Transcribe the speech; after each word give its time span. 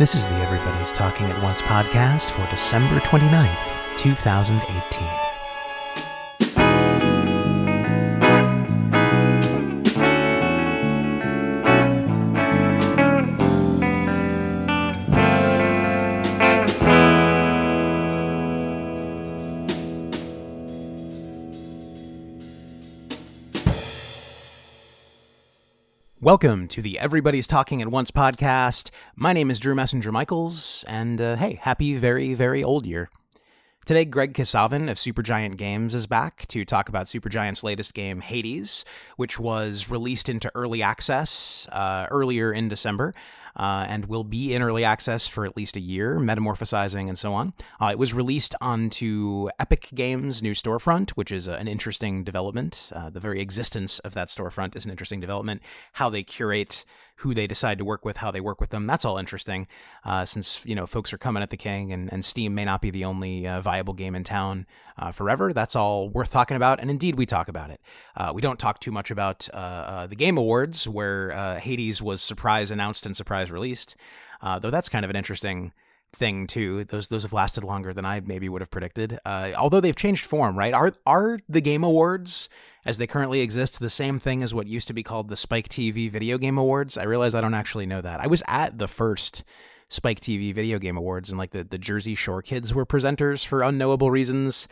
This 0.00 0.14
is 0.14 0.24
the 0.24 0.34
Everybody's 0.36 0.92
Talking 0.92 1.26
at 1.26 1.42
Once 1.42 1.60
podcast 1.60 2.30
for 2.30 2.50
December 2.50 3.00
29th, 3.00 3.96
2018. 3.98 5.29
Welcome 26.30 26.68
to 26.68 26.80
the 26.80 26.96
Everybody's 26.96 27.48
Talking 27.48 27.82
at 27.82 27.88
Once 27.88 28.12
podcast. 28.12 28.92
My 29.16 29.32
name 29.32 29.50
is 29.50 29.58
Drew 29.58 29.74
Messenger 29.74 30.12
Michaels, 30.12 30.84
and 30.86 31.20
uh, 31.20 31.34
hey, 31.34 31.54
happy 31.54 31.96
very, 31.96 32.34
very 32.34 32.62
old 32.62 32.86
year. 32.86 33.10
Today, 33.84 34.04
Greg 34.04 34.32
Kasavin 34.32 34.88
of 34.88 34.96
Supergiant 34.96 35.56
Games 35.56 35.92
is 35.92 36.06
back 36.06 36.46
to 36.46 36.64
talk 36.64 36.88
about 36.88 37.06
Supergiant's 37.06 37.64
latest 37.64 37.94
game, 37.94 38.20
Hades, 38.20 38.84
which 39.16 39.40
was 39.40 39.90
released 39.90 40.28
into 40.28 40.52
early 40.54 40.84
access 40.84 41.66
uh, 41.72 42.06
earlier 42.12 42.52
in 42.52 42.68
December 42.68 43.12
uh, 43.56 43.86
and 43.88 44.06
will 44.06 44.24
be 44.24 44.54
in 44.54 44.62
early 44.62 44.84
access 44.84 45.26
for 45.26 45.44
at 45.44 45.56
least 45.56 45.76
a 45.76 45.80
year, 45.80 46.18
metamorphosizing 46.18 47.08
and 47.08 47.18
so 47.18 47.34
on. 47.34 47.52
Uh, 47.80 47.86
it 47.86 47.98
was 47.98 48.14
released 48.14 48.54
onto 48.60 49.48
Epic 49.58 49.88
Games' 49.94 50.42
new 50.42 50.52
storefront, 50.52 51.10
which 51.10 51.32
is 51.32 51.46
an 51.46 51.68
interesting 51.68 52.24
development. 52.24 52.90
Uh, 52.94 53.10
the 53.10 53.20
very 53.20 53.40
existence 53.40 53.98
of 54.00 54.14
that 54.14 54.28
storefront 54.28 54.76
is 54.76 54.84
an 54.84 54.90
interesting 54.90 55.20
development. 55.20 55.62
How 55.94 56.10
they 56.10 56.22
curate 56.22 56.84
who 57.20 57.34
they 57.34 57.46
decide 57.46 57.78
to 57.78 57.84
work 57.84 58.04
with, 58.04 58.18
how 58.18 58.30
they 58.30 58.40
work 58.40 58.60
with 58.60 58.70
them. 58.70 58.86
That's 58.86 59.04
all 59.04 59.18
interesting, 59.18 59.66
uh, 60.04 60.24
since 60.24 60.64
you 60.64 60.74
know 60.74 60.86
folks 60.86 61.12
are 61.12 61.18
coming 61.18 61.42
at 61.42 61.50
the 61.50 61.56
king, 61.56 61.92
and, 61.92 62.12
and 62.12 62.24
Steam 62.24 62.54
may 62.54 62.64
not 62.64 62.80
be 62.80 62.90
the 62.90 63.04
only 63.04 63.46
uh, 63.46 63.60
viable 63.60 63.94
game 63.94 64.14
in 64.14 64.24
town 64.24 64.66
uh, 64.98 65.12
forever. 65.12 65.52
That's 65.52 65.76
all 65.76 66.08
worth 66.08 66.30
talking 66.30 66.56
about, 66.56 66.80
and 66.80 66.90
indeed 66.90 67.16
we 67.16 67.26
talk 67.26 67.48
about 67.48 67.70
it. 67.70 67.80
Uh, 68.16 68.32
we 68.34 68.40
don't 68.40 68.58
talk 68.58 68.80
too 68.80 68.90
much 68.90 69.10
about 69.10 69.48
uh, 69.52 69.56
uh, 69.56 70.06
the 70.06 70.16
Game 70.16 70.38
Awards, 70.38 70.88
where 70.88 71.58
Hades 71.58 72.00
was 72.00 72.22
surprise 72.22 72.70
announced 72.70 73.06
and 73.06 73.16
surprise 73.16 73.50
released, 73.50 73.96
though 74.42 74.70
that's 74.70 74.88
kind 74.88 75.04
of 75.04 75.10
an 75.10 75.16
interesting 75.16 75.72
thing 76.12 76.46
too. 76.46 76.84
Those 76.84 77.08
those 77.08 77.22
have 77.22 77.32
lasted 77.32 77.64
longer 77.64 77.92
than 77.92 78.04
I 78.04 78.20
maybe 78.20 78.48
would 78.48 78.62
have 78.62 78.70
predicted. 78.70 79.18
although 79.26 79.80
they've 79.80 79.94
changed 79.94 80.24
form, 80.24 80.58
right? 80.58 80.72
Are 80.72 80.94
are 81.06 81.38
the 81.48 81.60
Game 81.60 81.84
Awards 81.84 82.48
as 82.84 82.98
they 82.98 83.06
currently 83.06 83.40
exist 83.40 83.78
the 83.78 83.90
same 83.90 84.18
thing 84.18 84.42
as 84.42 84.54
what 84.54 84.66
used 84.66 84.88
to 84.88 84.94
be 84.94 85.02
called 85.02 85.28
the 85.28 85.36
Spike 85.36 85.68
TV 85.68 86.10
Video 86.10 86.38
Game 86.38 86.58
Awards? 86.58 86.96
I 86.96 87.04
realize 87.04 87.34
I 87.34 87.40
don't 87.40 87.54
actually 87.54 87.86
know 87.86 88.00
that. 88.00 88.20
I 88.20 88.26
was 88.26 88.42
at 88.48 88.78
the 88.78 88.88
first 88.88 89.44
Spike 89.88 90.20
TV 90.20 90.54
Video 90.54 90.78
Game 90.78 90.96
Awards, 90.96 91.30
and 91.30 91.38
like 91.38 91.50
the, 91.50 91.64
the 91.64 91.78
Jersey 91.78 92.14
Shore 92.14 92.42
kids 92.42 92.72
were 92.72 92.86
presenters 92.86 93.44
for 93.44 93.62
unknowable 93.62 94.10
reasons. 94.10 94.68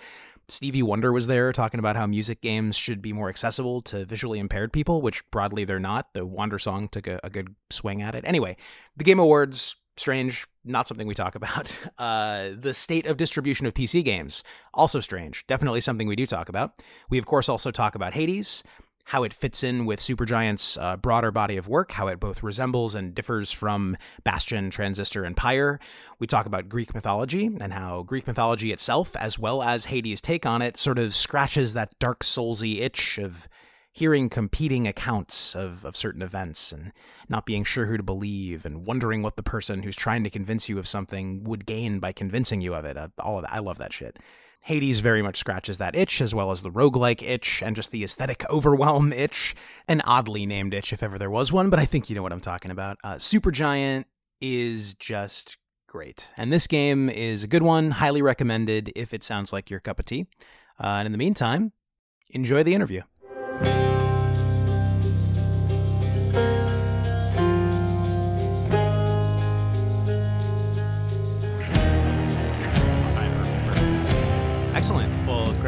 Stevie 0.51 0.83
Wonder 0.83 1.13
was 1.13 1.27
there 1.27 1.53
talking 1.53 1.79
about 1.79 1.97
how 1.97 2.07
music 2.07 2.41
games 2.41 2.75
should 2.77 3.03
be 3.03 3.13
more 3.13 3.29
accessible 3.29 3.83
to 3.83 4.07
visually 4.07 4.39
impaired 4.39 4.73
people, 4.73 5.03
which 5.03 5.29
broadly 5.31 5.65
they're 5.65 5.79
not. 5.79 6.15
The 6.15 6.27
Wandersong 6.27 6.91
took 6.91 7.07
a, 7.07 7.21
a 7.23 7.29
good 7.29 7.55
swing 7.69 8.01
at 8.01 8.15
it. 8.15 8.25
Anyway, 8.27 8.57
the 8.97 9.05
Game 9.05 9.19
Awards 9.19 9.77
strange, 9.99 10.47
not 10.69 10.87
something 10.87 11.07
we 11.07 11.15
talk 11.15 11.35
about. 11.35 11.77
Uh, 11.99 12.51
the 12.59 12.73
state 12.73 13.07
of 13.07 13.17
distribution 13.17 13.67
of 13.67 13.75
PC 13.75 14.05
games, 14.05 14.45
also 14.73 15.01
strange, 15.01 15.45
definitely 15.49 15.81
something 15.81 16.07
we 16.07 16.15
do 16.15 16.27
talk 16.27 16.49
about. 16.49 16.81
We, 17.11 17.19
of 17.19 17.27
course, 17.27 17.49
also 17.49 17.71
talk 17.73 17.97
about 17.97 18.15
Hades, 18.15 18.63
how 19.09 19.25
it 19.25 19.33
fits 19.33 19.65
in 19.65 19.87
with 19.87 20.01
Supergiant's 20.01 20.77
uh, 20.77 20.97
broader 20.99 21.31
body 21.31 21.57
of 21.57 21.67
work, 21.67 21.93
how 21.93 22.09
it 22.09 22.21
both 22.21 22.43
resembles 22.43 22.95
and 22.95 23.15
differs 23.15 23.51
from 23.51 23.97
Bastion, 24.23 24.69
Transistor, 24.69 25.25
and 25.25 25.35
Pyre. 25.35 25.81
We 26.19 26.27
talk 26.27 26.45
about 26.45 26.69
Greek 26.69 26.95
mythology 26.95 27.47
and 27.47 27.73
how 27.73 28.03
Greek 28.03 28.27
mythology 28.27 28.71
itself, 28.71 29.17
as 29.17 29.39
well 29.39 29.63
as 29.63 29.87
Hades' 29.87 30.21
take 30.21 30.45
on 30.45 30.61
it, 30.61 30.77
sort 30.77 30.99
of 30.99 31.15
scratches 31.15 31.73
that 31.73 31.99
Dark 31.99 32.21
Soulsy 32.21 32.81
itch 32.81 33.19
of 33.19 33.49
hearing 33.99 34.29
competing 34.29 34.87
accounts 34.87 35.57
of, 35.57 35.85
of 35.85 35.97
certain 35.97 36.23
events 36.23 36.71
and 36.71 36.93
not 37.29 37.45
being 37.45 37.65
sure 37.65 37.87
who 37.87 37.97
to 37.97 38.03
believe 38.03 38.65
and 38.65 38.87
wondering 38.87 39.23
what 39.23 39.35
the 39.35 39.43
person 39.43 39.83
who's 39.83 39.97
trying 39.97 40.23
to 40.23 40.31
convince 40.31 40.69
you 40.69 40.79
of 40.79 40.87
something 40.87 41.43
would 41.43 41.67
gain 41.67 41.99
by 41.99 42.13
convincing 42.13 42.61
you 42.61 42.75
of 42.75 42.85
it. 42.85 42.97
Uh, 42.97 43.09
all 43.19 43.39
of 43.39 43.43
that. 43.43 43.53
I 43.53 43.59
love 43.59 43.79
that 43.79 43.93
shit. 43.93 44.19
Hades 44.61 45.01
very 45.01 45.21
much 45.21 45.37
scratches 45.37 45.79
that 45.79 45.97
itch, 45.97 46.21
as 46.21 46.35
well 46.35 46.51
as 46.51 46.63
the 46.63 46.71
roguelike 46.71 47.23
itch 47.23 47.63
and 47.63 47.75
just 47.75 47.91
the 47.91 48.05
aesthetic 48.05 48.49
overwhelm 48.51 49.13
itch. 49.13 49.57
An 49.89 50.01
oddly 50.05 50.47
named 50.47 50.75
itch, 50.75 50.93
if 50.93 51.03
ever 51.03 51.19
there 51.19 51.31
was 51.31 51.53
one, 51.53 51.69
but 51.69 51.81
I 51.81 51.85
think 51.85 52.09
you 52.09 52.15
know 52.15 52.23
what 52.23 52.33
I'm 52.33 52.41
talking 52.41 52.71
about. 52.71 52.99
Uh, 53.03 53.15
Supergiant 53.15 54.05
is 54.41 54.95
just 54.95 55.57
great. 55.89 56.33
And 56.37 56.53
this 56.53 56.69
game 56.69 57.09
is 57.09 57.43
a 57.43 57.49
good 57.49 57.63
one, 57.63 57.93
highly 57.93 58.23
recommended 58.23 58.93
if 58.95 59.13
it 59.13 59.25
sounds 59.25 59.53
like 59.53 59.71
your 59.71 59.81
cup 59.81 59.99
of 59.99 60.05
tea. 60.05 60.27
Uh, 60.79 60.87
and 60.87 61.07
in 61.07 61.13
the 61.13 61.19
meantime, 61.19 61.73
enjoy 62.31 62.63
the 62.63 62.75
interview. 62.75 63.03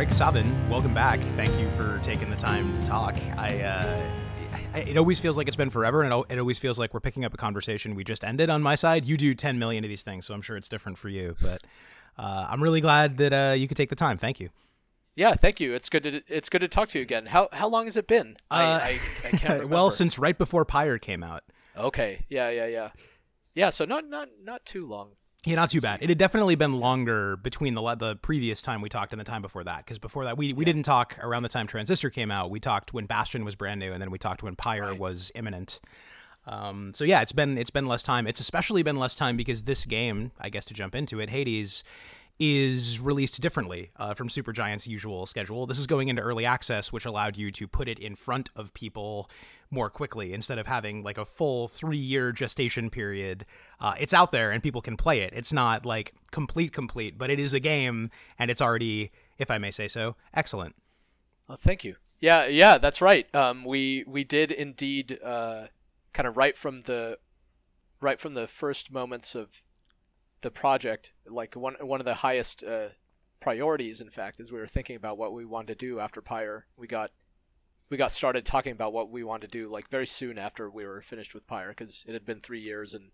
Greg 0.01 0.09
Kasavin, 0.09 0.69
welcome 0.71 0.95
back. 0.95 1.21
Thank 1.37 1.61
you 1.61 1.69
for 1.73 2.01
taking 2.03 2.31
the 2.31 2.37
time 2.37 2.75
to 2.81 2.87
talk. 2.87 3.15
I, 3.37 3.61
uh, 3.61 4.03
it 4.75 4.97
always 4.97 5.21
feels 5.21 5.37
like 5.37 5.47
it's 5.47 5.59
been 5.59 5.69
forever, 5.69 6.03
and 6.03 6.25
it 6.31 6.39
always 6.39 6.59
feels 6.59 6.79
like 6.79 6.95
we're 6.95 7.01
picking 7.01 7.23
up 7.27 7.35
a 7.35 7.37
conversation 7.37 7.95
we 7.95 8.03
just 8.03 8.25
ended 8.25 8.49
on 8.49 8.63
my 8.63 8.77
side. 8.77 9.07
You 9.07 9.19
do 9.19 9.35
10 9.35 9.59
million 9.59 9.85
of 9.85 9.91
these 9.91 10.01
things, 10.01 10.25
so 10.25 10.33
I'm 10.33 10.41
sure 10.41 10.57
it's 10.57 10.71
different 10.71 10.97
for 10.97 11.11
you. 11.11 11.37
But 11.43 11.65
uh, 12.17 12.47
I'm 12.49 12.63
really 12.63 12.81
glad 12.81 13.19
that 13.19 13.33
uh, 13.35 13.53
you 13.53 13.69
could 13.69 13.77
take 13.77 13.91
the 13.91 13.95
time. 13.95 14.17
Thank 14.17 14.41
you. 14.41 14.49
Yeah, 15.17 15.35
thank 15.35 15.61
you. 15.61 15.75
It's 15.75 15.91
good 15.91 16.05
to 16.05 16.23
it's 16.29 16.49
good 16.49 16.63
to 16.63 16.69
talk 16.69 16.89
to 16.89 16.99
you 16.99 17.03
again. 17.03 17.27
How 17.27 17.51
how 17.53 17.69
long 17.69 17.85
has 17.85 17.99
it 17.99 18.07
been? 18.07 18.39
Uh, 18.51 18.55
I, 18.55 18.89
I, 18.89 19.01
I 19.23 19.31
can't 19.33 19.69
well, 19.69 19.91
since 19.91 20.19
right 20.19 20.39
before 20.39 20.65
Pyre 20.65 20.97
came 20.97 21.23
out. 21.23 21.43
Okay. 21.77 22.25
Yeah, 22.31 22.49
yeah, 22.49 22.69
yeah. 22.69 22.89
Yeah, 23.55 23.69
so 23.69 23.85
not 23.85 24.09
not 24.09 24.31
not 24.43 24.65
too 24.65 24.87
long. 24.87 25.11
Yeah, 25.45 25.55
not 25.55 25.71
too 25.71 25.81
bad. 25.81 26.03
It 26.03 26.11
had 26.11 26.19
definitely 26.19 26.55
been 26.55 26.81
longer 26.81 27.37
between 27.37 27.75
the 27.75 27.95
the 27.95 28.17
previous 28.17 28.61
time 28.61 28.83
we 28.83 28.91
talked 28.91 29.13
and 29.13 29.21
the 29.21 29.25
time 29.25 29.41
before 29.41 29.65
that. 29.65 29.79
Because 29.79 29.99
before 29.99 30.25
that, 30.25 30.37
we, 30.37 30.53
we 30.53 30.65
yeah. 30.65 30.67
didn't 30.67 30.83
talk 30.83 31.19
around 31.23 31.45
the 31.45 31.49
time 31.49 31.67
Transistor 31.67 32.11
came 32.11 32.31
out. 32.31 32.51
We 32.51 32.61
talked 32.61 32.93
when 32.93 33.07
Bastion 33.07 33.45
was 33.45 33.55
brand 33.55 33.81
new, 33.81 33.93
and 33.93 34.03
then 34.03 34.11
we 34.11 34.19
talked 34.19 34.43
when 34.43 34.55
Pyre 34.55 34.89
right. 34.89 34.99
was 34.99 35.33
imminent. 35.35 35.81
Um, 36.47 36.93
so 36.95 37.05
yeah, 37.05 37.23
it's 37.23 37.33
been 37.33 37.57
it's 37.57 37.71
been 37.71 37.87
less 37.87 38.03
time. 38.03 38.27
It's 38.27 38.41
especially 38.41 38.83
been 38.83 38.99
less 38.99 39.15
time 39.15 39.37
because 39.37 39.63
this 39.63 39.87
game, 39.87 40.33
I 40.39 40.51
guess, 40.51 40.67
to 40.67 40.75
jump 40.75 40.95
into 40.95 41.21
it, 41.21 41.31
Hades 41.31 41.85
is 42.39 43.01
released 43.01 43.41
differently 43.41 43.91
uh, 43.97 44.15
from 44.15 44.29
Supergiant's 44.29 44.87
usual 44.87 45.27
schedule. 45.27 45.67
This 45.67 45.79
is 45.79 45.87
going 45.87 46.09
into 46.09 46.23
early 46.23 46.47
access, 46.47 46.93
which 46.93 47.05
allowed 47.05 47.37
you 47.37 47.51
to 47.53 47.69
put 47.69 47.87
it 47.87 47.99
in 47.99 48.15
front 48.15 48.49
of 48.57 48.73
people 48.73 49.31
more 49.71 49.89
quickly 49.89 50.33
instead 50.33 50.59
of 50.59 50.67
having 50.67 51.03
like 51.03 51.19
a 51.19 51.25
full 51.25 51.69
three 51.69 51.97
year 51.99 52.33
gestation 52.33 52.91
period. 52.91 53.47
Uh, 53.79 53.95
it's 53.99 54.13
out 54.15 54.33
there 54.33 54.51
and 54.51 54.63
people 54.63 54.83
can 54.83 54.97
play 54.97 55.21
it. 55.21 55.33
It's 55.35 55.53
not 55.53 55.87
like 55.87 56.13
complete, 56.31 56.73
complete, 56.73 57.17
but 57.17 57.31
it 57.31 57.39
is 57.39 57.55
a 57.55 57.61
game 57.61 58.11
and 58.39 58.51
it's 58.51 58.61
already, 58.61 59.13
if 59.39 59.51
I 59.51 59.59
may 59.59 59.71
say 59.71 59.89
so, 59.89 60.17
excellent. 60.35 60.75
Well, 61.49 61.59
thank 61.61 61.85
you. 61.85 61.97
Yeah, 62.21 62.47
yeah, 62.47 62.79
that's 62.79 63.01
right. 63.01 63.33
Um, 63.35 63.65
we 63.65 64.05
we 64.07 64.25
did 64.25 64.51
indeed 64.51 65.19
uh, 65.25 65.69
kind 66.13 66.29
of 66.29 66.37
right 66.37 66.57
from 66.57 66.83
the 66.83 67.19
right 68.01 68.21
from 68.21 68.35
the 68.35 68.47
first 68.47 68.93
moments 68.93 69.35
of 69.35 69.63
the 70.43 70.51
project, 70.51 71.13
like 71.27 71.57
one 71.57 71.77
one 71.81 71.99
of 71.99 72.05
the 72.05 72.15
highest 72.15 72.63
uh, 72.63 72.89
priorities, 73.41 74.03
in 74.03 74.11
fact, 74.11 74.39
as 74.39 74.53
we 74.53 74.59
were 74.59 74.67
thinking 74.67 74.97
about 74.97 75.17
what 75.17 75.33
we 75.33 75.47
wanted 75.47 75.79
to 75.79 75.87
do 75.87 75.99
after 75.99 76.21
Pyre. 76.21 76.67
We 76.77 76.87
got 76.87 77.11
we 77.91 77.97
got 77.97 78.13
started 78.13 78.47
talking 78.47 78.73
about 78.73 78.93
what 78.93 79.11
we 79.11 79.25
wanted 79.25 79.51
to 79.51 79.59
do 79.59 79.69
like 79.69 79.91
very 79.91 80.07
soon 80.07 80.39
after 80.39 80.71
we 80.71 80.87
were 80.87 81.03
finished 81.03 81.35
with 81.35 81.47
Pyre 81.47 81.71
because 81.71 82.05
it 82.07 82.13
had 82.13 82.25
been 82.25 82.41
three 82.41 82.61
years 82.61 82.95
and 82.95 83.11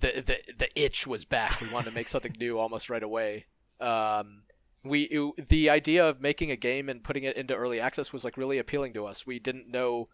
the 0.00 0.22
the 0.24 0.38
the 0.58 0.80
itch 0.80 1.06
was 1.06 1.24
back. 1.24 1.60
We 1.60 1.72
wanted 1.72 1.90
to 1.90 1.94
make 1.94 2.08
something 2.08 2.34
new 2.38 2.58
almost 2.58 2.88
right 2.88 3.02
away. 3.02 3.46
Um, 3.80 4.42
we 4.84 5.02
it, 5.02 5.48
the 5.48 5.70
idea 5.70 6.06
of 6.06 6.20
making 6.20 6.50
a 6.50 6.56
game 6.56 6.88
and 6.88 7.02
putting 7.02 7.24
it 7.24 7.36
into 7.36 7.54
early 7.54 7.80
access 7.80 8.12
was 8.12 8.24
like 8.24 8.36
really 8.36 8.58
appealing 8.58 8.94
to 8.94 9.06
us. 9.06 9.26
We 9.26 9.38
didn't 9.38 9.68
know. 9.68 10.08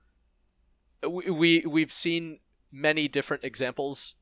We, 1.07 1.31
we 1.31 1.65
we've 1.67 1.93
seen 1.93 2.39
many 2.71 3.09
different 3.09 3.45
examples 3.45 4.15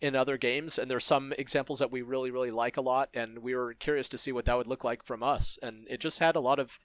in 0.00 0.16
other 0.16 0.36
games 0.36 0.76
and 0.76 0.90
there's 0.90 1.04
some 1.04 1.32
examples 1.38 1.78
that 1.78 1.92
we 1.92 2.02
really 2.02 2.32
really 2.32 2.50
like 2.50 2.76
a 2.76 2.80
lot 2.80 3.08
and 3.14 3.38
we 3.38 3.54
were 3.54 3.74
curious 3.74 4.08
to 4.08 4.18
see 4.18 4.32
what 4.32 4.44
that 4.44 4.56
would 4.56 4.66
look 4.66 4.82
like 4.82 5.04
from 5.04 5.22
us 5.22 5.56
and 5.62 5.86
it 5.88 6.00
just 6.00 6.18
had 6.18 6.34
a 6.34 6.40
lot 6.40 6.58
of 6.58 6.80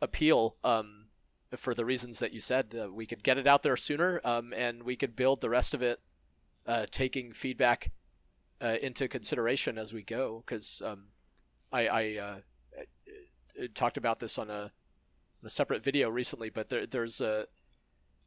appeal 0.00 0.56
um, 0.64 1.05
for 1.56 1.74
the 1.74 1.84
reasons 1.84 2.18
that 2.18 2.32
you 2.32 2.40
said 2.40 2.74
uh, 2.74 2.90
we 2.92 3.06
could 3.06 3.22
get 3.22 3.38
it 3.38 3.46
out 3.46 3.62
there 3.62 3.76
sooner 3.76 4.20
um, 4.24 4.52
and 4.54 4.82
we 4.82 4.96
could 4.96 5.14
build 5.14 5.40
the 5.40 5.48
rest 5.48 5.74
of 5.74 5.82
it 5.82 6.00
uh, 6.66 6.86
taking 6.90 7.32
feedback 7.32 7.92
uh, 8.60 8.76
into 8.82 9.06
consideration 9.06 9.78
as 9.78 9.92
we 9.92 10.02
go. 10.02 10.42
Because 10.44 10.82
um, 10.84 11.04
I, 11.72 11.88
I 11.88 12.16
uh, 12.16 12.36
talked 13.74 13.96
about 13.96 14.18
this 14.18 14.38
on 14.38 14.50
a, 14.50 14.72
a, 15.44 15.50
separate 15.50 15.84
video 15.84 16.08
recently 16.08 16.50
but 16.50 16.68
there, 16.68 16.86
there's 16.86 17.20
a 17.20 17.46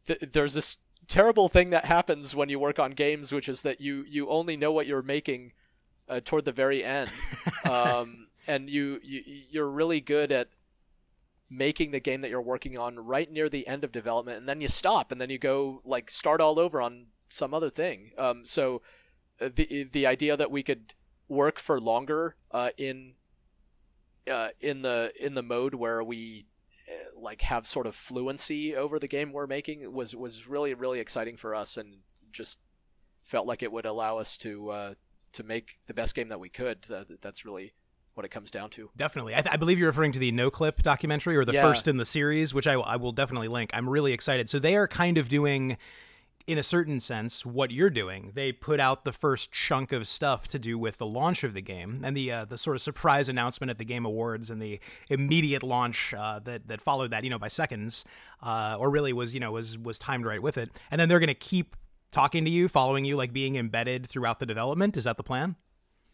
th- 0.07 0.23
there's 0.31 0.53
this 0.53 0.77
terrible 1.07 1.49
thing 1.49 1.69
that 1.71 1.85
happens 1.85 2.35
when 2.35 2.49
you 2.49 2.59
work 2.59 2.79
on 2.79 2.91
games, 2.91 3.31
which 3.31 3.49
is 3.49 3.61
that 3.63 3.81
you 3.81 4.05
you 4.07 4.29
only 4.29 4.57
know 4.57 4.71
what 4.71 4.87
you're 4.87 5.01
making 5.01 5.53
uh, 6.07 6.19
toward 6.23 6.45
the 6.45 6.51
very 6.51 6.83
end, 6.83 7.11
um, 7.69 8.27
and 8.47 8.69
you, 8.69 8.99
you 9.03 9.23
you're 9.49 9.69
really 9.69 10.01
good 10.01 10.31
at 10.31 10.49
making 11.49 11.91
the 11.91 11.99
game 11.99 12.21
that 12.21 12.29
you're 12.29 12.41
working 12.41 12.77
on 12.77 12.99
right 12.99 13.31
near 13.31 13.49
the 13.49 13.67
end 13.67 13.83
of 13.83 13.91
development, 13.91 14.37
and 14.37 14.47
then 14.47 14.61
you 14.61 14.67
stop, 14.67 15.11
and 15.11 15.19
then 15.19 15.29
you 15.29 15.39
go 15.39 15.81
like 15.83 16.09
start 16.09 16.41
all 16.41 16.59
over 16.59 16.81
on 16.81 17.07
some 17.29 17.53
other 17.53 17.69
thing. 17.69 18.11
Um, 18.17 18.43
so 18.45 18.81
uh, 19.41 19.49
the 19.53 19.87
the 19.91 20.05
idea 20.05 20.37
that 20.37 20.51
we 20.51 20.63
could 20.63 20.93
work 21.27 21.59
for 21.59 21.79
longer 21.79 22.35
uh, 22.51 22.69
in 22.77 23.13
uh, 24.29 24.49
in 24.59 24.81
the 24.81 25.11
in 25.19 25.33
the 25.33 25.43
mode 25.43 25.73
where 25.73 26.03
we 26.03 26.45
uh, 26.87 27.19
like 27.19 27.41
have 27.41 27.65
sort 27.67 27.87
of 27.87 27.95
fluency 27.95 28.75
over 28.75 28.99
the 28.99 29.07
game 29.07 29.31
we're 29.31 29.47
making 29.47 29.91
was 29.91 30.15
was 30.15 30.47
really 30.47 30.73
really 30.73 30.99
exciting 30.99 31.37
for 31.37 31.55
us 31.55 31.77
and 31.77 31.97
just 32.31 32.59
felt 33.23 33.47
like 33.47 33.63
it 33.63 33.71
would 33.71 33.85
allow 33.85 34.17
us 34.17 34.37
to 34.37 34.69
uh, 34.69 34.93
to 35.33 35.43
make 35.43 35.79
the 35.87 35.93
best 35.93 36.15
game 36.15 36.29
that 36.29 36.39
we 36.39 36.49
could. 36.49 36.85
that's 37.21 37.45
really 37.45 37.73
what 38.19 38.25
it 38.25 38.31
comes 38.31 38.51
down 38.51 38.69
to. 38.71 38.89
Definitely. 38.97 39.33
I, 39.33 39.41
th- 39.41 39.53
I, 39.53 39.55
believe 39.55 39.79
you're 39.79 39.87
referring 39.87 40.11
to 40.11 40.19
the 40.19 40.33
Noclip 40.33 40.83
documentary 40.83 41.37
or 41.37 41.45
the 41.45 41.53
yeah. 41.53 41.61
first 41.61 41.87
in 41.87 41.95
the 41.95 42.03
series, 42.03 42.53
which 42.53 42.67
I, 42.67 42.73
I 42.73 42.97
will 42.97 43.13
definitely 43.13 43.47
link. 43.47 43.71
I'm 43.73 43.87
really 43.87 44.11
excited. 44.11 44.49
So 44.49 44.59
they 44.59 44.75
are 44.75 44.89
kind 44.89 45.17
of 45.17 45.29
doing 45.29 45.77
in 46.47 46.57
a 46.57 46.63
certain 46.63 46.99
sense 46.99 47.45
what 47.45 47.71
you're 47.71 47.89
doing. 47.89 48.33
They 48.35 48.51
put 48.51 48.81
out 48.81 49.05
the 49.05 49.13
first 49.13 49.53
chunk 49.53 49.93
of 49.93 50.05
stuff 50.05 50.49
to 50.49 50.59
do 50.59 50.77
with 50.77 50.97
the 50.97 51.05
launch 51.05 51.45
of 51.45 51.53
the 51.53 51.61
game 51.61 52.01
and 52.03 52.17
the 52.17 52.29
uh, 52.29 52.43
the 52.45 52.57
sort 52.57 52.75
of 52.75 52.81
surprise 52.81 53.29
announcement 53.29 53.69
at 53.69 53.77
the 53.77 53.85
Game 53.85 54.05
Awards 54.05 54.49
and 54.49 54.61
the 54.61 54.81
immediate 55.07 55.63
launch 55.63 56.13
uh, 56.13 56.39
that 56.39 56.67
that 56.67 56.81
followed 56.81 57.11
that, 57.11 57.23
you 57.23 57.29
know, 57.29 57.39
by 57.39 57.47
seconds, 57.47 58.03
uh, 58.43 58.75
or 58.77 58.89
really 58.89 59.13
was 59.13 59.33
you 59.33 59.39
know 59.39 59.53
was 59.53 59.77
was 59.77 59.97
timed 59.97 60.25
right 60.25 60.41
with 60.41 60.57
it. 60.57 60.71
And 60.91 60.99
then 60.99 61.07
they're 61.07 61.19
going 61.19 61.27
to 61.27 61.33
keep 61.33 61.77
talking 62.11 62.43
to 62.43 62.51
you, 62.51 62.67
following 62.67 63.05
you, 63.05 63.15
like 63.15 63.31
being 63.31 63.55
embedded 63.55 64.05
throughout 64.05 64.39
the 64.39 64.45
development. 64.45 64.97
Is 64.97 65.05
that 65.05 65.15
the 65.15 65.23
plan? 65.23 65.55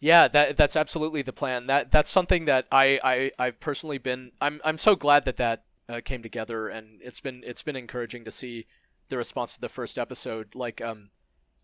Yeah, 0.05 0.27
that 0.27 0.55
that's 0.55 0.75
absolutely 0.75 1.23
the 1.23 1.33
plan. 1.33 1.65
That 1.65 1.89
that's 1.89 2.11
something 2.11 2.45
that 2.45 2.67
I 2.71 2.99
I 3.03 3.31
I've 3.39 3.59
personally 3.59 3.97
been. 3.97 4.33
I'm 4.39 4.61
I'm 4.63 4.77
so 4.77 4.95
glad 4.95 5.25
that 5.25 5.37
that 5.37 5.63
uh, 5.89 5.99
came 6.05 6.21
together, 6.21 6.69
and 6.69 6.99
it's 7.01 7.19
been 7.19 7.41
it's 7.43 7.63
been 7.63 7.75
encouraging 7.75 8.23
to 8.25 8.31
see 8.31 8.67
the 9.09 9.17
response 9.17 9.55
to 9.55 9.61
the 9.61 9.67
first 9.67 9.97
episode. 9.97 10.53
Like 10.53 10.79
um, 10.79 11.09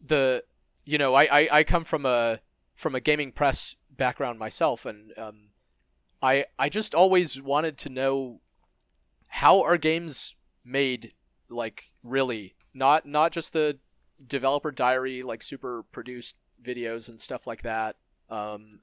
the 0.03 0.43
you 0.85 0.97
know 0.97 1.13
I, 1.13 1.25
I, 1.25 1.49
I 1.59 1.63
come 1.63 1.83
from 1.83 2.03
a 2.07 2.39
from 2.73 2.95
a 2.95 2.99
gaming 2.99 3.31
press 3.31 3.75
background 3.95 4.39
myself, 4.39 4.87
and 4.87 5.15
um, 5.19 5.49
I 6.19 6.45
I 6.57 6.67
just 6.67 6.95
always 6.95 7.39
wanted 7.39 7.77
to 7.77 7.89
know 7.89 8.41
how 9.27 9.61
are 9.61 9.77
games 9.77 10.35
made 10.65 11.13
like 11.47 11.91
really 12.03 12.55
not 12.73 13.05
not 13.05 13.33
just 13.33 13.53
the 13.53 13.77
developer 14.25 14.71
diary 14.71 15.21
like 15.21 15.43
super 15.43 15.83
produced 15.91 16.37
videos 16.63 17.07
and 17.07 17.21
stuff 17.21 17.45
like 17.45 17.61
that 17.61 17.97
um, 18.31 18.79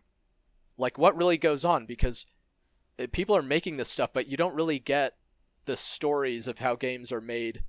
like 0.76 0.98
what 0.98 1.16
really 1.16 1.38
goes 1.38 1.64
on 1.64 1.86
because 1.86 2.26
uh, 3.00 3.06
people 3.10 3.36
are 3.36 3.42
making 3.42 3.76
this 3.76 3.88
stuff 3.88 4.10
but 4.12 4.28
you 4.28 4.36
don't 4.36 4.54
really 4.54 4.78
get 4.78 5.14
the 5.64 5.76
stories 5.76 6.46
of 6.46 6.58
how 6.58 6.74
games 6.74 7.12
are 7.12 7.20
made 7.20 7.62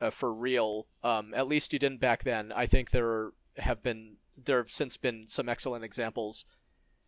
uh, 0.00 0.10
for 0.10 0.32
real. 0.32 0.86
Um, 1.02 1.32
at 1.34 1.48
least 1.48 1.72
you 1.72 1.78
didn't 1.78 2.00
back 2.00 2.24
then. 2.24 2.52
I 2.52 2.66
think 2.66 2.90
there 2.90 3.30
have 3.56 3.82
been 3.82 4.16
there 4.42 4.58
have 4.58 4.70
since 4.70 4.96
been 4.96 5.26
some 5.28 5.48
excellent 5.48 5.84
examples. 5.84 6.44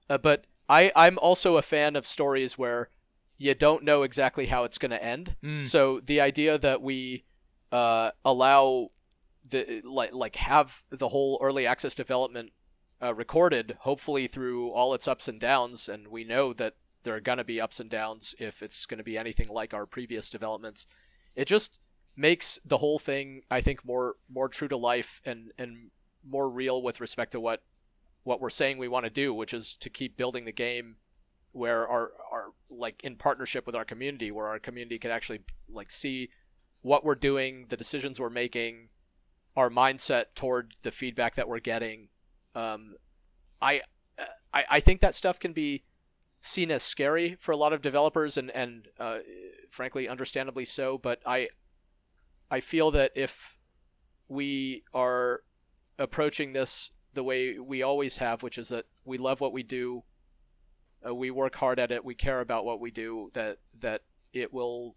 Uh, 0.08 0.18
but 0.18 0.44
I 0.68 0.92
I'm 0.94 1.18
also 1.18 1.56
a 1.56 1.62
fan 1.62 1.96
of 1.96 2.06
stories 2.06 2.56
where 2.56 2.90
you 3.38 3.54
don't 3.54 3.84
know 3.84 4.02
exactly 4.02 4.46
how 4.46 4.64
it's 4.64 4.78
going 4.78 4.92
to 4.92 5.02
end. 5.02 5.36
Mm. 5.42 5.64
So 5.64 6.00
the 6.04 6.20
idea 6.20 6.58
that 6.58 6.80
we 6.80 7.24
uh, 7.72 8.10
allow 8.24 8.90
the 9.48 9.82
like 9.84 10.12
like 10.12 10.36
have 10.36 10.82
the 10.90 11.08
whole 11.08 11.38
early 11.42 11.66
access 11.66 11.94
development 11.94 12.50
uh, 13.02 13.14
recorded, 13.14 13.76
hopefully 13.80 14.26
through 14.26 14.70
all 14.70 14.94
its 14.94 15.06
ups 15.06 15.28
and 15.28 15.40
downs, 15.40 15.88
and 15.88 16.08
we 16.08 16.24
know 16.24 16.52
that 16.52 16.74
there 17.02 17.14
are 17.14 17.20
going 17.20 17.38
to 17.38 17.44
be 17.44 17.60
ups 17.60 17.78
and 17.78 17.90
downs 17.90 18.34
if 18.38 18.62
it's 18.62 18.86
going 18.86 18.98
to 18.98 19.04
be 19.04 19.18
anything 19.18 19.48
like 19.48 19.72
our 19.72 19.86
previous 19.86 20.28
developments. 20.30 20.86
It 21.34 21.46
just 21.46 21.78
makes 22.16 22.58
the 22.64 22.78
whole 22.78 22.98
thing 22.98 23.42
I 23.50 23.60
think 23.60 23.84
more 23.84 24.16
more 24.28 24.48
true 24.48 24.68
to 24.68 24.76
life 24.76 25.20
and 25.24 25.52
and 25.58 25.90
more 26.26 26.48
real 26.48 26.82
with 26.82 27.00
respect 27.00 27.32
to 27.32 27.40
what 27.40 27.62
what 28.24 28.40
we're 28.40 28.50
saying 28.50 28.78
we 28.78 28.88
want 28.88 29.04
to 29.04 29.10
do, 29.10 29.32
which 29.32 29.54
is 29.54 29.76
to 29.76 29.90
keep 29.90 30.16
building 30.16 30.44
the 30.44 30.52
game 30.52 30.96
where 31.52 31.86
our 31.86 32.10
our 32.32 32.44
like 32.68 33.00
in 33.04 33.16
partnership 33.16 33.66
with 33.66 33.76
our 33.76 33.84
community, 33.84 34.30
where 34.30 34.48
our 34.48 34.58
community 34.58 34.98
can 34.98 35.10
actually 35.10 35.40
like 35.68 35.90
see 35.90 36.28
what 36.82 37.04
we're 37.04 37.14
doing, 37.14 37.66
the 37.68 37.76
decisions 37.76 38.18
we're 38.18 38.30
making, 38.30 38.88
our 39.56 39.70
mindset 39.70 40.26
toward 40.34 40.74
the 40.82 40.90
feedback 40.90 41.34
that 41.36 41.48
we're 41.48 41.60
getting. 41.60 42.08
Um, 42.56 42.96
I, 43.60 43.82
I 44.52 44.64
I 44.70 44.80
think 44.80 45.00
that 45.02 45.14
stuff 45.14 45.38
can 45.38 45.52
be 45.52 45.84
seen 46.42 46.70
as 46.70 46.82
scary 46.82 47.36
for 47.38 47.52
a 47.52 47.56
lot 47.56 47.72
of 47.72 47.82
developers, 47.82 48.36
and 48.36 48.50
and 48.50 48.88
uh, 48.98 49.18
frankly, 49.70 50.08
understandably 50.08 50.64
so. 50.64 50.98
But 50.98 51.20
I 51.26 51.48
I 52.50 52.60
feel 52.60 52.90
that 52.92 53.12
if 53.14 53.58
we 54.28 54.82
are 54.94 55.42
approaching 55.98 56.52
this 56.52 56.90
the 57.14 57.22
way 57.22 57.58
we 57.58 57.82
always 57.82 58.16
have, 58.16 58.42
which 58.42 58.58
is 58.58 58.68
that 58.68 58.86
we 59.04 59.18
love 59.18 59.40
what 59.40 59.52
we 59.52 59.62
do, 59.62 60.02
uh, 61.06 61.14
we 61.14 61.30
work 61.30 61.54
hard 61.56 61.78
at 61.78 61.92
it, 61.92 62.04
we 62.04 62.14
care 62.14 62.40
about 62.40 62.64
what 62.64 62.80
we 62.80 62.90
do, 62.90 63.30
that 63.34 63.58
that 63.80 64.02
it 64.32 64.52
will 64.52 64.96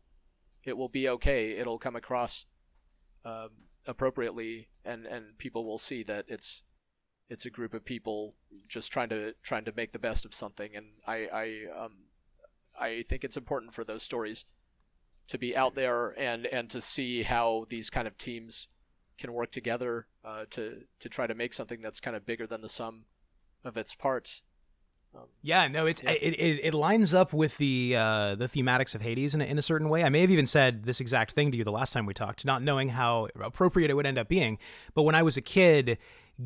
it 0.63 0.77
will 0.77 0.89
be 0.89 1.09
okay. 1.09 1.51
It'll 1.57 1.79
come 1.79 1.95
across 1.97 2.45
um, 3.25 3.49
appropriately, 3.85 4.69
and 4.85 5.05
and 5.05 5.37
people 5.37 5.65
will 5.65 5.77
see 5.77 6.03
that 6.03 6.25
it's 6.29 6.63
it's 7.29 7.45
a 7.45 7.49
group 7.49 7.73
of 7.73 7.85
people 7.85 8.33
just 8.67 8.91
trying 8.91 9.09
to 9.09 9.33
trying 9.43 9.65
to 9.65 9.73
make 9.75 9.91
the 9.93 9.99
best 9.99 10.25
of 10.25 10.33
something. 10.33 10.75
And 10.75 10.87
I 11.05 11.27
I 11.31 11.83
um 11.85 11.93
I 12.79 13.05
think 13.07 13.23
it's 13.23 13.37
important 13.37 13.73
for 13.73 13.83
those 13.83 14.03
stories 14.03 14.45
to 15.27 15.37
be 15.37 15.55
out 15.55 15.75
there 15.75 16.19
and 16.19 16.45
and 16.47 16.69
to 16.71 16.81
see 16.81 17.23
how 17.23 17.65
these 17.69 17.89
kind 17.89 18.07
of 18.07 18.17
teams 18.17 18.67
can 19.17 19.33
work 19.33 19.51
together 19.51 20.07
uh, 20.25 20.45
to 20.51 20.81
to 20.99 21.09
try 21.09 21.27
to 21.27 21.35
make 21.35 21.53
something 21.53 21.81
that's 21.81 21.99
kind 21.99 22.15
of 22.15 22.25
bigger 22.25 22.47
than 22.47 22.61
the 22.61 22.69
sum 22.69 23.05
of 23.63 23.77
its 23.77 23.93
parts. 23.93 24.41
Um, 25.15 25.25
yeah, 25.41 25.67
no, 25.67 25.87
it's 25.87 26.03
yeah. 26.03 26.11
It, 26.11 26.39
it, 26.39 26.59
it 26.65 26.73
lines 26.73 27.13
up 27.13 27.33
with 27.33 27.57
the 27.57 27.95
uh, 27.97 28.35
the 28.35 28.45
thematics 28.45 28.93
of 28.95 29.01
Hades 29.01 29.33
in 29.33 29.41
a, 29.41 29.45
in 29.45 29.57
a 29.57 29.61
certain 29.61 29.89
way. 29.89 30.03
I 30.03 30.09
may 30.09 30.21
have 30.21 30.31
even 30.31 30.45
said 30.45 30.83
this 30.83 30.99
exact 30.99 31.31
thing 31.31 31.51
to 31.51 31.57
you 31.57 31.63
the 31.63 31.71
last 31.71 31.93
time 31.93 32.05
we 32.05 32.13
talked, 32.13 32.45
not 32.45 32.61
knowing 32.61 32.89
how 32.89 33.27
appropriate 33.39 33.89
it 33.89 33.95
would 33.95 34.05
end 34.05 34.19
up 34.19 34.27
being. 34.27 34.59
But 34.93 35.03
when 35.03 35.15
I 35.15 35.23
was 35.23 35.35
a 35.35 35.41
kid, 35.41 35.97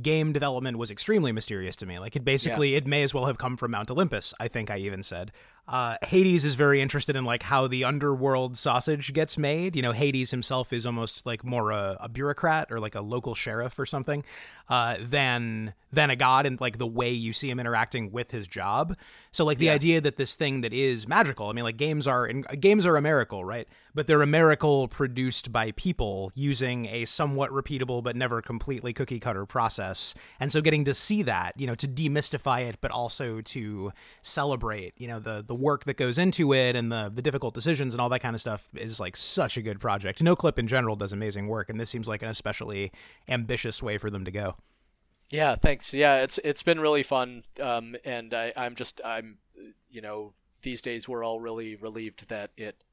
game 0.02 0.34
development 0.34 0.78
was 0.78 0.90
extremely 0.90 1.32
mysterious 1.32 1.76
to 1.78 1.86
me. 1.86 2.00
Like 2.00 2.16
it 2.16 2.26
basically, 2.26 2.72
yeah. 2.72 2.78
it 2.78 2.88
may 2.88 3.04
as 3.04 3.14
well 3.14 3.26
have 3.26 3.38
come 3.38 3.58
from 3.58 3.72
Mount 3.72 3.92
Olympus. 3.92 4.34
I 4.40 4.48
think 4.48 4.72
I 4.72 4.78
even 4.78 5.04
said. 5.04 5.32
Uh, 5.66 5.96
Hades 6.04 6.44
is 6.44 6.56
very 6.56 6.82
interested 6.82 7.16
in 7.16 7.24
like 7.24 7.44
how 7.44 7.68
the 7.68 7.86
underworld 7.86 8.58
sausage 8.58 9.14
gets 9.14 9.38
made. 9.38 9.78
You 9.78 9.82
know, 9.82 9.94
Hades 9.94 10.32
himself 10.32 10.74
is 10.74 10.86
almost 10.86 11.26
like 11.26 11.46
more 11.46 11.72
a, 11.72 11.96
a 12.02 12.10
bureaucrat 12.10 12.70
or 12.70 12.82
like 12.82 12.96
a 12.96 13.02
local 13.02 13.34
sheriff 13.34 13.80
or 13.80 13.86
something 13.86 14.26
uh, 14.68 14.98
than 15.00 15.74
than 15.92 16.10
a 16.10 16.16
god 16.16 16.46
and 16.46 16.60
like 16.60 16.80
the 16.80 16.88
way 16.88 17.12
you 17.12 17.32
see 17.32 17.50
him 17.50 17.60
interacting 17.60 18.12
with 18.12 18.32
his 18.32 18.48
job. 18.48 18.98
So 19.32 19.46
like 19.46 19.58
the 19.58 19.68
yeah. 19.68 19.74
idea 19.74 20.02
that 20.02 20.18
this 20.18 20.36
thing 20.36 20.62
that 20.62 20.74
is 20.74 21.08
magical. 21.08 21.48
I 21.48 21.54
mean, 21.54 21.64
like 21.64 21.78
games 21.78 22.08
are 22.08 22.28
in, 22.28 22.42
games 22.60 22.86
are 22.86 22.98
a 22.98 23.02
miracle, 23.02 23.46
right? 23.46 23.68
But 23.96 24.08
they're 24.08 24.22
a 24.22 24.28
miracle 24.28 24.88
produced 24.88 25.52
by 25.52 25.72
people 25.72 26.32
using 26.36 26.88
a 26.88 27.06
somewhat 27.06 27.52
repeatable 27.52 28.04
but 28.04 28.16
never 28.16 28.42
completely 28.42 28.92
cookie 28.92 29.20
cutter 29.20 29.46
process. 29.46 29.83
And 30.40 30.52
so 30.52 30.62
getting 30.62 30.86
to 30.86 30.94
see 30.94 31.22
that, 31.24 31.60
you 31.60 31.68
know, 31.68 31.76
to 31.76 31.88
demystify 31.88 32.62
it, 32.70 32.78
but 32.80 32.92
also 32.92 33.42
to 33.42 33.92
celebrate, 34.22 34.94
you 34.98 35.08
know, 35.08 35.20
the 35.20 35.34
the 35.34 35.44
the 35.44 35.56
work 35.56 35.86
that 35.86 35.98
goes 35.98 36.18
into 36.18 36.54
it 36.54 36.76
and 36.76 36.92
the 36.92 37.12
the 37.14 37.22
difficult 37.22 37.54
decisions 37.54 37.94
and 37.94 38.02
all 38.02 38.10
that 38.10 38.20
kind 38.20 38.36
of 38.36 38.42
stuff 38.42 38.70
is 38.76 39.00
like 39.00 39.16
such 39.16 39.58
a 39.58 39.62
good 39.62 39.80
project. 39.80 40.24
Noclip 40.24 40.60
in 40.60 40.68
general 40.68 40.96
does 40.96 41.14
amazing 41.14 41.48
work, 41.48 41.70
and 41.70 41.80
this 41.80 41.90
seems 41.90 42.08
like 42.08 42.22
an 42.22 42.30
especially 42.30 42.92
ambitious 43.28 43.82
way 43.82 43.98
for 43.98 44.10
them 44.10 44.26
to 44.26 44.32
go. 44.32 44.56
Yeah, 45.30 45.56
thanks. 45.56 45.94
Yeah, 45.94 46.22
it's 46.22 46.40
it's 46.44 46.64
been 46.64 46.80
really 46.80 47.04
fun, 47.04 47.44
um, 47.60 47.96
and 48.06 48.34
I, 48.34 48.54
I'm 48.56 48.76
just 48.76 49.02
I'm 49.04 49.38
you 49.90 50.02
know 50.02 50.34
these 50.62 50.82
days 50.82 51.08
we're 51.08 51.24
all 51.24 51.40
really 51.40 51.76
relieved 51.76 52.30
that 52.30 52.52
it 52.58 52.84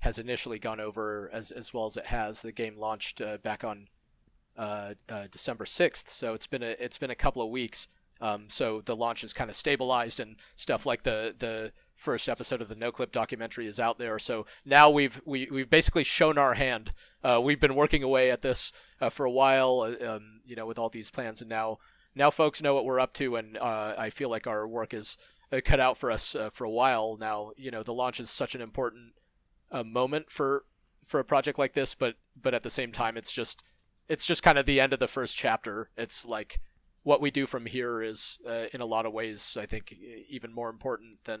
has 0.00 0.18
initially 0.18 0.58
gone 0.58 0.80
over 0.80 1.30
as 1.32 1.50
as 1.50 1.74
well 1.74 1.86
as 1.86 1.96
it 1.96 2.06
has. 2.06 2.42
The 2.42 2.52
game 2.52 2.78
launched 2.78 3.20
uh, 3.20 3.38
back 3.38 3.64
on 3.64 3.88
uh, 4.56 4.94
uh, 5.08 5.26
December 5.30 5.66
sixth, 5.66 6.10
so 6.10 6.34
it's 6.34 6.46
been 6.46 6.62
a 6.62 6.76
it's 6.78 6.98
been 6.98 7.10
a 7.10 7.14
couple 7.14 7.42
of 7.42 7.50
weeks. 7.50 7.88
Um, 8.20 8.44
so 8.48 8.80
the 8.84 8.94
launch 8.94 9.24
is 9.24 9.32
kind 9.32 9.50
of 9.50 9.56
stabilized 9.56 10.20
and 10.20 10.36
stuff 10.54 10.86
like 10.86 11.02
the 11.02 11.34
the 11.36 11.72
first 11.96 12.28
episode 12.28 12.62
of 12.62 12.68
the 12.68 12.76
Noclip 12.76 13.10
documentary 13.10 13.66
is 13.66 13.80
out 13.80 13.98
there. 13.98 14.18
So 14.18 14.46
now 14.64 14.90
we've 14.90 15.20
we, 15.24 15.48
we've 15.50 15.70
basically 15.70 16.04
shown 16.04 16.38
our 16.38 16.54
hand. 16.54 16.90
Uh, 17.24 17.40
we've 17.42 17.58
been 17.58 17.74
working 17.74 18.02
away 18.02 18.30
at 18.30 18.42
this 18.42 18.72
uh, 19.00 19.10
for 19.10 19.26
a 19.26 19.30
while, 19.30 19.80
uh, 19.80 20.16
um, 20.16 20.40
you 20.44 20.54
know, 20.54 20.66
with 20.66 20.78
all 20.78 20.88
these 20.88 21.10
plans, 21.10 21.40
and 21.40 21.50
now 21.50 21.78
now 22.14 22.30
folks 22.30 22.62
know 22.62 22.74
what 22.74 22.84
we're 22.84 23.00
up 23.00 23.12
to, 23.14 23.36
and 23.36 23.56
uh, 23.58 23.94
I 23.98 24.10
feel 24.10 24.30
like 24.30 24.46
our 24.46 24.68
work 24.68 24.94
is 24.94 25.16
cut 25.64 25.80
out 25.80 25.98
for 25.98 26.10
us 26.10 26.36
for 26.52 26.64
a 26.64 26.70
while 26.70 27.16
now. 27.18 27.52
You 27.56 27.70
know, 27.70 27.82
the 27.82 27.92
launch 27.92 28.20
is 28.20 28.30
such 28.30 28.54
an 28.54 28.60
important 28.60 29.14
moment 29.84 30.30
for 30.30 30.64
for 31.04 31.18
a 31.18 31.24
project 31.24 31.58
like 31.58 31.74
this, 31.74 31.94
but 31.94 32.14
but 32.40 32.54
at 32.54 32.62
the 32.62 32.70
same 32.70 32.92
time, 32.92 33.16
it's 33.16 33.32
just 33.32 33.64
it's 34.08 34.26
just 34.26 34.42
kind 34.42 34.58
of 34.58 34.66
the 34.66 34.80
end 34.80 34.92
of 34.92 35.00
the 35.00 35.08
first 35.08 35.36
chapter. 35.36 35.90
It's 35.96 36.24
like 36.24 36.60
what 37.02 37.20
we 37.20 37.30
do 37.30 37.46
from 37.46 37.66
here 37.66 38.02
is 38.02 38.38
uh, 38.48 38.66
in 38.72 38.80
a 38.80 38.86
lot 38.86 39.06
of 39.06 39.12
ways 39.12 39.56
I 39.60 39.66
think 39.66 39.94
even 40.28 40.52
more 40.52 40.70
important 40.70 41.18
than 41.24 41.40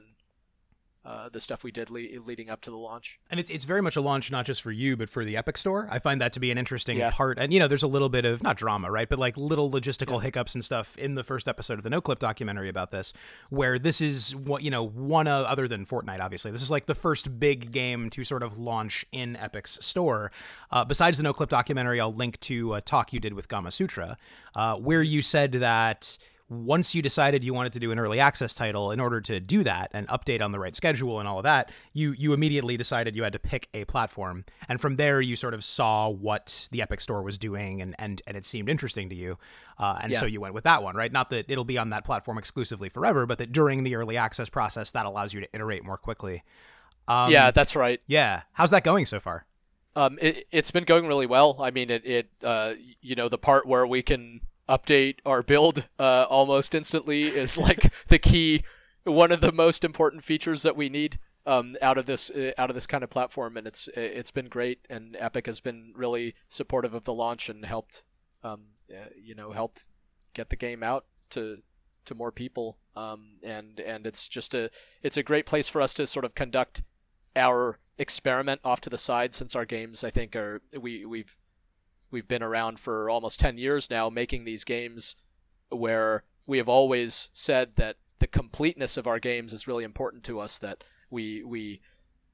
uh, 1.04 1.28
the 1.28 1.40
stuff 1.40 1.64
we 1.64 1.72
did 1.72 1.90
le- 1.90 2.20
leading 2.24 2.48
up 2.48 2.60
to 2.62 2.70
the 2.70 2.76
launch. 2.76 3.18
And 3.30 3.40
it's 3.40 3.50
it's 3.50 3.64
very 3.64 3.80
much 3.82 3.96
a 3.96 4.00
launch 4.00 4.30
not 4.30 4.46
just 4.46 4.62
for 4.62 4.70
you 4.70 4.96
but 4.96 5.08
for 5.08 5.24
the 5.24 5.36
Epic 5.36 5.56
Store. 5.58 5.88
I 5.90 5.98
find 5.98 6.20
that 6.20 6.32
to 6.34 6.40
be 6.40 6.50
an 6.52 6.58
interesting 6.58 6.98
Yeah. 6.98 7.10
part. 7.10 7.38
And 7.38 7.52
you 7.52 7.58
know, 7.58 7.66
there's 7.68 7.82
a 7.82 7.88
little 7.88 8.08
bit 8.08 8.24
of 8.24 8.42
not 8.42 8.56
drama, 8.56 8.90
right, 8.90 9.08
but 9.08 9.18
like 9.18 9.36
little 9.36 9.70
logistical 9.70 10.18
Yeah. 10.18 10.20
hiccups 10.26 10.54
and 10.54 10.64
stuff 10.64 10.96
in 10.96 11.14
the 11.16 11.24
first 11.24 11.48
episode 11.48 11.78
of 11.78 11.82
the 11.82 11.90
Noclip 11.90 12.18
documentary 12.20 12.68
about 12.68 12.90
this, 12.92 13.12
where 13.50 13.78
this 13.78 14.00
is 14.00 14.36
what 14.36 14.62
you 14.62 14.70
know 14.70 14.84
one 14.86 15.26
uh, 15.26 15.40
other 15.40 15.66
than 15.66 15.84
Fortnite, 15.84 16.20
obviously. 16.20 16.50
This 16.52 16.62
is 16.62 16.70
like 16.70 16.86
the 16.86 16.94
first 16.94 17.40
big 17.40 17.72
game 17.72 18.08
to 18.10 18.22
sort 18.22 18.42
of 18.44 18.56
launch 18.58 19.04
in 19.10 19.36
Epic's 19.36 19.84
store. 19.84 20.30
Uh, 20.70 20.84
besides 20.84 21.18
the 21.18 21.24
Noclip 21.24 21.48
documentary, 21.48 22.00
I'll 22.00 22.14
link 22.14 22.38
to 22.40 22.74
a 22.74 22.80
talk 22.80 23.12
you 23.12 23.18
did 23.20 23.34
with 23.34 23.48
Gamasutra, 23.48 24.16
uh, 24.54 24.76
where 24.76 25.02
you 25.02 25.20
said 25.22 25.52
that 25.52 26.16
once 26.52 26.94
you 26.94 27.00
decided 27.00 27.42
you 27.42 27.54
wanted 27.54 27.72
to 27.72 27.80
do 27.80 27.90
an 27.92 27.98
early 27.98 28.20
access 28.20 28.52
title 28.52 28.90
in 28.90 29.00
order 29.00 29.20
to 29.20 29.40
do 29.40 29.64
that 29.64 29.90
and 29.94 30.06
update 30.08 30.42
on 30.42 30.52
the 30.52 30.58
right 30.58 30.76
schedule 30.76 31.18
and 31.18 31.26
all 31.26 31.38
of 31.38 31.44
that 31.44 31.72
you 31.94 32.12
you 32.12 32.32
immediately 32.34 32.76
decided 32.76 33.16
you 33.16 33.22
had 33.22 33.32
to 33.32 33.38
pick 33.38 33.68
a 33.72 33.84
platform 33.86 34.44
and 34.68 34.80
from 34.80 34.96
there 34.96 35.20
you 35.20 35.34
sort 35.34 35.54
of 35.54 35.64
saw 35.64 36.08
what 36.08 36.68
the 36.70 36.82
epic 36.82 37.00
store 37.00 37.22
was 37.22 37.38
doing 37.38 37.80
and 37.80 37.94
and, 37.98 38.20
and 38.26 38.36
it 38.36 38.44
seemed 38.44 38.68
interesting 38.68 39.08
to 39.08 39.14
you 39.14 39.38
uh, 39.78 39.98
and 40.02 40.12
Yeah. 40.12 40.18
so 40.18 40.26
you 40.26 40.40
went 40.40 40.52
with 40.52 40.64
that 40.64 40.82
one 40.82 40.94
right 40.94 41.10
not 41.10 41.30
that 41.30 41.46
it'll 41.48 41.64
be 41.64 41.78
on 41.78 41.88
that 41.90 42.04
platform 42.04 42.36
exclusively 42.36 42.88
forever 42.90 43.24
but 43.24 43.38
that 43.38 43.50
during 43.52 43.82
the 43.82 43.94
early 43.96 44.18
access 44.18 44.50
process 44.50 44.90
that 44.90 45.06
allows 45.06 45.32
you 45.32 45.40
to 45.40 45.48
iterate 45.54 45.84
more 45.84 45.96
quickly 45.96 46.42
um, 47.08 47.32
yeah, 47.32 47.50
that's 47.50 47.74
right. 47.74 48.00
yeah 48.06 48.42
how's 48.52 48.70
that 48.70 48.84
going 48.84 49.06
so 49.06 49.18
far 49.18 49.46
Um, 49.96 50.18
it, 50.20 50.46
it's 50.52 50.70
been 50.70 50.84
going 50.84 51.06
really 51.06 51.26
well. 51.26 51.56
I 51.60 51.70
mean, 51.70 51.90
it, 51.90 52.06
it 52.06 52.28
uh, 52.42 52.74
you 53.02 53.14
know, 53.14 53.28
the 53.28 53.36
part 53.38 53.66
where 53.66 53.86
we 53.86 54.02
can 54.02 54.40
update 54.72 55.16
our 55.26 55.42
build 55.42 55.84
uh, 55.98 56.24
almost 56.28 56.74
instantly 56.74 57.24
is 57.24 57.58
like 57.68 57.92
the 58.08 58.18
key, 58.18 58.64
one 59.04 59.30
of 59.30 59.40
the 59.40 59.52
most 59.52 59.84
important 59.84 60.24
features 60.24 60.62
that 60.62 60.76
we 60.76 60.88
need 60.88 61.18
um, 61.44 61.76
out 61.82 61.98
of 61.98 62.06
this 62.06 62.30
uh, 62.30 62.52
out 62.56 62.70
of 62.70 62.74
this 62.74 62.86
kind 62.86 63.04
of 63.04 63.10
platform, 63.10 63.56
and 63.56 63.66
it's 63.66 63.88
it's 63.94 64.30
been 64.30 64.48
great. 64.48 64.80
And 64.88 65.16
Epic 65.18 65.46
has 65.46 65.60
been 65.60 65.92
really 65.96 66.34
supportive 66.48 66.94
of 66.94 67.04
the 67.04 67.12
launch 67.12 67.48
and 67.48 67.64
helped, 67.64 68.04
um, 68.42 68.62
uh, 68.90 69.08
you 69.20 69.34
know, 69.34 69.52
helped 69.52 69.88
get 70.34 70.50
the 70.50 70.56
game 70.56 70.82
out 70.82 71.04
to 71.30 71.58
to 72.04 72.14
more 72.14 72.32
people. 72.32 72.78
Um, 72.94 73.38
and 73.42 73.80
and 73.80 74.06
it's 74.06 74.28
just 74.28 74.54
a 74.54 74.70
it's 75.02 75.16
a 75.16 75.22
great 75.22 75.46
place 75.46 75.68
for 75.68 75.80
us 75.82 75.94
to 75.94 76.06
sort 76.06 76.24
of 76.24 76.34
conduct 76.34 76.82
our 77.34 77.78
experiment 77.98 78.60
off 78.64 78.80
to 78.82 78.90
the 78.90 78.98
side 78.98 79.34
since 79.34 79.54
our 79.54 79.64
games 79.64 80.02
I 80.02 80.10
think 80.10 80.34
are 80.34 80.62
we 80.78 81.04
we've 81.04 81.36
we've 82.12 82.28
been 82.28 82.42
around 82.42 82.78
for 82.78 83.10
almost 83.10 83.40
10 83.40 83.58
years 83.58 83.90
now 83.90 84.08
making 84.08 84.44
these 84.44 84.64
games 84.64 85.16
where 85.70 86.22
we 86.46 86.58
have 86.58 86.68
always 86.68 87.30
said 87.32 87.70
that 87.76 87.96
the 88.18 88.26
completeness 88.26 88.96
of 88.96 89.06
our 89.06 89.18
games 89.18 89.52
is 89.52 89.66
really 89.66 89.84
important 89.84 90.22
to 90.22 90.38
us 90.38 90.58
that 90.58 90.84
we 91.10 91.42
we 91.42 91.80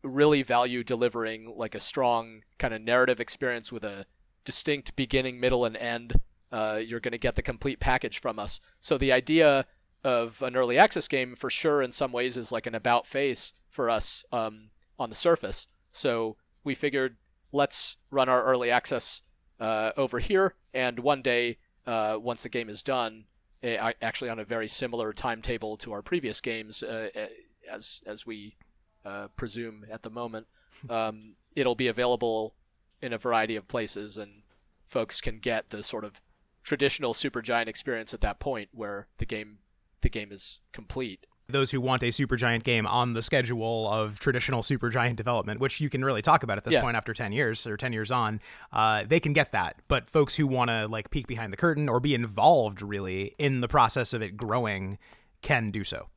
really 0.02 0.42
value 0.42 0.84
delivering 0.84 1.52
like 1.56 1.74
a 1.74 1.80
strong 1.80 2.42
kind 2.58 2.74
of 2.74 2.80
narrative 2.80 3.20
experience 3.20 3.72
with 3.72 3.84
a 3.84 4.06
distinct 4.44 4.94
beginning 4.96 5.40
middle 5.40 5.64
and 5.64 5.76
end 5.76 6.20
uh, 6.50 6.80
you're 6.82 7.00
going 7.00 7.12
to 7.12 7.18
get 7.18 7.34
the 7.34 7.42
complete 7.42 7.80
package 7.80 8.20
from 8.20 8.38
us 8.38 8.60
so 8.80 8.96
the 8.98 9.12
idea 9.12 9.66
of 10.04 10.40
an 10.42 10.56
early 10.56 10.78
access 10.78 11.08
game 11.08 11.34
for 11.34 11.50
sure 11.50 11.82
in 11.82 11.92
some 11.92 12.12
ways 12.12 12.36
is 12.36 12.52
like 12.52 12.66
an 12.66 12.74
about 12.74 13.06
face 13.06 13.52
for 13.68 13.90
us 13.90 14.24
um, 14.32 14.70
on 14.98 15.10
the 15.10 15.16
surface. 15.16 15.66
So 15.92 16.36
we 16.64 16.74
figured 16.74 17.16
let's 17.52 17.96
run 18.10 18.28
our 18.28 18.44
early 18.44 18.70
access 18.70 19.22
uh, 19.60 19.92
over 19.96 20.18
here, 20.18 20.54
and 20.74 20.98
one 20.98 21.22
day 21.22 21.58
uh, 21.86 22.18
once 22.20 22.42
the 22.42 22.48
game 22.48 22.68
is 22.68 22.82
done, 22.82 23.24
eh, 23.62 23.78
I- 23.80 23.94
actually 24.02 24.30
on 24.30 24.38
a 24.38 24.44
very 24.44 24.68
similar 24.68 25.12
timetable 25.12 25.76
to 25.78 25.92
our 25.92 26.02
previous 26.02 26.40
games, 26.40 26.82
uh, 26.82 27.08
eh, 27.14 27.28
as 27.70 28.00
as 28.06 28.26
we 28.26 28.56
uh, 29.04 29.28
presume 29.36 29.86
at 29.90 30.02
the 30.02 30.10
moment, 30.10 30.46
um, 30.90 31.34
it'll 31.56 31.74
be 31.74 31.88
available 31.88 32.54
in 33.02 33.12
a 33.12 33.18
variety 33.18 33.56
of 33.56 33.68
places, 33.68 34.16
and 34.16 34.42
folks 34.84 35.20
can 35.20 35.38
get 35.38 35.70
the 35.70 35.82
sort 35.82 36.04
of 36.04 36.20
traditional 36.62 37.14
Supergiant 37.14 37.68
experience 37.68 38.12
at 38.12 38.20
that 38.20 38.40
point, 38.40 38.68
where 38.72 39.08
the 39.18 39.26
game 39.26 39.58
the 40.00 40.10
game 40.10 40.30
is 40.30 40.60
complete. 40.72 41.26
Those 41.48 41.70
who 41.70 41.80
want 41.80 42.02
a 42.02 42.06
supergiant 42.06 42.62
game 42.62 42.86
on 42.86 43.14
the 43.14 43.22
schedule 43.22 43.88
of 43.90 44.20
traditional 44.20 44.60
supergiant 44.60 45.16
development, 45.16 45.60
which 45.60 45.80
you 45.80 45.88
can 45.88 46.04
really 46.04 46.20
talk 46.20 46.42
about 46.42 46.58
at 46.58 46.64
this 46.64 46.74
Yeah. 46.74 46.82
point 46.82 46.94
after 46.96 47.14
10 47.14 47.32
years 47.32 47.66
or 47.66 47.78
10 47.78 47.94
years 47.94 48.10
on, 48.10 48.40
uh, 48.70 49.04
they 49.06 49.18
can 49.18 49.32
get 49.32 49.52
that. 49.52 49.76
But 49.88 50.10
folks 50.10 50.36
who 50.36 50.46
want 50.46 50.68
to 50.68 50.86
like 50.88 51.10
peek 51.10 51.26
behind 51.26 51.50
the 51.52 51.56
curtain 51.56 51.88
or 51.88 52.00
be 52.00 52.14
involved 52.14 52.82
really 52.82 53.34
in 53.38 53.62
the 53.62 53.68
process 53.68 54.12
of 54.12 54.20
it 54.20 54.36
growing 54.36 54.98
can 55.40 55.70
do 55.70 55.84
so. 55.84 56.08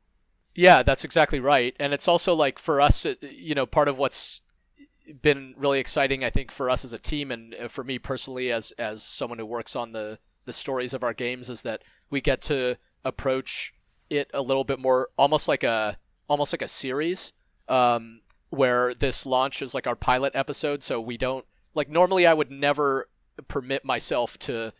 Yeah, 0.53 0.83
that's 0.83 1.05
exactly 1.05 1.39
right. 1.39 1.73
And 1.79 1.93
it's 1.93 2.09
also 2.09 2.33
like 2.33 2.59
for 2.59 2.81
us, 2.81 3.05
you 3.21 3.55
know, 3.55 3.65
part 3.65 3.88
of 3.88 3.97
what's 3.97 4.41
been 5.21 5.53
really 5.57 5.79
exciting, 5.79 6.25
I 6.25 6.29
think, 6.29 6.51
for 6.51 6.69
us 6.69 6.83
as 6.83 6.91
a 6.91 7.00
team 7.00 7.31
and 7.31 7.55
uh, 7.55 7.67
for 7.69 7.85
me 7.85 8.00
personally, 8.00 8.51
as 8.51 8.71
as 8.71 9.01
someone 9.01 9.39
who 9.39 9.45
works 9.45 9.77
on 9.77 9.93
the 9.93 10.19
the 10.43 10.51
stories 10.53 10.93
of 10.93 11.03
our 11.03 11.13
games, 11.13 11.50
is 11.50 11.61
that 11.61 11.83
we 12.09 12.19
get 12.19 12.41
to 12.41 12.75
approach 13.05 13.73
it 14.12 14.30
a 14.34 14.41
little 14.41 14.63
bit 14.63 14.80
more, 14.80 15.10
almost 15.18 15.48
like 15.48 15.63
a 15.63 15.98
almost 16.27 16.53
like 16.53 16.62
a 16.62 16.68
series, 16.68 17.34
um, 17.68 18.22
where 18.50 18.94
this 18.94 19.25
launch 19.25 19.62
is 19.62 19.74
like 19.74 19.88
our 19.88 19.96
pilot 19.96 20.34
episode. 20.36 20.84
So 20.84 21.00
we 21.01 21.18
don't 21.18 21.46
like 21.74 21.89
normally 21.89 22.27
I 22.27 22.34
would 22.34 22.51
never 22.51 23.10
permit 23.48 23.86
myself 23.86 24.38
to 24.39 24.74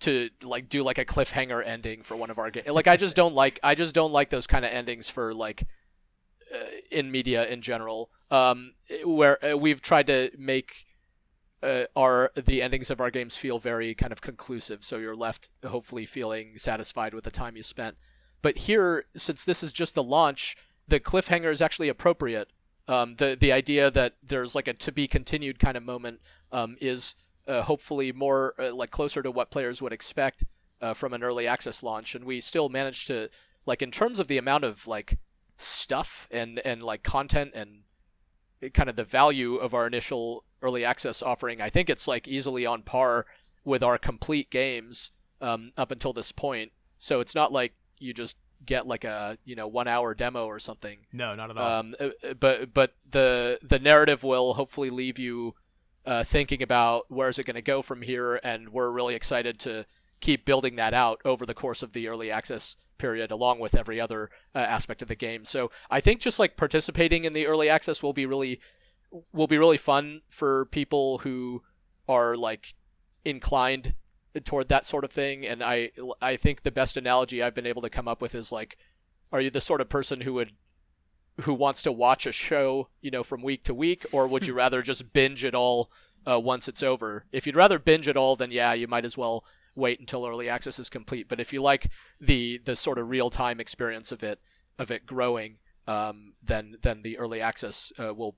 to 0.00 0.30
like 0.42 0.68
do 0.68 0.82
like 0.82 0.98
a 0.98 1.04
cliffhanger 1.04 1.66
ending 1.66 2.02
for 2.02 2.16
one 2.16 2.30
of 2.30 2.38
our 2.38 2.50
games. 2.50 2.68
Like 2.68 2.88
I 2.88 2.96
just 2.96 3.16
don't 3.16 3.34
like 3.42 3.58
I 3.62 3.74
just 3.74 3.94
don't 3.94 4.12
like 4.12 4.30
those 4.30 4.46
kind 4.46 4.64
of 4.64 4.70
endings 4.70 5.08
for 5.08 5.34
like 5.34 5.66
uh, 6.54 6.66
in 6.90 7.10
media 7.10 7.46
in 7.46 7.62
general. 7.62 8.10
Um, 8.30 8.74
where 9.04 9.44
uh, 9.44 9.56
we've 9.56 9.80
tried 9.80 10.08
to 10.08 10.30
make 10.36 10.86
uh, 11.62 11.84
our 11.94 12.32
the 12.36 12.60
endings 12.60 12.90
of 12.90 13.00
our 13.00 13.10
games 13.10 13.36
feel 13.36 13.58
very 13.58 13.94
kind 13.94 14.12
of 14.12 14.20
conclusive, 14.20 14.84
so 14.84 14.98
you're 14.98 15.16
left 15.16 15.48
hopefully 15.64 16.06
feeling 16.06 16.58
satisfied 16.58 17.14
with 17.14 17.24
the 17.24 17.30
time 17.30 17.56
you 17.56 17.62
spent. 17.62 17.96
But 18.42 18.58
here, 18.58 19.06
since 19.16 19.44
this 19.44 19.62
is 19.62 19.72
just 19.72 19.94
the 19.94 20.02
launch, 20.02 20.56
the 20.88 21.00
cliffhanger 21.00 21.50
is 21.50 21.62
actually 21.62 21.88
appropriate. 21.88 22.48
Um, 22.88 23.16
the 23.16 23.36
the 23.38 23.52
idea 23.52 23.90
that 23.90 24.14
there's 24.22 24.54
like 24.54 24.68
a 24.68 24.74
to 24.74 24.92
be 24.92 25.08
continued 25.08 25.58
kind 25.58 25.76
of 25.76 25.82
moment 25.82 26.20
um, 26.52 26.76
is 26.80 27.16
uh, 27.48 27.62
hopefully 27.62 28.12
more 28.12 28.54
uh, 28.58 28.72
like 28.74 28.90
closer 28.90 29.22
to 29.22 29.30
what 29.30 29.50
players 29.50 29.82
would 29.82 29.92
expect 29.92 30.44
uh, 30.80 30.94
from 30.94 31.12
an 31.12 31.22
early 31.22 31.46
access 31.48 31.82
launch, 31.82 32.14
and 32.14 32.24
we 32.24 32.40
still 32.40 32.68
managed 32.68 33.08
to 33.08 33.28
like 33.64 33.82
in 33.82 33.90
terms 33.90 34.20
of 34.20 34.28
the 34.28 34.38
amount 34.38 34.64
of 34.64 34.86
like 34.86 35.18
stuff 35.56 36.28
and 36.30 36.60
and 36.60 36.82
like 36.82 37.02
content 37.02 37.52
and 37.54 37.82
kind 38.72 38.88
of 38.88 38.96
the 38.96 39.04
value 39.04 39.56
of 39.56 39.74
our 39.74 39.86
initial 39.86 40.44
early 40.62 40.84
access 40.84 41.22
offering. 41.22 41.60
I 41.60 41.70
think 41.70 41.90
it's 41.90 42.08
like 42.08 42.28
easily 42.28 42.64
on 42.66 42.82
par 42.82 43.26
with 43.64 43.82
our 43.82 43.98
complete 43.98 44.50
games 44.50 45.10
um, 45.40 45.72
up 45.76 45.90
until 45.90 46.12
this 46.12 46.32
point. 46.32 46.72
So 46.98 47.20
it's 47.20 47.34
not 47.34 47.52
like 47.52 47.74
you 47.98 48.14
just 48.14 48.36
get 48.64 48.86
like 48.86 49.04
a 49.04 49.36
you 49.44 49.54
know 49.54 49.68
one 49.68 49.88
hour 49.88 50.14
demo 50.14 50.46
or 50.46 50.58
something. 50.58 50.98
No, 51.12 51.34
not 51.34 51.50
at 51.50 51.56
all. 51.56 51.80
Um, 51.80 51.94
uh, 51.98 52.08
uh, 52.24 52.34
but 52.34 52.72
but 52.72 52.94
the 53.10 53.58
the 53.62 53.78
narrative 53.78 54.22
will 54.22 54.54
hopefully 54.54 54.90
leave 54.90 55.18
you 55.18 55.54
uh, 56.04 56.24
thinking 56.24 56.62
about 56.62 57.04
where's 57.08 57.38
it 57.38 57.44
going 57.44 57.54
to 57.54 57.62
go 57.62 57.82
from 57.82 58.02
here, 58.02 58.40
and 58.42 58.68
we're 58.70 58.90
really 58.90 59.14
excited 59.14 59.58
to 59.60 59.84
keep 60.20 60.44
building 60.44 60.76
that 60.76 60.94
out 60.94 61.20
over 61.24 61.44
the 61.44 61.54
course 61.54 61.82
of 61.82 61.92
the 61.92 62.08
early 62.08 62.30
access 62.30 62.76
period, 62.98 63.30
along 63.30 63.58
with 63.58 63.74
every 63.74 64.00
other 64.00 64.30
uh, 64.54 64.58
aspect 64.58 65.02
of 65.02 65.08
the 65.08 65.14
game. 65.14 65.44
So 65.44 65.70
I 65.90 66.00
think 66.00 66.20
just 66.20 66.38
like 66.38 66.56
participating 66.56 67.24
in 67.24 67.32
the 67.32 67.46
early 67.46 67.68
access 67.68 68.02
will 68.02 68.14
be 68.14 68.26
really 68.26 68.60
will 69.32 69.46
be 69.46 69.58
really 69.58 69.76
fun 69.76 70.22
for 70.28 70.66
people 70.66 71.18
who 71.18 71.62
are 72.08 72.36
like 72.36 72.74
inclined 73.24 73.94
toward 74.44 74.68
that 74.68 74.84
sort 74.84 75.04
of 75.04 75.10
thing. 75.10 75.46
And 75.46 75.62
I 75.62 75.90
I 76.20 76.36
think 76.36 76.62
the 76.62 76.70
best 76.70 76.96
analogy 76.96 77.42
I've 77.42 77.54
been 77.54 77.66
able 77.66 77.82
to 77.82 77.90
come 77.90 78.08
up 78.08 78.20
with 78.20 78.34
is 78.34 78.52
like, 78.52 78.76
are 79.32 79.40
you 79.40 79.50
the 79.50 79.60
sort 79.60 79.80
of 79.80 79.88
person 79.88 80.20
who 80.20 80.34
would 80.34 80.52
who 81.42 81.52
wants 81.52 81.82
to 81.82 81.92
watch 81.92 82.26
a 82.26 82.32
show, 82.32 82.88
you 83.00 83.10
know, 83.10 83.22
from 83.22 83.42
week 83.42 83.64
to 83.64 83.74
week, 83.74 84.06
or 84.12 84.26
would 84.26 84.46
you 84.46 84.54
rather 84.54 84.82
just 84.82 85.12
binge 85.12 85.44
it 85.44 85.54
all 85.54 85.90
uh, 86.26 86.40
once 86.40 86.66
it's 86.66 86.82
over? 86.82 87.26
If 87.32 87.46
you'd 87.46 87.56
rather 87.56 87.78
binge 87.78 88.08
it 88.08 88.16
all, 88.16 88.36
then 88.36 88.50
yeah, 88.50 88.72
you 88.72 88.88
might 88.88 89.04
as 89.04 89.18
well 89.18 89.44
wait 89.74 90.00
until 90.00 90.26
early 90.26 90.48
access 90.48 90.78
is 90.78 90.88
complete. 90.88 91.28
But 91.28 91.40
if 91.40 91.52
you 91.52 91.62
like 91.62 91.90
the 92.20 92.60
the 92.64 92.76
sort 92.76 92.98
of 92.98 93.08
real 93.08 93.30
time 93.30 93.60
experience 93.60 94.12
of 94.12 94.22
it 94.22 94.40
of 94.78 94.90
it 94.90 95.06
growing, 95.06 95.58
um, 95.86 96.32
then 96.42 96.76
then 96.82 97.02
the 97.02 97.18
early 97.18 97.40
access 97.40 97.92
uh, 97.98 98.14
will 98.14 98.36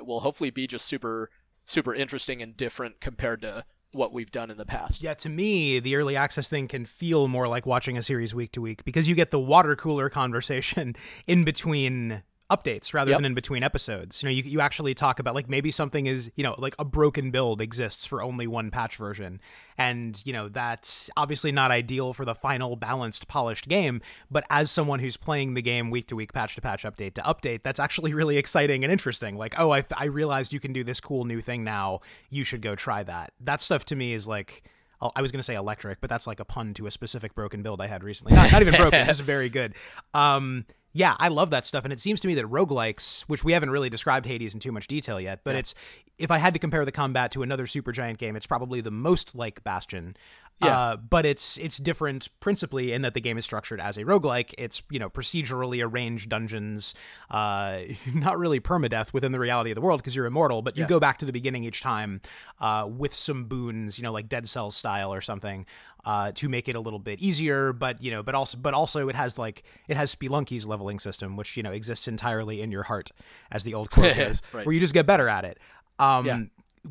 will 0.00 0.20
hopefully 0.20 0.50
be 0.50 0.66
just 0.66 0.86
super 0.86 1.30
super 1.64 1.94
interesting 1.94 2.40
and 2.42 2.56
different 2.56 3.00
compared 3.00 3.42
to 3.42 3.64
what 3.96 4.12
we've 4.12 4.30
done 4.30 4.50
in 4.50 4.56
the 4.56 4.66
past. 4.66 5.02
Yeah, 5.02 5.14
to 5.14 5.28
me, 5.28 5.80
the 5.80 5.96
early 5.96 6.16
access 6.16 6.48
thing 6.48 6.68
can 6.68 6.84
feel 6.86 7.28
more 7.28 7.48
like 7.48 7.66
watching 7.66 7.96
a 7.96 8.02
series 8.02 8.34
week 8.34 8.52
to 8.52 8.60
week 8.60 8.84
because 8.84 9.08
you 9.08 9.14
get 9.14 9.30
the 9.30 9.40
water 9.40 9.74
cooler 9.74 10.08
conversation 10.16 10.94
in 11.26 11.44
between 11.44 12.22
updates 12.50 12.94
rather 12.94 13.10
Yep. 13.10 13.18
than 13.18 13.24
in 13.24 13.34
between 13.34 13.62
episodes. 13.62 14.22
You 14.22 14.28
know, 14.28 14.32
you, 14.32 14.42
you 14.44 14.60
actually 14.60 14.94
talk 14.94 15.18
about 15.18 15.34
like 15.34 15.48
maybe 15.48 15.70
something 15.70 16.06
is, 16.06 16.30
you 16.36 16.44
know, 16.44 16.54
like 16.58 16.74
a 16.78 16.84
broken 16.84 17.30
build 17.30 17.60
exists 17.60 18.06
for 18.06 18.22
only 18.22 18.46
one 18.46 18.70
patch 18.70 18.96
version. 18.96 19.40
And, 19.76 20.20
you 20.24 20.32
know, 20.32 20.48
that's 20.48 21.10
obviously 21.16 21.50
not 21.52 21.70
ideal 21.70 22.12
for 22.12 22.24
the 22.24 22.34
final 22.34 22.76
balanced, 22.76 23.26
polished 23.26 23.68
game. 23.68 24.00
But 24.30 24.44
as 24.48 24.70
someone 24.70 25.00
who's 25.00 25.16
playing 25.16 25.54
the 25.54 25.62
game 25.62 25.90
week 25.90 26.06
to 26.08 26.16
week, 26.16 26.32
patch 26.32 26.54
to 26.54 26.60
patch, 26.60 26.84
update 26.84 27.14
to 27.14 27.22
update, 27.22 27.62
that's 27.64 27.80
actually 27.80 28.14
really 28.20 28.36
exciting 28.36 28.84
and 28.84 28.92
interesting. 28.92 29.36
Like, 29.36 29.58
oh, 29.58 29.72
I, 29.72 29.84
I 29.96 30.04
realized 30.04 30.52
you 30.52 30.60
can 30.60 30.72
do 30.72 30.84
this 30.84 31.00
cool 31.00 31.24
new 31.24 31.40
thing 31.40 31.64
now. 31.64 32.00
You 32.30 32.44
should 32.44 32.62
go 32.62 32.74
try 32.76 33.02
that. 33.02 33.32
That 33.40 33.60
stuff 33.60 33.84
to 33.86 33.96
me 33.96 34.12
is 34.12 34.28
like, 34.28 34.62
oh, 35.02 35.10
I 35.16 35.20
was 35.20 35.32
going 35.32 35.40
to 35.40 35.44
say 35.44 35.56
electric, 35.56 36.00
but 36.00 36.08
that's 36.08 36.26
like 36.26 36.40
a 36.40 36.44
pun 36.44 36.74
to 36.74 36.86
a 36.86 36.90
specific 36.90 37.34
broken 37.34 37.62
build 37.62 37.80
I 37.80 37.86
had 37.88 38.04
recently. 38.04 38.34
Not, 38.36 38.52
not 38.52 38.62
even 38.62 38.74
broken, 38.74 39.04
just 39.06 39.22
very 39.22 39.48
good. 39.48 39.74
Um, 40.14 40.64
yeah, 40.96 41.14
I 41.18 41.28
love 41.28 41.50
that 41.50 41.66
stuff. 41.66 41.84
And 41.84 41.92
it 41.92 42.00
seems 42.00 42.20
to 42.22 42.28
me 42.28 42.34
that 42.36 42.46
roguelikes, 42.46 43.22
which 43.22 43.44
we 43.44 43.52
haven't 43.52 43.68
really 43.68 43.90
described 43.90 44.24
Hades 44.24 44.54
in 44.54 44.60
too 44.60 44.72
much 44.72 44.86
detail 44.86 45.20
yet, 45.20 45.40
but 45.44 45.54
it's 45.54 45.74
if 46.16 46.30
I 46.30 46.38
had 46.38 46.54
to 46.54 46.58
compare 46.58 46.86
the 46.86 46.92
combat 46.92 47.30
to 47.32 47.42
another 47.42 47.66
Supergiant 47.66 48.16
game, 48.16 48.34
it's 48.34 48.46
probably 48.46 48.80
the 48.80 48.90
most 48.90 49.34
like 49.34 49.62
Bastion. 49.62 50.16
Yeah. 50.62 50.78
Uh, 50.78 50.96
but 50.96 51.26
it's 51.26 51.58
it's 51.58 51.76
different 51.76 52.28
principally 52.40 52.92
in 52.92 53.02
that 53.02 53.12
the 53.12 53.20
game 53.20 53.36
is 53.36 53.44
structured 53.44 53.78
as 53.80 53.98
a 53.98 54.04
roguelike. 54.04 54.54
It's, 54.56 54.82
you 54.90 54.98
know, 54.98 55.10
procedurally 55.10 55.84
arranged 55.84 56.30
dungeons, 56.30 56.94
uh, 57.30 57.80
not 58.14 58.38
really 58.38 58.58
permadeath 58.60 59.12
within 59.12 59.32
the 59.32 59.38
reality 59.38 59.70
of 59.70 59.74
the 59.74 59.82
world 59.82 60.00
because 60.00 60.16
you're 60.16 60.24
immortal, 60.24 60.62
but 60.62 60.76
you 60.76 60.84
Yeah. 60.84 60.88
go 60.88 60.98
back 61.00 61.18
to 61.18 61.26
the 61.26 61.32
beginning 61.32 61.64
each 61.64 61.82
time 61.82 62.22
uh, 62.58 62.88
with 62.90 63.12
some 63.12 63.44
boons, 63.44 63.98
you 63.98 64.02
know, 64.02 64.12
like 64.12 64.28
Dead 64.30 64.48
Cells 64.48 64.74
style 64.74 65.12
or 65.12 65.20
something 65.20 65.66
uh, 66.06 66.32
to 66.32 66.48
make 66.48 66.68
it 66.68 66.74
a 66.74 66.80
little 66.80 67.00
bit 67.00 67.18
easier. 67.20 67.74
But 67.74 68.02
you 68.02 68.10
know, 68.10 68.22
but 68.22 68.34
also, 68.34 68.56
but 68.56 68.72
also, 68.72 69.08
it 69.10 69.14
has 69.16 69.38
like 69.38 69.62
it 69.88 69.96
has 69.98 70.14
Spelunky's 70.14 70.64
leveling 70.66 70.98
system, 70.98 71.36
which 71.36 71.56
you 71.58 71.62
know 71.62 71.72
exists 71.72 72.08
entirely 72.08 72.62
in 72.62 72.70
your 72.70 72.84
heart, 72.84 73.10
as 73.52 73.62
the 73.64 73.74
old 73.74 73.90
quote 73.90 74.16
is, 74.16 74.40
Right. 74.54 74.64
where 74.64 74.72
you 74.72 74.80
just 74.80 74.94
get 74.94 75.04
better 75.06 75.28
at 75.28 75.44
it. 75.44 75.58
Um, 75.98 76.24
Yeah. 76.26 76.40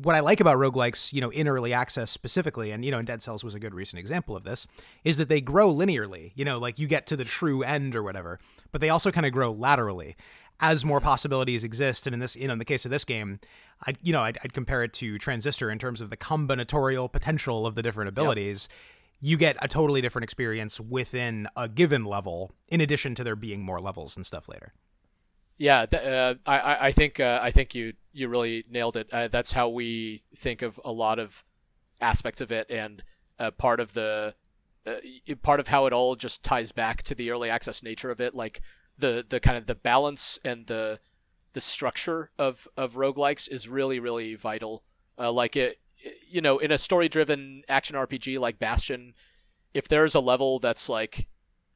What 0.02 0.14
I 0.14 0.20
like 0.20 0.40
about 0.40 0.58
roguelikes, 0.58 1.12
you 1.12 1.20
know, 1.20 1.30
in 1.30 1.48
early 1.48 1.72
access 1.72 2.10
specifically, 2.10 2.70
and 2.70 2.84
you 2.84 2.90
know, 2.90 2.98
and 2.98 3.06
Dead 3.06 3.22
Cells 3.22 3.42
was 3.42 3.54
a 3.54 3.60
good 3.60 3.74
recent 3.74 3.98
example 4.00 4.36
of 4.36 4.44
this, 4.44 4.66
is 5.04 5.16
that 5.16 5.28
they 5.28 5.40
grow 5.40 5.72
linearly. 5.72 6.32
You 6.34 6.44
know, 6.44 6.58
like 6.58 6.78
you 6.78 6.86
get 6.86 7.06
to 7.08 7.16
the 7.16 7.24
true 7.24 7.62
end 7.62 7.96
or 7.96 8.02
whatever, 8.02 8.38
but 8.72 8.80
they 8.80 8.90
also 8.90 9.10
kind 9.10 9.26
of 9.26 9.32
grow 9.32 9.52
laterally 9.52 10.16
as 10.60 10.84
more 10.84 11.00
possibilities 11.00 11.64
exist. 11.64 12.06
And 12.06 12.14
in 12.14 12.20
this, 12.20 12.36
you 12.36 12.46
know, 12.46 12.54
in 12.54 12.58
the 12.58 12.64
case 12.64 12.84
of 12.84 12.90
this 12.90 13.04
game, 13.04 13.40
I, 13.86 13.94
you 14.02 14.12
know, 14.12 14.22
I'd, 14.22 14.38
I'd 14.42 14.52
compare 14.52 14.82
it 14.82 14.92
to 14.94 15.18
Transistor 15.18 15.70
in 15.70 15.78
terms 15.78 16.00
of 16.00 16.10
the 16.10 16.16
combinatorial 16.16 17.10
potential 17.12 17.66
of 17.66 17.74
the 17.74 17.82
different 17.82 18.08
abilities. 18.08 18.68
You 19.20 19.36
get 19.36 19.56
a 19.60 19.68
totally 19.68 20.00
different 20.00 20.24
experience 20.24 20.80
within 20.80 21.48
a 21.56 21.68
given 21.68 22.04
level, 22.04 22.52
in 22.68 22.80
addition 22.80 23.14
to 23.16 23.24
there 23.24 23.36
being 23.36 23.62
more 23.62 23.80
levels 23.80 24.16
and 24.16 24.24
stuff 24.24 24.48
later. 24.48 24.72
Yeah, 25.58 25.86
th- 25.86 26.02
uh, 26.02 26.34
I 26.46 26.88
I 26.88 26.92
think 26.92 27.18
uh, 27.18 27.40
I 27.42 27.50
think 27.50 27.74
you 27.74 27.94
you 28.12 28.28
really 28.28 28.64
nailed 28.68 28.96
it. 28.96 29.08
Uh, 29.12 29.28
that's 29.28 29.52
how 29.52 29.68
we 29.68 30.22
think 30.36 30.62
of 30.62 30.78
a 30.84 30.92
lot 30.92 31.18
of 31.18 31.42
aspects 32.00 32.40
of 32.40 32.52
it, 32.52 32.70
and 32.70 33.02
uh, 33.38 33.50
part 33.52 33.80
of 33.80 33.94
the 33.94 34.34
uh, 34.86 34.94
part 35.42 35.60
of 35.60 35.68
how 35.68 35.86
it 35.86 35.92
all 35.92 36.14
just 36.16 36.42
ties 36.42 36.72
back 36.72 37.02
to 37.04 37.14
the 37.14 37.30
early 37.30 37.48
access 37.50 37.82
nature 37.82 38.10
of 38.10 38.20
it, 38.20 38.34
like 38.34 38.60
the 38.98 39.24
the 39.28 39.40
kind 39.40 39.56
of 39.56 39.66
the 39.66 39.74
balance 39.74 40.38
and 40.44 40.66
the 40.66 41.00
the 41.54 41.60
structure 41.60 42.30
of 42.38 42.68
of 42.76 42.94
roguelikes 42.94 43.48
is 43.48 43.68
really 43.68 43.98
really 44.00 44.34
vital. 44.34 44.84
Uh, 45.18 45.32
like 45.32 45.56
it, 45.56 45.78
you 46.28 46.42
know, 46.42 46.58
in 46.58 46.70
a 46.72 46.78
story 46.78 47.08
driven 47.08 47.62
action 47.68 47.96
RPG 47.96 48.38
like 48.38 48.58
Bastion, 48.58 49.14
if 49.74 49.88
there's 49.88 50.14
a 50.14 50.20
level 50.20 50.58
that's 50.58 50.88
like 50.88 51.28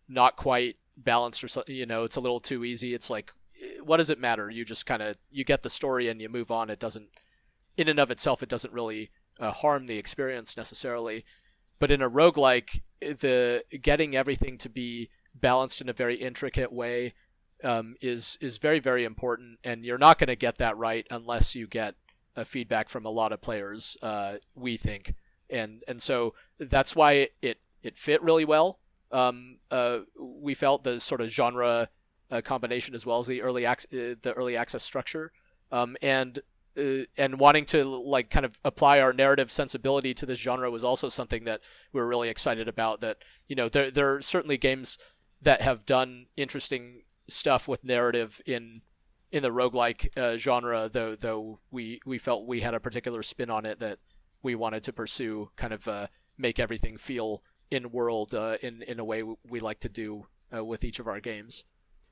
not 0.09 0.37
quite 0.37 0.77
balanced 0.97 1.45
or 1.45 1.65
you 1.71 1.87
know, 1.87 2.05
it's 2.05 2.17
a 2.17 2.21
little 2.21 2.41
too 2.41 2.65
easy, 2.65 2.95
it's 2.95 3.11
like 3.11 3.33
what 3.83 3.99
does 3.99 4.11
it 4.11 4.19
matter? 4.19 4.51
You 4.51 4.65
just 4.65 4.87
kind 4.87 5.03
of 5.03 5.17
you 5.31 5.45
get 5.45 5.63
the 5.63 5.71
story 5.71 6.09
and 6.09 6.21
you 6.21 6.29
move 6.29 6.51
on. 6.51 6.71
It 6.71 6.79
doesn't, 6.79 7.09
in 7.77 7.89
and 7.89 7.99
of 7.99 8.11
itself, 8.11 8.43
it 8.43 8.49
doesn't 8.49 8.73
really 8.73 9.11
uh, 9.39 9.53
harm 9.53 9.87
the 9.87 9.99
experience 9.99 10.57
necessarily. 10.57 11.25
But 11.79 11.91
in 11.91 12.03
a 12.03 12.11
roguelike, 12.11 12.83
the 13.01 13.65
getting 13.81 14.15
everything 14.17 14.59
to 14.59 14.69
be 14.69 15.11
balanced 15.35 15.81
in 15.81 15.89
a 15.89 15.95
very 15.95 16.17
intricate 16.17 16.73
way 16.73 17.15
um, 17.65 17.97
is 18.01 18.39
is 18.41 18.59
very 18.59 18.81
very 18.81 19.05
important, 19.05 19.59
and 19.65 19.85
you're 19.85 19.99
not 19.99 20.19
going 20.19 20.29
to 20.29 20.37
get 20.37 20.59
that 20.59 20.77
right 20.77 21.07
unless 21.11 21.55
you 21.55 21.67
get 21.67 21.95
feedback 22.45 22.89
from 22.89 23.05
a 23.05 23.11
lot 23.11 23.33
of 23.33 23.41
players. 23.41 23.97
Uh, 24.03 24.35
we 24.55 24.77
think, 24.77 25.15
and 25.49 25.83
and 25.89 26.01
so 26.01 26.35
that's 26.59 26.95
why 26.97 27.29
it 27.43 27.59
it 27.83 27.99
fit 27.99 28.23
really 28.23 28.45
well. 28.45 28.79
Um, 29.13 29.59
uh, 29.71 30.01
we 30.19 30.55
felt 30.55 30.85
the 30.85 31.01
sort 31.01 31.21
of 31.21 31.29
genre 31.29 31.89
uh, 32.31 32.41
combination 32.41 32.95
as 32.95 33.05
well 33.05 33.19
as 33.19 33.27
the 33.27 33.43
early 33.43 33.65
ac- 33.65 33.89
uh, 33.93 34.15
the 34.23 34.33
early 34.37 34.57
access 34.57 34.83
structure, 34.83 35.33
um, 35.73 35.97
and 36.03 36.41
uh, 36.77 37.05
and 37.17 37.39
wanting 37.39 37.67
to 37.67 37.85
like 37.85 38.31
kind 38.31 38.47
of 38.47 38.59
apply 38.65 39.01
our 39.01 39.13
narrative 39.13 39.51
sensibility 39.51 40.15
to 40.15 40.27
this 40.27 40.39
genre 40.39 40.71
was 40.71 40.85
also 40.85 41.09
something 41.09 41.45
that 41.45 41.61
we 41.93 42.01
were 42.01 42.07
really 42.07 42.29
excited 42.29 42.69
about. 42.69 43.01
That 43.01 43.19
you 43.49 43.57
know 43.57 43.69
there 43.69 43.91
there 43.91 44.15
are 44.15 44.23
certainly 44.23 44.59
games 44.59 44.99
that 45.43 45.63
have 45.63 45.87
done 45.87 46.27
interesting 46.37 47.03
stuff 47.29 47.69
with 47.69 47.85
narrative 47.85 48.41
in 48.47 48.83
in 49.33 49.43
the 49.43 49.51
roguelike 49.51 50.17
uh, 50.17 50.37
genre, 50.37 50.89
though 50.93 51.15
though 51.17 51.61
we 51.71 52.01
we 52.05 52.19
felt 52.19 52.47
we 52.47 52.61
had 52.61 52.75
a 52.75 52.81
particular 52.81 53.23
spin 53.23 53.51
on 53.51 53.65
it 53.65 53.81
that 53.81 53.99
we 54.43 54.55
wanted 54.55 54.83
to 54.85 54.93
pursue, 54.93 55.51
kind 55.57 55.73
of 55.73 55.87
uh, 55.87 56.07
make 56.39 56.59
everything 56.59 56.97
feel 56.97 57.43
in 57.71 57.91
world 57.91 58.35
uh, 58.35 58.57
in 58.63 58.83
in 58.83 58.99
a 58.99 59.05
way 59.05 59.23
we 59.49 59.61
like 59.61 59.81
to 59.81 59.89
do 59.89 60.27
uh, 60.55 60.65
with 60.65 60.85
each 60.85 60.99
of 60.99 61.07
our 61.07 61.21
games. 61.21 61.65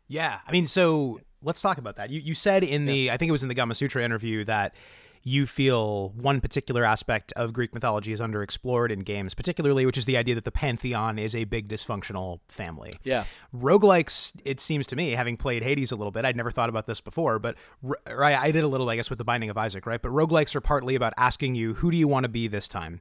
Yeah, 0.09 0.41
I 0.47 0.53
mean, 0.53 0.67
so 0.67 1.21
let's 1.43 1.61
talk 1.61 1.79
about 1.79 1.97
that. 1.97 2.11
You 2.11 2.21
you 2.21 2.35
said 2.35 2.65
in 2.65 2.87
the 2.87 3.11
I 3.11 3.17
think 3.17 3.29
it 3.29 3.33
was 3.33 3.43
in 3.43 3.49
the 3.49 3.55
Gamasutra 3.55 4.03
interview 4.03 4.45
that 4.45 4.75
you 5.25 5.47
feel 5.47 6.11
one 6.11 6.41
particular 6.41 6.85
aspect 6.85 7.33
of 7.33 7.53
Greek 7.53 7.75
mythology 7.75 8.13
is 8.13 8.21
underexplored 8.21 8.91
in 8.91 9.01
games, 9.01 9.35
particularly 9.35 9.85
which 9.85 9.99
is 9.99 10.05
the 10.05 10.17
idea 10.17 10.35
that 10.35 10.45
the 10.45 10.53
pantheon 10.53 11.19
is 11.19 11.35
a 11.35 11.45
big 11.45 11.69
dysfunctional 11.69 12.41
family. 12.49 12.93
Yeah, 13.05 13.25
Roguelikes, 13.55 14.33
it 14.45 14.61
seems 14.61 14.87
to 14.87 14.97
me, 14.97 15.11
having 15.11 15.37
played 15.37 15.63
Hades 15.63 15.93
a 15.93 15.97
little 15.97 16.13
bit, 16.13 16.25
I'd 16.25 16.37
never 16.37 16.51
thought 16.51 16.69
about 16.69 16.87
this 16.87 17.01
before, 17.01 17.39
but 17.39 17.57
right, 17.83 18.39
I 18.39 18.51
did 18.53 18.65
a 18.65 18.69
little, 18.69 18.89
I 18.89 18.97
guess, 18.97 19.11
with 19.11 19.19
the 19.19 19.25
Binding 19.25 19.51
of 19.51 19.59
Isaac, 19.59 19.87
right? 19.87 20.01
But 20.01 20.13
roguelikes 20.13 20.55
are 20.55 20.61
partly 20.61 20.95
about 20.95 21.13
asking 21.17 21.57
you, 21.57 21.75
who 21.75 21.91
do 21.91 21.97
you 21.97 22.09
want 22.09 22.25
to 22.25 22.31
be 22.31 22.49
this 22.49 22.69
time? 22.69 23.01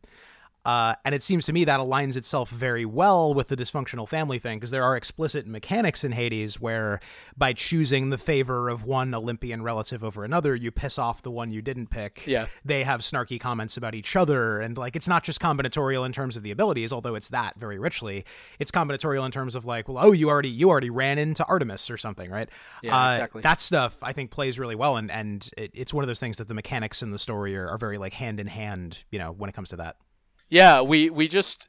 Uh, 0.68 0.96
and 1.06 1.16
it 1.16 1.24
seems 1.24 1.46
to 1.46 1.54
me 1.54 1.64
that 1.64 1.80
aligns 1.80 2.18
itself 2.18 2.50
very 2.50 2.84
well 2.84 3.34
with 3.34 3.48
the 3.48 3.56
dysfunctional 3.56 4.06
family 4.06 4.38
thing 4.38 4.60
because 4.60 4.70
there 4.70 4.84
are 4.84 4.98
explicit 4.98 5.48
mechanics 5.48 6.04
in 6.04 6.12
Hades 6.12 6.60
where 6.60 7.00
by 7.38 7.54
choosing 7.54 8.10
the 8.10 8.18
favor 8.18 8.68
of 8.68 8.84
one 8.84 9.16
Olympian 9.16 9.62
relative 9.64 10.04
over 10.04 10.26
another, 10.26 10.54
you 10.54 10.70
piss 10.70 11.00
off 11.00 11.22
the 11.22 11.32
one 11.32 11.52
you 11.52 11.62
didn't 11.62 11.88
pick. 11.88 12.28
Yeah. 12.28 12.48
They 12.66 12.84
have 12.84 13.00
snarky 13.00 13.40
comments 13.40 13.78
about 13.78 13.96
each 13.96 14.18
other. 14.18 14.60
And 14.60 14.78
like, 14.78 14.98
it's 14.98 15.08
not 15.08 15.24
just 15.24 15.40
combinatorial 15.40 16.06
in 16.06 16.12
terms 16.12 16.36
of 16.36 16.44
the 16.44 16.52
abilities, 16.52 16.92
although 16.92 17.16
it's 17.16 17.30
that 17.30 17.58
very 17.58 17.80
richly. 17.80 18.26
It's 18.60 18.70
combinatorial 18.70 19.26
in 19.26 19.32
terms 19.32 19.56
of 19.56 19.66
like, 19.66 19.88
well, 19.88 20.06
oh, 20.06 20.12
you 20.12 20.28
already, 20.28 20.50
you 20.50 20.70
already 20.70 20.90
ran 20.90 21.18
into 21.18 21.46
Artemis 21.46 21.90
or 21.90 21.96
something, 21.96 22.30
right? 22.30 22.50
Yeah, 22.84 22.94
Uh, 22.94 23.12
exactly. 23.14 23.42
That 23.42 23.62
stuff 23.62 23.96
I 24.02 24.12
think 24.12 24.32
plays 24.32 24.60
really 24.60 24.76
well. 24.76 24.98
And, 24.98 25.10
and 25.10 25.50
it, 25.58 25.72
it's 25.74 25.94
one 25.94 26.04
of 26.04 26.10
those 26.10 26.20
things 26.20 26.36
that 26.36 26.50
the 26.50 26.54
mechanics 26.54 27.02
in 27.02 27.12
the 27.12 27.20
story 27.20 27.56
are, 27.56 27.70
are 27.70 27.78
very 27.78 27.98
like 27.98 28.12
hand 28.12 28.42
in 28.42 28.48
hand, 28.48 29.06
you 29.12 29.20
know, 29.20 29.32
when 29.32 29.50
it 29.50 29.54
comes 29.54 29.70
to 29.70 29.78
that. 29.78 29.96
Yeah. 30.50 30.82
We 30.82 31.10
we 31.10 31.28
just 31.28 31.68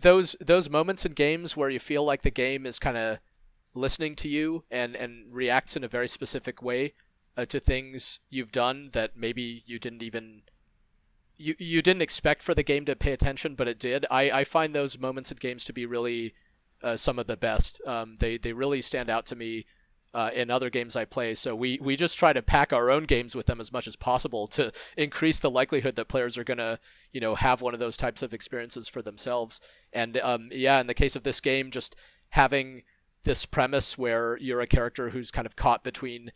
those 0.00 0.36
those 0.40 0.70
moments 0.70 1.04
in 1.04 1.12
games 1.12 1.56
where 1.56 1.70
you 1.70 1.78
feel 1.78 2.04
like 2.04 2.22
the 2.22 2.30
game 2.30 2.66
is 2.66 2.78
kind 2.78 2.96
of 2.96 3.18
listening 3.74 4.16
to 4.16 4.28
you 4.28 4.64
and 4.70 4.96
and 4.96 5.32
reacts 5.32 5.76
in 5.76 5.84
a 5.84 5.88
very 5.88 6.08
specific 6.08 6.62
way 6.62 6.94
uh, 7.36 7.44
to 7.46 7.60
things 7.60 8.20
you've 8.30 8.52
done 8.52 8.90
that 8.92 9.16
maybe 9.16 9.62
you 9.66 9.78
didn't 9.78 10.02
even 10.02 10.42
you 11.38 11.54
you 11.58 11.80
didn't 11.80 12.02
expect 12.02 12.42
for 12.42 12.54
the 12.54 12.62
game 12.62 12.84
to 12.84 12.96
pay 12.96 13.12
attention, 13.12 13.54
but 13.54 13.68
it 13.68 13.78
did. 13.78 14.04
I, 14.10 14.30
I 14.30 14.44
find 14.44 14.74
those 14.74 14.98
moments 14.98 15.30
in 15.30 15.38
games 15.38 15.64
to 15.64 15.72
be 15.72 15.86
really 15.86 16.34
uh, 16.82 16.96
some 16.96 17.18
of 17.18 17.26
the 17.26 17.36
best. 17.36 17.80
Um, 17.86 18.16
they 18.18 18.36
they 18.36 18.52
really 18.52 18.82
stand 18.82 19.08
out 19.08 19.24
to 19.26 19.36
me 19.36 19.64
uh, 20.18 20.30
in 20.34 20.50
other 20.50 20.68
games 20.68 20.96
I 20.96 21.04
play. 21.04 21.36
So 21.36 21.54
we 21.54 21.78
we 21.80 21.94
just 21.94 22.18
try 22.18 22.32
to 22.32 22.42
pack 22.42 22.72
our 22.72 22.90
own 22.90 23.04
games 23.04 23.36
with 23.36 23.46
them 23.46 23.60
as 23.60 23.70
much 23.70 23.86
as 23.86 23.94
possible 23.94 24.48
to 24.48 24.72
increase 24.96 25.38
the 25.38 25.48
likelihood 25.48 25.94
that 25.94 26.08
players 26.08 26.36
are 26.36 26.42
gonna 26.42 26.80
you 27.12 27.20
know 27.20 27.36
have 27.36 27.62
one 27.62 27.72
of 27.72 27.78
those 27.78 27.96
types 27.96 28.20
of 28.20 28.34
experiences 28.34 28.88
for 28.88 29.00
themselves. 29.00 29.60
And 29.92 30.16
um, 30.16 30.48
yeah, 30.50 30.80
in 30.80 30.88
the 30.88 30.94
case 30.94 31.14
of 31.14 31.22
this 31.22 31.40
game, 31.40 31.70
just 31.70 31.94
having 32.30 32.82
this 33.22 33.46
premise 33.46 33.96
where 33.96 34.36
you're 34.38 34.60
a 34.60 34.66
character 34.66 35.10
who's 35.10 35.30
kind 35.30 35.46
of 35.46 35.54
caught 35.54 35.84
between 35.84 36.32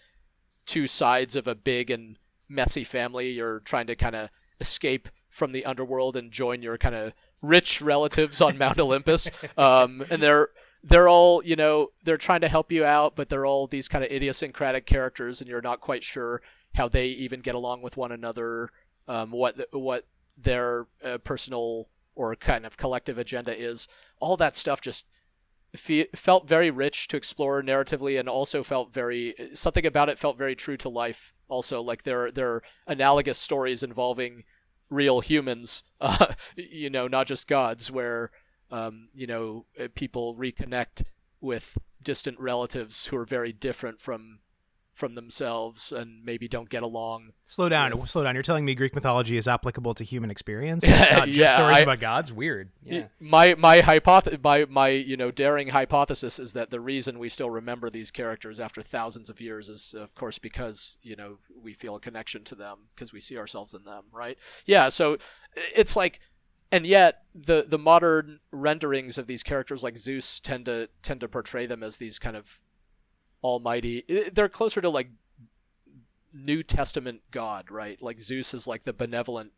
two 0.64 0.87
sides 0.87 1.35
of 1.35 1.49
a 1.49 1.57
big 1.57 1.90
and 1.90 2.18
messy 2.49 2.85
family. 2.85 3.31
You're 3.31 3.61
trying 3.61 3.88
to 3.88 3.97
kind 3.97 4.14
of 4.14 4.31
escape 4.61 5.09
from 5.29 5.51
the 5.51 5.64
underworld 5.64 6.14
and 6.14 6.31
join 6.31 6.62
your 6.62 6.79
kind 6.79 6.95
of 6.95 7.14
rich 7.40 7.83
relatives 7.83 8.40
on 8.40 8.59
Mount 8.59 8.79
Olympus. 8.79 9.29
Um, 9.59 10.05
and 10.09 10.23
they're 10.23 10.51
they're 10.85 11.09
all 11.09 11.45
you 11.45 11.57
know 11.57 11.90
they're 12.05 12.16
trying 12.16 12.40
to 12.40 12.49
help 12.49 12.73
you 12.73 12.85
out, 12.85 13.16
but 13.16 13.29
they're 13.29 13.47
all 13.47 13.66
these 13.66 13.88
kind 13.88 14.05
of 14.05 14.11
idiosyncratic 14.11 14.87
characters, 14.87 15.40
and 15.40 15.49
you're 15.49 15.62
not 15.62 15.81
quite 15.81 16.05
sure 16.05 16.42
how 16.75 16.88
they 16.88 17.07
even 17.07 17.40
get 17.40 17.55
along 17.55 17.83
with 17.83 17.97
one 17.97 18.12
another. 18.12 18.71
Um, 19.09 19.31
what 19.31 19.57
what 19.73 20.07
their 20.37 20.87
uh, 21.05 21.18
personal 21.18 21.88
or 22.14 22.35
kind 22.37 22.66
of 22.66 22.77
collective 22.77 23.18
agenda 23.18 23.59
is. 23.59 23.88
All 24.21 24.37
that 24.37 24.57
stuff 24.57 24.81
just 24.81 25.07
fe- 25.75 26.09
felt 26.14 26.49
very 26.49 26.71
rich 26.71 27.09
to 27.09 27.16
explore 27.16 27.62
narratively, 27.62 28.18
and 28.18 28.29
also 28.29 28.62
felt 28.62 28.92
very 28.92 29.35
something 29.55 29.87
about 29.87 30.09
it 30.09 30.18
felt 30.18 30.38
very 30.38 30.55
true 30.55 30.77
to 30.79 30.88
life. 30.88 31.33
Also, 31.49 31.81
like 31.81 32.03
there 32.03 32.31
there 32.31 32.51
are 32.51 32.62
analogous 32.87 33.38
stories 33.38 33.83
involving 33.83 34.45
real 34.90 35.21
humans, 35.21 35.83
uh, 36.01 36.35
you 36.57 36.90
know, 36.90 37.09
not 37.09 37.27
just 37.27 37.49
gods, 37.49 37.90
where 37.90 38.31
um, 38.72 39.08
you 39.14 39.26
know 39.26 39.66
people 39.94 40.35
reconnect 40.35 41.04
with 41.40 41.78
distant 42.02 42.38
relatives 42.40 43.06
who 43.06 43.16
are 43.16 43.24
very 43.24 43.52
different 43.52 44.00
from 44.00 44.40
from 44.92 45.14
themselves 45.14 45.90
and 45.90 46.22
maybe 46.22 46.46
don't 46.46 46.68
get 46.68 46.82
along. 46.82 47.32
Slow 47.46 47.68
down, 47.68 47.96
yeah. 47.96 48.04
slow 48.04 48.24
down. 48.24 48.35
You're 48.35 48.42
telling 48.42 48.64
me 48.64 48.74
Greek 48.74 48.94
mythology 48.94 49.38
is 49.38 49.48
applicable 49.48 49.94
to 49.94 50.04
human 50.04 50.30
experience? 50.30 50.85
It's 51.02 51.11
not 51.11 51.26
just 51.28 51.38
yeah, 51.38 51.54
stories 51.54 51.78
I, 51.78 51.80
about 51.80 52.00
gods. 52.00 52.32
Weird. 52.32 52.70
Yeah. 52.85 53.06
My 53.18 53.54
my 53.54 53.80
hypothesis, 53.80 54.38
my 54.42 54.66
my 54.66 54.88
you 54.88 55.16
know 55.16 55.30
daring 55.30 55.68
hypothesis 55.68 56.38
is 56.38 56.52
that 56.52 56.70
the 56.70 56.80
reason 56.80 57.18
we 57.18 57.28
still 57.28 57.50
remember 57.50 57.90
these 57.90 58.11
characters 58.11 58.61
after 58.61 58.82
thousands 58.82 59.30
of 59.30 59.40
years 59.40 59.68
is, 59.68 59.94
of 59.94 60.14
course, 60.14 60.38
because 60.38 60.98
you 61.02 61.16
know 61.16 61.38
we 61.61 61.72
feel 61.72 61.96
a 61.96 62.00
connection 62.00 62.44
to 62.44 62.54
them 62.54 62.78
because 62.94 63.12
we 63.12 63.20
see 63.20 63.38
ourselves 63.38 63.74
in 63.74 63.85
them, 63.85 64.04
right? 64.12 64.37
Yeah. 64.66 64.90
So 64.90 65.16
it's 65.74 65.96
like 65.96 66.20
and 66.72 66.87
yet 66.87 67.22
the 67.35 67.64
the 67.68 67.78
modern 67.78 68.40
renderings 68.50 69.18
of 69.18 69.28
these 69.28 69.42
characters 69.44 69.82
like 69.82 69.96
Zeus 69.96 70.40
tend 70.40 70.66
to 70.66 70.88
tend 71.02 71.20
to 71.20 71.28
portray 71.28 71.66
them 71.66 71.82
as 71.82 71.98
these 71.98 72.18
kind 72.18 72.37
of 72.37 72.58
almighty 73.44 74.04
eh, 74.08 74.30
they're 74.32 74.48
closer 74.48 74.80
to 74.80 74.88
like 74.88 75.11
New 76.35 76.62
Testament 76.62 77.20
God, 77.30 77.70
right? 77.70 78.00
Like 78.00 78.18
Zeus 78.18 78.54
is 78.54 78.66
like 78.66 78.85
the 78.85 78.92
benevolent 78.92 79.52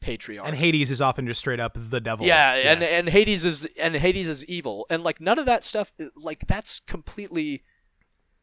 patriarch. 0.00 0.46
And 0.46 0.56
Hades 0.56 0.90
is 0.90 1.00
often 1.00 1.26
just 1.26 1.40
straight 1.40 1.60
up 1.60 1.76
the 1.76 2.00
devil. 2.00 2.26
Yeah, 2.26 2.56
yeah, 2.56 2.72
and 2.72 2.82
and 2.82 3.08
Hades 3.08 3.44
is 3.44 3.66
and 3.78 3.94
Hades 3.94 4.28
is 4.28 4.44
evil. 4.44 4.86
And 4.90 5.02
like 5.02 5.20
none 5.20 5.38
of 5.38 5.46
that 5.46 5.64
stuff 5.64 5.92
eh, 5.98 6.06
like 6.16 6.46
that's 6.46 6.80
completely 6.80 7.62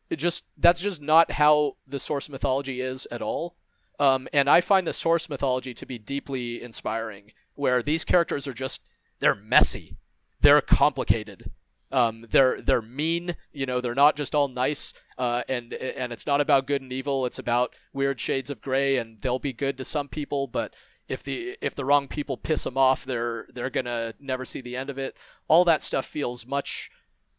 it 0.09 0.17
just 0.17 0.45
that's 0.57 0.81
just 0.81 1.01
not 1.01 1.31
how 1.31 1.77
the 1.87 1.99
source 1.99 2.29
mythology 2.29 2.81
is 2.81 3.07
at 3.11 3.21
all. 3.21 3.55
Um, 3.99 4.27
and 4.33 4.49
I 4.49 4.61
find 4.61 4.85
the 4.85 4.93
source 4.93 5.29
mythology 5.29 5.73
to 5.73 5.85
be 5.85 5.97
deeply 5.97 6.61
inspiring 6.61 7.31
where 7.55 7.81
these 7.81 8.05
characters 8.05 8.47
are 8.47 8.53
just 8.53 8.81
they're 9.19 9.35
messy, 9.35 9.97
they're 10.41 10.61
complicated, 10.61 11.49
um, 11.91 12.25
they're 12.29 12.61
they're 12.61 12.81
mean. 12.81 13.35
You 13.51 13.65
know, 13.65 13.81
they're 13.81 13.95
not 13.95 14.15
just 14.15 14.35
all 14.35 14.47
nice. 14.47 14.93
Uh, 15.17 15.41
and 15.49 15.73
and 15.73 16.13
it's 16.13 16.27
not 16.27 16.41
about 16.41 16.67
good 16.67 16.81
and 16.81 16.93
evil. 16.93 17.25
It's 17.25 17.39
about 17.39 17.73
weird 17.93 18.19
shades 18.19 18.51
of 18.51 18.61
gray, 18.61 18.97
and 18.97 19.19
they'll 19.21 19.39
be 19.39 19.53
good 19.53 19.77
to 19.77 19.85
some 19.85 20.07
people, 20.07 20.47
but 20.47 20.73
if 21.07 21.23
the 21.23 21.57
if 21.61 21.75
the 21.75 21.85
wrong 21.85 22.07
people 22.07 22.37
piss 22.37 22.63
them 22.63 22.77
off, 22.77 23.05
they're 23.05 23.47
they're 23.53 23.69
gonna 23.69 24.13
never 24.19 24.45
see 24.45 24.61
the 24.61 24.75
end 24.75 24.89
of 24.89 24.97
it. 24.97 25.15
All 25.47 25.65
that 25.65 25.81
stuff 25.81 26.05
feels 26.05 26.45
much 26.45 26.91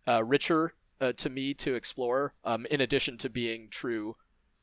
uh, 0.06 0.24
richer 0.24 0.74
uh, 1.00 1.12
to 1.12 1.28
me 1.28 1.54
to 1.54 1.74
explore. 1.74 2.34
Um, 2.44 2.66
in 2.70 2.80
addition 2.80 3.18
to 3.18 3.28
being 3.28 3.68
true 3.70 4.16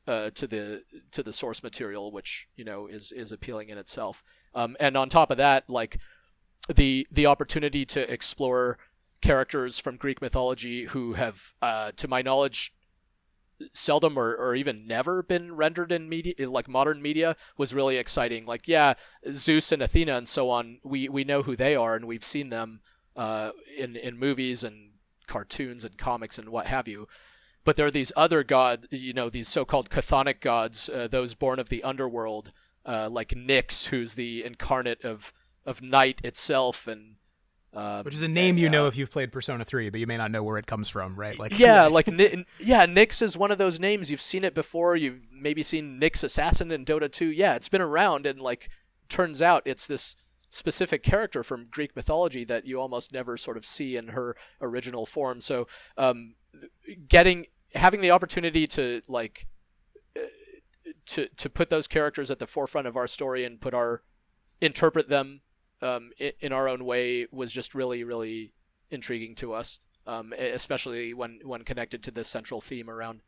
uh, 0.06 0.30
to 0.30 0.46
the 0.46 0.82
to 1.12 1.22
the 1.22 1.32
source 1.32 1.62
material, 1.62 2.12
which 2.12 2.48
you 2.56 2.64
know 2.64 2.86
is 2.86 3.12
is 3.12 3.32
appealing 3.32 3.68
in 3.68 3.78
itself. 3.78 4.22
Um, 4.54 4.76
and 4.80 4.96
on 4.96 5.08
top 5.08 5.30
of 5.30 5.36
that, 5.38 5.64
like 5.68 5.98
the 6.74 7.06
the 7.10 7.26
opportunity 7.26 7.84
to 7.86 8.12
explore 8.12 8.78
characters 9.20 9.78
from 9.78 9.96
Greek 9.96 10.20
mythology 10.20 10.84
who 10.84 11.14
have, 11.14 11.54
uh, 11.62 11.90
to 11.96 12.06
my 12.06 12.22
knowledge, 12.22 12.72
seldom 13.72 14.18
or, 14.18 14.34
or 14.34 14.54
even 14.54 14.86
never 14.86 15.22
been 15.22 15.54
rendered 15.54 15.90
in 15.90 16.08
media 16.08 16.34
like 16.38 16.68
modern 16.68 17.00
media 17.00 17.36
was 17.56 17.72
really 17.72 17.96
exciting 17.96 18.44
like 18.44 18.68
yeah 18.68 18.92
zeus 19.32 19.72
and 19.72 19.80
athena 19.80 20.14
and 20.14 20.28
so 20.28 20.50
on 20.50 20.78
we 20.84 21.08
we 21.08 21.24
know 21.24 21.42
who 21.42 21.56
they 21.56 21.74
are 21.74 21.94
and 21.96 22.04
we've 22.04 22.24
seen 22.24 22.50
them 22.50 22.80
uh, 23.16 23.50
in 23.78 23.96
in 23.96 24.18
movies 24.18 24.62
and 24.62 24.90
cartoons 25.26 25.84
and 25.84 25.96
comics 25.96 26.38
and 26.38 26.50
what 26.50 26.66
have 26.66 26.86
you 26.86 27.08
but 27.66 27.76
there 27.76 27.84
are 27.84 27.90
these 27.90 28.12
other 28.16 28.42
gods 28.42 28.86
you 28.90 29.12
know 29.12 29.28
these 29.28 29.48
so-called 29.48 29.90
chthonic 29.90 30.40
gods 30.40 30.88
uh, 30.88 31.06
those 31.06 31.34
born 31.34 31.58
of 31.58 31.68
the 31.68 31.82
underworld 31.82 32.50
uh, 32.86 33.08
like 33.10 33.30
Nyx, 33.30 33.86
who's 33.86 34.14
the 34.14 34.44
incarnate 34.44 35.04
of 35.04 35.32
of 35.66 35.82
night 35.82 36.20
itself, 36.22 36.86
and 36.86 37.16
uh, 37.74 38.02
which 38.02 38.14
is 38.14 38.22
a 38.22 38.28
name 38.28 38.50
and, 38.50 38.60
you 38.60 38.68
know 38.68 38.86
if 38.86 38.96
you've 38.96 39.10
played 39.10 39.32
Persona 39.32 39.64
3, 39.64 39.90
but 39.90 39.98
you 40.00 40.06
may 40.06 40.16
not 40.16 40.30
know 40.30 40.42
where 40.42 40.56
it 40.56 40.66
comes 40.66 40.88
from, 40.88 41.16
right? 41.16 41.38
Like 41.38 41.58
yeah, 41.58 41.86
like 41.90 42.06
yeah, 42.06 42.86
Nyx 42.86 43.20
is 43.20 43.36
one 43.36 43.50
of 43.50 43.58
those 43.58 43.80
names 43.80 44.10
you've 44.10 44.20
seen 44.20 44.44
it 44.44 44.54
before. 44.54 44.96
You've 44.96 45.20
maybe 45.32 45.62
seen 45.62 46.00
Nyx 46.00 46.22
Assassin 46.22 46.70
in 46.70 46.84
Dota 46.84 47.10
2. 47.10 47.26
Yeah, 47.26 47.56
it's 47.56 47.68
been 47.68 47.82
around, 47.82 48.24
and 48.24 48.40
like 48.40 48.70
turns 49.08 49.42
out 49.42 49.62
it's 49.66 49.86
this 49.86 50.16
specific 50.48 51.02
character 51.02 51.42
from 51.42 51.66
Greek 51.70 51.94
mythology 51.96 52.44
that 52.44 52.66
you 52.66 52.80
almost 52.80 53.12
never 53.12 53.36
sort 53.36 53.56
of 53.56 53.66
see 53.66 53.96
in 53.96 54.08
her 54.08 54.36
original 54.60 55.04
form. 55.04 55.40
So 55.40 55.66
um, 55.98 56.34
getting 57.08 57.46
having 57.74 58.00
the 58.00 58.10
opportunity 58.10 58.66
to 58.66 59.02
like 59.08 59.46
to 61.06 61.28
to 61.36 61.48
put 61.48 61.70
those 61.70 61.86
characters 61.86 62.30
at 62.30 62.38
the 62.38 62.46
forefront 62.46 62.86
of 62.86 62.96
our 62.96 63.06
story 63.06 63.44
and 63.44 63.60
put 63.60 63.74
our 63.74 64.02
interpret 64.60 65.08
them 65.08 65.40
um, 65.82 66.10
in, 66.18 66.32
in, 66.40 66.52
our 66.52 66.68
own 66.68 66.84
way 66.84 67.26
was 67.30 67.52
just 67.52 67.74
really 67.74 68.04
really 68.04 68.52
intriguing 68.90 69.34
to 69.36 69.52
us, 69.52 69.80
um, 70.06 70.32
especially 70.38 71.14
when 71.14 71.40
when 71.44 71.62
connected 71.62 72.02
to 72.02 72.10
this 72.10 72.28
central 72.28 72.60
theme 72.60 72.90
around 72.90 73.20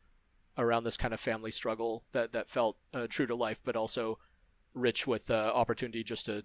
around 0.57 0.83
this 0.83 0.97
kind 0.97 1.13
of 1.13 1.19
family 1.19 1.51
struggle 1.51 2.03
that 2.11 2.33
that 2.33 2.49
felt 2.49 2.77
uh, 2.93 3.07
true 3.07 3.27
to 3.27 3.35
life, 3.35 3.59
but 3.63 3.75
also 3.75 4.17
rich 4.73 5.07
with 5.07 5.29
uh, 5.31 5.51
opportunity 5.53 6.03
just 6.03 6.25
to 6.25 6.43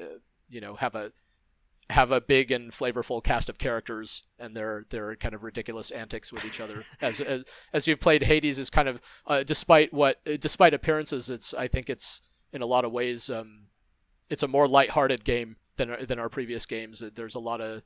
uh, 0.00 0.18
you 0.48 0.60
know 0.60 0.76
have 0.76 0.94
a 0.94 1.12
have 1.90 2.12
a 2.12 2.20
big 2.20 2.50
and 2.50 2.70
flavorful 2.70 3.22
cast 3.22 3.48
of 3.48 3.58
characters 3.58 4.24
and 4.38 4.54
their 4.54 4.84
their 4.90 5.16
kind 5.16 5.34
of 5.34 5.42
ridiculous 5.42 5.90
antics 5.90 6.32
with 6.32 6.44
each 6.44 6.60
other. 6.60 6.84
as, 7.00 7.20
as 7.20 7.44
as 7.72 7.86
you've 7.86 8.00
played 8.00 8.22
Hades 8.22 8.58
is 8.58 8.70
kind 8.70 8.88
of 8.88 9.00
uh, 9.26 9.42
despite 9.42 9.92
what 9.92 10.18
despite 10.40 10.74
appearances, 10.74 11.30
it's 11.30 11.54
I 11.54 11.66
think 11.66 11.88
it's 11.88 12.20
in 12.52 12.62
a 12.62 12.66
lot 12.66 12.84
of 12.84 12.92
ways 12.92 13.30
um, 13.30 13.66
it's 14.28 14.42
a 14.42 14.48
more 14.48 14.68
lighthearted 14.68 15.24
game 15.24 15.56
than 15.76 15.96
than 16.06 16.18
our 16.18 16.28
previous 16.28 16.66
games. 16.66 17.02
There's 17.14 17.34
a 17.34 17.40
lot 17.40 17.60
of 17.60 17.82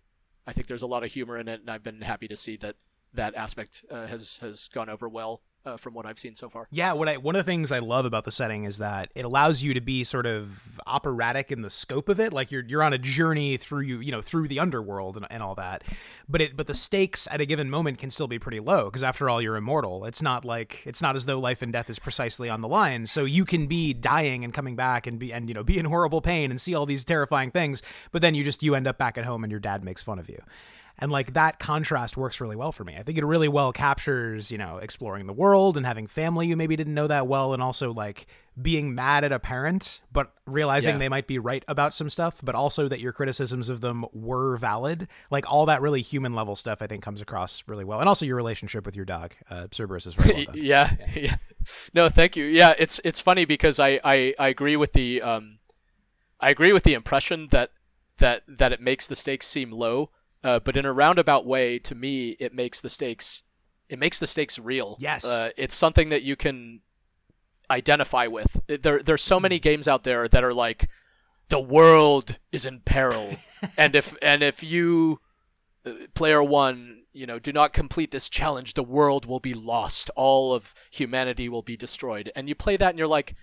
I 0.47 0.53
think 0.53 0.67
there's 0.67 0.83
a 0.83 0.89
lot 0.89 1.05
of 1.05 1.13
humor 1.13 1.39
in 1.39 1.49
it, 1.49 1.61
and 1.61 1.71
I've 1.71 1.85
been 1.85 2.01
happy 2.01 2.27
to 2.29 2.37
see 2.37 2.57
that 2.59 2.77
that 3.15 3.35
aspect 3.37 3.85
uh, 3.91 4.07
has 4.07 4.39
has 4.39 4.69
gone 4.69 4.89
over 4.89 5.09
well 5.09 5.43
uh, 5.65 5.77
from 5.77 5.95
what 5.95 6.07
I've 6.07 6.19
seen 6.19 6.35
so 6.35 6.49
far. 6.49 6.67
Yeah, 6.71 6.93
what 6.93 7.09
I 7.09 7.17
one 7.17 7.37
of 7.37 7.41
the 7.45 7.51
things 7.51 7.71
I 7.71 7.79
love 7.79 8.05
about 8.05 8.25
the 8.25 8.31
setting 8.31 8.65
is 8.65 8.79
that 8.79 9.11
it 9.15 9.25
allows 9.25 9.63
you 9.63 9.75
to 9.75 9.81
be 9.81 10.05
sort 10.05 10.27
of 10.27 10.81
operatic 10.87 11.53
in 11.53 11.63
the 11.63 11.71
scope 11.71 12.09
of 12.09 12.19
it. 12.19 12.33
Like 12.33 12.51
you're 12.51 12.65
you're 12.65 12.83
on 12.83 12.93
a 12.93 12.99
journey 12.99 13.57
through 13.57 13.83
you 13.83 14.01
you 14.01 14.11
know 14.11 14.21
through 14.21 14.49
the 14.49 14.59
underworld 14.59 15.17
and, 15.17 15.27
and 15.31 15.43
all 15.43 15.55
that. 15.55 15.83
But 16.29 16.41
it 16.41 16.57
but 16.57 16.67
the 16.67 16.75
stakes 16.75 17.29
at 17.31 17.41
a 17.41 17.47
given 17.47 17.71
moment 17.71 17.99
can 17.99 18.11
still 18.11 18.29
be 18.29 18.39
pretty 18.39 18.61
low 18.61 18.87
because 18.87 19.03
after 19.03 19.31
all 19.31 19.41
you're 19.41 19.57
immortal. 19.57 20.05
It's 20.05 20.23
not 20.23 20.45
like 20.45 20.83
it's 20.85 21.03
not 21.03 21.17
as 21.17 21.27
though 21.27 21.39
life 21.39 21.63
and 21.63 21.73
death 21.73 21.89
is 21.91 21.99
precisely 21.99 22.49
on 22.49 22.61
the 22.61 22.69
line. 22.69 23.07
So 23.07 23.25
you 23.25 23.45
can 23.45 23.67
be 23.67 23.93
dying 23.95 24.45
and 24.45 24.53
coming 24.53 24.77
back 24.77 25.07
and 25.07 25.19
be 25.19 25.33
and 25.33 25.49
you 25.49 25.55
know 25.55 25.65
be 25.65 25.79
in 25.79 25.87
horrible 25.87 26.21
pain 26.21 26.51
and 26.51 26.61
see 26.61 26.75
all 26.75 26.87
these 26.87 27.05
terrifying 27.05 27.51
things. 27.51 27.83
But 28.11 28.23
then 28.23 28.35
you 28.35 28.45
just 28.45 28.63
you 28.63 28.75
end 28.75 28.87
up 28.87 28.99
back 28.99 29.17
at 29.17 29.25
home 29.25 29.45
and 29.45 29.51
your 29.51 29.61
dad 29.61 29.85
makes 29.85 30.03
fun 30.03 30.19
of 30.19 30.29
you 30.29 30.43
and 30.99 31.11
like 31.11 31.35
that 31.35 31.59
contrast 31.59 32.17
works 32.17 32.41
really 32.41 32.57
well 32.57 32.73
for 32.73 32.85
me. 32.85 32.97
I 32.97 33.03
think 33.03 33.19
it 33.19 33.25
really 33.25 33.49
well 33.49 33.73
captures, 33.73 34.51
you 34.53 34.59
know, 34.59 34.79
exploring 34.79 35.27
the 35.27 35.33
world 35.33 35.77
and 35.77 35.87
having 35.87 36.07
family 36.07 36.47
you 36.47 36.57
maybe 36.57 36.77
didn't 36.77 36.95
know 36.95 37.07
that 37.07 37.27
well, 37.27 37.55
and 37.55 37.63
also 37.63 37.93
like 37.93 38.27
being 38.61 38.95
mad 38.95 39.25
at 39.25 39.33
a 39.33 39.39
parent, 39.39 40.01
but 40.13 40.33
realizing 40.47 40.95
yeah. 40.95 40.99
they 40.99 41.09
might 41.09 41.27
be 41.27 41.39
right 41.39 41.65
about 41.69 41.95
some 41.95 42.11
stuff, 42.11 42.41
but 42.43 42.55
also 42.55 42.89
that 42.89 43.01
your 43.01 43.13
criticisms 43.13 43.69
of 43.69 43.81
them 43.81 44.05
were 44.13 44.57
valid. 44.57 45.09
Like 45.31 45.51
all 45.51 45.67
that 45.67 45.81
really 45.81 46.03
human 46.03 46.35
level 46.35 46.55
stuff, 46.55 46.83
I 46.83 46.87
think 46.87 47.03
comes 47.03 47.21
across 47.21 47.63
really 47.67 47.85
well, 47.85 48.01
and 48.01 48.09
also 48.09 48.27
your 48.27 48.37
relationship 48.37 48.85
with 48.85 48.95
your 48.95 49.05
dog, 49.05 49.35
uh, 49.51 49.69
Cerberus, 49.73 50.07
is 50.07 50.15
very 50.15 50.35
well 50.35 50.45
done. 50.45 50.55
yeah, 50.59 50.97
yeah, 50.99 51.07
yeah. 51.17 51.37
No, 51.95 52.09
thank 52.09 52.37
you. 52.37 52.45
Yeah, 52.45 52.75
it's 52.79 53.01
it's 53.05 53.21
funny 53.21 53.45
because 53.45 53.79
I 53.79 54.01
I, 54.05 54.35
I 54.39 54.49
agree 54.49 54.77
with 54.77 54.93
the 54.93 55.23
um, 55.23 55.59
I 56.41 56.51
agree 56.51 56.73
with 56.73 56.83
the 56.83 56.95
impression 56.95 57.49
that 57.51 57.71
that 58.19 58.43
that 58.47 58.73
it 58.73 58.81
makes 58.81 59.07
the 59.07 59.17
stakes 59.17 59.47
seem 59.47 59.71
low 59.71 60.11
uh, 60.45 60.59
but 60.61 60.77
in 60.77 60.85
a 60.85 60.93
roundabout 60.93 61.47
way, 61.47 61.79
to 61.81 61.95
me, 61.95 62.37
it 62.41 62.55
makes 62.55 62.81
the 62.81 62.91
stakes 62.91 63.43
it 63.93 63.99
makes 63.99 64.19
the 64.19 64.27
stakes 64.27 64.59
real. 64.59 64.97
Yes, 64.99 65.27
uh, 65.27 65.51
it's 65.59 65.75
something 65.75 66.09
that 66.09 66.23
you 66.23 66.35
can 66.35 66.81
identify 67.71 68.27
with. 68.27 68.61
There, 68.67 69.03
there's 69.03 69.23
so 69.23 69.39
many 69.39 69.59
hmm. 69.59 69.63
games 69.63 69.87
out 69.87 70.03
there 70.03 70.29
that 70.29 70.43
are 70.43 70.55
like, 70.55 70.89
the 71.51 71.61
world 71.61 72.39
is 72.51 72.65
in 72.65 72.81
peril, 72.81 73.37
and 73.77 73.95
if 73.95 74.17
and 74.23 74.43
if 74.43 74.63
you, 74.63 75.21
uh, 75.85 75.93
player 76.15 76.43
one, 76.43 77.03
you 77.13 77.27
know, 77.27 77.39
do 77.39 77.53
not 77.53 77.75
complete 77.75 78.11
this 78.11 78.31
challenge, 78.31 78.73
the 78.73 78.83
world 78.83 79.27
will 79.27 79.41
be 79.41 79.53
lost. 79.53 80.09
All 80.17 80.55
of 80.55 80.73
humanity 80.91 81.51
will 81.51 81.61
be 81.61 81.77
destroyed. 81.77 82.33
And 82.35 82.49
you 82.49 82.55
play 82.55 82.79
that, 82.79 82.89
and 82.89 82.99
you're 82.99 83.07
like, 83.07 83.35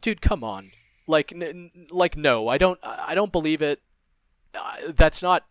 dude, 0.00 0.22
come 0.22 0.42
on, 0.42 0.70
like, 1.06 1.32
n- 1.32 1.88
like 1.90 2.16
no, 2.16 2.48
I 2.48 2.56
don't, 2.56 2.78
I 2.82 3.14
don't 3.14 3.32
believe 3.32 3.60
it. 3.60 3.82
Uh, 4.54 4.92
that's 4.94 5.20
not 5.20 5.44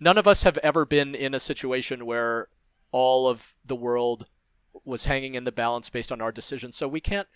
none 0.00 0.18
of 0.18 0.26
us 0.26 0.42
have 0.42 0.58
ever 0.58 0.84
been 0.84 1.14
in 1.14 1.34
a 1.34 1.40
situation 1.40 2.06
where 2.06 2.48
all 2.92 3.28
of 3.28 3.54
the 3.64 3.76
world 3.76 4.26
was 4.84 5.04
hanging 5.04 5.34
in 5.34 5.44
the 5.44 5.52
balance 5.52 5.90
based 5.90 6.12
on 6.12 6.20
our 6.20 6.32
decisions. 6.32 6.76
So 6.76 6.88
we 6.88 7.00
can't 7.00 7.28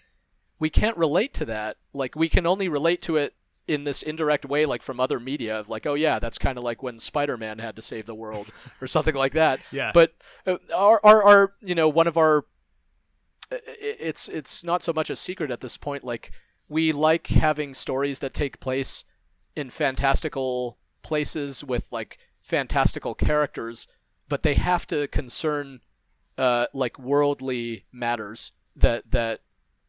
we 0.58 0.70
can't 0.70 0.96
relate 0.96 1.34
to 1.34 1.44
that. 1.46 1.76
Like 1.92 2.14
we 2.14 2.28
can 2.28 2.46
only 2.46 2.68
relate 2.68 3.02
to 3.02 3.16
it 3.16 3.34
in 3.68 3.84
this 3.84 4.02
indirect 4.02 4.44
way, 4.44 4.66
like 4.66 4.82
from 4.82 5.00
other 5.00 5.20
media, 5.20 5.58
of 5.58 5.68
like, 5.68 5.86
oh 5.86 5.94
yeah, 5.94 6.18
that's 6.18 6.38
kind 6.38 6.58
of 6.58 6.64
like 6.64 6.82
when 6.82 6.98
Spider-Man 6.98 7.58
had 7.58 7.76
to 7.76 7.82
save 7.82 8.06
the 8.06 8.14
world 8.14 8.48
or 8.80 8.86
something 8.86 9.14
like 9.14 9.32
that. 9.32 9.60
Yeah. 9.70 9.90
But 9.94 10.12
uh, 10.46 10.56
our, 10.74 11.00
our, 11.02 11.22
our, 11.22 11.52
you 11.60 11.74
know, 11.74 11.88
one 11.88 12.06
of 12.06 12.16
our, 12.16 12.44
it's 13.50 14.28
it's 14.28 14.64
not 14.64 14.82
so 14.82 14.92
much 14.92 15.10
a 15.10 15.16
secret 15.16 15.50
at 15.50 15.60
this 15.60 15.76
point. 15.76 16.04
Like 16.04 16.32
we 16.68 16.92
like 16.92 17.26
having 17.26 17.74
stories 17.74 18.20
that 18.20 18.32
take 18.32 18.60
place 18.60 19.04
in 19.54 19.68
fantastical 19.68 20.78
places 21.02 21.62
with 21.62 21.84
like 21.90 22.18
fantastical 22.42 23.14
characters, 23.14 23.86
but 24.28 24.42
they 24.42 24.54
have 24.54 24.86
to 24.88 25.08
concern 25.08 25.80
uh, 26.36 26.66
like 26.74 26.98
worldly 26.98 27.84
matters 27.92 28.52
that 28.76 29.10
that 29.10 29.40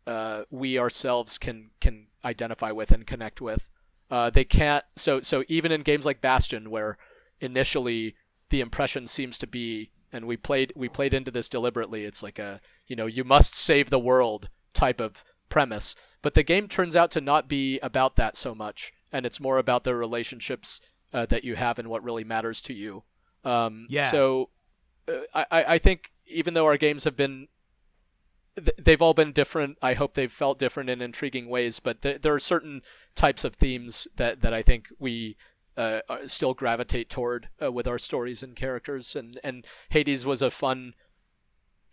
uh, 0.05 0.43
we 0.49 0.77
ourselves 0.77 1.37
can 1.37 1.71
can 1.81 2.07
identify 2.23 2.71
with 2.71 2.91
and 2.91 3.07
connect 3.07 3.41
with. 3.41 3.67
Uh, 4.11 4.29
they 4.29 4.45
can't. 4.45 4.85
So 4.95 5.21
so 5.21 5.43
even 5.47 5.71
in 5.71 5.81
games 5.81 6.05
like 6.05 6.21
Bastion, 6.21 6.69
where 6.69 6.97
initially 7.39 8.15
the 8.49 8.61
impression 8.61 9.07
seems 9.07 9.37
to 9.39 9.47
be, 9.47 9.91
and 10.11 10.25
we 10.25 10.37
played 10.37 10.73
we 10.75 10.89
played 10.89 11.13
into 11.13 11.31
this 11.31 11.49
deliberately. 11.49 12.05
It's 12.05 12.23
like 12.23 12.39
a 12.39 12.61
you 12.87 12.95
know 12.95 13.07
you 13.07 13.23
must 13.23 13.55
save 13.55 13.89
the 13.89 13.99
world 13.99 14.49
type 14.73 14.99
of 14.99 15.23
premise, 15.49 15.95
but 16.21 16.33
the 16.33 16.43
game 16.43 16.67
turns 16.67 16.95
out 16.95 17.11
to 17.11 17.21
not 17.21 17.47
be 17.47 17.79
about 17.79 18.15
that 18.17 18.37
so 18.37 18.53
much, 18.53 18.93
and 19.11 19.25
it's 19.25 19.39
more 19.39 19.57
about 19.57 19.83
their 19.83 19.97
relationships 19.97 20.81
uh, 21.13 21.25
that 21.27 21.43
you 21.43 21.55
have 21.55 21.79
and 21.79 21.87
what 21.87 22.03
really 22.03 22.23
matters 22.23 22.61
to 22.63 22.73
you. 22.73 23.03
Um, 23.43 23.87
Yeah. 23.89 24.11
So 24.11 24.49
uh, 25.07 25.43
I 25.51 25.75
I 25.75 25.77
think 25.79 26.11
even 26.25 26.53
though 26.53 26.65
our 26.65 26.77
games 26.77 27.03
have 27.03 27.15
been 27.15 27.47
th- 28.55 28.77
they've 28.77 29.01
all 29.01 29.13
been 29.13 29.31
different. 29.31 29.77
I 29.81 29.93
hope 29.93 30.13
they've 30.13 30.31
felt 30.31 30.59
different 30.59 30.89
in 30.89 31.01
intriguing 31.01 31.49
ways, 31.49 31.79
but 31.79 32.01
th- 32.01 32.21
there 32.21 32.33
are 32.33 32.39
certain 32.39 32.81
types 33.15 33.43
of 33.43 33.55
themes 33.55 34.07
that, 34.15 34.41
that 34.41 34.53
I 34.53 34.61
think 34.61 34.87
we 34.99 35.37
uh, 35.77 36.01
still 36.27 36.53
gravitate 36.53 37.09
toward 37.09 37.49
uh, 37.61 37.71
with 37.71 37.87
our 37.87 37.97
stories 37.97 38.43
and 38.43 38.55
characters. 38.55 39.15
And, 39.15 39.39
and 39.43 39.65
Hades 39.89 40.25
was 40.25 40.41
a 40.41 40.51
fun, 40.51 40.93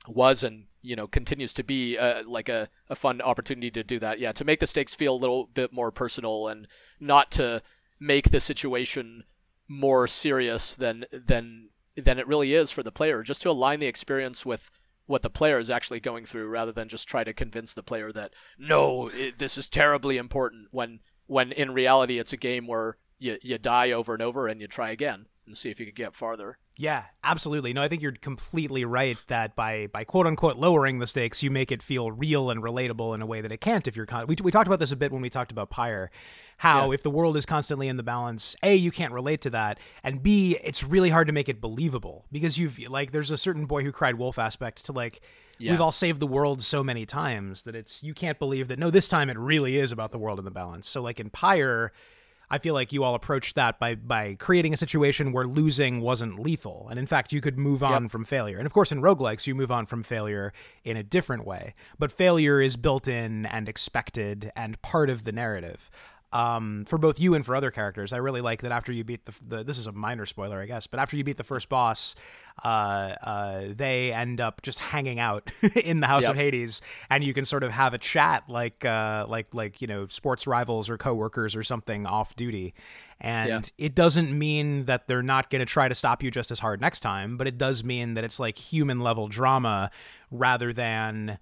was 0.07 0.43
and 0.43 0.65
you 0.83 0.97
know 0.97 1.07
continues 1.07 1.53
to 1.55 1.63
be 1.63 1.99
uh, 1.99 2.23
like 2.27 2.49
a, 2.49 2.69
a 2.89 2.97
fun 2.97 3.21
opportunity 3.21 3.71
to 3.71 3.83
do 3.83 3.99
that. 3.99 4.19
Yeah, 4.19 4.33
to 4.33 4.45
make 4.45 4.61
the 4.61 4.67
stakes 4.67 4.95
feel 4.95 5.15
a 5.15 5.17
little 5.17 5.47
bit 5.53 5.73
more 5.73 5.91
personal 5.91 6.49
and 6.49 6.67
not 6.99 7.31
to 7.33 7.63
make 8.01 8.31
the 8.31 8.41
situation 8.41 9.25
more 9.69 10.07
serious 10.07 10.75
than 10.75 11.05
than 11.13 11.69
than 11.97 12.19
it 12.19 12.27
really 12.27 12.55
is 12.55 12.71
for 12.71 12.83
the 12.83 12.91
player. 12.91 13.23
Just 13.23 13.43
to 13.43 13.51
align 13.51 13.79
the 13.79 13.87
experience 13.87 14.45
with 14.45 14.71
what 15.07 15.23
the 15.23 15.31
player 15.31 15.59
is 15.59 15.71
actually 15.71 16.01
going 16.01 16.25
through 16.25 16.49
rather 16.49 16.73
than 16.73 16.89
just 16.89 17.09
try 17.09 17.25
to 17.25 17.33
convince 17.33 17.75
the 17.75 17.83
player 17.83 18.13
that 18.13 18.33
no 18.59 19.09
it, 19.09 19.39
this 19.39 19.59
is 19.59 19.69
terribly 19.69 20.17
important 20.17 20.69
when 20.71 21.01
when 21.27 21.51
in 21.53 21.73
reality 21.73 22.19
it's 22.19 22.33
a 22.33 22.37
game 22.37 22.67
where 22.69 22.97
you, 23.19 23.37
you 23.43 23.59
die 23.59 23.91
over 23.91 24.15
and 24.15 24.23
over 24.23 24.47
and 24.47 24.61
you 24.61 24.69
try 24.69 24.91
again 24.91 25.27
and 25.51 25.57
see 25.59 25.69
if 25.71 25.79
you 25.81 25.87
could 25.87 25.95
get 25.97 26.15
farther 26.15 26.57
Yeah, 26.77 27.05
absolutely. 27.25 27.73
No, 27.75 27.83
I 27.83 27.89
think 27.89 28.01
you're 28.01 28.13
completely 28.13 28.85
right 28.87 29.19
that 29.27 29.55
by 29.57 29.89
by 29.89 30.05
quote 30.05 30.27
unquote 30.27 30.57
lowering 30.57 30.99
the 31.01 31.07
stakes, 31.07 31.43
you 31.43 31.51
make 31.51 31.71
it 31.73 31.83
feel 31.83 32.11
real 32.11 32.51
and 32.51 32.63
relatable 32.63 33.15
in 33.15 33.21
a 33.21 33.27
way 33.27 33.41
that 33.43 33.53
it 33.53 33.61
can't 33.61 33.87
if 33.89 33.97
you're 33.97 34.07
con- 34.07 34.27
we 34.29 34.37
we 34.43 34.51
talked 34.51 34.67
about 34.69 34.79
this 34.79 34.93
a 34.93 34.97
bit 34.97 35.13
when 35.13 35.21
we 35.21 35.29
talked 35.29 35.53
about 35.53 35.69
Pyre. 35.71 36.11
How 36.59 36.87
Yeah. 36.89 36.95
if 36.95 37.03
the 37.03 37.11
world 37.11 37.37
is 37.37 37.45
constantly 37.47 37.89
in 37.89 37.97
the 37.97 38.03
balance, 38.03 38.55
A, 38.63 38.75
you 38.75 38.91
can't 38.91 39.13
relate 39.13 39.41
to 39.43 39.51
that, 39.51 39.79
and 40.05 40.23
B, 40.23 40.57
it's 40.63 40.83
really 40.85 41.11
hard 41.11 41.27
to 41.27 41.33
make 41.33 41.49
it 41.49 41.61
believable 41.61 42.25
because 42.33 42.59
you've 42.59 42.79
like 42.89 43.11
there's 43.13 43.31
a 43.31 43.37
certain 43.37 43.67
boy 43.67 43.83
who 43.83 43.93
cried 43.93 44.15
wolf 44.17 44.39
aspect 44.39 44.85
to 44.87 44.93
like 44.93 45.21
Yeah. 45.59 45.73
we've 45.73 45.81
all 45.83 45.93
saved 45.93 46.21
the 46.21 46.27
world 46.27 46.63
so 46.63 46.83
many 46.85 47.05
times 47.05 47.63
that 47.65 47.75
it's 47.75 48.03
you 48.03 48.15
can't 48.15 48.39
believe 48.39 48.69
that 48.69 48.79
no 48.79 48.91
this 48.91 49.09
time 49.09 49.29
it 49.29 49.37
really 49.39 49.77
is 49.77 49.93
about 49.93 50.13
the 50.13 50.19
world 50.19 50.39
in 50.39 50.45
the 50.47 50.51
balance. 50.51 50.89
So 50.89 51.03
like 51.03 51.21
in 51.21 51.29
Pyre 51.31 51.93
I 52.51 52.59
feel 52.59 52.75
like 52.75 52.93
you 52.93 53.05
all 53.05 53.15
approached 53.15 53.55
that 53.55 53.79
by 53.79 53.95
by 53.95 54.35
creating 54.35 54.73
a 54.73 54.77
situation 54.77 55.33
where 55.33 55.47
losing 55.47 56.01
wasn't 56.01 56.41
lethal. 56.41 56.89
And 56.91 56.99
in 56.99 57.07
fact, 57.07 57.33
you 57.33 57.41
could 57.41 57.59
move 57.59 57.83
on 57.83 58.09
from 58.09 58.25
failure. 58.25 58.59
And 58.59 58.67
of 58.67 58.73
course, 58.73 58.91
in 58.91 59.01
roguelikes, 59.01 59.47
you 59.47 59.55
move 59.55 59.71
on 59.71 59.87
from 59.87 60.03
failure 60.03 60.53
in 60.85 60.97
a 60.97 61.03
different 61.03 61.45
way. 61.45 61.75
But 61.99 62.11
failure 62.11 62.61
is 62.61 62.77
built 62.77 63.07
in 63.07 63.47
and 63.47 63.69
expected 63.69 64.51
and 64.57 64.81
part 64.83 65.11
of 65.11 65.25
the 65.25 65.33
narrative. 65.33 65.91
Um, 66.33 66.85
for 66.87 66.97
both 66.97 67.19
you 67.19 67.35
and 67.35 67.45
for 67.45 67.57
other 67.57 67.73
characters, 67.73 68.13
I 68.13 68.19
really 68.19 68.41
like 68.41 68.63
that 68.63 68.71
after 68.71 68.93
you 68.93 69.03
beat 69.03 69.27
the, 69.27 69.35
the 69.49 69.65
this 69.65 69.79
is 69.79 69.89
a 69.89 69.93
minor 69.93 70.27
spoiler, 70.27 70.61
I 70.61 70.67
guess, 70.67 70.87
but 70.87 71.01
after 71.01 71.17
you 71.17 71.25
beat 71.25 71.39
the 71.39 71.45
first 71.45 71.69
boss, 71.69 72.15
uh, 72.65 72.69
uh, 73.23 73.63
they 73.71 74.13
end 74.13 74.41
up 74.41 74.63
just 74.63 74.79
hanging 74.79 75.19
out 75.19 75.51
in 75.75 75.99
the 75.99 76.07
House 76.07 76.23
of 76.31 76.37
Hades, 76.37 76.83
and 77.11 77.25
you 77.25 77.35
can 77.35 77.45
sort 77.45 77.65
of 77.65 77.73
have 77.73 77.95
a 77.95 77.99
chat 77.99 78.45
like 78.49 78.85
uh, 78.85 79.27
like 79.29 79.53
like 79.55 79.83
you 79.83 79.89
know 79.89 80.07
sports 80.07 80.47
rivals 80.47 80.89
or 80.89 80.97
coworkers 80.97 81.57
or 81.57 81.63
something 81.65 82.07
off 82.07 82.37
duty. 82.37 82.75
And 83.23 83.49
Yeah. 83.49 83.61
it 83.87 83.95
doesn't 83.95 84.37
mean 84.39 84.87
that 84.87 85.07
they're 85.09 85.23
not 85.23 85.51
going 85.51 85.61
to 85.61 85.67
try 85.67 85.89
to 85.89 85.95
stop 85.95 86.23
you 86.23 86.31
just 86.31 86.51
as 86.51 86.61
hard 86.61 86.81
next 86.81 87.01
time, 87.01 87.37
but 87.37 87.47
it 87.47 87.59
does 87.59 87.85
mean 87.85 88.15
that 88.15 88.25
it's 88.25 88.41
like 88.41 88.57
human 88.57 89.01
level 89.01 89.29
drama 89.29 89.91
rather 90.31 90.73
than 90.73 91.39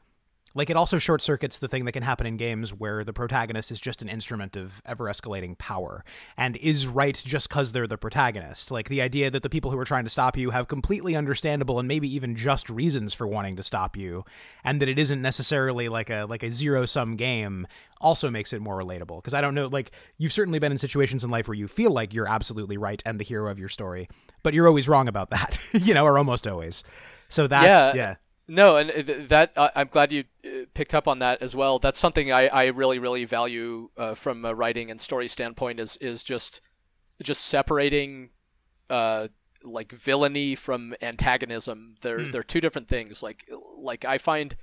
like 0.59 0.71
it 0.71 0.77
also 0.77 0.99
short 0.99 1.23
circuits 1.23 1.61
the 1.61 1.69
thing 1.69 1.85
that 1.85 1.93
can 1.93 2.03
happen 2.03 2.27
in 2.27 2.37
games 2.37 2.75
where 2.75 3.05
the 3.05 3.13
protagonist 3.13 3.71
is 3.71 3.81
just 3.81 4.03
an 4.03 4.09
instrument 4.09 4.57
of 4.57 4.83
ever 4.85 5.05
escalating 5.05 5.57
power 5.57 6.05
and 6.37 6.57
is 6.57 6.89
right 6.89 7.23
just 7.25 7.49
because 7.49 7.71
they're 7.71 7.87
the 7.87 7.97
protagonist. 7.97 8.73
Like 8.73 8.89
the 8.89 9.01
idea 9.01 9.31
that 9.31 9.45
the 9.45 9.49
people 9.49 9.71
who 9.71 9.79
are 9.79 9.85
trying 9.85 10.03
to 10.03 10.11
stop 10.11 10.37
you 10.37 10.51
have 10.51 10.67
completely 10.67 11.15
understandable 11.15 11.79
and 11.79 11.87
maybe 11.87 12.13
even 12.13 12.35
just 12.35 12.69
reasons 12.69 13.15
for 13.15 13.27
wanting 13.27 13.55
to 13.55 13.63
stop 13.63 13.97
you, 13.97 14.25
and 14.65 14.83
that 14.83 14.89
it 14.89 14.99
isn't 14.99 15.23
necessarily 15.23 15.89
like 15.89 16.11
a 16.11 16.27
like 16.29 16.43
a 16.43 16.51
zero 16.51 16.85
sum 16.85 17.15
game 17.17 17.67
also 18.01 18.29
makes 18.29 18.53
it 18.53 18.61
more 18.61 18.77
relatable. 18.77 19.19
Because 19.19 19.35
I 19.35 19.41
don't 19.41 19.55
know, 19.55 19.69
like 19.69 19.93
you've 20.17 20.33
certainly 20.33 20.59
been 20.59 20.73
in 20.73 20.79
situations 20.79 21.23
in 21.23 21.31
life 21.31 21.47
where 21.47 21.55
you 21.55 21.69
feel 21.69 21.93
like 21.93 22.13
you're 22.13 22.29
absolutely 22.29 22.77
right 22.77 23.01
and 23.07 23.21
the 23.21 23.25
hero 23.25 23.51
of 23.51 23.61
your 23.61 23.69
story, 23.69 24.09
but 24.43 24.55
you're 24.55 24.67
always 24.67 24.89
wrong 24.89 25.07
about 25.07 25.31
that, 25.31 25.61
you 25.73 25.95
know, 25.95 26.05
or 26.05 26.19
almost 26.19 26.49
always. 26.49 26.83
So 27.29 27.47
that's 27.47 27.95
Yeah. 27.95 27.95
yeah. 27.95 28.15
No, 28.51 28.77
and 28.77 28.91
uh, 28.91 29.27
that 29.29 29.53
uh, 29.57 29.71
I'm 29.77 29.89
glad 29.89 30.11
you 30.11 30.25
uh, 30.45 30.65
picked 30.73 30.95
up 30.95 31.07
on 31.07 31.19
that 31.19 31.43
as 31.43 31.55
well. 31.55 31.79
That's 31.79 31.99
something 31.99 32.33
I, 32.33 32.49
I 32.49 32.65
really 32.67 32.99
really 32.99 33.25
value 33.27 33.91
uh, 33.97 34.15
from 34.15 34.45
a 34.45 34.55
writing 34.55 34.91
and 34.91 35.01
story 35.01 35.29
standpoint 35.29 35.79
is 35.81 35.97
is 35.99 36.25
just 36.25 36.61
just 37.23 37.45
separating 37.47 38.31
uh 38.91 39.29
like 39.65 39.93
villainy 39.93 40.55
from 40.55 40.95
antagonism. 41.03 41.97
They're 42.01 42.25
Hmm. 42.25 42.31
they're 42.31 42.43
two 42.43 42.61
different 42.61 42.89
things. 42.89 43.23
Like 43.23 43.45
like 43.77 44.05
I 44.05 44.19
find 44.19 44.57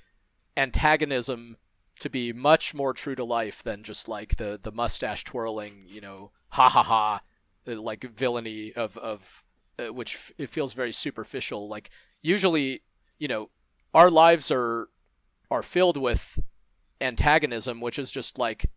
antagonism 0.58 1.58
to 2.00 2.10
be 2.10 2.34
much 2.34 2.74
more 2.74 2.94
true 2.94 3.16
to 3.16 3.24
life 3.24 3.64
than 3.64 3.84
just 3.84 4.08
like 4.08 4.38
the 4.38 4.60
the 4.62 4.72
mustache 4.72 5.24
twirling, 5.24 5.84
you 5.88 6.02
know, 6.02 6.32
ha 6.50 6.70
ha 6.70 6.84
ha, 6.84 7.22
like 7.68 8.04
villainy 8.04 8.74
of 8.74 8.98
of 8.98 9.44
uh, 9.80 9.94
which 9.94 10.16
f- 10.16 10.32
it 10.38 10.50
feels 10.50 10.74
very 10.74 10.92
superficial. 10.92 11.68
Like 11.68 11.90
usually, 12.22 12.82
you 13.20 13.28
know, 13.28 13.50
our 13.96 14.12
lives 14.12 14.52
are 14.52 14.90
are 15.50 15.64
filled 15.64 15.98
with 15.98 16.38
antagonism, 17.00 17.80
which 17.80 17.98
is 17.98 18.12
just 18.12 18.38
like 18.38 18.70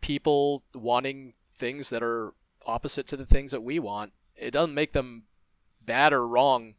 people 0.00 0.62
wanting 0.74 1.32
things 1.54 1.88
that 1.90 2.02
are 2.02 2.34
opposite 2.66 3.08
to 3.08 3.16
the 3.16 3.24
things 3.24 3.50
that 3.52 3.62
we 3.62 3.78
want. 3.78 4.12
It 4.36 4.50
doesn't 4.50 4.74
make 4.74 4.92
them 4.92 5.24
bad 5.80 6.12
or 6.12 6.28
wrong 6.28 6.74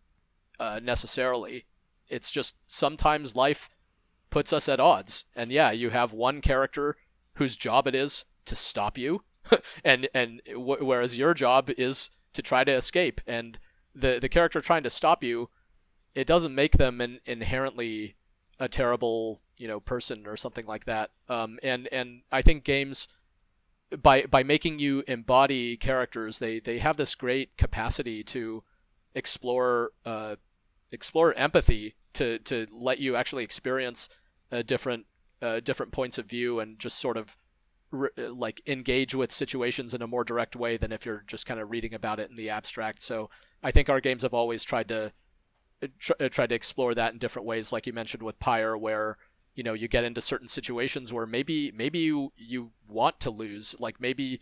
uh, 0.60 0.80
necessarily. 0.84 1.66
It's 2.08 2.30
just 2.30 2.56
sometimes 2.68 3.36
life 3.36 3.70
puts 4.30 4.54
us 4.54 4.70
at 4.70 4.80
odds. 4.80 5.26
And 5.36 5.52
yeah, 5.52 5.72
you 5.72 5.90
have 5.90 6.14
one 6.14 6.40
character 6.42 6.98
whose 7.34 7.56
job 7.56 7.88
it 7.88 7.96
is 7.96 8.26
to 8.46 8.56
stop 8.56 8.98
you, 8.98 9.24
and 9.84 10.08
and 10.14 10.42
w- 10.46 10.86
whereas 10.86 11.18
your 11.18 11.34
job 11.34 11.72
is 11.78 12.12
to 12.34 12.44
try 12.44 12.64
to 12.64 12.72
escape. 12.72 13.22
And 13.26 13.58
the 13.96 14.20
the 14.22 14.30
character 14.30 14.62
trying 14.62 14.84
to 14.84 14.90
stop 14.92 15.24
you, 15.24 15.50
it 16.18 16.26
doesn't 16.26 16.56
make 16.56 16.78
them 16.78 17.00
an 17.00 17.20
inherently 17.28 18.16
a 18.60 18.68
terrible 18.68 19.40
you 19.58 19.68
know 19.68 19.80
person 19.80 20.26
or 20.26 20.36
something 20.36 20.66
like 20.66 20.86
that. 20.86 21.12
Um, 21.30 21.60
and 21.62 21.88
and 21.92 22.22
I 22.32 22.42
think 22.42 22.64
games 22.64 23.08
by 24.02 24.24
by 24.24 24.42
making 24.42 24.80
you 24.80 25.04
embody 25.08 25.78
characters, 25.78 26.40
they 26.40 26.60
they 26.60 26.80
have 26.80 26.98
this 26.98 27.14
great 27.14 27.56
capacity 27.56 28.24
to 28.24 28.64
explore 29.14 29.92
uh, 30.06 30.38
explore 30.92 31.36
empathy 31.36 31.96
to 32.14 32.40
to 32.40 32.66
let 32.72 32.98
you 32.98 33.16
actually 33.16 33.44
experience 33.44 34.10
different 34.66 35.06
uh, 35.44 35.60
different 35.60 35.92
points 35.92 36.18
of 36.18 36.26
view 36.26 36.60
and 36.60 36.80
just 36.80 36.98
sort 36.98 37.18
of 37.18 37.38
re- 37.92 38.10
like 38.18 38.60
engage 38.66 39.14
with 39.14 39.32
situations 39.32 39.94
in 39.94 40.02
a 40.02 40.08
more 40.08 40.24
direct 40.24 40.56
way 40.56 40.78
than 40.78 40.92
if 40.92 41.06
you're 41.06 41.24
just 41.28 41.46
kind 41.46 41.60
of 41.60 41.70
reading 41.70 41.94
about 41.94 42.20
it 42.20 42.32
in 42.32 42.36
the 42.36 42.50
abstract. 42.50 43.04
So 43.04 43.30
I 43.62 43.70
think 43.70 43.88
our 43.88 44.02
games 44.02 44.24
have 44.24 44.34
always 44.34 44.64
tried 44.64 44.88
to 44.88 45.12
tr- 46.00 46.14
uh, 46.20 46.30
tried 46.30 46.50
to 46.50 46.56
explore 46.56 46.96
that 46.96 47.14
in 47.14 47.20
different 47.20 47.48
ways, 47.48 47.72
like 47.72 47.88
you 47.88 47.94
mentioned 47.94 48.24
with 48.24 48.40
Pyre, 48.40 48.78
where 48.78 49.18
you 49.56 49.64
know 49.64 49.74
you 49.74 49.88
get 49.88 50.04
into 50.04 50.22
certain 50.22 50.48
situations 50.48 51.12
where 51.12 51.26
maybe 51.26 51.72
maybe 51.72 52.00
you 52.00 52.32
you 52.38 52.72
want 52.88 53.20
to 53.22 53.30
lose, 53.30 53.76
like 53.80 54.00
maybe 54.00 54.40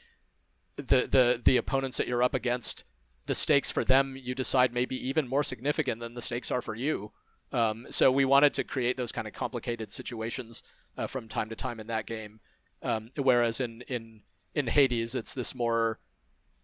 the 0.77 1.07
the 1.07 1.41
the 1.43 1.57
opponents 1.57 1.97
that 1.97 2.07
you're 2.07 2.23
up 2.23 2.33
against, 2.33 2.83
the 3.25 3.35
stakes 3.35 3.71
for 3.71 3.83
them 3.83 4.15
you 4.17 4.35
decide 4.35 4.73
may 4.73 4.85
be 4.85 5.07
even 5.07 5.27
more 5.27 5.43
significant 5.43 5.99
than 5.99 6.13
the 6.13 6.21
stakes 6.21 6.51
are 6.51 6.61
for 6.61 6.75
you. 6.75 7.11
Um, 7.51 7.87
so 7.89 8.11
we 8.11 8.25
wanted 8.25 8.53
to 8.55 8.63
create 8.63 8.97
those 8.97 9.11
kind 9.11 9.27
of 9.27 9.33
complicated 9.33 9.91
situations 9.91 10.63
uh, 10.97 11.07
from 11.07 11.27
time 11.27 11.49
to 11.49 11.55
time 11.55 11.79
in 11.79 11.87
that 11.87 12.05
game. 12.05 12.39
Um, 12.81 13.11
whereas 13.17 13.61
in 13.61 13.81
in 13.87 14.21
in 14.53 14.67
Hades, 14.67 15.15
it's 15.15 15.33
this 15.33 15.55
more. 15.55 15.99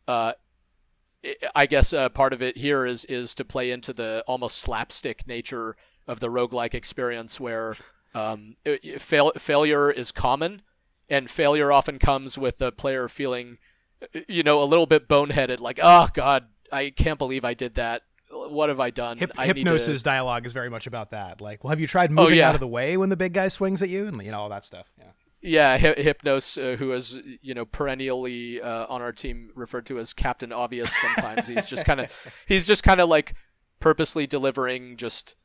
Uh, 0.08 0.34
I 1.56 1.66
guess 1.66 1.94
uh, 1.94 2.10
part 2.10 2.34
of 2.34 2.42
it 2.42 2.58
here 2.58 2.86
is 2.86 3.06
is 3.06 3.36
to 3.36 3.46
play 3.46 3.72
into 3.72 3.94
the 3.94 4.24
almost 4.28 4.58
slapstick 4.58 5.28
nature 5.28 5.76
of 6.08 6.20
the 6.20 6.30
roguelike 6.30 6.74
experience, 6.74 7.40
where 7.40 7.76
um, 8.16 8.56
fail, 8.98 9.32
failure 9.38 9.92
is 9.92 10.12
common, 10.12 10.64
and 11.10 11.30
failure 11.30 11.72
often 11.72 12.00
comes 12.00 12.38
with 12.38 12.58
the 12.58 12.72
player 12.72 13.08
feeling, 13.08 13.60
you 14.28 14.44
know, 14.44 14.64
a 14.64 14.66
little 14.66 14.88
bit 14.88 15.08
boneheaded, 15.08 15.60
like, 15.60 15.80
oh 15.82 16.08
god, 16.14 16.48
I 16.72 16.90
can't 16.90 17.20
believe 17.20 17.46
I 17.46 17.54
did 17.54 17.76
that. 17.76 18.02
What 18.32 18.70
have 18.70 18.80
I 18.80 18.90
done? 18.90 19.18
Hip- 19.18 19.34
I 19.38 19.48
Hypnos's 19.48 20.02
to... 20.02 20.06
dialogue 20.06 20.46
is 20.46 20.54
very 20.54 20.70
much 20.70 20.88
about 20.88 21.12
that. 21.12 21.42
Like, 21.42 21.64
well, 21.64 21.70
have 21.70 21.80
you 21.80 21.88
tried 21.88 22.12
moving 22.12 22.34
oh, 22.34 22.36
yeah. 22.36 22.50
out 22.50 22.56
of 22.56 22.62
the 22.62 22.68
way 22.68 22.98
when 22.98 23.10
the 23.10 23.18
big 23.18 23.34
guy 23.34 23.50
swings 23.50 23.84
at 23.84 23.90
you, 23.90 24.08
and 24.08 24.22
you 24.24 24.32
know 24.32 24.40
all 24.40 24.50
that 24.50 24.66
stuff. 24.66 24.92
Yeah. 24.98 25.06
Yeah, 25.42 25.78
Hy- 25.78 25.96
Hypnos, 25.96 26.58
uh, 26.62 26.78
who 26.78 26.94
is 26.94 27.18
you 27.42 27.54
know 27.54 27.66
perennially 27.66 28.62
uh, 28.62 28.86
on 28.88 29.02
our 29.02 29.12
team 29.12 29.50
referred 29.56 29.86
to 29.88 30.00
as 30.00 30.14
Captain 30.14 30.52
Obvious. 30.52 30.92
Sometimes. 31.02 31.48
He's 31.48 31.66
just 31.66 31.86
kind 31.86 32.00
of 32.00 32.12
he's 32.48 32.66
just 32.66 32.84
kind 32.84 33.02
of 33.02 33.10
like 33.10 33.34
purposely 33.80 34.28
delivering 34.28 34.98
just 34.98 35.36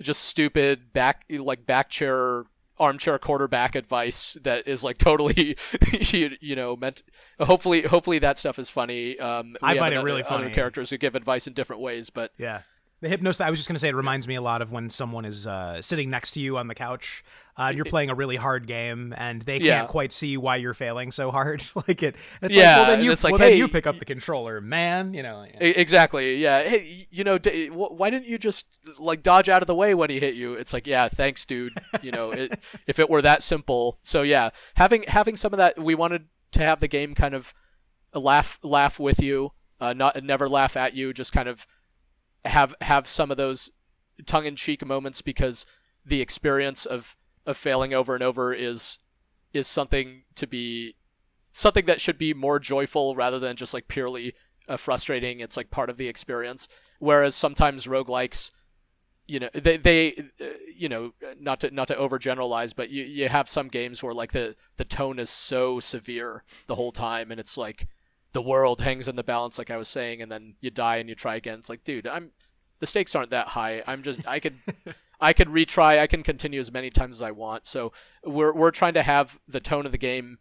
just 0.00 0.22
stupid 0.22 0.92
back 0.92 1.24
like 1.28 1.66
back 1.66 1.90
chair 1.90 2.44
armchair 2.78 3.18
quarterback 3.18 3.74
advice 3.74 4.38
that 4.42 4.66
is 4.66 4.82
like 4.82 4.96
totally 4.96 5.56
you, 5.92 6.30
you 6.40 6.56
know 6.56 6.74
meant 6.76 7.02
hopefully 7.38 7.82
hopefully 7.82 8.18
that 8.20 8.38
stuff 8.38 8.58
is 8.58 8.70
funny. 8.70 9.18
Um 9.18 9.56
i 9.62 9.76
find 9.76 9.92
it 9.92 9.98
really 9.98 10.22
funny 10.22 10.46
other 10.46 10.54
characters 10.54 10.88
who 10.88 10.96
give 10.96 11.14
advice 11.14 11.46
in 11.46 11.52
different 11.52 11.82
ways 11.82 12.08
but 12.08 12.32
yeah 12.38 12.62
the 13.00 13.08
hypnosis. 13.08 13.40
I 13.40 13.50
was 13.50 13.58
just 13.58 13.68
going 13.68 13.74
to 13.76 13.80
say 13.80 13.88
it 13.88 13.94
reminds 13.96 14.28
me 14.28 14.34
a 14.34 14.42
lot 14.42 14.62
of 14.62 14.72
when 14.72 14.90
someone 14.90 15.24
is 15.24 15.46
uh, 15.46 15.80
sitting 15.80 16.10
next 16.10 16.32
to 16.32 16.40
you 16.40 16.58
on 16.58 16.68
the 16.68 16.74
couch 16.74 17.24
uh, 17.56 17.64
and 17.68 17.76
you're 17.76 17.84
playing 17.86 18.10
a 18.10 18.14
really 18.14 18.36
hard 18.36 18.66
game 18.66 19.14
and 19.16 19.42
they 19.42 19.58
can't 19.58 19.88
quite 19.88 20.12
see 20.12 20.36
why 20.36 20.56
you're 20.56 20.74
failing 20.74 21.10
so 21.10 21.30
hard. 21.30 21.64
like 21.88 22.02
it. 22.02 22.16
It's 22.42 22.54
Yeah, 22.54 22.78
like, 22.78 22.86
well, 22.86 22.96
then 22.96 23.04
you, 23.04 23.12
it's 23.12 23.24
like, 23.24 23.32
well, 23.32 23.38
then 23.38 23.52
hey, 23.52 23.58
you 23.58 23.68
pick 23.68 23.86
up 23.86 23.98
the 23.98 24.04
controller, 24.04 24.60
man. 24.60 25.14
You 25.14 25.22
know. 25.22 25.44
yeah. 25.44 25.58
Exactly. 25.60 26.36
Yeah. 26.36 26.62
Hey, 26.62 27.06
you 27.10 27.24
know, 27.24 27.38
d- 27.38 27.68
why 27.68 28.10
didn't 28.10 28.26
you 28.28 28.38
just 28.38 28.66
like 28.98 29.22
dodge 29.22 29.48
out 29.48 29.62
of 29.62 29.66
the 29.66 29.74
way 29.74 29.94
when 29.94 30.10
he 30.10 30.20
hit 30.20 30.34
you? 30.34 30.54
It's 30.54 30.72
like, 30.72 30.86
yeah, 30.86 31.08
thanks, 31.08 31.44
dude. 31.46 31.72
You 32.02 32.12
know, 32.12 32.30
it, 32.32 32.58
if 32.86 32.98
it 32.98 33.08
were 33.08 33.22
that 33.22 33.42
simple. 33.42 33.98
So 34.02 34.22
yeah, 34.22 34.50
having 34.74 35.04
having 35.08 35.36
some 35.36 35.52
of 35.52 35.58
that, 35.58 35.82
we 35.82 35.94
wanted 35.94 36.26
to 36.52 36.60
have 36.60 36.80
the 36.80 36.88
game 36.88 37.14
kind 37.14 37.34
of 37.34 37.54
laugh 38.14 38.58
laugh 38.62 38.98
with 38.98 39.20
you, 39.22 39.52
uh, 39.80 39.92
not 39.92 40.22
never 40.22 40.48
laugh 40.48 40.76
at 40.76 40.94
you. 40.94 41.12
Just 41.12 41.32
kind 41.32 41.48
of 41.48 41.66
have 42.44 42.74
have 42.80 43.06
some 43.06 43.30
of 43.30 43.36
those 43.36 43.70
tongue 44.26 44.46
in 44.46 44.56
cheek 44.56 44.84
moments 44.84 45.22
because 45.22 45.66
the 46.04 46.20
experience 46.20 46.86
of 46.86 47.16
of 47.46 47.56
failing 47.56 47.94
over 47.94 48.14
and 48.14 48.22
over 48.22 48.52
is 48.52 48.98
is 49.52 49.66
something 49.66 50.22
to 50.36 50.46
be 50.46 50.94
something 51.52 51.86
that 51.86 52.00
should 52.00 52.18
be 52.18 52.32
more 52.32 52.58
joyful 52.58 53.14
rather 53.14 53.38
than 53.38 53.56
just 53.56 53.74
like 53.74 53.88
purely 53.88 54.34
uh, 54.68 54.76
frustrating. 54.76 55.40
It's 55.40 55.56
like 55.56 55.70
part 55.70 55.90
of 55.90 55.96
the 55.96 56.08
experience. 56.08 56.68
Whereas 57.00 57.34
sometimes 57.34 57.86
roguelikes, 57.86 58.50
you 59.26 59.40
know, 59.40 59.48
they 59.52 59.76
they 59.76 60.30
uh, 60.40 60.44
you 60.74 60.88
know 60.88 61.12
not 61.38 61.60
to 61.60 61.70
not 61.70 61.88
to 61.88 61.94
overgeneralize, 61.94 62.74
but 62.74 62.90
you 62.90 63.04
you 63.04 63.28
have 63.28 63.48
some 63.48 63.68
games 63.68 64.02
where 64.02 64.14
like 64.14 64.32
the 64.32 64.56
the 64.76 64.84
tone 64.84 65.18
is 65.18 65.30
so 65.30 65.80
severe 65.80 66.44
the 66.66 66.74
whole 66.76 66.92
time, 66.92 67.30
and 67.30 67.40
it's 67.40 67.56
like 67.56 67.88
the 68.32 68.42
world 68.42 68.80
hangs 68.80 69.08
in 69.08 69.16
the 69.16 69.24
balance, 69.24 69.58
like 69.58 69.70
I 69.70 69.76
was 69.76 69.88
saying, 69.88 70.22
and 70.22 70.30
then 70.30 70.54
you 70.60 70.70
die 70.70 70.96
and 70.96 71.08
you 71.08 71.14
try 71.14 71.36
again. 71.36 71.58
It's 71.58 71.68
like, 71.68 71.84
dude, 71.84 72.06
I'm 72.06 72.30
the 72.78 72.86
stakes 72.86 73.14
aren't 73.14 73.30
that 73.30 73.48
high. 73.48 73.82
I'm 73.86 74.02
just 74.02 74.26
I 74.26 74.40
could 74.40 74.54
I 75.20 75.32
could 75.32 75.48
retry. 75.48 75.98
I 75.98 76.06
can 76.06 76.22
continue 76.22 76.60
as 76.60 76.72
many 76.72 76.90
times 76.90 77.18
as 77.18 77.22
I 77.22 77.30
want. 77.30 77.66
So 77.66 77.92
we're 78.24 78.52
we're 78.52 78.70
trying 78.70 78.94
to 78.94 79.02
have 79.02 79.38
the 79.48 79.60
tone 79.60 79.86
of 79.86 79.92
the 79.92 79.98
game 79.98 80.38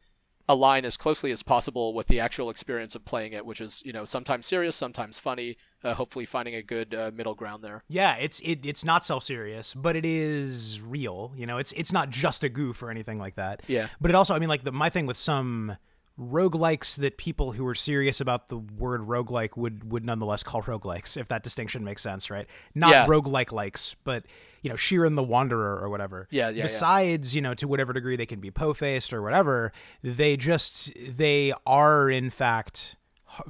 align 0.47 0.83
as 0.83 0.97
closely 0.97 1.31
as 1.31 1.43
possible 1.43 1.93
with 1.93 2.07
the 2.07 2.19
actual 2.19 2.49
experience 2.49 2.95
of 2.95 3.05
playing 3.05 3.33
it, 3.33 3.45
which 3.45 3.61
is 3.61 3.81
you 3.85 3.93
know 3.93 4.05
sometimes 4.05 4.45
serious, 4.45 4.75
sometimes 4.75 5.19
funny. 5.19 5.57
Uh, 5.81 5.93
hopefully, 5.93 6.25
finding 6.25 6.55
a 6.55 6.61
good 6.61 6.93
uh, 6.93 7.11
middle 7.13 7.35
ground 7.35 7.63
there. 7.63 7.83
Yeah, 7.87 8.15
it's 8.15 8.39
it, 8.41 8.59
it's 8.63 8.83
not 8.83 9.05
self 9.05 9.23
serious, 9.23 9.73
but 9.73 9.95
it 9.95 10.05
is 10.05 10.81
real. 10.81 11.33
You 11.35 11.45
know, 11.45 11.57
it's 11.57 11.71
it's 11.73 11.93
not 11.93 12.09
just 12.09 12.43
a 12.43 12.49
goof 12.49 12.81
or 12.81 12.89
anything 12.89 13.19
like 13.19 13.35
that. 13.35 13.61
Yeah. 13.67 13.87
But 14.01 14.11
it 14.11 14.15
also, 14.15 14.33
I 14.35 14.39
mean, 14.39 14.49
like 14.49 14.63
the 14.63 14.71
my 14.71 14.89
thing 14.89 15.05
with 15.05 15.17
some 15.17 15.77
roguelikes 16.19 16.97
that 16.97 17.17
people 17.17 17.53
who 17.53 17.65
are 17.65 17.75
serious 17.75 18.19
about 18.19 18.49
the 18.49 18.57
word 18.57 19.01
roguelike 19.01 19.55
would 19.55 19.89
would 19.91 20.03
nonetheless 20.05 20.43
call 20.43 20.61
roguelikes, 20.63 21.15
if 21.15 21.27
that 21.29 21.43
distinction 21.43 21.83
makes 21.83 22.01
sense, 22.01 22.29
right? 22.29 22.47
Not 22.75 22.91
Yeah. 22.91 23.05
roguelike 23.07 23.51
likes, 23.51 23.95
but 24.03 24.25
you 24.61 24.69
know, 24.69 24.75
Shiren 24.75 25.15
the 25.15 25.23
Wanderer 25.23 25.79
or 25.79 25.89
whatever. 25.89 26.27
Yeah, 26.31 26.49
yeah, 26.49 26.55
yeah. 26.57 26.63
Besides, 26.63 27.33
you 27.33 27.41
know, 27.41 27.53
to 27.53 27.67
whatever 27.67 27.93
degree 27.93 28.17
they 28.17 28.25
can 28.25 28.41
be 28.41 28.51
po-faced 28.51 29.13
or 29.13 29.21
whatever, 29.21 29.71
they 30.03 30.35
just 30.35 30.91
they 31.07 31.53
are 31.65 32.09
in 32.09 32.29
fact 32.29 32.97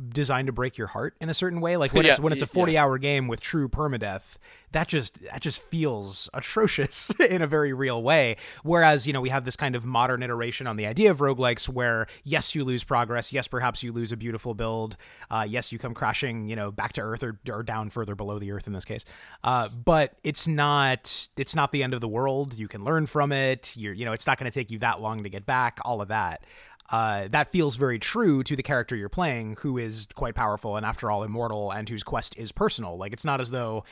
designed 0.10 0.48
to 0.48 0.54
break 0.54 0.78
your 0.78 0.88
heart 0.88 1.16
in 1.22 1.30
a 1.30 1.34
certain 1.34 1.62
way 1.62 1.78
like 1.78 1.94
when 1.94 2.06
it's 2.06 2.18
Yeah, 2.20 2.24
when 2.24 2.34
it's 2.34 2.42
a 2.42 2.46
y- 2.46 2.50
40 2.54 2.74
yeah. 2.74 2.84
hour 2.84 2.98
game 2.98 3.28
with 3.28 3.42
true 3.42 3.68
permadeath 3.70 4.38
that 4.72 4.88
just 4.88 5.22
that 5.24 5.42
just 5.42 5.62
feels 5.62 6.30
atrocious 6.34 7.10
in 7.20 7.42
a 7.42 7.48
very 7.48 7.74
real 7.74 8.04
way. 8.04 8.36
Whereas 8.64 9.08
you 9.08 9.14
know 9.14 9.22
we 9.22 9.30
have 9.30 9.46
this 9.46 9.56
kind 9.56 9.76
of 9.76 9.86
modern 9.86 10.22
iteration 10.22 10.68
on 10.68 10.76
the 10.78 10.86
idea 10.86 11.10
of 11.12 11.20
roguelikes 11.20 11.68
where 11.68 12.08
yes 12.24 12.54
you 12.56 12.64
lose 12.64 12.84
progress 12.84 13.34
yes 13.34 13.48
perhaps 13.48 13.82
you 13.84 13.92
lose 13.92 14.12
a 14.12 14.18
beautiful 14.18 14.54
build 14.54 14.96
uh, 15.32 15.46
yes 15.48 15.72
you 15.72 15.80
come 15.80 15.94
crashing 15.94 16.48
you 16.48 16.56
know 16.56 16.72
back 16.72 16.94
to 16.94 17.02
earth 17.02 17.24
or, 17.24 17.40
or 17.52 17.64
down 17.64 17.90
further 17.90 18.16
below 18.16 18.38
the 18.40 18.52
earth 18.52 18.68
in 18.68 18.74
this 18.74 18.86
case 18.86 19.06
uh, 19.44 19.68
but 19.70 20.14
it's 20.24 20.48
not 20.48 21.30
it's 21.38 21.56
not 21.56 21.72
the 21.72 21.82
end 21.84 21.94
of 21.94 22.02
the 22.02 22.08
world. 22.08 22.58
You 22.60 22.68
can 22.68 22.84
learn 22.84 23.06
from 23.06 23.32
it. 23.32 23.76
You're 23.76 23.94
you 23.94 24.06
know 24.06 24.12
it's 24.14 24.28
not 24.28 24.38
going 24.38 24.52
to 24.52 24.58
take 24.60 24.70
you 24.70 24.80
that 24.80 25.02
long 25.02 25.24
to 25.24 25.30
get 25.30 25.46
back 25.46 25.80
all 25.84 26.02
of 26.02 26.10
that 26.10 26.44
uh, 26.92 27.28
that 27.30 27.52
feels 27.52 27.76
very 27.76 28.00
true 28.00 28.44
to 28.44 28.56
the 28.56 28.64
character 28.64 28.96
you're 28.96 29.10
playing, 29.10 29.58
who 29.62 29.78
is 29.78 30.08
quite 30.16 30.36
powerful 30.36 30.76
and, 30.76 30.86
after 30.86 31.12
all, 31.12 31.24
immortal, 31.24 31.72
and 31.72 31.88
whose 31.88 32.04
quest 32.04 32.38
is 32.38 32.52
personal. 32.52 32.98
Like 32.98 33.14
it's 33.14 33.26
not 33.26 33.40
as 33.40 33.52
though 33.52 33.84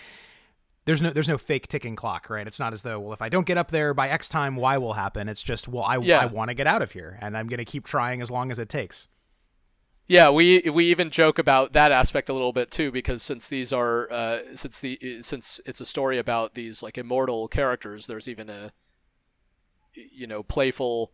there's 0.85 1.01
no 1.01 1.11
there's 1.11 1.27
no 1.27 1.37
fake 1.37 1.67
ticking 1.67 1.95
clock, 1.95 2.29
right? 2.29 2.47
It's 2.47 2.59
not 2.59 2.73
as 2.73 2.81
though 2.81 2.99
well, 2.99 3.13
if 3.13 3.21
I 3.21 3.29
don't 3.29 3.45
get 3.45 3.57
up 3.57 3.71
there 3.71 3.93
by 3.93 4.09
X 4.09 4.29
time, 4.29 4.55
Y 4.55 4.77
will 4.77 4.93
happen. 4.93 5.29
It's 5.29 5.43
just 5.43 5.67
well, 5.67 5.83
I 5.83 5.97
Yeah. 5.97 6.19
I 6.19 6.25
want 6.25 6.49
to 6.49 6.53
get 6.55 6.65
out 6.65 6.81
of 6.81 6.93
here, 6.93 7.19
and 7.21 7.37
I'm 7.37 7.47
going 7.47 7.59
to 7.59 7.65
keep 7.65 7.85
trying 7.85 8.21
as 8.21 8.31
long 8.31 8.51
as 8.51 8.57
it 8.57 8.69
takes. 8.69 9.09
Yeah, 10.07 10.29
we 10.29 10.61
we 10.73 10.85
even 10.85 11.09
joke 11.09 11.37
about 11.37 11.73
that 11.73 11.91
aspect 11.91 12.29
a 12.29 12.33
little 12.33 12.53
bit 12.53 12.71
too, 12.71 12.91
because 12.91 13.21
since 13.21 13.49
these 13.49 13.73
are 13.73 14.09
uh, 14.09 14.39
since 14.55 14.79
the 14.79 15.21
since 15.21 15.59
it's 15.65 15.81
a 15.81 15.85
story 15.85 16.17
about 16.17 16.55
these 16.55 16.81
like 16.81 16.97
immortal 16.97 17.49
characters, 17.49 18.07
there's 18.07 18.29
even 18.29 18.49
a 18.49 18.71
you 19.93 20.25
know 20.25 20.43
playful 20.43 21.11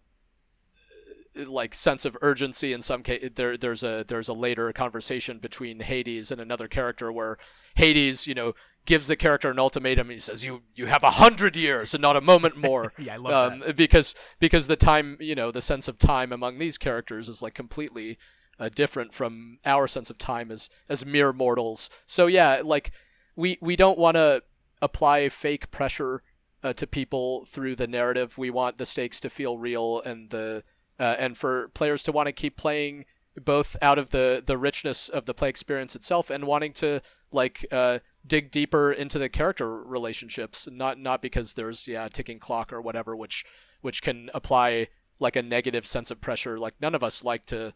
like 1.36 1.74
sense 1.74 2.06
of 2.06 2.18
urgency 2.22 2.74
in 2.74 2.82
some 2.82 3.02
case 3.02 3.30
there 3.36 3.58
there's 3.58 3.84
a 3.84 4.06
there's 4.08 4.28
a 4.28 4.34
later 4.34 4.72
conversation 4.72 5.40
between 5.40 5.80
Hades 5.80 6.32
and 6.32 6.40
another 6.40 6.68
character 6.68 7.12
where 7.12 7.38
Hades 7.76 8.28
you 8.28 8.36
know 8.36 8.54
gives 8.86 9.08
the 9.08 9.16
character 9.16 9.50
an 9.50 9.60
ultimatum. 9.60 10.10
He 10.10 10.20
says 10.20 10.44
you 10.44 10.62
you 10.76 10.86
have 10.88 11.04
a 11.04 11.12
hundred 11.12 11.56
years 11.56 11.94
and 11.94 12.02
not 12.02 12.18
a 12.18 12.22
moment 12.22 12.58
more. 12.58 12.94
Yeah, 13.04 13.16
I 13.16 13.18
love 13.18 13.54
um, 13.54 13.64
because 13.76 14.16
because 14.40 14.68
the 14.68 14.76
time 14.76 15.18
you 15.20 15.36
know 15.36 15.52
the 15.52 15.62
sense 15.62 15.88
of 15.88 15.98
time 15.98 16.32
among 16.32 16.60
these 16.60 16.78
characters 16.78 17.28
is 17.28 17.42
like 17.42 17.54
completely 17.54 18.18
uh, 18.60 18.70
different 18.70 19.14
from 19.14 19.58
our 19.66 19.88
sense 19.88 20.10
of 20.10 20.18
time 20.18 20.52
as 20.52 20.70
as 20.90 21.06
mere 21.06 21.34
mortals. 21.34 21.90
So 22.06 22.28
yeah 22.28 22.62
like 22.64 22.92
we 23.36 23.58
we 23.62 23.76
don't 23.76 23.98
want 23.98 24.16
to 24.16 24.44
apply 24.82 25.30
fake 25.30 25.72
pressure 25.72 26.22
uh, 26.64 26.74
to 26.74 26.88
people 26.88 27.46
through 27.46 27.76
the 27.76 27.88
narrative. 27.88 28.38
We 28.38 28.50
want 28.50 28.78
the 28.78 28.86
stakes 28.86 29.20
to 29.22 29.30
feel 29.30 29.58
real 29.58 30.02
and 30.02 30.30
the 30.30 30.64
uh, 31.00 31.16
and 31.18 31.38
for 31.38 31.70
players 31.70 32.04
to 32.04 32.12
want 32.12 32.28
to 32.28 32.34
keep 32.34 32.58
playing 32.58 33.06
both 33.44 33.76
out 33.82 33.98
of 33.98 34.12
the 34.12 34.44
the 34.46 34.58
richness 34.58 35.10
of 35.10 35.26
the 35.26 35.34
play 35.34 35.50
experience 35.50 35.96
itself 35.96 36.30
and 36.30 36.46
wanting 36.46 36.72
to 36.72 37.02
like 37.32 37.66
uh, 37.72 37.98
dig 38.28 38.52
deeper 38.52 38.92
into 38.92 39.18
the 39.18 39.28
character 39.28 39.84
relationships 39.84 40.68
not 40.72 41.00
not 41.00 41.22
because 41.22 41.54
there's 41.54 41.88
yeah 41.88 42.06
a 42.06 42.10
ticking 42.10 42.38
clock 42.38 42.72
or 42.72 42.80
whatever 42.80 43.16
which 43.16 43.44
which 43.82 44.02
can 44.02 44.30
apply 44.34 44.88
like 45.20 45.36
a 45.36 45.42
negative 45.42 45.86
sense 45.86 46.12
of 46.12 46.22
pressure. 46.22 46.58
Like 46.58 46.74
none 46.82 46.96
of 46.96 47.04
us 47.04 47.24
like 47.24 47.46
to 47.48 47.74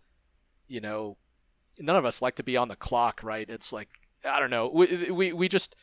you 0.68 0.82
know 0.82 1.18
none 1.80 1.96
of 1.96 2.06
us 2.06 2.22
like 2.22 2.36
to 2.36 2.44
be 2.44 2.58
on 2.58 2.68
the 2.68 2.76
clock 2.76 3.22
right? 3.24 3.50
It's 3.50 3.72
like 3.72 3.90
i 4.26 4.40
don't 4.40 4.50
know. 4.50 4.70
We 4.74 5.12
we, 5.12 5.34
we 5.34 5.48
just 5.48 5.76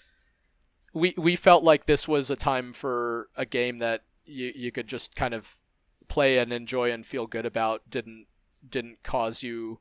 we 0.93 1.15
we 1.17 1.37
felt 1.37 1.65
like 1.65 1.87
this 1.87 2.09
was 2.09 2.31
a 2.31 2.37
time 2.37 2.73
for 2.73 3.29
a 3.37 3.47
game 3.47 3.79
that 3.79 4.03
you 4.25 4.53
you 4.55 4.73
could 4.73 4.89
just 4.89 5.15
kind 5.15 5.35
of 5.35 5.57
play 6.09 6.39
and 6.39 6.53
enjoy 6.53 6.91
and 6.93 7.05
feel 7.07 7.27
good 7.27 7.47
about 7.47 7.83
didn't 7.91 8.27
didn't 8.69 9.03
cause 9.03 9.43
you 9.43 9.81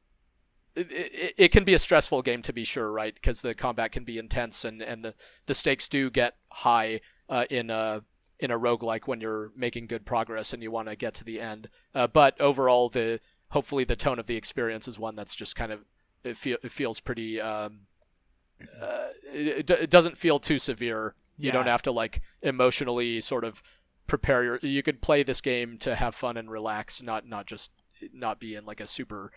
it, 0.76 0.92
it, 0.92 1.34
it 1.38 1.52
can 1.52 1.64
be 1.64 1.74
a 1.76 1.80
stressful 1.80 2.22
game 2.24 2.42
to 2.42 2.54
be 2.54 2.64
sure 2.64 2.92
right? 2.92 3.14
Because 3.14 3.42
the 3.42 3.54
combat 3.54 3.92
can 3.92 4.04
be 4.04 4.18
intense 4.18 4.66
and 4.66 4.82
and 4.82 5.04
the 5.04 5.14
the 5.46 5.54
stakes 5.54 5.88
do 5.88 6.10
get 6.10 6.36
high 6.50 7.00
uh, 7.30 7.46
in 7.50 7.70
a 7.70 8.02
in 8.40 8.52
a 8.52 8.60
roguelike 8.60 9.08
when 9.08 9.22
you're 9.22 9.52
making 9.56 9.88
good 9.88 10.06
progress 10.06 10.52
and 10.54 10.62
you 10.64 10.72
want 10.72 10.88
to 10.90 10.96
get 10.96 11.14
to 11.14 11.24
the 11.24 11.40
end. 11.40 11.70
Uh, 11.94 12.08
but 12.08 12.40
overall 12.42 12.90
the 12.90 13.20
hopefully 13.50 13.84
the 13.84 13.96
tone 13.96 14.20
of 14.20 14.26
the 14.26 14.36
experience 14.36 14.88
is 14.88 14.98
one 15.00 15.16
that's 15.16 15.36
just 15.36 15.56
kind 15.56 15.72
of 15.72 15.82
it, 16.24 16.36
feel, 16.36 16.58
it 16.64 16.72
feels 16.72 17.00
pretty 17.00 17.40
um, 17.40 17.82
uh, 18.82 19.08
it, 19.32 19.70
it 19.70 19.90
doesn't 19.90 20.18
feel 20.18 20.40
too 20.40 20.60
severe. 20.60 21.16
You 21.38 21.48
Yeah. 21.48 21.54
don't 21.54 21.68
have 21.68 21.82
to 21.84 21.92
like 21.92 22.22
emotionally 22.42 23.22
sort 23.22 23.44
of 23.44 23.62
prepare 24.08 24.44
your 24.44 24.60
you 24.62 24.84
could 24.84 25.02
play 25.02 25.24
this 25.24 25.42
game 25.42 25.78
to 25.78 25.96
have 25.96 26.16
fun 26.16 26.38
and 26.38 26.52
relax 26.52 27.02
not 27.02 27.28
not 27.28 27.46
just 27.46 27.72
not 28.14 28.40
be 28.40 28.56
in 28.56 28.66
like 28.66 28.82
a 28.82 28.88
super 28.88 29.32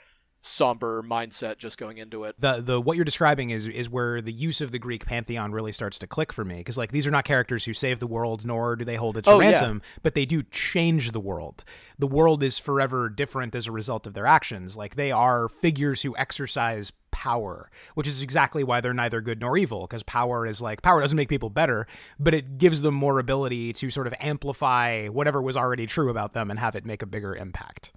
somber 0.46 1.02
mindset 1.02 1.58
just 1.58 1.78
going 1.78 1.98
into 1.98 2.24
it. 2.24 2.36
The 2.38 2.60
the 2.60 2.80
what 2.80 2.96
you're 2.96 3.04
describing 3.04 3.50
is 3.50 3.66
is 3.66 3.90
where 3.90 4.20
the 4.22 4.32
use 4.32 4.60
of 4.60 4.70
the 4.70 4.78
Greek 4.78 5.06
pantheon 5.06 5.52
really 5.52 5.72
starts 5.72 5.98
to 6.00 6.06
click 6.06 6.32
for 6.32 6.44
me 6.44 6.56
because 6.58 6.78
like 6.78 6.92
these 6.92 7.06
are 7.06 7.10
not 7.10 7.24
characters 7.24 7.64
who 7.64 7.72
save 7.74 7.98
the 7.98 8.06
world 8.06 8.44
nor 8.44 8.76
do 8.76 8.84
they 8.84 8.96
hold 8.96 9.16
it 9.16 9.22
to 9.24 9.30
Oh, 9.30 9.40
yeah. 9.40 9.48
ransom, 9.50 9.82
but 10.02 10.14
they 10.14 10.26
do 10.26 10.42
change 10.44 11.12
the 11.12 11.20
world. 11.20 11.64
The 11.98 12.06
world 12.06 12.42
is 12.42 12.58
forever 12.58 13.08
different 13.08 13.54
as 13.54 13.66
a 13.66 13.72
result 13.72 14.06
of 14.06 14.14
their 14.14 14.26
actions. 14.26 14.76
Like 14.76 14.94
they 14.96 15.10
are 15.12 15.48
figures 15.48 16.02
who 16.02 16.16
exercise 16.16 16.92
power, 17.10 17.70
which 17.94 18.06
is 18.06 18.20
exactly 18.20 18.62
why 18.62 18.80
they're 18.82 18.92
neither 18.92 19.22
good 19.22 19.40
nor 19.40 19.56
evil 19.56 19.86
because 19.86 20.02
power 20.02 20.44
is 20.46 20.60
like 20.60 20.82
power 20.82 21.00
doesn't 21.00 21.16
make 21.16 21.30
people 21.30 21.48
better, 21.50 21.86
but 22.18 22.34
it 22.34 22.58
gives 22.58 22.82
them 22.82 22.94
more 22.94 23.18
ability 23.18 23.72
to 23.72 23.88
sort 23.90 24.06
of 24.06 24.14
amplify 24.20 25.06
whatever 25.08 25.40
was 25.40 25.56
already 25.56 25.86
true 25.86 26.10
about 26.10 26.34
them 26.34 26.50
and 26.50 26.60
have 26.60 26.76
it 26.76 26.84
make 26.84 27.00
a 27.02 27.06
bigger 27.06 27.34
impact. 27.34 27.92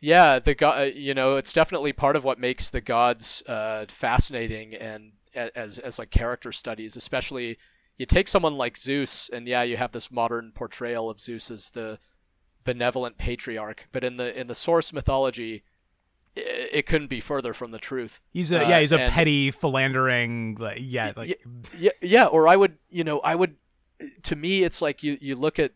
Yeah, 0.00 0.38
the 0.38 0.54
go- 0.54 0.70
uh, 0.78 0.90
you 0.94 1.14
know, 1.14 1.36
it's 1.36 1.52
definitely 1.52 1.92
part 1.92 2.14
of 2.16 2.24
what 2.24 2.38
makes 2.38 2.70
the 2.70 2.80
gods 2.80 3.42
uh, 3.46 3.86
fascinating 3.88 4.74
and 4.74 5.12
as 5.34 5.78
as 5.78 5.98
like 5.98 6.10
character 6.10 6.52
studies, 6.52 6.96
especially 6.96 7.58
you 7.96 8.06
take 8.06 8.28
someone 8.28 8.56
like 8.56 8.76
Zeus 8.76 9.28
and 9.32 9.46
yeah, 9.48 9.62
you 9.62 9.76
have 9.76 9.92
this 9.92 10.10
modern 10.10 10.52
portrayal 10.54 11.10
of 11.10 11.20
Zeus 11.20 11.50
as 11.50 11.70
the 11.70 11.98
benevolent 12.64 13.18
patriarch, 13.18 13.88
but 13.92 14.04
in 14.04 14.16
the 14.16 14.38
in 14.38 14.46
the 14.46 14.54
source 14.54 14.92
mythology 14.92 15.64
i- 16.36 16.40
it 16.40 16.86
couldn't 16.86 17.08
be 17.08 17.20
further 17.20 17.52
from 17.52 17.70
the 17.72 17.78
truth. 17.78 18.20
He's 18.32 18.52
a 18.52 18.64
Uh, 18.64 18.68
yeah, 18.68 18.80
he's 18.80 18.92
a 18.92 19.00
and- 19.00 19.12
petty 19.12 19.50
philandering 19.50 20.56
like, 20.60 20.78
yeah, 20.80 21.12
like 21.16 21.40
yeah, 21.76 21.90
yeah, 22.00 22.26
or 22.26 22.46
I 22.46 22.54
would, 22.56 22.78
you 22.88 23.02
know, 23.04 23.18
I 23.20 23.34
would. 23.34 23.56
To 24.24 24.36
me, 24.36 24.62
it's 24.62 24.80
like 24.80 25.02
you 25.02 25.18
you 25.20 25.34
look 25.34 25.58
at 25.58 25.72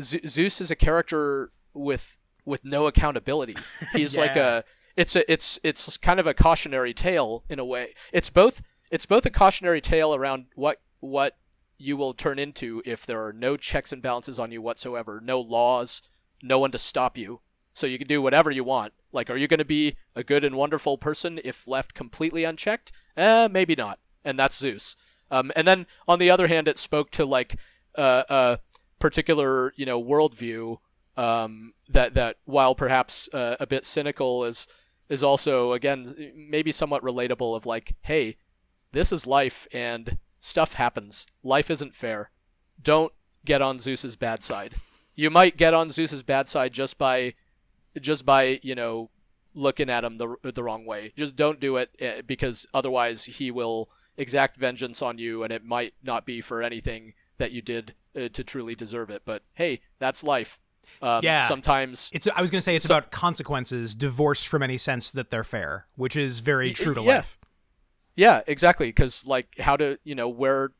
Z- 0.00 0.26
Zeus 0.26 0.60
is 0.62 0.70
a 0.70 0.76
character 0.76 1.52
with 1.74 2.16
with 2.46 2.64
no 2.64 2.86
accountability. 2.86 3.56
He's 3.92 4.16
like 4.16 4.36
a 4.36 4.64
it's 4.96 5.14
a 5.14 5.30
it's 5.30 5.58
it's 5.62 5.96
kind 5.98 6.18
of 6.18 6.26
a 6.26 6.32
cautionary 6.32 6.94
tale 6.94 7.44
in 7.50 7.58
a 7.58 7.64
way. 7.64 7.94
It's 8.12 8.30
both 8.30 8.62
it's 8.90 9.04
both 9.04 9.26
a 9.26 9.30
cautionary 9.30 9.82
tale 9.82 10.14
around 10.14 10.46
what 10.54 10.80
what 11.00 11.36
you 11.78 11.96
will 11.96 12.14
turn 12.14 12.38
into 12.38 12.82
if 12.86 13.04
there 13.04 13.22
are 13.26 13.32
no 13.32 13.56
checks 13.56 13.92
and 13.92 14.00
balances 14.00 14.38
on 14.38 14.50
you 14.50 14.62
whatsoever, 14.62 15.20
no 15.22 15.38
laws, 15.38 16.00
no 16.42 16.58
one 16.58 16.70
to 16.70 16.78
stop 16.78 17.18
you. 17.18 17.40
So 17.74 17.86
you 17.86 17.98
can 17.98 18.08
do 18.08 18.22
whatever 18.22 18.50
you 18.50 18.64
want. 18.64 18.94
Like, 19.12 19.28
are 19.28 19.36
you 19.36 19.46
going 19.46 19.58
to 19.58 19.64
be 19.64 19.96
a 20.14 20.24
good 20.24 20.44
and 20.44 20.56
wonderful 20.56 20.96
person 20.96 21.38
if 21.44 21.68
left 21.68 21.92
completely 21.92 22.44
unchecked? 22.44 22.92
Eh, 23.18 23.48
maybe 23.50 23.74
not. 23.74 23.98
And 24.24 24.38
that's 24.38 24.56
Zeus. 24.56 24.96
Um, 25.30 25.52
and 25.54 25.68
then 25.68 25.86
on 26.08 26.18
the 26.18 26.30
other 26.30 26.46
hand, 26.46 26.68
it 26.68 26.78
spoke 26.78 27.10
to 27.12 27.26
like 27.26 27.58
uh, 27.96 28.22
a 28.28 28.58
particular 28.98 29.72
you 29.76 29.84
know 29.84 30.02
worldview 30.02 30.78
um, 31.16 31.72
that 31.88 32.14
that 32.14 32.36
while 32.44 32.74
perhaps 32.74 33.28
uh, 33.32 33.56
a 33.58 33.66
bit 33.66 33.84
cynical 33.84 34.44
is 34.44 34.66
is 35.08 35.22
also 35.22 35.72
again 35.72 36.32
maybe 36.34 36.72
somewhat 36.72 37.02
relatable 37.02 37.56
of 37.56 37.66
like, 37.66 37.94
hey, 38.02 38.36
this 38.92 39.12
is 39.12 39.26
life 39.26 39.66
and 39.72 40.18
stuff 40.40 40.74
happens. 40.74 41.26
Life 41.42 41.70
isn't 41.70 41.94
fair. 41.94 42.30
Don't 42.82 43.12
get 43.44 43.62
on 43.62 43.78
Zeus's 43.78 44.16
bad 44.16 44.42
side. 44.42 44.74
You 45.14 45.30
might 45.30 45.56
get 45.56 45.74
on 45.74 45.90
Zeus's 45.90 46.22
bad 46.22 46.48
side 46.48 46.72
just 46.72 46.98
by 46.98 47.34
just 48.00 48.26
by 48.26 48.60
you 48.62 48.74
know 48.74 49.10
looking 49.54 49.88
at 49.88 50.04
him 50.04 50.18
the 50.18 50.36
the 50.42 50.62
wrong 50.62 50.84
way. 50.84 51.12
Just 51.16 51.36
don't 51.36 51.60
do 51.60 51.76
it 51.78 51.90
eh, 51.98 52.20
because 52.26 52.66
otherwise 52.74 53.24
he 53.24 53.50
will 53.50 53.88
exact 54.18 54.56
vengeance 54.56 55.02
on 55.02 55.18
you, 55.18 55.42
and 55.42 55.52
it 55.52 55.64
might 55.64 55.94
not 56.02 56.26
be 56.26 56.40
for 56.40 56.62
anything 56.62 57.14
that 57.38 57.52
you 57.52 57.62
did 57.62 57.94
uh, 58.14 58.28
to 58.28 58.44
truly 58.44 58.74
deserve 58.74 59.10
it. 59.10 59.22
But 59.24 59.42
hey, 59.54 59.80
that's 59.98 60.22
life. 60.22 60.58
Um, 61.02 61.20
Yeah. 61.22 61.48
Sometimes 61.48 62.10
It's 62.12 62.26
I 62.34 62.40
was 62.40 62.50
going 62.50 62.58
to 62.58 62.62
say 62.64 62.76
it's 62.76 62.84
about 62.84 63.10
consequences 63.10 63.94
divorced 63.94 64.48
from 64.48 64.62
any 64.62 64.78
sense 64.78 65.10
that 65.12 65.30
they're 65.30 65.44
fair, 65.44 65.86
which 65.96 66.16
is 66.16 66.40
very 66.40 66.72
true 66.72 66.94
to 66.94 67.00
yeah. 67.00 67.16
life. 67.16 67.38
Yeah, 68.14 68.40
exactly. 68.46 68.88
Because 68.88 69.26
like, 69.26 69.58
how 69.58 69.76
to 69.76 69.98
you 70.04 70.14
know 70.14 70.28
where 70.28 70.72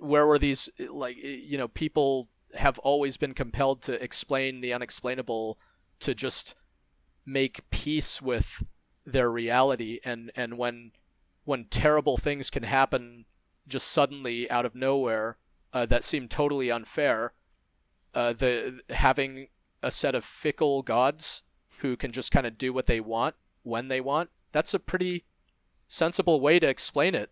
where 0.00 0.26
were 0.26 0.38
these 0.38 0.68
like 0.90 1.16
you 1.16 1.58
know 1.58 1.68
people 1.68 2.28
have 2.54 2.78
always 2.80 3.16
been 3.16 3.34
compelled 3.34 3.82
to 3.82 4.02
explain 4.02 4.60
the 4.60 4.72
unexplainable 4.72 5.58
to 6.00 6.14
just 6.14 6.54
make 7.24 7.68
peace 7.70 8.20
with 8.20 8.62
their 9.06 9.30
reality 9.30 10.00
and 10.04 10.30
and 10.34 10.58
when 10.58 10.92
when 11.44 11.64
terrible 11.66 12.16
things 12.16 12.50
can 12.50 12.62
happen 12.62 13.24
just 13.68 13.88
suddenly 13.88 14.50
out 14.50 14.66
of 14.66 14.74
nowhere 14.74 15.36
uh, 15.72 15.86
that 15.86 16.02
seem 16.02 16.28
totally 16.28 16.70
unfair 16.70 17.32
uh, 18.14 18.32
the 18.32 18.80
having 18.90 19.48
a 19.82 19.90
set 19.90 20.14
of 20.14 20.24
fickle 20.24 20.82
gods 20.82 21.42
who 21.78 21.96
can 21.96 22.12
just 22.12 22.30
kind 22.30 22.46
of 22.46 22.58
do 22.58 22.72
what 22.72 22.86
they 22.86 23.00
want 23.00 23.34
when 23.62 23.88
they 23.88 24.00
want 24.00 24.30
that's 24.52 24.74
a 24.74 24.78
pretty 24.78 25.24
sensible 25.88 26.40
way 26.40 26.58
to 26.58 26.68
explain 26.68 27.14
it. 27.14 27.30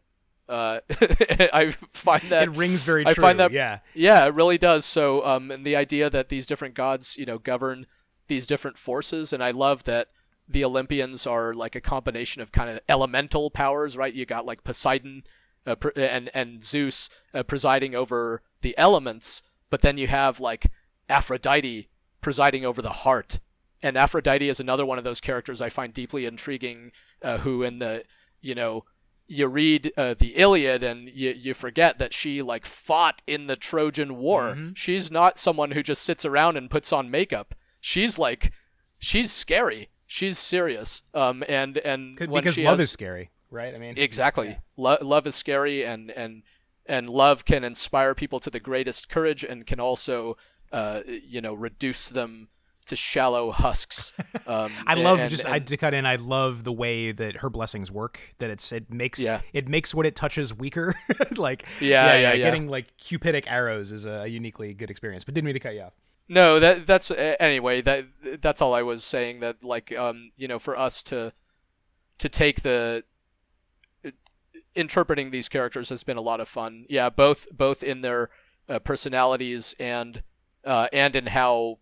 Uh, 0.49 0.81
I 0.91 1.74
find 1.93 2.22
that 2.31 2.45
it 2.45 2.51
rings 2.51 2.83
very 2.83 3.07
I 3.07 3.12
true. 3.12 3.22
find 3.22 3.39
that- 3.41 3.53
yeah. 3.53 3.81
yeah, 3.95 4.24
it 4.26 4.35
really 4.35 4.59
does. 4.59 4.85
So, 4.85 5.24
um, 5.26 5.51
and 5.51 5.64
the 5.64 5.76
idea 5.76 6.09
that 6.11 6.29
these 6.29 6.47
different 6.47 6.74
gods, 6.74 7.16
you 7.18 7.26
know, 7.26 7.39
govern 7.39 7.87
these 8.29 8.47
different 8.47 8.79
forces, 8.79 9.33
and 9.33 9.43
I 9.43 9.51
love 9.51 9.85
that 9.85 10.09
the 10.49 10.64
Olympians 10.64 11.26
are 11.26 11.53
like 11.53 11.74
a 11.76 11.81
combination 11.81 12.41
of 12.41 12.53
kind 12.53 12.70
of 12.70 12.81
elemental 12.89 13.51
powers, 13.51 13.97
right? 13.97 14.14
You 14.14 14.24
got 14.24 14.47
like 14.47 14.64
Poseidon 14.64 15.24
uh, 15.66 15.76
and 15.97 16.31
and 16.33 16.64
Zeus 16.64 17.11
uh, 17.35 17.43
presiding 17.43 17.95
over 17.95 18.43
the 18.62 18.76
elements, 18.79 19.43
but 19.71 19.83
then 19.83 19.99
you 19.99 20.07
have 20.09 20.41
like 20.41 20.71
Aphrodite 21.09 21.89
presiding 22.21 22.64
over 22.64 22.83
the 22.83 22.91
heart, 22.91 23.41
and 23.83 23.97
Aphrodite 23.97 24.49
is 24.49 24.61
another 24.61 24.85
one 24.87 24.99
of 24.99 25.05
those 25.05 25.21
characters 25.21 25.61
I 25.62 25.69
find 25.69 25.93
deeply 25.95 26.27
intriguing, 26.27 26.93
uh, 27.23 27.39
who 27.39 27.62
in 27.62 27.79
the 27.79 28.05
you 28.41 28.55
know 28.55 28.85
you 29.27 29.47
read 29.47 29.93
uh, 29.97 30.14
the 30.19 30.37
Iliad 30.37 30.83
and 30.83 31.09
you, 31.11 31.31
you 31.31 31.53
forget 31.55 31.99
that 31.99 32.14
she 32.14 32.41
like 32.41 32.64
fought 32.64 33.21
in 33.27 33.47
the 33.47 33.57
Trojan 33.57 34.16
War. 34.16 34.55
Mhm. 34.55 34.75
She's 34.77 35.11
not 35.11 35.39
someone 35.39 35.73
who 35.73 35.83
just 35.83 36.03
sits 36.03 36.25
around 36.25 36.57
and 36.57 36.71
puts 36.71 36.93
on 36.95 37.11
makeup. 37.11 37.55
She's 37.81 38.19
like, 38.19 38.53
she's 38.99 39.31
scary. 39.31 39.91
She's 40.07 40.39
serious. 40.39 41.03
Um, 41.12 41.45
and 41.49 41.77
and 41.79 42.16
because 42.16 42.57
love 42.59 42.79
has- 42.79 42.81
is 42.89 42.91
scary, 42.91 43.31
right? 43.51 43.75
I 43.75 43.79
mean, 43.79 43.95
exactly 43.99 44.49
Yeah. 44.49 44.57
Lo- 44.79 44.99
love 45.03 45.27
is 45.27 45.35
scary 45.35 45.85
and 45.85 46.11
and 46.11 46.43
and 46.89 47.09
love 47.09 47.45
can 47.45 47.64
inspire 47.64 48.14
people 48.14 48.41
to 48.41 48.51
the 48.51 48.61
greatest 48.61 49.09
courage 49.09 49.45
and 49.45 49.66
can 49.66 49.78
also 49.80 50.36
uh, 50.72 51.01
you 51.07 51.41
know 51.41 51.55
reduce 51.55 52.09
them 52.09 52.49
to 52.86 52.97
shallow 52.97 53.51
husks. 53.51 54.12
Um, 54.47 54.70
I 54.86 54.95
love 54.95 55.18
and- 55.18 55.28
just 55.30 55.45
and- 55.45 55.53
I 55.53 55.59
to 55.59 55.76
cut 55.76 55.93
in. 55.93 56.07
I 56.07 56.16
love 56.16 56.64
the 56.64 56.72
way 56.72 57.12
that 57.12 57.36
her 57.39 57.51
blessings 57.51 57.91
work. 57.93 58.34
That 58.39 58.49
it's 58.49 58.72
it 58.72 58.91
makes 58.91 59.20
Yeah. 59.20 59.43
it 59.53 59.68
makes 59.68 59.95
what 59.95 60.07
it 60.07 60.16
touches 60.16 60.55
weaker. 60.55 60.95
like 61.36 61.66
Yeah, 61.80 62.14
yeah, 62.14 62.32
yeah. 62.32 62.36
Getting 62.36 62.66
like 62.68 62.97
cupidic 62.97 63.45
arrows 63.47 63.93
is 63.93 64.07
a 64.07 64.26
uniquely 64.26 64.72
good 64.72 64.91
experience. 64.91 65.24
But 65.24 65.34
didn't 65.34 65.45
mean 65.45 65.55
to 65.55 65.61
cut 65.61 65.74
you 65.74 65.82
off. 65.82 65.93
No, 66.30 66.59
that 66.61 66.86
that's 66.86 67.11
anyway. 67.11 67.82
That 67.82 68.07
that's 68.41 68.62
all 68.62 68.72
I 68.74 68.82
was 68.82 69.05
saying. 69.05 69.41
That 69.41 69.62
like 69.62 69.95
um 69.97 70.30
you 70.39 70.49
know 70.49 70.59
for 70.59 70.78
us 70.78 71.03
to 71.05 71.32
to 72.18 72.28
take 72.30 72.62
the 72.62 73.05
interpreting 74.75 75.31
these 75.31 75.49
characters 75.49 75.89
has 75.89 76.05
been 76.05 76.16
a 76.16 76.23
lot 76.23 76.41
of 76.41 76.49
fun. 76.49 76.87
Yeah, 76.89 77.11
both 77.11 77.47
both 77.53 77.83
in 77.83 78.01
their 78.01 78.31
uh, 78.69 78.79
personalities 78.79 79.75
and 79.79 80.23
uh, 80.64 80.89
and 80.93 81.16
in 81.16 81.27
how 81.27 81.79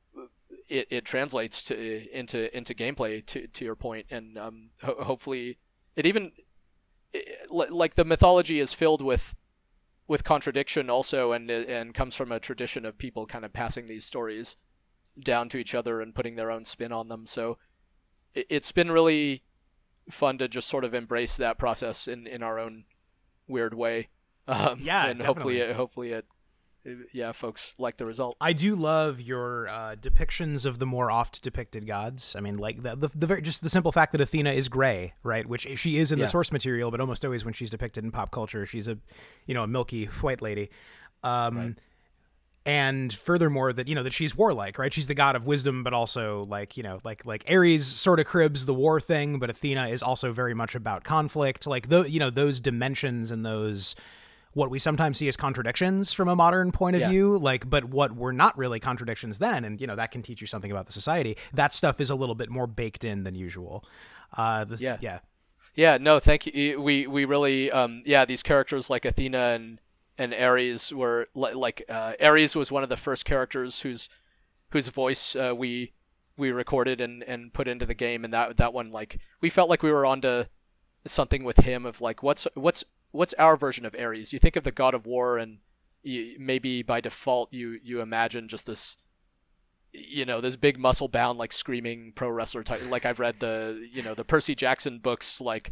it, 0.69 0.87
it 0.91 1.05
translates 1.05 1.63
to 1.65 2.17
into 2.17 2.55
into 2.57 2.75
gameplay. 2.75 3.25
To 3.27 3.47
to 3.47 3.65
your 3.65 3.77
point, 3.77 4.07
and 4.11 4.39
um 4.39 4.71
ho- 4.83 5.03
hopefully 5.03 5.59
it 5.97 6.07
even 6.07 6.33
i- 7.15 7.23
li- 7.51 7.67
like 7.71 7.95
the 7.95 8.05
mythology 8.05 8.61
is 8.61 8.73
filled 8.73 9.03
with 9.03 9.35
with 10.09 10.25
contradiction 10.25 10.89
also 10.89 11.33
and 11.33 11.51
and 11.51 11.95
comes 11.95 12.15
from 12.15 12.31
a 12.33 12.41
tradition 12.41 12.85
of 12.85 12.99
people 12.99 13.27
kind 13.27 13.45
of 13.45 13.53
passing 13.53 13.89
these 13.89 14.05
stories 14.05 14.57
down 15.25 15.49
to 15.49 15.57
each 15.59 15.75
other 15.75 16.01
and 16.01 16.15
putting 16.15 16.37
their 16.37 16.51
own 16.51 16.65
spin 16.65 16.93
on 16.93 17.09
them 17.09 17.27
so 17.27 17.59
it, 18.35 18.47
it's 18.51 18.71
been 18.71 18.91
really 18.91 19.43
fun 20.11 20.39
to 20.39 20.49
just 20.49 20.69
sort 20.69 20.85
of 20.85 20.95
embrace 20.95 21.37
that 21.37 21.59
process 21.59 22.07
in 22.09 22.27
in 22.27 22.43
our 22.43 22.59
own 22.59 22.85
weird 23.49 23.75
way 23.75 24.09
um, 24.49 24.79
Yeah, 24.81 25.07
and 25.07 25.23
hopefully 25.23 25.59
it, 25.59 25.75
hopefully 25.75 26.13
it 26.13 26.27
yeah 27.13 27.33
folks 27.33 27.75
like 27.79 27.97
the 27.97 28.07
result 28.07 28.37
I 28.41 28.53
do 28.53 28.77
love 28.77 29.21
your 29.21 29.67
uh, 29.69 29.97
depictions 29.97 30.65
of 30.67 30.79
the 30.79 30.87
more 30.87 31.11
oft 31.11 31.43
depicted 31.43 31.85
gods. 31.85 32.37
I 32.37 32.41
mean, 32.41 32.59
like 32.59 32.81
the 32.85 32.95
the, 32.95 33.09
the 33.09 33.27
very, 33.27 33.43
just 33.43 33.63
the 33.65 33.69
simple 33.69 33.91
fact 33.91 34.13
that 34.13 34.21
Athena 34.21 34.53
is 34.53 34.69
gray, 34.69 35.15
right? 35.25 35.45
Which 35.45 35.67
she 35.77 35.99
is 35.99 36.13
in 36.13 36.21
Yeah. 36.21 36.27
the 36.27 36.31
source 36.31 36.53
material, 36.53 36.93
but 36.93 37.01
almost 37.01 37.25
always 37.25 37.45
when 37.45 37.55
she's 37.55 37.71
depicted 37.71 38.05
in 38.05 38.13
pop 38.13 38.31
culture, 38.31 38.65
she's 38.65 38.87
a 38.87 38.99
you 39.47 39.55
know 39.55 39.65
a 39.65 39.67
milky 39.67 40.05
white 40.05 40.41
lady. 40.41 40.71
Um, 41.25 41.57
Right. 41.59 41.75
And 42.67 43.13
furthermore, 43.13 43.73
that 43.73 43.87
you 43.89 43.95
know 43.95 44.03
that 44.03 44.13
she's 44.13 44.37
warlike, 44.37 44.77
right? 44.79 44.93
She's 44.93 45.07
the 45.07 45.15
god 45.15 45.37
of 45.37 45.47
wisdom, 45.47 45.85
but 45.85 45.93
also 45.95 46.45
like 46.49 46.77
you 46.77 46.83
know, 46.83 46.99
like 47.05 47.25
like 47.25 47.45
Ares 47.49 47.87
sort 47.87 48.19
of 48.21 48.27
cribs 48.27 48.67
the 48.67 48.75
war 48.75 49.01
thing, 49.01 49.39
but 49.39 49.49
Athena 49.51 49.89
is 49.89 50.03
also 50.03 50.33
very 50.33 50.53
much 50.53 50.75
about 50.75 51.05
conflict. 51.05 51.67
Like 51.67 51.89
though 51.89 52.03
you 52.03 52.19
know 52.19 52.29
those 52.31 52.59
dimensions 52.61 53.31
and 53.31 53.47
those 53.47 53.95
what 54.53 54.71
we 54.71 54.79
sometimes 54.79 55.19
see 55.19 55.29
as 55.29 55.37
contradictions 55.37 56.13
from 56.13 56.29
a 56.29 56.35
modern 56.35 56.73
point 56.73 56.97
of 56.97 57.01
Yeah. 57.03 57.11
view 57.11 57.37
like 57.37 57.69
but 57.69 57.85
what 57.85 58.17
were 58.17 58.33
not 58.33 58.57
really 58.57 58.81
contradictions 58.81 59.39
then 59.39 59.67
and 59.67 59.79
you 59.83 59.87
know 59.87 59.97
that 59.97 60.11
can 60.13 60.23
teach 60.23 60.41
you 60.41 60.47
something 60.47 60.71
about 60.71 60.87
the 60.87 60.93
society 60.93 61.37
that 61.53 61.75
stuff 61.75 62.01
is 62.01 62.09
a 62.09 62.15
little 62.15 62.35
bit 62.35 62.49
more 62.49 62.67
baked 62.67 63.05
in 63.05 63.23
than 63.25 63.35
usual 63.35 63.85
Uh, 64.35 64.65
this, 64.65 64.81
Yeah. 64.81 64.97
yeah, 65.03 65.19
Yeah, 65.75 65.99
no, 66.01 66.19
thank 66.21 66.47
you. 66.47 66.81
We 66.81 67.07
we 67.07 67.27
really 67.27 67.71
um 67.71 68.03
yeah 68.07 68.25
these 68.25 68.43
characters 68.43 68.89
like 68.89 69.05
Athena 69.05 69.39
and 69.57 69.79
and 70.19 70.35
Ares 70.35 70.93
were 70.93 71.29
like 71.35 71.85
uh, 71.89 72.13
Ares 72.21 72.57
was 72.57 72.73
one 72.73 72.83
of 72.83 72.89
the 72.89 72.97
first 72.97 73.25
characters 73.25 73.81
whose 73.81 74.09
whose 74.71 74.89
voice 74.89 75.37
uh, 75.37 75.55
we 75.57 75.93
we 76.37 76.51
recorded 76.51 77.01
and 77.01 77.23
and 77.23 77.53
put 77.53 77.69
into 77.69 77.87
the 77.87 77.95
game, 77.95 78.25
and 78.25 78.33
that 78.33 78.57
that 78.57 78.73
one 78.73 78.91
like 78.91 79.19
we 79.41 79.51
felt 79.51 79.71
like 79.71 79.83
we 79.83 79.93
were 79.93 80.07
onto 80.07 80.45
something 81.07 81.45
with 81.45 81.59
him 81.59 81.87
of 81.87 82.01
like 82.01 82.23
what's 82.23 82.47
what's 82.55 82.85
what's 83.13 83.35
our 83.35 83.57
version 83.57 83.87
of 83.87 83.95
Ares? 83.95 84.33
You 84.33 84.39
think 84.39 84.57
of 84.57 84.65
the 84.65 84.73
god 84.73 84.95
of 84.95 85.07
war, 85.07 85.39
and 85.39 85.59
you, 86.03 86.37
maybe 86.39 86.83
by 86.83 87.01
default 87.01 87.53
you 87.53 87.79
you 87.83 88.01
imagine 88.01 88.49
just 88.49 88.67
this 88.67 88.97
you 89.93 90.25
know 90.25 90.41
this 90.41 90.57
big 90.57 90.79
muscle 90.79 91.09
bound 91.09 91.39
like 91.39 91.53
screaming 91.53 92.13
pro 92.15 92.29
wrestler 92.29 92.63
type 92.63 92.83
like 92.91 93.07
i've 93.07 93.21
read 93.21 93.35
the 93.41 93.89
you 93.93 94.03
know 94.03 94.15
the 94.15 94.25
percy 94.25 94.55
jackson 94.55 94.99
books 94.99 95.41
like 95.41 95.71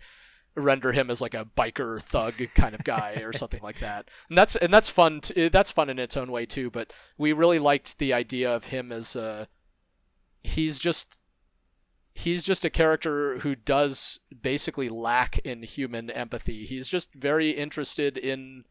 render 0.57 0.93
him 0.93 1.11
as 1.11 1.21
like 1.21 1.35
a 1.35 1.47
biker 1.57 2.01
thug 2.03 2.35
kind 2.55 2.75
of 2.75 2.85
guy 2.85 3.23
or 3.25 3.33
something 3.33 3.61
like 3.63 3.81
that 3.81 4.09
and 4.29 4.39
that's 4.39 4.55
and 4.57 4.73
that's 4.73 4.89
fun 4.89 5.21
t- 5.21 5.49
that's 5.49 5.71
fun 5.71 5.91
in 5.91 5.99
its 5.99 6.17
own 6.17 6.31
way 6.31 6.47
too 6.47 6.71
but 6.71 6.93
we 7.19 7.33
really 7.33 7.59
liked 7.59 7.99
the 7.99 8.13
idea 8.13 8.55
of 8.55 8.65
him 8.65 8.93
as 8.93 9.17
uh 9.17 9.47
he's 10.43 10.79
just 10.79 11.19
he's 12.15 12.45
just 12.45 12.65
a 12.65 12.71
character 12.71 13.41
who 13.41 13.57
does 13.57 14.21
basically 14.43 14.89
lack 14.89 15.39
in 15.41 15.65
human 15.65 16.09
empathy 16.11 16.65
he's 16.65 16.87
just 16.87 17.13
very 17.15 17.51
interested 17.51 18.17
in 18.17 18.65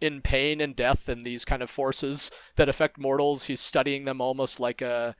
in 0.00 0.20
pain 0.20 0.60
and 0.60 0.76
death 0.76 1.08
and 1.08 1.24
these 1.24 1.44
kind 1.44 1.62
of 1.62 1.70
forces 1.70 2.30
that 2.56 2.68
affect 2.68 2.98
mortals. 2.98 3.44
He's 3.44 3.60
studying 3.60 4.04
them 4.04 4.20
almost 4.20 4.60
like 4.60 4.82
a, 4.82 5.14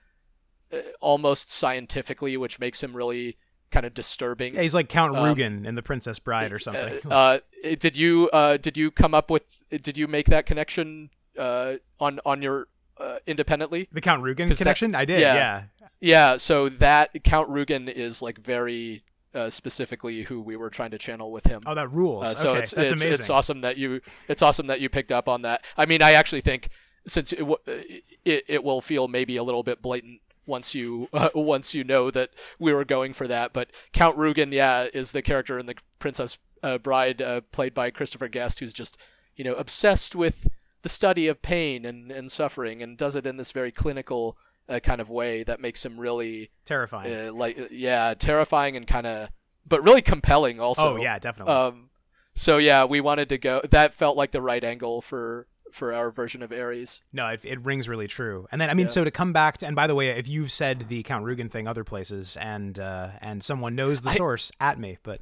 uh, 0.71 0.77
almost 1.01 1.51
scientifically, 1.51 2.37
which 2.37 2.59
makes 2.59 2.83
him 2.83 2.95
really 2.95 3.37
kind 3.71 3.85
of 3.85 3.93
disturbing. 3.93 4.55
yeah. 4.55 4.61
He's 4.61 4.73
like 4.73 4.89
Count 4.89 5.15
Um, 5.15 5.23
Rugen 5.23 5.65
in 5.65 5.75
The 5.75 5.83
Princess 5.83 6.19
Bride 6.19 6.51
or 6.51 6.59
something. 6.59 6.99
Uh, 7.11 7.13
uh, 7.13 7.39
did 7.79 7.97
you 7.97 8.29
uh, 8.31 8.57
did 8.57 8.77
you 8.77 8.91
come 8.91 9.13
up 9.13 9.29
with? 9.31 9.43
Did 9.69 9.97
you 9.97 10.07
make 10.07 10.27
that 10.27 10.45
connection 10.45 11.09
uh, 11.37 11.73
on 11.99 12.19
on 12.25 12.41
your 12.41 12.67
uh, 12.99 13.17
independently? 13.27 13.87
the 13.91 14.01
Count 14.01 14.23
Rugen 14.23 14.47
'cause 14.47 14.57
that- 14.57 14.63
connection. 14.63 14.95
I 14.95 15.05
did. 15.05 15.19
yeah. 15.21 15.33
Yeah. 15.35 15.63
Yeah. 15.99 16.37
So 16.37 16.69
that 16.69 17.23
Count 17.23 17.49
Rugen 17.49 17.87
is 17.89 18.21
like 18.21 18.37
very. 18.39 19.03
Uh, 19.33 19.51
specifically, 19.51 20.23
who 20.23 20.41
we 20.41 20.55
were 20.55 20.69
trying 20.69 20.89
to 20.89 20.97
channel 20.97 21.31
with 21.31 21.45
him. 21.45 21.61
Oh, 21.67 21.75
that 21.75 21.91
rules. 21.91 22.25
Uh, 22.25 22.33
so 22.33 22.49
okay, 22.51 22.59
it's 22.61 22.71
that's 22.71 22.91
it's, 22.93 23.01
amazing. 23.01 23.19
it's 23.19 23.29
awesome 23.29 23.61
that 23.61 23.77
you 23.77 24.01
it's 24.27 24.41
awesome 24.41 24.65
that 24.67 24.79
you 24.81 24.89
picked 24.89 25.11
up 25.11 25.27
on 25.27 25.43
that. 25.43 25.63
I 25.75 25.85
mean, 25.85 26.01
I 26.01 26.13
actually 26.13 26.41
think 26.41 26.69
since 27.05 27.33
it 27.33 27.39
w- 27.39 27.57
it, 27.67 28.03
it 28.47 28.63
will 28.63 28.81
feel 28.81 29.07
maybe 29.07 29.37
a 29.37 29.43
little 29.43 29.61
bit 29.61 29.79
blatant 29.79 30.21
once 30.47 30.73
you 30.73 31.09
uh, 31.13 31.29
once 31.35 31.73
you 31.73 31.83
know 31.83 32.09
that 32.11 32.31
we 32.59 32.73
were 32.73 32.85
going 32.85 33.13
for 33.13 33.27
that. 33.27 33.53
But 33.53 33.71
Count 33.93 34.17
Rugen, 34.17 34.51
yeah, 34.51 34.87
is 34.93 35.11
the 35.11 35.21
character 35.21 35.59
in 35.59 35.65
the 35.65 35.75
Princess 35.99 36.37
uh, 36.63 36.77
Bride 36.77 37.21
uh, 37.21 37.41
played 37.51 37.73
by 37.73 37.91
Christopher 37.91 38.27
Guest, 38.27 38.59
who's 38.59 38.73
just 38.73 38.97
you 39.35 39.43
know 39.43 39.53
obsessed 39.55 40.15
with 40.15 40.47
the 40.81 40.89
study 40.89 41.27
of 41.27 41.41
pain 41.41 41.85
and, 41.85 42.11
and 42.11 42.31
suffering, 42.31 42.81
and 42.81 42.97
does 42.97 43.15
it 43.15 43.25
in 43.25 43.37
this 43.37 43.51
very 43.51 43.71
clinical 43.71 44.37
uh, 44.69 44.79
kind 44.79 45.01
of 45.01 45.09
way 45.09 45.43
that 45.43 45.59
makes 45.59 45.85
him 45.85 45.99
really 45.99 46.49
Terrifying. 46.65 47.29
uh, 47.29 47.33
like 47.33 47.69
yeah 47.71 48.13
terrifying 48.13 48.75
and 48.75 48.85
kind 48.85 49.07
of 49.07 49.29
but 49.65 49.83
really 49.83 50.01
compelling 50.01 50.59
also. 50.59 50.95
oh 50.95 51.01
yeah, 51.01 51.19
definitely. 51.19 51.53
Um, 51.53 51.89
so 52.35 52.57
yeah, 52.57 52.85
we 52.85 53.01
wanted 53.01 53.29
to 53.29 53.37
go. 53.37 53.61
That 53.69 53.93
felt 53.93 54.15
like 54.15 54.31
the 54.31 54.41
right 54.41 54.63
angle 54.63 55.01
for 55.01 55.47
for 55.77 55.93
our 55.93 56.11
version 56.11 56.43
of 56.43 56.51
Ares. 56.51 57.01
No, 57.13 57.27
it, 57.27 57.39
it 57.45 57.63
rings 57.65 57.87
really 57.87 58.07
true. 58.07 58.47
And 58.51 58.59
then 58.59 58.69
I 58.69 58.73
mean, 58.73 58.87
Yeah. 58.87 58.91
so 58.91 59.03
to 59.05 59.11
come 59.11 59.31
back 59.31 59.59
to, 59.59 59.67
and 59.67 59.75
by 59.75 59.87
the 59.87 59.95
way, 59.95 60.09
if 60.09 60.27
you've 60.27 60.51
said 60.51 60.81
the 60.89 61.03
Count 61.03 61.23
Rugen 61.23 61.49
thing 61.49 61.67
other 61.67 61.83
places, 61.85 62.35
and 62.37 62.77
uh, 62.79 63.11
and 63.21 63.41
someone 63.41 63.75
knows 63.75 64.01
the 64.01 64.09
I- 64.09 64.15
source, 64.15 64.51
at 64.59 64.77
me. 64.79 64.97
But 65.03 65.19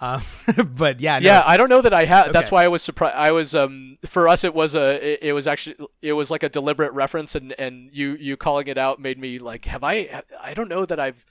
uh, 0.00 0.20
but 0.76 1.00
yeah, 1.00 1.18
no, 1.18 1.26
Yeah, 1.26 1.42
I 1.46 1.56
don't 1.56 1.68
know 1.68 1.82
that 1.82 1.92
I 1.92 2.04
have. 2.04 2.32
That's 2.32 2.50
why 2.50 2.64
I 2.64 2.68
was 2.68 2.82
surprised. 2.82 3.16
I 3.16 3.32
was 3.32 3.54
um 3.54 3.98
for 4.06 4.28
us 4.28 4.44
it 4.44 4.54
was 4.54 4.74
a 4.74 5.12
it, 5.14 5.18
it 5.22 5.32
was 5.32 5.46
actually 5.46 5.76
it 6.02 6.12
was 6.14 6.30
like 6.30 6.42
a 6.42 6.48
deliberate 6.48 6.92
reference, 6.92 7.34
and 7.34 7.52
and 7.58 7.90
you 7.92 8.16
you 8.18 8.36
calling 8.36 8.68
it 8.68 8.78
out 8.78 9.00
made 9.00 9.18
me 9.18 9.38
like 9.38 9.64
have 9.66 9.84
I 9.84 10.22
I 10.40 10.54
don't 10.54 10.68
know 10.68 10.84
that 10.86 10.98
I've 11.00 11.24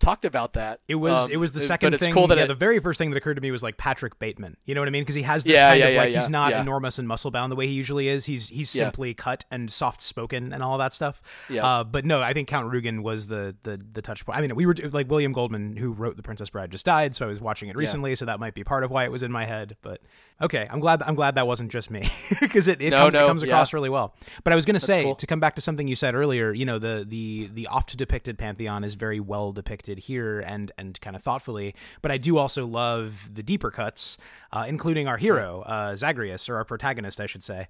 talked 0.00 0.24
about 0.24 0.52
that. 0.52 0.80
It 0.88 0.94
was 0.94 1.26
Um, 1.26 1.30
it 1.30 1.36
was 1.38 1.52
the 1.52 1.58
but 1.60 1.66
second 1.66 1.94
it's 1.94 2.02
thing. 2.02 2.14
cool 2.14 2.26
that 2.28 2.38
yeah, 2.38 2.44
it- 2.44 2.48
the 2.48 2.54
very 2.54 2.78
first 2.78 2.98
thing 2.98 3.10
that 3.10 3.16
occurred 3.16 3.34
to 3.34 3.40
me 3.40 3.50
was 3.50 3.62
like 3.62 3.76
Patrick 3.76 4.18
Bateman. 4.18 4.56
You 4.64 4.74
know 4.74 4.80
what 4.80 4.88
I 4.88 4.90
mean? 4.90 5.02
Because 5.02 5.14
he 5.14 5.22
has 5.22 5.44
this 5.44 5.54
Yeah, 5.54 5.70
kind 5.70 5.80
yeah, 5.80 5.86
of 5.88 5.94
like 5.96 6.10
he's 6.14 6.28
not 6.28 6.52
enormous 6.52 6.98
and 6.98 7.08
muscle 7.08 7.30
bound 7.30 7.50
the 7.50 7.56
way 7.56 7.66
he 7.66 7.72
usually 7.72 8.08
is. 8.08 8.24
He's 8.26 8.48
he's 8.48 8.70
simply 8.70 9.14
cut 9.14 9.44
and 9.50 9.70
soft 9.70 10.00
spoken 10.00 10.52
and 10.52 10.62
all 10.62 10.78
that 10.78 10.92
stuff. 10.92 11.20
Yeah. 11.48 11.66
Uh, 11.66 11.84
but 11.84 12.04
no, 12.04 12.22
I 12.22 12.32
think 12.32 12.48
Count 12.48 12.70
Rugen 12.72 13.02
was 13.02 13.26
the 13.28 13.56
the 13.64 13.80
the 13.92 14.02
touch 14.02 14.24
point. 14.24 14.38
I 14.38 14.40
mean, 14.40 14.54
we 14.54 14.66
were 14.66 14.74
like 14.92 15.10
William 15.10 15.32
Goldman, 15.32 15.76
who 15.76 15.92
wrote 15.92 16.16
The 16.16 16.22
Princess 16.22 16.50
Bride, 16.50 16.70
just 16.70 16.86
died, 16.86 17.16
so 17.16 17.26
I 17.26 17.28
was 17.28 17.40
watching 17.40 17.68
it 17.68 17.76
recently, 17.76 18.14
so 18.14 18.24
that 18.26 18.38
might 18.40 18.54
be 18.54 18.64
part 18.64 18.84
of 18.84 18.90
why 18.90 19.04
it 19.04 19.12
was 19.12 19.22
in 19.22 19.32
my 19.32 19.44
head. 19.46 19.76
But 19.82 20.00
okay, 20.40 20.66
I'm 20.70 20.80
glad 20.80 21.02
I'm 21.02 21.14
glad 21.14 21.34
that 21.36 21.46
wasn't 21.46 21.70
just 21.70 21.90
me 21.90 22.08
because 22.40 22.68
it 22.68 22.80
it, 22.82 22.90
No, 22.90 22.98
come- 22.98 23.08
it 23.08 23.12
no, 23.12 23.26
comes 23.26 23.42
across 23.42 23.72
yeah. 23.72 23.76
really 23.76 23.88
well. 23.88 24.14
But 24.44 24.52
I 24.52 24.56
was 24.56 24.64
gonna 24.64 24.80
say 24.80 25.04
cool. 25.04 25.14
to 25.16 25.26
come 25.26 25.40
back 25.40 25.54
to 25.56 25.60
something 25.60 25.88
you 25.88 25.96
said 25.96 26.14
earlier, 26.14 26.52
you 26.52 26.64
know, 26.64 26.78
the 26.78 27.04
the 27.08 27.48
the 27.52 27.66
oft 27.66 27.96
depicted 27.96 28.38
pantheon 28.38 28.84
is 28.84 28.94
very 28.94 29.20
well 29.20 29.52
depicted 29.52 29.98
here 29.98 30.40
and 30.40 30.72
and 30.78 31.00
kind 31.00 31.16
of 31.16 31.22
thoughtfully. 31.22 31.74
But 32.02 32.10
I 32.12 32.18
do 32.18 32.36
also 32.38 32.66
love 32.66 33.30
the 33.34 33.42
deeper 33.42 33.70
cuts, 33.70 34.18
uh, 34.52 34.64
including 34.68 35.08
our 35.08 35.16
hero 35.16 35.62
uh, 35.66 35.96
Zagreus 35.96 36.48
or 36.48 36.56
our 36.56 36.64
protagonist, 36.64 37.20
I 37.20 37.26
should 37.26 37.42
say. 37.44 37.68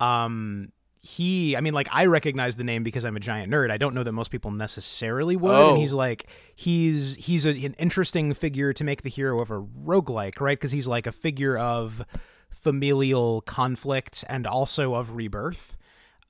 Um, 0.00 0.72
he, 1.00 1.56
I 1.56 1.60
mean, 1.60 1.74
like 1.74 1.88
I 1.92 2.06
recognize 2.06 2.56
the 2.56 2.64
name 2.64 2.82
because 2.82 3.04
I'm 3.04 3.16
a 3.16 3.20
giant 3.20 3.52
nerd. 3.52 3.70
I 3.70 3.76
don't 3.76 3.94
know 3.94 4.02
that 4.02 4.12
most 4.12 4.30
people 4.30 4.50
necessarily 4.50 5.36
would. 5.36 5.50
Oh. 5.54 5.70
And 5.70 5.78
he's 5.78 5.92
like, 5.92 6.26
he's 6.54 7.14
he's 7.16 7.46
a, 7.46 7.50
an 7.50 7.74
interesting 7.78 8.34
figure 8.34 8.72
to 8.72 8.84
make 8.84 9.02
the 9.02 9.08
hero 9.10 9.40
of 9.40 9.50
a 9.50 9.60
roguelike, 9.60 10.40
right? 10.40 10.58
Because 10.58 10.72
he's 10.72 10.88
like 10.88 11.06
a 11.06 11.12
figure 11.12 11.56
of 11.56 12.04
familial 12.50 13.40
conflict 13.42 14.24
and 14.28 14.46
also 14.46 14.94
of 14.94 15.14
rebirth. 15.14 15.76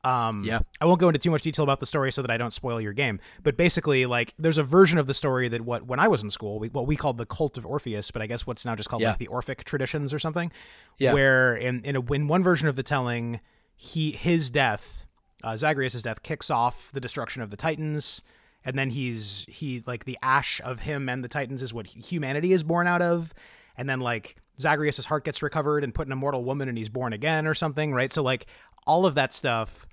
Um, 0.05 0.45
Yeah. 0.45 0.61
I 0.81 0.85
won't 0.85 1.01
go 1.01 1.09
into 1.09 1.19
too 1.19 1.31
much 1.31 1.43
detail 1.43 1.65
about 1.65 1.81
the 1.81 1.87
story 1.87 2.13
so 2.13 2.23
that 2.23 2.31
I 2.31 2.37
don't 2.37 2.53
spoil 2.53 2.81
your 2.81 2.93
game. 2.93 3.19
But 3.43 3.57
basically, 3.57 4.07
like, 4.07 4.33
there's 4.39 4.59
a 4.59 4.63
version 4.63 4.99
of 4.99 5.07
the 5.07 5.15
story 5.15 5.49
that 5.49 5.63
what 5.63 5.87
when 5.87 5.99
I 5.99 6.07
was 6.09 6.23
in 6.23 6.31
school, 6.31 6.59
we, 6.61 6.69
what 6.69 6.87
we 6.87 6.95
called 6.95 7.19
the 7.19 7.27
cult 7.27 7.59
of 7.59 7.67
Orpheus, 7.67 8.11
but 8.11 8.23
I 8.23 8.27
guess 8.27 8.47
what's 8.47 8.65
now 8.65 8.77
just 8.77 8.89
called 8.89 9.03
Yeah. 9.03 9.11
like 9.11 9.19
the 9.19 9.27
Orphic 9.29 9.65
traditions 9.65 10.13
or 10.15 10.19
something. 10.19 10.53
Yeah. 10.99 11.15
Where 11.15 11.57
in 11.57 11.81
in, 11.81 11.97
a, 11.97 12.13
in 12.13 12.29
one 12.29 12.43
version 12.45 12.69
of 12.69 12.77
the 12.77 12.83
telling, 12.85 13.41
he 13.81 14.11
his 14.11 14.51
death, 14.51 15.07
uh, 15.45 15.57
Zagreus' 15.57 16.03
death, 16.03 16.25
kicks 16.25 16.51
off 16.51 16.91
the 16.93 17.01
destruction 17.01 17.43
of 17.43 17.51
the 17.51 17.57
Titans. 17.57 18.23
And 18.65 18.77
then 18.77 18.91
he's 18.91 19.47
he 19.49 19.85
like 19.87 20.05
the 20.05 20.19
ash 20.21 20.61
of 20.65 20.81
him 20.81 21.09
and 21.09 21.23
the 21.23 21.29
Titans 21.29 21.63
is 21.63 21.73
what 21.73 21.87
humanity 21.87 22.53
is 22.53 22.65
born 22.65 22.89
out 22.89 23.01
of. 23.01 23.33
And 23.77 23.89
then 23.89 24.01
like 24.01 24.37
Zagreus' 24.61 25.05
heart 25.05 25.25
gets 25.25 25.43
recovered 25.45 25.85
and 25.85 25.95
put 25.95 26.09
in 26.09 26.13
a 26.13 26.17
mortal 26.17 26.43
woman 26.43 26.69
and 26.69 26.77
he's 26.77 26.89
born 26.89 27.13
again 27.13 27.47
or 27.47 27.55
something, 27.55 27.95
right? 27.95 28.13
So 28.13 28.21
like 28.21 28.47
all 28.85 29.07
of 29.07 29.15
that 29.15 29.33
stuff 29.33 29.87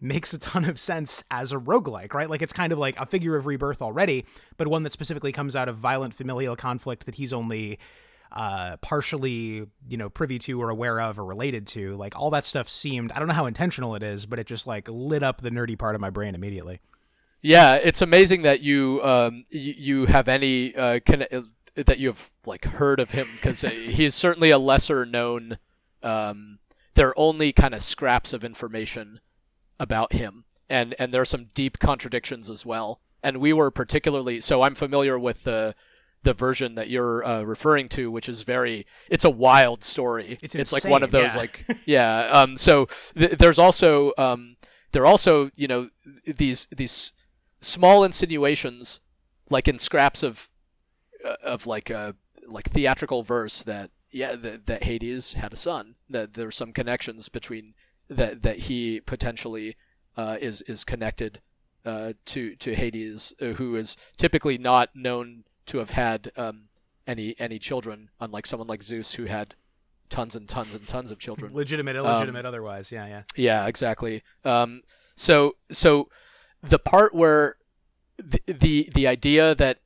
makes 0.00 0.32
a 0.32 0.38
ton 0.38 0.64
of 0.64 0.78
sense 0.78 1.24
as 1.32 1.52
a 1.52 1.58
roguelike, 1.58 2.14
right? 2.14 2.30
Like 2.30 2.42
it's 2.42 2.52
kind 2.52 2.72
of 2.72 2.78
like 2.78 2.96
a 2.96 3.06
figure 3.06 3.34
of 3.34 3.46
rebirth 3.46 3.82
already, 3.82 4.24
but 4.56 4.68
one 4.68 4.84
that 4.84 4.92
specifically 4.92 5.32
comes 5.32 5.56
out 5.56 5.68
of 5.68 5.76
violent 5.76 6.14
familial 6.14 6.54
conflict 6.54 7.06
that 7.06 7.16
he's 7.16 7.32
only 7.32 7.80
uh 8.32 8.76
partially, 8.78 9.66
you 9.88 9.96
know, 9.96 10.08
privy 10.08 10.38
to 10.40 10.60
or 10.60 10.70
aware 10.70 11.00
of 11.00 11.18
or 11.18 11.24
related 11.24 11.66
to. 11.68 11.94
Like 11.96 12.18
all 12.18 12.30
that 12.30 12.44
stuff 12.44 12.68
seemed 12.68 13.12
I 13.12 13.18
don't 13.18 13.28
know 13.28 13.34
how 13.34 13.46
intentional 13.46 13.94
it 13.94 14.02
is, 14.02 14.26
but 14.26 14.38
it 14.38 14.46
just 14.46 14.66
like 14.66 14.88
lit 14.88 15.22
up 15.22 15.40
the 15.40 15.50
nerdy 15.50 15.78
part 15.78 15.94
of 15.94 16.00
my 16.00 16.10
brain 16.10 16.34
immediately. 16.34 16.80
Yeah, 17.40 17.74
it's 17.74 18.02
amazing 18.02 18.42
that 18.42 18.60
you 18.60 19.02
um 19.02 19.44
you, 19.50 19.74
you 19.76 20.06
have 20.06 20.28
any 20.28 20.74
uh 20.74 21.00
uh, 21.08 21.42
that 21.74 21.98
you've 21.98 22.30
like 22.46 22.64
heard 22.64 23.00
of 23.00 23.10
him 23.10 23.26
because 23.34 23.60
he's 23.62 24.14
certainly 24.14 24.50
a 24.50 24.58
lesser 24.58 25.04
known. 25.06 25.58
Um, 26.02 26.58
there 26.94 27.08
are 27.08 27.18
only 27.18 27.52
kind 27.52 27.74
of 27.74 27.82
scraps 27.82 28.32
of 28.32 28.44
information 28.44 29.20
about 29.80 30.12
him, 30.12 30.44
and 30.68 30.94
and 30.98 31.12
there 31.12 31.22
are 31.22 31.26
some 31.26 31.48
deep 31.54 31.78
contradictions 31.78 32.50
as 32.50 32.66
well. 32.66 33.00
And 33.22 33.38
we 33.38 33.52
were 33.52 33.70
particularly 33.70 34.40
so 34.40 34.62
I'm 34.62 34.74
familiar 34.74 35.18
with 35.18 35.44
the 35.44 35.74
the 36.24 36.34
version 36.34 36.74
that 36.76 36.88
you're 36.88 37.24
uh, 37.24 37.42
referring 37.42 37.88
to, 37.90 38.10
which 38.10 38.28
is 38.28 38.42
very 38.42 38.86
it's 39.08 39.24
a 39.24 39.30
wild 39.30 39.82
story. 39.82 40.38
It's 40.42 40.54
it's 40.54 40.72
like 40.72 40.84
one 40.84 41.02
of 41.02 41.10
those 41.10 41.34
yeah. 41.34 41.40
like 41.40 41.64
yeah. 41.84 42.30
Um, 42.32 42.56
so 42.56 42.88
th- 43.16 43.38
there's 43.38 43.58
also 43.58 44.12
um, 44.18 44.56
there 44.92 45.02
are 45.02 45.06
also 45.06 45.50
you 45.56 45.68
know 45.68 45.88
these 46.24 46.68
these 46.74 47.12
small 47.60 48.04
insinuations 48.04 49.00
like 49.50 49.68
in 49.68 49.78
scraps 49.78 50.22
of 50.22 50.48
uh, 51.24 51.36
of 51.42 51.66
like 51.66 51.90
a 51.90 52.14
like 52.46 52.70
theatrical 52.70 53.22
verse 53.22 53.62
that 53.62 53.90
yeah 54.10 54.36
that, 54.36 54.66
that 54.66 54.84
Hades 54.84 55.34
had 55.34 55.52
a 55.52 55.56
son 55.56 55.94
that 56.08 56.34
there's 56.34 56.56
some 56.56 56.72
connections 56.72 57.28
between 57.28 57.74
that 58.08 58.42
that 58.42 58.58
he 58.58 59.00
potentially 59.00 59.76
uh, 60.16 60.36
is 60.40 60.62
is 60.62 60.84
connected 60.84 61.40
uh, 61.84 62.12
to 62.26 62.54
to 62.56 62.74
Hades 62.74 63.32
uh, 63.40 63.46
who 63.46 63.76
is 63.76 63.96
typically 64.16 64.58
not 64.58 64.90
known 64.94 65.44
to 65.66 65.78
have 65.78 65.90
had 65.90 66.32
um, 66.36 66.68
any 67.06 67.34
any 67.38 67.58
children 67.58 68.10
unlike 68.20 68.46
someone 68.46 68.68
like 68.68 68.82
Zeus 68.82 69.14
who 69.14 69.24
had 69.24 69.54
tons 70.08 70.36
and 70.36 70.48
tons 70.48 70.74
and 70.74 70.86
tons 70.86 71.10
of 71.10 71.18
children 71.18 71.54
Legitimate, 71.54 71.96
illegitimate, 71.96 72.44
otherwise. 72.44 72.92
Yeah, 72.92 73.06
yeah. 73.06 73.22
yeah, 73.34 73.66
exactly. 73.66 74.22
Um, 74.44 74.82
so 75.16 75.56
so 75.70 76.08
the 76.62 76.78
part 76.78 77.14
where 77.14 77.56
the, 78.18 78.40
the 78.46 78.90
the 78.94 79.06
idea 79.06 79.54
that 79.54 79.80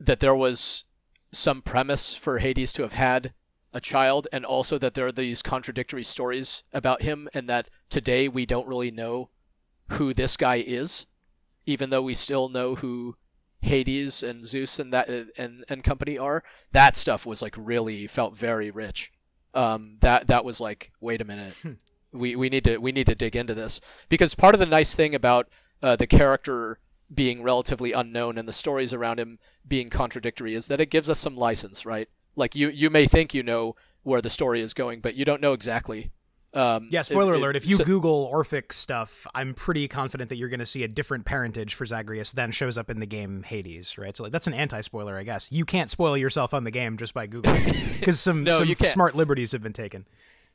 that 0.00 0.20
there 0.20 0.34
was 0.34 0.84
some 1.32 1.60
premise 1.60 2.14
for 2.14 2.38
Hades 2.38 2.72
to 2.74 2.82
have 2.82 2.92
had 2.92 3.34
a 3.72 3.80
child, 3.80 4.26
and 4.32 4.46
also 4.46 4.78
that 4.78 4.94
there 4.94 5.06
are 5.06 5.12
these 5.12 5.42
contradictory 5.42 6.04
stories 6.04 6.62
about 6.72 7.02
him, 7.02 7.28
and 7.34 7.48
that 7.48 7.68
today 7.90 8.28
we 8.28 8.46
don't 8.46 8.66
really 8.66 8.90
know 8.90 9.28
who 9.90 10.14
this 10.14 10.36
guy 10.36 10.56
is, 10.56 11.06
even 11.66 11.90
though 11.90 12.02
we 12.02 12.14
still 12.14 12.48
know 12.48 12.76
who 12.76 13.16
Hades 13.60 14.22
and 14.22 14.44
Zeus 14.44 14.78
and 14.78 14.92
that 14.92 15.08
and 15.08 15.64
and 15.68 15.84
company 15.84 16.16
are. 16.18 16.42
That 16.72 16.96
stuff 16.96 17.26
was 17.26 17.42
like 17.42 17.54
really 17.56 18.06
felt 18.06 18.36
very 18.36 18.70
rich. 18.70 19.12
Um, 19.54 19.96
that 20.00 20.26
that 20.28 20.44
was 20.44 20.60
like, 20.60 20.92
wait 21.00 21.20
a 21.20 21.24
minute, 21.24 21.54
we 22.12 22.36
we 22.36 22.48
need 22.48 22.64
to 22.64 22.78
we 22.78 22.92
need 22.92 23.06
to 23.06 23.14
dig 23.14 23.36
into 23.36 23.54
this 23.54 23.80
because 24.08 24.34
part 24.34 24.54
of 24.54 24.60
the 24.60 24.66
nice 24.66 24.94
thing 24.94 25.14
about 25.14 25.48
uh, 25.82 25.96
the 25.96 26.06
character 26.06 26.78
being 27.12 27.42
relatively 27.42 27.92
unknown 27.92 28.36
and 28.36 28.46
the 28.46 28.52
stories 28.52 28.92
around 28.92 29.18
him 29.18 29.38
being 29.66 29.88
contradictory 29.90 30.54
is 30.54 30.66
that 30.66 30.80
it 30.80 30.90
gives 30.90 31.08
us 31.08 31.18
some 31.18 31.36
license, 31.36 31.86
right? 31.86 32.08
Like 32.36 32.54
you 32.54 32.68
you 32.68 32.90
may 32.90 33.06
think 33.06 33.34
you 33.34 33.42
know 33.42 33.76
where 34.02 34.22
the 34.22 34.30
story 34.30 34.60
is 34.60 34.74
going, 34.74 35.00
but 35.00 35.14
you 35.14 35.24
don't 35.24 35.42
know 35.42 35.52
exactly. 35.52 36.10
Um, 36.54 36.88
yeah, 36.90 37.02
spoiler 37.02 37.34
it- 37.34 37.38
alert. 37.38 37.56
it- 37.56 37.62
If 37.64 37.68
you 37.68 37.76
so- 37.76 37.84
Google 37.84 38.30
Orphic 38.32 38.72
stuff, 38.72 39.26
I'm 39.34 39.52
pretty 39.54 39.86
confident 39.86 40.30
that 40.30 40.36
you're 40.36 40.48
going 40.48 40.60
to 40.60 40.66
see 40.66 40.82
a 40.82 40.88
different 40.88 41.24
parentage 41.26 41.74
for 41.74 41.84
Zagreus 41.84 42.32
than 42.32 42.50
shows 42.52 42.78
up 42.78 42.88
in 42.88 43.00
the 43.00 43.06
game 43.06 43.42
Hades, 43.42 43.98
right? 43.98 44.16
So 44.16 44.22
like, 44.22 44.32
that's 44.32 44.46
an 44.46 44.54
anti-spoiler, 44.54 45.16
I 45.18 45.24
guess. 45.24 45.52
You 45.52 45.64
can't 45.64 45.90
spoil 45.90 46.16
yourself 46.16 46.54
on 46.54 46.64
the 46.64 46.70
game 46.70 46.96
just 46.96 47.12
by 47.14 47.26
Googling 47.26 47.74
because 48.00 48.18
some, 48.18 48.44
No, 48.44 48.58
some 48.64 48.74
smart 48.86 49.14
liberties 49.14 49.52
have 49.52 49.62
been 49.62 49.72
taken. 49.74 50.06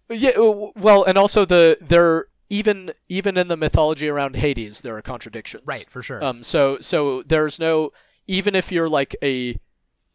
Yeah, 0.10 0.32
uh, 0.32 0.72
well, 0.76 1.04
and 1.06 1.18
also 1.18 1.46
the 1.46 1.78
there 1.80 2.28
even 2.50 2.92
even 3.08 3.38
in 3.38 3.48
the 3.48 3.56
mythology 3.58 4.10
around 4.10 4.36
Hades 4.36 4.82
there 4.82 4.98
are 4.98 5.02
contradictions. 5.02 5.64
Right, 5.66 5.90
for 5.90 6.02
sure. 6.04 6.22
Um. 6.24 6.44
So 6.44 6.78
so 6.82 7.24
there's 7.26 7.58
no 7.60 7.94
even 8.28 8.54
if 8.54 8.70
you're 8.72 8.90
like 8.90 9.16
a, 9.24 9.58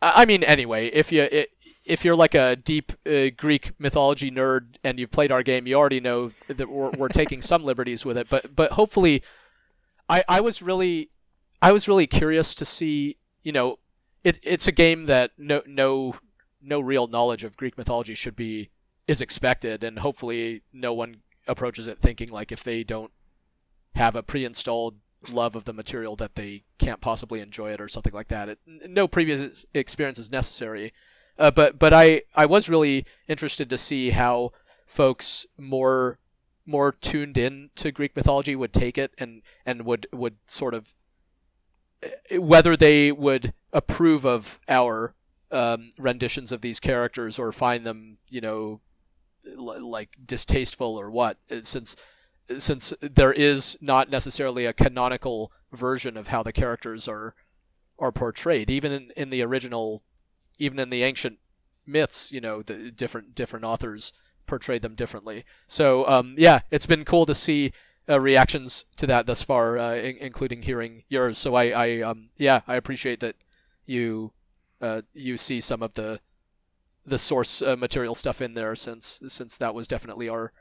I 0.03 0.27
mean 0.27 0.45
anyway 0.45 0.89
if 0.89 1.11
you 1.11 1.23
i- 1.25 1.47
if 1.89 2.05
you're 2.05 2.15
like 2.15 2.35
a 2.35 2.55
deep 2.55 2.93
uh, 3.07 3.31
Greek 3.37 3.73
mythology 3.81 4.31
nerd 4.31 4.77
and 4.85 5.01
you've 5.01 5.11
played 5.11 5.33
our 5.33 5.43
game 5.43 5.67
you 5.67 5.75
already 5.75 6.01
know 6.01 6.31
that 6.47 6.69
we're 6.69 6.91
we're 6.91 7.09
taking 7.09 7.43
some 7.43 7.65
liberties 7.65 8.05
with 8.05 8.17
it. 8.17 8.29
But 8.29 8.55
but 8.55 8.73
hopefully, 8.73 9.23
I 10.09 10.23
I 10.29 10.41
was 10.41 10.63
really 10.63 11.11
I 11.61 11.73
was 11.73 11.89
really 11.89 12.07
curious 12.07 12.55
to 12.57 12.65
see 12.65 13.17
you 13.43 13.53
know 13.53 13.79
it 14.23 14.39
it's 14.43 14.69
a 14.69 14.73
game 14.73 15.07
that 15.07 15.33
no 15.39 15.63
no 15.67 16.15
no 16.61 16.79
real 16.79 17.07
knowledge 17.07 17.43
of 17.43 17.57
Greek 17.57 17.79
mythology 17.79 18.15
should 18.15 18.37
be 18.37 18.71
is 19.09 19.23
expected, 19.23 19.83
and 19.83 19.99
hopefully 19.99 20.63
no 20.73 20.93
one 20.93 21.23
approaches 21.47 21.87
it 21.87 21.99
thinking 21.99 22.29
like 22.29 22.53
if 22.53 22.63
they 22.63 22.85
don't 22.85 23.11
have 23.95 24.15
a 24.15 24.23
pre-installed 24.23 24.97
love 25.31 25.57
of 25.57 25.65
the 25.65 25.73
material 25.73 26.15
that 26.15 26.35
they 26.35 26.63
can't 26.79 27.01
possibly 27.01 27.41
enjoy 27.41 27.73
it 27.73 27.81
or 27.81 27.89
something 27.89 28.13
like 28.13 28.29
that. 28.29 28.51
It, 28.51 28.59
no 28.67 29.09
previous 29.09 29.65
experience 29.73 30.19
is 30.19 30.31
necessary, 30.31 30.93
uh, 31.39 31.51
but 31.51 31.79
but 31.79 31.93
I 31.93 32.23
I 32.35 32.47
was 32.47 32.69
really 32.69 33.07
interested 33.29 33.71
to 33.71 33.79
see 33.79 34.11
how 34.11 34.53
folks 34.87 35.47
more 35.57 36.19
more 36.67 36.93
tuned 36.93 37.39
in 37.39 37.71
to 37.77 37.91
Greek 37.91 38.15
mythology 38.15 38.55
would 38.55 38.73
take 38.73 38.99
it 38.99 39.13
and 39.19 39.43
and 39.65 39.83
would 39.83 40.07
would 40.13 40.37
sort 40.47 40.75
of 40.75 40.93
uh, 42.05 42.41
whether 42.41 42.77
they 42.77 43.13
would 43.13 43.53
approve 43.73 44.25
of 44.25 44.59
our 44.69 45.15
um, 45.51 45.91
renditions 45.99 46.53
of 46.53 46.61
these 46.61 46.81
characters 46.81 47.39
or 47.39 47.53
find 47.53 47.87
them, 47.87 48.19
you 48.29 48.41
know, 48.41 48.81
l- 49.47 49.89
like 49.91 50.11
distasteful 50.27 50.97
or 50.97 51.11
what. 51.11 51.39
Uh, 51.51 51.61
Since 51.63 51.97
since 52.59 52.95
there 53.01 53.33
is 53.33 53.77
not 53.81 54.11
necessarily 54.11 54.65
a 54.65 54.73
canonical 54.73 55.53
version 55.73 56.17
of 56.17 56.29
how 56.29 56.43
the 56.43 56.53
characters 56.53 57.07
are 57.07 57.35
are 57.99 58.13
portrayed, 58.13 58.71
even 58.71 58.93
in, 58.93 59.11
in 59.17 59.29
the 59.29 59.43
original, 59.43 60.03
even 60.59 60.79
in 60.79 60.91
the 60.91 61.03
ancient 61.03 61.39
myths, 61.87 62.31
you 62.33 62.41
know, 62.41 62.63
the 62.63 62.91
different 62.91 63.35
different 63.35 63.65
authors 63.65 64.13
portrayed 64.47 64.83
them 64.83 64.95
differently. 64.95 65.45
So 65.67 66.07
um, 66.09 66.35
yeah, 66.37 66.61
it's 66.71 66.87
been 66.87 67.05
cool 67.05 67.27
to 67.27 67.35
see 67.35 67.73
uh, 68.09 68.19
reactions 68.21 68.87
to 68.97 69.07
that 69.07 69.27
thus 69.27 69.43
far, 69.43 69.79
uh, 69.79 69.95
in- 69.95 70.17
including 70.19 70.63
hearing 70.63 71.05
yours. 71.09 71.39
So 71.39 71.55
I, 71.55 71.69
I 71.71 72.01
um, 72.01 72.31
yeah, 72.37 72.63
I 72.67 72.77
appreciate 72.77 73.21
that 73.21 73.37
you 73.87 74.33
uh, 74.81 75.03
you 75.15 75.37
see 75.37 75.61
some 75.61 75.83
of 75.83 75.95
the 75.95 76.21
the 77.07 77.19
source 77.19 77.63
uh, 77.63 77.77
material 77.77 78.15
stuff 78.15 78.41
in 78.41 78.55
there, 78.55 78.75
since 78.77 79.21
since 79.29 79.57
that 79.57 79.75
was 79.75 79.89
definitely 79.89 80.29
our 80.29 80.53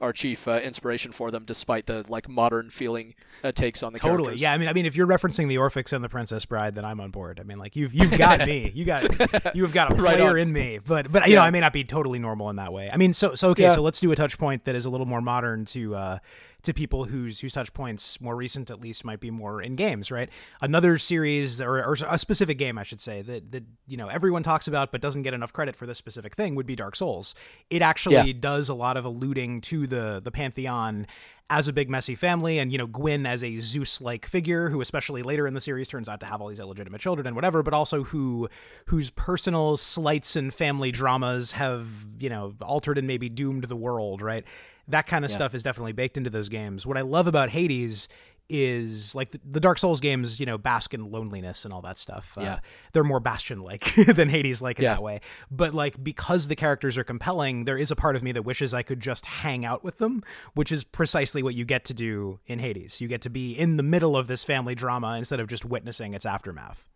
our 0.00 0.12
chief 0.12 0.48
uh, 0.48 0.52
inspiration 0.62 1.12
for 1.12 1.30
them, 1.30 1.44
despite 1.44 1.86
the 1.86 2.04
like 2.08 2.28
modern 2.28 2.70
feeling 2.70 3.14
uh, 3.44 3.52
takes 3.52 3.82
on 3.82 3.92
the 3.92 3.98
Totally. 3.98 4.22
characters. 4.24 4.42
Yeah, 4.42 4.52
I 4.52 4.58
mean, 4.58 4.68
I 4.68 4.72
mean, 4.72 4.86
if 4.86 4.96
you're 4.96 5.06
referencing 5.06 5.48
the 5.48 5.56
Orphics 5.56 5.92
and 5.92 6.02
the 6.02 6.08
Princess 6.08 6.44
Bride, 6.46 6.74
then 6.74 6.84
I'm 6.84 7.00
on 7.00 7.10
board. 7.10 7.38
I 7.38 7.42
mean, 7.42 7.58
like 7.58 7.76
you've 7.76 7.92
you've 7.92 8.16
got 8.16 8.46
me. 8.46 8.70
You 8.74 8.84
got 8.84 9.54
you 9.54 9.62
have 9.62 9.72
got 9.72 9.92
a 9.92 9.94
player 9.96 10.30
on. 10.30 10.38
in 10.38 10.52
me. 10.52 10.78
But 10.84 11.12
but 11.12 11.28
you 11.28 11.34
know, 11.36 11.42
I 11.42 11.50
may 11.50 11.60
not 11.60 11.72
be 11.72 11.84
totally 11.84 12.18
normal 12.18 12.50
in 12.50 12.56
that 12.56 12.72
way. 12.72 12.90
I 12.92 12.96
mean, 12.96 13.12
so 13.12 13.34
so 13.34 13.50
okay. 13.50 13.64
Yeah. 13.64 13.74
So 13.74 13.82
let's 13.82 14.00
do 14.00 14.10
a 14.12 14.16
touch 14.16 14.38
point 14.38 14.64
that 14.64 14.74
is 14.74 14.84
a 14.86 14.90
little 14.90 15.06
more 15.06 15.20
modern 15.20 15.64
to 15.66 15.94
uh 15.94 16.18
to 16.62 16.72
people 16.74 17.04
whose 17.04 17.40
whose 17.40 17.52
touch 17.52 17.72
points 17.72 18.20
more 18.20 18.36
recent 18.36 18.70
at 18.70 18.80
least 18.80 19.04
might 19.04 19.20
be 19.20 19.30
more 19.30 19.60
in 19.62 19.76
games, 19.76 20.10
right? 20.10 20.28
Another 20.60 20.98
series 20.98 21.60
or, 21.60 21.84
or 21.84 21.96
a 22.08 22.18
specific 22.18 22.58
game, 22.58 22.78
I 22.78 22.82
should 22.82 23.00
say 23.00 23.22
that 23.22 23.52
that 23.52 23.64
you 23.86 23.96
know 23.96 24.08
everyone 24.08 24.42
talks 24.42 24.68
about 24.68 24.92
but 24.92 25.00
doesn't 25.00 25.22
get 25.22 25.34
enough 25.34 25.52
credit 25.52 25.76
for 25.76 25.86
this 25.86 25.98
specific 25.98 26.34
thing 26.34 26.54
would 26.54 26.66
be 26.66 26.76
Dark 26.76 26.96
Souls. 26.96 27.34
It 27.70 27.82
actually 27.82 28.14
Yeah. 28.30 28.32
does 28.40 28.68
a 28.68 28.74
lot 28.74 28.96
of 28.96 29.04
alluding 29.04 29.60
to 29.62 29.86
the 29.86 30.20
the 30.22 30.30
pantheon 30.30 31.06
as 31.52 31.66
a 31.66 31.72
big 31.72 31.90
messy 31.90 32.14
family 32.14 32.60
and 32.60 32.70
you 32.70 32.78
know 32.78 32.86
Gwyn 32.86 33.26
as 33.26 33.42
a 33.42 33.58
Zeus-like 33.58 34.24
figure 34.24 34.68
who 34.70 34.80
especially 34.80 35.24
later 35.24 35.48
in 35.48 35.54
the 35.54 35.60
series 35.60 35.88
turns 35.88 36.08
out 36.08 36.20
to 36.20 36.26
have 36.26 36.40
all 36.40 36.46
these 36.46 36.60
illegitimate 36.60 37.00
children 37.00 37.26
and 37.26 37.34
whatever 37.34 37.64
but 37.64 37.74
also 37.74 38.04
who 38.04 38.48
whose 38.86 39.10
personal 39.10 39.76
slights 39.76 40.36
and 40.36 40.54
family 40.54 40.92
dramas 40.92 41.50
have 41.52 41.88
you 42.20 42.28
know 42.28 42.54
altered 42.62 42.98
and 42.98 43.08
maybe 43.08 43.28
doomed 43.28 43.64
the 43.64 43.74
world 43.74 44.22
right 44.22 44.44
that 44.90 45.06
kind 45.06 45.24
of 45.24 45.30
stuff 45.30 45.54
is 45.54 45.62
definitely 45.62 45.92
baked 45.92 46.16
into 46.16 46.30
those 46.30 46.48
games 46.48 46.86
what 46.86 46.96
I 46.96 47.02
love 47.02 47.26
about 47.26 47.50
Hades 47.50 48.08
is 48.52 49.14
like 49.14 49.30
the, 49.30 49.40
the 49.48 49.60
Dark 49.60 49.78
Souls 49.78 50.00
games, 50.00 50.40
you 50.40 50.44
know, 50.46 50.58
bask 50.58 50.92
in 50.92 51.08
loneliness 51.12 51.64
and 51.64 51.72
all 51.72 51.82
that 51.82 51.98
stuff. 51.98 52.36
Uh, 52.36 52.58
they're 52.92 53.04
more 53.04 53.20
Bastion 53.20 53.60
like 53.60 53.94
than 54.06 54.28
Hades 54.28 54.60
like 54.60 54.78
in 54.80 54.84
Yeah. 54.84 54.94
that 54.94 55.02
way. 55.04 55.20
But 55.52 55.72
like 55.72 56.02
because 56.02 56.48
the 56.48 56.56
characters 56.56 56.98
are 56.98 57.04
compelling, 57.04 57.64
there 57.64 57.78
is 57.78 57.92
a 57.92 57.96
part 57.96 58.16
of 58.16 58.24
me 58.24 58.32
that 58.32 58.42
wishes 58.42 58.74
I 58.74 58.82
could 58.82 58.98
just 58.98 59.24
hang 59.24 59.64
out 59.64 59.84
with 59.84 59.98
them, 59.98 60.22
which 60.54 60.72
is 60.72 60.82
precisely 60.82 61.44
what 61.44 61.54
you 61.54 61.64
get 61.64 61.84
to 61.84 61.94
do 61.94 62.40
in 62.46 62.58
Hades. 62.58 63.00
You 63.00 63.06
get 63.06 63.22
to 63.22 63.30
be 63.30 63.52
in 63.52 63.76
the 63.76 63.84
middle 63.84 64.16
of 64.16 64.26
this 64.26 64.42
family 64.42 64.74
drama 64.74 65.16
instead 65.16 65.38
of 65.38 65.46
just 65.46 65.64
witnessing 65.64 66.12
its 66.14 66.26
aftermath. 66.26 66.88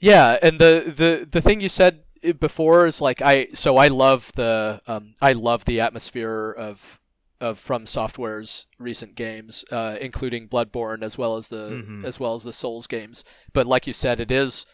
Yeah, 0.00 0.38
and 0.42 0.58
the 0.58 0.84
the 0.96 1.28
the 1.30 1.42
thing 1.42 1.60
you 1.60 1.68
said 1.68 2.00
before 2.40 2.86
is 2.86 3.02
like 3.02 3.20
I 3.20 3.48
so 3.52 3.76
I 3.76 3.88
love 3.88 4.32
the 4.36 4.80
um 4.86 5.14
I 5.20 5.32
love 5.32 5.66
the 5.66 5.80
atmosphere 5.80 6.50
of 6.52 6.98
of 7.42 7.58
From 7.58 7.86
Software's 7.86 8.66
recent 8.78 9.14
games, 9.14 9.64
uh, 9.70 9.96
including 10.00 10.48
Bloodborne 10.48 11.02
as 11.02 11.18
well 11.18 11.36
as 11.36 11.48
the 11.48 11.70
Mhm. 11.84 12.04
as 12.04 12.18
well 12.20 12.34
as 12.34 12.44
the 12.44 12.52
Souls 12.52 12.86
games. 12.86 13.24
But 13.52 13.66
like 13.66 13.86
you 13.86 13.92
said, 13.92 14.20
it 14.20 14.30
is 14.30 14.64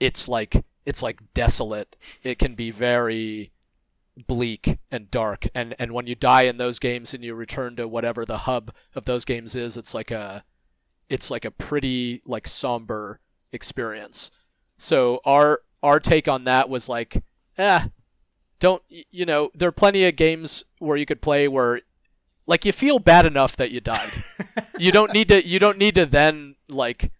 it's 0.00 0.28
like 0.28 0.64
it's 0.84 1.02
like 1.02 1.20
desolate. 1.34 1.96
It 2.22 2.38
can 2.38 2.54
be 2.54 2.70
very 2.70 3.52
bleak 4.26 4.78
and 4.90 5.10
dark 5.10 5.46
and 5.54 5.74
and 5.78 5.92
when 5.92 6.06
you 6.06 6.14
die 6.14 6.42
in 6.44 6.56
those 6.56 6.78
games 6.78 7.12
and 7.12 7.22
you 7.22 7.34
return 7.34 7.76
to 7.76 7.86
whatever 7.86 8.24
the 8.24 8.38
hub 8.38 8.72
of 8.94 9.04
those 9.04 9.26
games 9.26 9.54
is 9.54 9.76
it's 9.76 9.92
like 9.92 10.10
a 10.10 10.42
it's 11.10 11.30
like 11.30 11.44
a 11.44 11.50
pretty 11.50 12.22
like 12.24 12.48
somber 12.48 13.20
experience 13.52 14.30
so 14.78 15.20
our 15.26 15.60
our 15.82 16.00
take 16.00 16.28
on 16.28 16.44
that 16.44 16.70
was 16.70 16.88
like 16.88 17.22
eh 17.58 17.88
don't 18.58 18.82
you 18.88 19.26
know 19.26 19.50
there 19.52 19.68
are 19.68 19.72
plenty 19.72 20.02
of 20.06 20.16
games 20.16 20.64
where 20.78 20.96
you 20.96 21.04
could 21.04 21.20
play 21.20 21.46
where 21.46 21.82
like 22.46 22.64
you 22.64 22.72
feel 22.72 22.98
bad 22.98 23.26
enough 23.26 23.56
that 23.56 23.70
you 23.70 23.80
died 23.80 24.10
you 24.78 24.92
don't 24.92 25.12
need 25.12 25.28
to 25.28 25.46
you 25.46 25.58
don't 25.58 25.78
need 25.78 25.94
to 25.94 26.06
then 26.06 26.54
like 26.68 27.10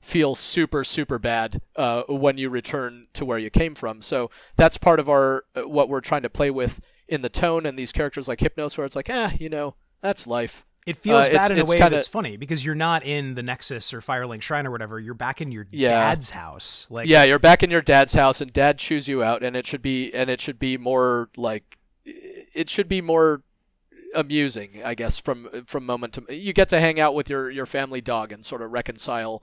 feel 0.00 0.34
super 0.34 0.84
super 0.84 1.18
bad 1.18 1.60
uh, 1.76 2.02
when 2.08 2.38
you 2.38 2.48
return 2.48 3.06
to 3.12 3.24
where 3.24 3.38
you 3.38 3.50
came 3.50 3.74
from 3.74 4.00
so 4.00 4.30
that's 4.56 4.78
part 4.78 5.00
of 5.00 5.08
our 5.10 5.44
uh, 5.56 5.62
what 5.68 5.88
we're 5.88 6.00
trying 6.00 6.22
to 6.22 6.30
play 6.30 6.50
with 6.50 6.80
in 7.08 7.22
the 7.22 7.28
tone 7.28 7.66
and 7.66 7.78
these 7.78 7.92
characters 7.92 8.28
like 8.28 8.38
hypnos 8.38 8.78
where 8.78 8.84
it's 8.84 8.96
like 8.96 9.08
ah 9.10 9.32
you 9.40 9.48
know 9.48 9.74
that's 10.02 10.26
life 10.26 10.64
It 10.86 10.96
feels 10.96 11.24
Uh, 11.26 11.32
bad 11.32 11.50
in 11.50 11.58
a 11.58 11.60
it's 11.62 11.70
way 11.70 11.78
kinda- 11.78 11.96
that's 11.96 12.06
funny 12.06 12.36
because 12.36 12.64
you're 12.64 12.76
not 12.76 13.04
in 13.04 13.34
the 13.34 13.42
Nexus 13.42 13.92
or 13.92 14.00
Firelink 14.00 14.42
Shrine 14.42 14.66
or 14.68 14.70
whatever. 14.70 15.00
You're 15.00 15.14
back 15.14 15.40
in 15.40 15.50
your 15.50 15.66
Yeah. 15.72 15.88
dad's 15.88 16.30
house. 16.30 16.86
Like 16.90 17.08
yeah 17.08 17.24
you're 17.24 17.40
back 17.40 17.64
in 17.64 17.70
your 17.72 17.80
dad's 17.80 18.12
house 18.14 18.40
and 18.40 18.52
dad 18.52 18.78
chews 18.78 19.08
you 19.08 19.24
out 19.24 19.42
and 19.42 19.56
it 19.56 19.66
should 19.66 19.82
be 19.82 20.12
and 20.14 20.30
it 20.30 20.40
should 20.40 20.60
be 20.60 20.78
more 20.78 21.28
like 21.36 21.76
it 22.04 22.70
should 22.70 22.88
be 22.88 23.00
more 23.00 23.42
amusing 24.14 24.80
i 24.84 24.94
guess 24.94 25.18
from 25.18 25.48
from 25.66 25.84
moment 25.86 26.12
to 26.14 26.34
you 26.34 26.52
get 26.52 26.68
to 26.68 26.80
hang 26.80 26.98
out 27.00 27.14
with 27.14 27.28
your 27.28 27.50
your 27.50 27.66
family 27.66 28.00
dog 28.00 28.32
and 28.32 28.44
sort 28.44 28.62
of 28.62 28.70
reconcile 28.72 29.42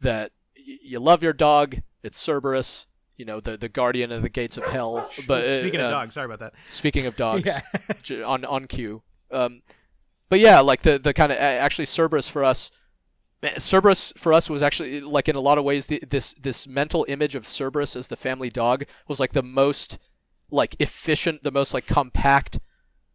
that 0.00 0.32
y- 0.56 0.78
you 0.82 0.98
love 0.98 1.22
your 1.22 1.32
dog 1.32 1.76
it's 2.02 2.18
cerberus 2.18 2.86
you 3.16 3.24
know 3.24 3.38
the 3.40 3.56
the 3.56 3.68
guardian 3.68 4.10
of 4.10 4.22
the 4.22 4.28
gates 4.28 4.56
of 4.56 4.64
hell 4.64 5.08
but 5.28 5.44
uh, 5.44 5.58
speaking 5.60 5.80
of 5.80 5.86
uh, 5.86 5.90
dogs, 5.90 6.14
sorry 6.14 6.24
about 6.26 6.40
that. 6.40 6.54
speaking 6.68 7.06
of 7.06 7.14
dogs 7.16 7.44
Yeah. 7.46 8.22
on 8.24 8.44
on 8.44 8.66
cue. 8.66 9.02
Um, 9.30 9.62
but 10.28 10.40
yeah, 10.40 10.60
like 10.60 10.82
the 10.82 10.98
the 10.98 11.12
kind 11.14 11.30
of 11.30 11.38
actually 11.38 11.84
Cerberus 11.84 12.28
for 12.28 12.42
us, 12.42 12.70
Cerberus 13.58 14.12
for 14.16 14.32
us 14.32 14.48
was 14.48 14.62
actually 14.62 15.00
like 15.00 15.28
in 15.28 15.36
a 15.36 15.40
lot 15.40 15.58
of 15.58 15.64
ways 15.64 15.86
the, 15.86 16.02
this 16.08 16.34
this 16.40 16.66
mental 16.66 17.04
image 17.08 17.34
of 17.34 17.46
Cerberus 17.46 17.96
as 17.96 18.08
the 18.08 18.16
family 18.16 18.48
dog 18.50 18.84
was 19.08 19.20
like 19.20 19.32
the 19.32 19.42
most 19.42 19.98
like 20.50 20.74
efficient, 20.80 21.42
the 21.42 21.50
most 21.50 21.74
like 21.74 21.86
compact 21.86 22.60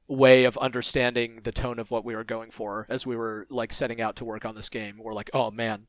way 0.08 0.46
of 0.46 0.58
understanding 0.58 1.42
the 1.44 1.52
tone 1.52 1.80
of 1.80 1.92
what 1.92 2.06
we 2.06 2.16
were 2.16 2.24
going 2.24 2.52
for 2.52 2.86
as 2.90 3.06
we 3.06 3.16
were 3.16 3.46
like 3.50 3.74
setting 3.74 4.02
out 4.02 4.16
to 4.18 4.26
work 4.26 4.46
on 4.46 4.56
this 4.56 4.70
game. 4.70 4.98
We're 5.00 5.14
like, 5.14 5.30
oh 5.34 5.52
man, 5.52 5.88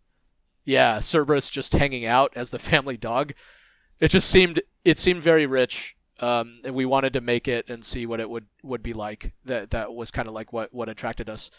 yeah, 0.64 0.98
Cerberus 0.98 1.50
just 1.50 1.72
hanging 1.72 2.04
out 2.04 2.32
as 2.34 2.50
the 2.50 2.58
family 2.58 2.96
dog. 2.96 3.32
It 4.00 4.08
just 4.08 4.30
seemed 4.30 4.62
it 4.84 4.98
seemed 4.98 5.22
very 5.22 5.46
rich, 5.46 5.96
um, 6.20 6.60
and 6.64 6.74
we 6.74 6.84
wanted 6.84 7.12
to 7.14 7.20
make 7.20 7.48
it 7.48 7.68
and 7.68 7.84
see 7.84 8.06
what 8.06 8.20
it 8.20 8.28
would 8.28 8.46
would 8.62 8.82
be 8.82 8.92
like. 8.92 9.32
That 9.44 9.70
that 9.70 9.92
was 9.92 10.10
kind 10.10 10.28
of 10.28 10.34
like 10.34 10.52
what 10.52 10.72
what 10.72 10.88
attracted 10.88 11.28
us 11.28 11.50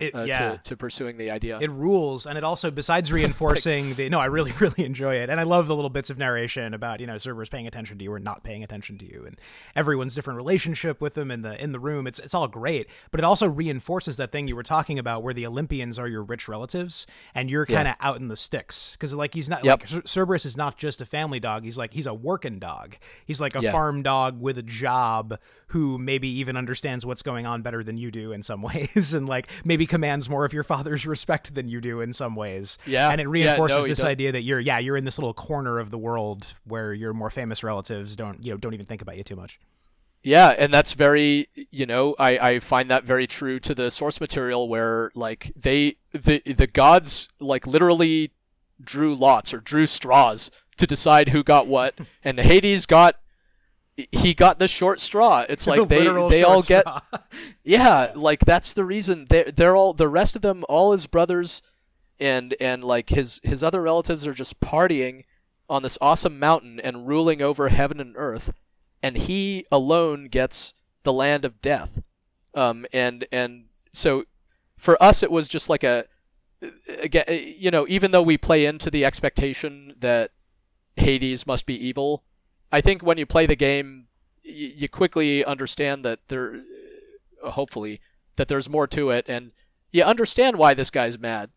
It, 0.00 0.14
uh, 0.14 0.22
yeah. 0.22 0.50
to, 0.52 0.60
to 0.62 0.76
pursuing 0.76 1.16
the 1.18 1.30
idea. 1.32 1.58
It 1.60 1.70
rules, 1.70 2.24
and 2.26 2.38
it 2.38 2.44
also, 2.44 2.70
besides 2.70 3.12
reinforcing 3.38 3.94
the 3.94 4.08
no, 4.08 4.20
I 4.20 4.26
really, 4.26 4.52
really 4.60 4.84
enjoy 4.84 5.16
it, 5.16 5.28
and 5.28 5.40
I 5.40 5.42
love 5.42 5.66
the 5.66 5.74
little 5.74 5.90
bits 5.90 6.08
of 6.08 6.18
narration 6.18 6.72
about 6.72 7.00
you 7.00 7.06
know 7.08 7.16
Cerberus 7.18 7.48
paying 7.48 7.66
attention 7.66 7.98
to 7.98 8.04
you 8.04 8.12
or 8.12 8.20
not 8.20 8.44
paying 8.44 8.62
attention 8.62 8.96
to 8.98 9.04
you, 9.04 9.24
and 9.26 9.36
everyone's 9.74 10.14
different 10.14 10.36
relationship 10.36 11.00
with 11.00 11.14
them 11.14 11.32
in 11.32 11.42
the 11.42 11.60
in 11.60 11.72
the 11.72 11.80
room. 11.80 12.06
It's 12.06 12.20
it's 12.20 12.32
all 12.32 12.46
great, 12.46 12.86
but 13.10 13.18
it 13.18 13.24
also 13.24 13.48
reinforces 13.48 14.16
that 14.18 14.30
thing 14.30 14.46
you 14.46 14.54
were 14.54 14.62
talking 14.62 15.00
about, 15.00 15.24
where 15.24 15.34
the 15.34 15.46
Olympians 15.46 15.98
are 15.98 16.06
your 16.06 16.22
rich 16.22 16.46
relatives, 16.46 17.06
and 17.34 17.50
you're 17.50 17.66
kind 17.66 17.88
of 17.88 17.96
out 18.00 18.18
in 18.20 18.28
the 18.28 18.36
sticks 18.36 18.92
because 18.92 19.12
like 19.14 19.34
he's 19.34 19.48
not 19.48 19.64
Yep. 19.64 19.80
like 19.92 20.06
Cerberus 20.06 20.46
is 20.46 20.56
not 20.56 20.76
just 20.78 21.00
a 21.00 21.06
family 21.06 21.40
dog. 21.40 21.64
He's 21.64 21.76
like 21.76 21.92
he's 21.92 22.06
a 22.06 22.14
working 22.14 22.60
dog. 22.60 22.96
He's 23.26 23.40
like 23.40 23.56
a 23.56 23.62
Yeah. 23.62 23.72
farm 23.72 24.04
dog 24.04 24.40
with 24.40 24.58
a 24.58 24.62
job 24.62 25.40
who 25.72 25.98
maybe 25.98 26.28
even 26.28 26.56
understands 26.56 27.04
what's 27.04 27.22
going 27.22 27.44
on 27.44 27.60
better 27.62 27.82
than 27.82 27.98
you 27.98 28.10
do 28.12 28.30
in 28.30 28.44
some 28.44 28.62
ways, 28.68 29.12
and 29.12 29.28
like 29.28 29.48
maybe 29.64 29.87
commands 29.88 30.28
more 30.30 30.44
of 30.44 30.52
your 30.52 30.62
father's 30.62 31.06
respect 31.14 31.54
than 31.54 31.68
you 31.68 31.80
do 31.80 32.00
in 32.00 32.12
some 32.12 32.36
ways. 32.36 32.78
Yeah. 32.86 33.10
and 33.10 33.20
it 33.20 33.24
Yeah, 33.24 33.30
reinforces 33.30 33.78
no, 33.78 33.88
this 33.88 33.98
does. 33.98 34.04
idea 34.04 34.30
that 34.32 34.42
you're 34.42 34.60
yeah 34.60 34.78
you're 34.78 34.96
in 34.96 35.04
this 35.04 35.18
little 35.18 35.34
corner 35.34 35.78
of 35.78 35.90
the 35.90 35.98
world 35.98 36.54
where 36.64 36.92
your 36.92 37.12
more 37.12 37.30
famous 37.30 37.64
relatives 37.64 38.14
don't 38.16 38.44
you 38.44 38.52
know 38.52 38.56
don't 38.58 38.74
even 38.74 38.86
think 38.86 39.02
about 39.02 39.16
you 39.16 39.24
too 39.24 39.36
much. 39.36 39.58
Yeah, 40.24 40.48
and 40.48 40.74
that's 40.74 40.94
very, 40.94 41.48
you 41.70 41.86
know, 41.86 42.16
I, 42.18 42.38
I 42.38 42.58
find 42.60 42.90
that 42.90 43.04
very 43.04 43.28
true 43.28 43.60
to 43.60 43.72
the 43.74 43.88
source 43.88 44.20
material 44.20 44.68
where 44.68 45.12
like 45.14 45.52
they 45.54 45.96
the 46.12 46.42
the 46.44 46.66
gods 46.66 47.28
like 47.38 47.66
literally 47.68 48.32
drew 48.82 49.14
lots 49.14 49.54
or 49.54 49.58
drew 49.58 49.86
straws 49.86 50.50
to 50.76 50.86
decide 50.88 51.28
who 51.28 51.44
got 51.44 51.68
what, 51.68 51.94
and 52.24 52.38
Hades 52.40 52.84
got 52.84 53.14
he 54.12 54.34
got 54.34 54.58
the 54.58 54.68
short 54.68 55.00
straw. 55.00 55.44
It's 55.48 55.64
The 55.68 55.70
like 55.72 55.88
they 55.88 56.04
they 56.04 56.42
all 56.42 56.62
get 56.62 56.82
straw. 56.82 57.00
yeah, 57.64 58.12
like 58.16 58.40
that's 58.40 58.72
the 58.72 58.84
reason 58.84 59.26
they 59.28 59.44
they're 59.44 59.76
all 59.76 59.92
the 59.92 60.08
rest 60.08 60.36
of 60.36 60.42
them 60.42 60.64
all 60.68 60.92
his 60.92 61.06
brothers 61.06 61.62
and 62.20 62.54
and 62.60 62.84
like 62.84 63.10
his 63.10 63.40
his 63.42 63.62
other 63.62 63.82
relatives 63.82 64.26
are 64.26 64.34
just 64.34 64.60
partying 64.60 65.24
on 65.68 65.82
this 65.82 65.98
awesome 66.00 66.38
mountain 66.38 66.80
and 66.80 67.08
ruling 67.08 67.42
over 67.42 67.68
heaven 67.68 68.00
and 68.00 68.14
earth 68.16 68.52
and 69.02 69.16
he 69.16 69.66
alone 69.70 70.28
gets 70.28 70.74
the 71.02 71.12
land 71.12 71.44
of 71.44 71.60
death. 71.60 72.00
Um 72.54 72.86
and 72.92 73.26
and 73.32 73.64
so 73.92 74.24
for 74.76 75.00
us 75.02 75.22
it 75.22 75.30
was 75.30 75.48
just 75.48 75.68
like 75.68 75.84
a 75.84 76.06
again 76.88 77.24
you 77.28 77.70
know 77.70 77.86
even 77.88 78.10
though 78.10 78.22
we 78.22 78.36
play 78.36 78.64
into 78.64 78.90
the 78.90 79.04
expectation 79.04 79.94
that 80.00 80.30
Hades 80.96 81.46
must 81.46 81.66
be 81.66 81.74
evil, 81.74 82.24
I 82.70 82.80
think 82.80 83.02
when 83.02 83.18
you 83.18 83.26
play 83.26 83.46
the 83.46 83.56
game 83.56 84.06
y- 84.44 84.72
you 84.76 84.88
quickly 84.88 85.44
understand 85.44 86.04
that 86.04 86.20
there 86.28 86.62
uh, 87.42 87.50
hopefully 87.50 88.00
that 88.36 88.48
there's 88.48 88.68
more 88.68 88.86
to 88.88 89.10
it 89.10 89.24
and 89.28 89.52
you 89.90 90.02
understand 90.02 90.56
why 90.56 90.74
this 90.74 90.90
guy's 90.90 91.18
mad. 91.18 91.50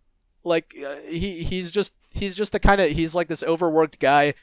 Like 0.43 0.73
uh, 0.85 0.95
he 1.07 1.43
he's 1.43 1.71
just 1.71 1.93
he's 2.09 2.35
just 2.35 2.51
the 2.51 2.59
kind 2.59 2.81
of 2.81 2.91
he's 2.91 3.13
like 3.13 3.27
this 3.27 3.43
overworked 3.43 3.99
guy 3.99 4.33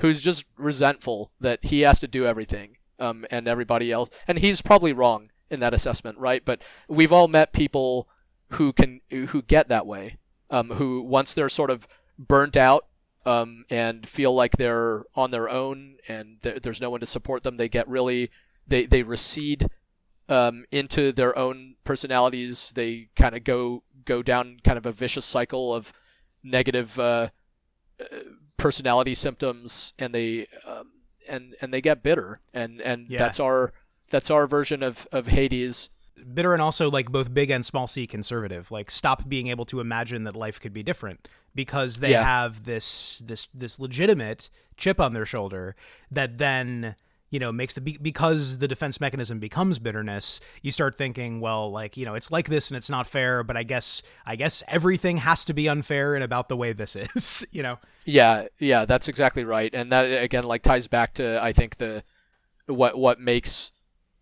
who's 0.00 0.20
just 0.20 0.44
resentful 0.56 1.30
that 1.40 1.64
he 1.64 1.80
has 1.80 1.98
to 2.00 2.08
do 2.08 2.24
everything 2.26 2.76
um 2.98 3.26
and 3.30 3.46
everybody 3.48 3.92
else 3.92 4.08
and 4.26 4.38
he's 4.38 4.62
probably 4.62 4.92
wrong 4.92 5.30
in 5.50 5.60
that 5.60 5.74
assessment 5.74 6.16
right? 6.18 6.44
But 6.44 6.62
we've 6.88 7.12
all 7.12 7.28
met 7.28 7.52
people 7.52 8.08
who 8.50 8.72
can 8.72 9.00
who 9.10 9.42
get 9.42 9.68
that 9.68 9.86
way 9.86 10.18
um 10.50 10.70
who 10.70 11.02
once 11.02 11.34
they're 11.34 11.48
sort 11.48 11.70
of 11.70 11.88
burnt 12.18 12.56
out 12.56 12.86
um 13.26 13.64
and 13.70 14.08
feel 14.08 14.34
like 14.34 14.56
they're 14.56 15.04
on 15.14 15.30
their 15.30 15.48
own 15.48 15.96
and 16.08 16.38
there 16.42 16.58
there's 16.60 16.80
no 16.80 16.90
one 16.90 17.00
to 17.00 17.06
support 17.06 17.42
them 17.42 17.56
they 17.56 17.68
get 17.68 17.86
really 17.88 18.30
they 18.66 18.86
they 18.86 19.02
recede 19.02 19.68
um, 20.28 20.64
into 20.70 21.12
their 21.12 21.36
own 21.36 21.74
personalities. 21.84 22.72
They 22.74 23.08
kind 23.16 23.36
of 23.36 23.44
go 23.44 23.82
go 24.04 24.22
down 24.22 24.58
kind 24.64 24.78
of 24.78 24.86
a 24.86 24.92
vicious 24.92 25.26
cycle 25.26 25.74
of 25.74 25.92
negative 26.42 26.98
uh, 26.98 27.28
uh, 28.00 28.04
personality 28.56 29.14
symptoms, 29.14 29.92
and 29.98 30.14
they 30.14 30.46
um, 30.64 30.90
and 31.28 31.54
and 31.60 31.74
they 31.74 31.80
get 31.80 32.02
bitter. 32.02 32.40
And 32.54 32.80
and 32.80 33.08
Yeah. 33.10 33.18
that's 33.18 33.40
our 33.40 33.72
that's 34.10 34.30
our 34.30 34.46
version 34.46 34.82
of 34.82 35.06
of 35.12 35.26
Hades. 35.26 35.90
bitter 36.34 36.52
and 36.52 36.62
also 36.62 36.88
like 36.88 37.10
both 37.10 37.34
big 37.34 37.50
and 37.50 37.66
small 37.66 37.86
c 37.88 38.06
conservative 38.06 38.70
like 38.70 38.90
stop 38.90 39.28
being 39.28 39.48
able 39.48 39.64
to 39.64 39.80
imagine 39.80 40.22
that 40.24 40.36
life 40.36 40.60
could 40.60 40.72
be 40.72 40.82
different 40.82 41.26
because 41.54 42.00
they 42.00 42.10
Yeah. 42.12 42.24
have 42.24 42.64
this 42.64 43.22
this 43.26 43.48
this 43.52 43.78
legitimate 43.78 44.48
chip 44.76 45.00
on 45.00 45.12
their 45.12 45.26
shoulder 45.26 45.76
that 46.10 46.38
then 46.38 46.96
you 47.30 47.38
know 47.38 47.52
makes 47.52 47.74
the 47.74 47.80
because 47.80 48.58
the 48.58 48.68
defense 48.68 49.00
mechanism 49.00 49.38
becomes 49.38 49.78
bitterness 49.78 50.40
you 50.60 50.70
start 50.70 50.96
thinking 50.96 51.40
well 51.40 51.70
like 51.70 51.96
you 51.96 52.04
know 52.04 52.14
it's 52.14 52.30
like 52.30 52.48
this 52.48 52.70
and 52.70 52.76
it's 52.76 52.90
not 52.90 53.06
fair 53.06 53.42
but 53.42 53.56
i 53.56 53.62
guess 53.62 54.02
i 54.26 54.36
guess 54.36 54.62
everything 54.68 55.18
has 55.18 55.44
to 55.44 55.54
be 55.54 55.68
unfair 55.68 56.14
in 56.14 56.22
about 56.22 56.48
the 56.48 56.56
way 56.56 56.72
this 56.72 56.96
is 57.14 57.46
you 57.52 57.62
know? 57.62 57.78
Yeah, 58.04 58.48
yeah, 58.58 58.84
that's 58.84 59.06
exactly 59.06 59.44
right, 59.44 59.72
and 59.72 59.92
that 59.92 60.02
again 60.04 60.42
like 60.44 60.62
ties 60.62 60.88
back 60.88 61.14
to 61.14 61.40
I 61.40 61.52
think 61.52 61.76
the 61.76 62.02
what 62.66 62.98
what 62.98 63.20
makes 63.20 63.70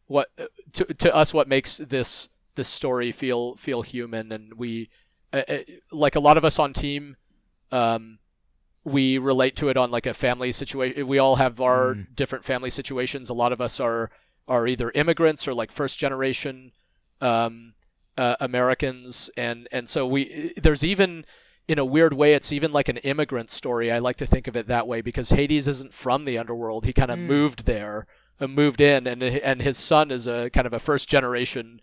what 0.06 0.28
to 0.74 0.84
to 0.84 1.14
us 1.14 1.32
what 1.32 1.48
makes 1.48 1.78
this 1.78 2.28
this 2.56 2.68
story 2.68 3.10
feel 3.10 3.54
feel 3.56 3.80
human, 3.80 4.32
and 4.32 4.52
we 4.54 4.90
uh, 5.32 5.42
uh, 5.48 5.58
like 5.90 6.14
a 6.14 6.20
lot 6.20 6.36
of 6.36 6.44
us 6.44 6.58
on 6.58 6.74
team, 6.74 7.16
um, 7.72 8.18
we 8.84 9.18
relate 9.18 9.56
to 9.56 9.68
it 9.68 9.76
on 9.76 9.90
like 9.90 10.06
a 10.06 10.14
family 10.14 10.52
situation. 10.52 11.06
We 11.06 11.18
all 11.18 11.36
have 11.36 11.60
our 11.60 11.94
Mm. 11.94 12.14
different 12.16 12.44
family 12.44 12.70
situations. 12.70 13.28
A 13.30 13.34
lot 13.34 13.52
of 13.52 13.60
us 13.60 13.80
are 13.80 14.10
are 14.48 14.66
either 14.66 14.90
immigrants 14.94 15.46
or 15.46 15.54
like 15.54 15.70
first 15.70 15.98
generation 15.98 16.72
um, 17.20 17.74
uh, 18.16 18.36
Americans, 18.40 19.30
and 19.36 19.68
and 19.70 19.88
so 19.88 20.06
we 20.06 20.52
there's 20.56 20.82
even 20.82 21.24
in 21.68 21.78
a 21.78 21.84
weird 21.84 22.12
way, 22.14 22.34
it's 22.34 22.50
even 22.50 22.72
like 22.72 22.88
an 22.88 22.96
immigrant 22.98 23.50
story. 23.50 23.92
I 23.92 23.98
like 24.00 24.16
to 24.16 24.26
think 24.26 24.48
of 24.48 24.56
it 24.56 24.66
that 24.66 24.88
way 24.88 25.02
because 25.02 25.30
Hades 25.30 25.68
isn't 25.68 25.94
from 25.94 26.24
the 26.24 26.36
underworld. 26.38 26.84
He 26.84 26.92
kind 26.92 27.10
of 27.12 27.18
Mm. 27.18 27.26
moved 27.26 27.66
there, 27.66 28.06
uh, 28.40 28.46
moved 28.48 28.80
in, 28.80 29.06
and 29.06 29.22
and 29.22 29.60
his 29.62 29.76
son 29.78 30.10
is 30.10 30.26
a 30.26 30.48
kind 30.50 30.66
of 30.66 30.72
a 30.72 30.78
first 30.80 31.08
generation. 31.08 31.80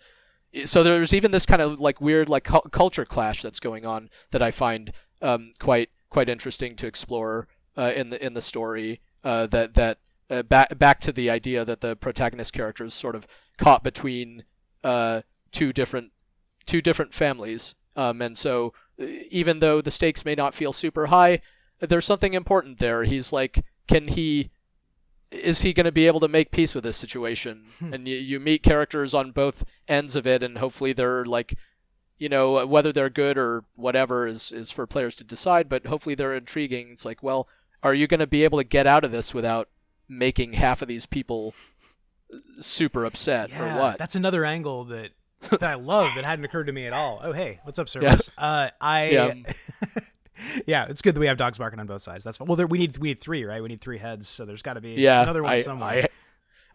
So 0.65 0.81
there's 0.83 1.13
even 1.13 1.31
this 1.31 1.45
kind 1.45 1.61
of 1.61 1.79
like 1.79 2.01
weird 2.01 2.27
like 2.29 2.43
cul- 2.43 2.67
culture 2.71 3.05
clash 3.05 3.41
that's 3.43 3.59
going 3.59 3.85
on 3.85 4.09
that 4.31 4.41
I 4.41 4.51
find 4.51 4.91
um, 5.21 5.53
quite 5.59 5.89
quite 6.09 6.29
interesting 6.29 6.75
to 6.75 6.87
explore 6.87 7.47
uh, 7.77 7.91
in 7.95 8.09
the 8.09 8.25
in 8.25 8.33
the 8.33 8.41
story. 8.41 9.01
Uh, 9.23 9.47
that 9.47 9.73
that 9.73 9.97
uh, 10.29 10.43
back 10.43 10.77
back 10.77 10.99
to 11.01 11.11
the 11.11 11.29
idea 11.29 11.65
that 11.65 11.81
the 11.81 11.95
protagonist 11.95 12.53
character 12.53 12.85
is 12.85 12.93
sort 12.93 13.15
of 13.15 13.27
caught 13.57 13.83
between 13.83 14.43
uh, 14.83 15.21
two 15.51 15.73
different 15.73 16.11
two 16.65 16.81
different 16.81 17.13
families, 17.13 17.75
um, 17.95 18.21
and 18.21 18.37
so 18.37 18.73
even 19.29 19.59
though 19.59 19.81
the 19.81 19.91
stakes 19.91 20.25
may 20.25 20.35
not 20.35 20.53
feel 20.53 20.73
super 20.73 21.07
high, 21.07 21.41
there's 21.79 22.05
something 22.05 22.33
important 22.33 22.79
there. 22.79 23.03
He's 23.03 23.31
like, 23.31 23.63
can 23.87 24.07
he? 24.07 24.51
Is 25.29 25.61
he 25.61 25.73
going 25.73 25.85
to 25.85 25.91
be 25.91 26.07
able 26.07 26.21
to 26.21 26.29
make 26.29 26.51
peace 26.51 26.73
with 26.73 26.85
this 26.85 26.95
situation? 26.95 27.65
and 27.81 28.07
you, 28.07 28.15
you 28.15 28.39
meet 28.39 28.63
characters 28.63 29.13
on 29.13 29.31
both 29.31 29.65
ends 29.87 30.15
of 30.15 30.25
it, 30.25 30.41
and 30.41 30.57
hopefully 30.57 30.93
they're 30.93 31.25
like, 31.25 31.57
you 32.17 32.29
know, 32.29 32.65
whether 32.65 32.91
they're 32.91 33.09
good 33.09 33.37
or 33.37 33.63
whatever 33.75 34.27
is 34.27 34.51
is 34.51 34.71
for 34.71 34.87
players 34.87 35.15
to 35.15 35.23
decide. 35.23 35.69
But 35.69 35.85
hopefully 35.85 36.15
they're 36.15 36.35
intriguing. 36.35 36.89
It's 36.91 37.05
like, 37.05 37.21
well, 37.21 37.47
are 37.83 37.93
you 37.93 38.07
going 38.07 38.19
to 38.19 38.27
be 38.27 38.43
able 38.43 38.57
to 38.57 38.63
get 38.63 38.87
out 38.87 39.03
of 39.03 39.11
this 39.11 39.33
without 39.33 39.69
making 40.09 40.53
half 40.53 40.81
of 40.81 40.87
these 40.87 41.05
people 41.05 41.53
super 42.59 43.05
upset 43.05 43.51
or 43.51 43.77
what? 43.77 43.97
That's 43.97 44.15
another 44.15 44.45
angle 44.45 44.85
that 44.85 45.11
that 45.51 45.63
I 45.63 45.75
love 45.75 46.15
that 46.15 46.25
hadn't 46.25 46.45
occurred 46.45 46.65
to 46.65 46.73
me 46.73 46.85
at 46.85 46.93
all. 46.93 47.19
Oh 47.23 47.31
hey, 47.31 47.59
what's 47.63 47.79
up, 47.79 47.87
Cerberus? 47.87 48.29
Uh, 48.37 48.69
I 48.81 49.09
Yeah. 49.09 49.33
yeah, 50.65 50.85
it's 50.89 51.01
good 51.01 51.15
that 51.15 51.19
we 51.19 51.27
have 51.27 51.37
dogs 51.37 51.57
barking 51.57 51.79
on 51.79 51.87
both 51.87 52.01
sides. 52.01 52.23
That's 52.23 52.37
fine. 52.37 52.47
well, 52.47 52.55
there, 52.55 52.67
we 52.67 52.77
need 52.77 52.97
we 52.97 53.09
need 53.09 53.19
three, 53.19 53.43
right? 53.45 53.61
We 53.61 53.69
need 53.69 53.81
three 53.81 53.97
heads, 53.97 54.27
so 54.27 54.45
there's 54.45 54.61
got 54.61 54.73
to 54.73 54.81
be 54.81 54.93
yeah, 54.93 55.21
another 55.21 55.43
one 55.43 55.53
I, 55.53 55.57
somewhere. 55.57 55.89
I, 55.89 56.07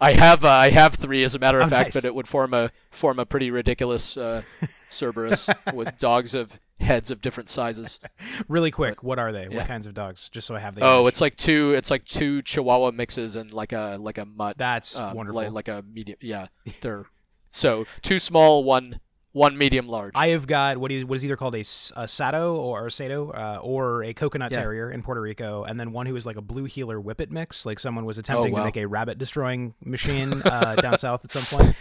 I 0.03 0.13
have 0.13 0.45
uh, 0.45 0.49
I 0.51 0.71
have 0.71 0.95
three 0.95 1.25
as 1.25 1.35
a 1.35 1.39
matter 1.39 1.59
of 1.61 1.69
Oh, 1.69 1.71
fact, 1.71 1.89
nice. 1.89 1.95
but 1.95 2.05
it 2.05 2.15
would 2.15 2.29
form 2.29 2.53
a 2.55 2.71
form 2.91 3.19
a 3.19 3.25
pretty 3.27 3.51
ridiculous 3.51 4.17
uh, 4.17 4.43
Cerberus 4.91 5.49
with 5.73 5.97
dogs 5.99 6.35
of 6.35 6.59
heads 6.81 7.11
of 7.11 7.21
different 7.21 7.49
sizes. 7.49 8.01
really 8.49 8.71
quick, 8.71 9.03
what 9.03 9.19
are 9.19 9.31
they? 9.33 9.47
yeah. 9.49 9.57
What 9.59 9.67
kinds 9.67 9.87
of 9.87 9.95
dogs? 9.95 10.29
Just 10.29 10.47
so 10.49 10.57
I 10.57 10.59
have 10.59 10.75
the. 10.75 10.85
Oh, 10.85 11.01
image. 11.03 11.09
it's 11.13 11.21
like 11.21 11.37
two 11.37 11.73
it's 11.75 11.91
like 11.91 12.05
two 12.05 12.43
Chihuahua 12.43 12.91
mixes 12.91 13.37
and 13.37 13.53
like 13.53 13.73
a 13.73 13.97
like 14.01 14.19
a 14.19 14.25
mutt. 14.27 14.59
that's 14.59 14.99
um, 14.99 15.15
wonderful. 15.17 15.41
Like, 15.43 15.53
like 15.53 15.69
a 15.69 15.85
medium, 15.91 16.19
yeah. 16.21 16.49
They're 16.81 17.07
so 17.53 17.87
two 18.03 18.19
small, 18.19 18.65
one 18.65 18.99
one 19.33 19.57
medium 19.57 19.89
large. 19.89 20.13
I 20.15 20.29
have 20.29 20.47
got 20.47 20.77
what 20.79 20.93
is 20.93 21.05
what 21.05 21.17
is 21.17 21.25
either 21.25 21.37
called 21.37 21.55
a, 21.55 21.61
a 21.61 22.07
sato 22.09 22.55
or 22.57 22.87
a 22.87 22.91
sato 22.91 23.31
uh, 23.31 23.61
or 23.63 24.05
a 24.05 24.13
coconut 24.15 24.53
Yeah. 24.53 24.61
terrier 24.61 24.91
in 24.91 25.03
Puerto 25.03 25.21
Rico, 25.21 25.65
and 25.65 25.79
then 25.81 25.93
one 25.93 26.07
who 26.07 26.17
is 26.17 26.27
like 26.27 26.37
a 26.37 26.43
blue 26.43 26.65
heeler 26.65 27.01
whippet 27.01 27.31
mix. 27.31 27.65
Like 27.67 27.79
someone 27.79 28.05
was 28.05 28.19
attempting 28.19 28.53
Oh, 28.53 28.57
wow. 28.57 28.61
to 28.61 28.65
make 28.67 28.77
a 28.77 28.87
rabbit 28.87 29.19
destroying 29.19 29.75
machine 29.85 30.43
uh, 30.45 30.77
down 30.77 30.99
south 30.99 31.25
at 31.25 31.31
some 31.33 31.59
point. 31.59 31.77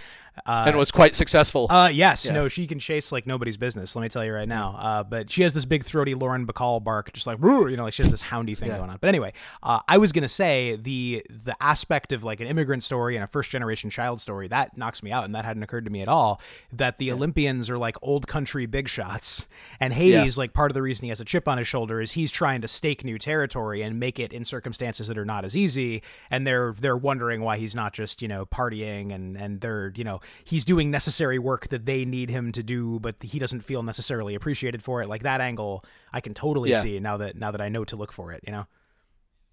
Uh, 0.45 0.63
and 0.65 0.77
was 0.77 0.93
quite 0.93 1.13
successful. 1.13 1.67
uh, 1.69 1.89
yes, 1.89 2.23
Yeah. 2.25 2.31
no, 2.31 2.47
she 2.47 2.65
can 2.65 2.79
chase 2.79 3.11
like 3.11 3.27
nobody's 3.27 3.57
business. 3.57 3.97
Let 3.97 4.01
me 4.01 4.07
tell 4.07 4.23
you 4.23 4.31
right 4.31 4.47
now. 4.47 4.77
Uh, 4.79 5.03
but 5.03 5.29
she 5.29 5.43
has 5.43 5.53
this 5.53 5.65
big 5.65 5.83
throaty 5.83 6.15
Lauren 6.15 6.47
Bacall 6.47 6.81
bark, 6.81 7.11
just 7.11 7.27
like 7.27 7.37
you 7.41 7.75
know, 7.75 7.83
like 7.83 7.91
she 7.91 8.01
has 8.03 8.11
this 8.11 8.23
houndy 8.23 8.57
thing 8.57 8.69
Yeah. 8.69 8.77
going 8.77 8.89
on. 8.89 8.97
But 9.01 9.09
anyway, 9.09 9.33
uh, 9.61 9.81
I 9.89 9.97
was 9.97 10.13
gonna 10.13 10.29
say 10.29 10.77
the 10.77 11.25
the 11.29 11.53
aspect 11.61 12.13
of 12.13 12.23
like 12.23 12.39
an 12.39 12.47
immigrant 12.47 12.81
story 12.83 13.17
and 13.17 13.25
a 13.25 13.27
first 13.27 13.51
generation 13.51 13.89
child 13.89 14.21
story 14.21 14.47
that 14.47 14.77
knocks 14.77 15.03
me 15.03 15.11
out, 15.11 15.25
and 15.25 15.35
that 15.35 15.43
hadn't 15.43 15.63
occurred 15.63 15.83
to 15.83 15.91
me 15.91 16.01
at 16.01 16.07
all. 16.07 16.39
That 16.71 16.97
the 16.97 17.09
Olympians 17.47 17.69
are 17.69 17.77
like 17.77 17.97
old 18.01 18.27
country 18.27 18.65
big 18.65 18.87
shots, 18.87 19.47
and 19.79 19.93
Hades, 19.93 20.37
like 20.37 20.53
part 20.53 20.69
of 20.71 20.75
the 20.75 20.81
reason 20.81 21.03
he 21.05 21.09
has 21.09 21.19
a 21.21 21.25
chip 21.25 21.47
on 21.47 21.57
his 21.57 21.67
shoulder 21.67 21.99
is 22.01 22.11
he's 22.13 22.31
trying 22.31 22.61
to 22.61 22.67
stake 22.67 23.03
new 23.03 23.17
territory 23.17 23.81
and 23.81 23.99
make 23.99 24.19
it 24.19 24.31
in 24.31 24.45
circumstances 24.45 25.07
that 25.07 25.17
are 25.17 25.25
not 25.25 25.43
as 25.45 25.55
easy, 25.55 26.01
and 26.29 26.45
they're 26.45 26.73
they're 26.79 26.97
wondering 26.97 27.41
why 27.41 27.57
he's 27.57 27.75
not 27.75 27.93
just 27.93 28.21
you 28.21 28.27
know 28.27 28.45
partying 28.45 29.13
and 29.13 29.35
and 29.35 29.61
they're 29.61 29.91
you 29.95 30.03
know 30.03 30.21
he's 30.43 30.65
doing 30.65 30.91
necessary 30.91 31.39
work 31.39 31.69
that 31.69 31.85
they 31.85 32.05
need 32.05 32.29
him 32.29 32.51
to 32.51 32.61
do, 32.63 32.99
but 32.99 33.15
he 33.21 33.39
doesn't 33.39 33.61
feel 33.61 33.83
necessarily 33.83 34.35
appreciated 34.35 34.83
for 34.83 35.01
it. 35.01 35.09
Like 35.09 35.23
that 35.23 35.41
angle, 35.41 35.83
I 36.13 36.21
can 36.21 36.33
totally 36.33 36.69
Yeah. 36.71 36.81
see 36.81 36.99
now 36.99 37.17
that 37.17 37.35
now 37.35 37.51
that 37.51 37.61
I 37.61 37.69
know 37.69 37.83
to 37.85 37.95
look 37.95 38.11
for 38.11 38.31
it. 38.31 38.41
You 38.45 38.51
know. 38.51 38.67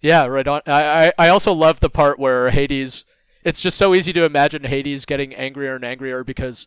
Yeah, 0.01 0.27
right 0.27 0.47
on. 0.47 0.61
I, 0.67 1.07
I 1.09 1.13
I 1.19 1.29
also 1.29 1.53
love 1.53 1.81
the 1.81 1.91
part 1.91 2.19
where 2.19 2.51
Hades. 2.51 3.05
It's 3.45 3.61
just 3.61 3.79
so 3.79 3.95
easy 3.95 4.13
to 4.13 4.25
imagine 4.25 4.65
Hades 4.65 5.07
getting 5.07 5.35
angrier 5.35 5.77
and 5.77 5.85
angrier 5.85 6.23
because 6.25 6.67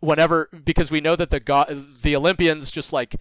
whenever 0.00 0.48
because 0.64 0.90
we 0.90 1.00
know 1.00 1.16
that 1.16 1.30
the 1.30 1.40
god 1.40 1.86
the 2.02 2.14
Olympians 2.16 2.70
just 2.70 2.92
like 2.92 3.16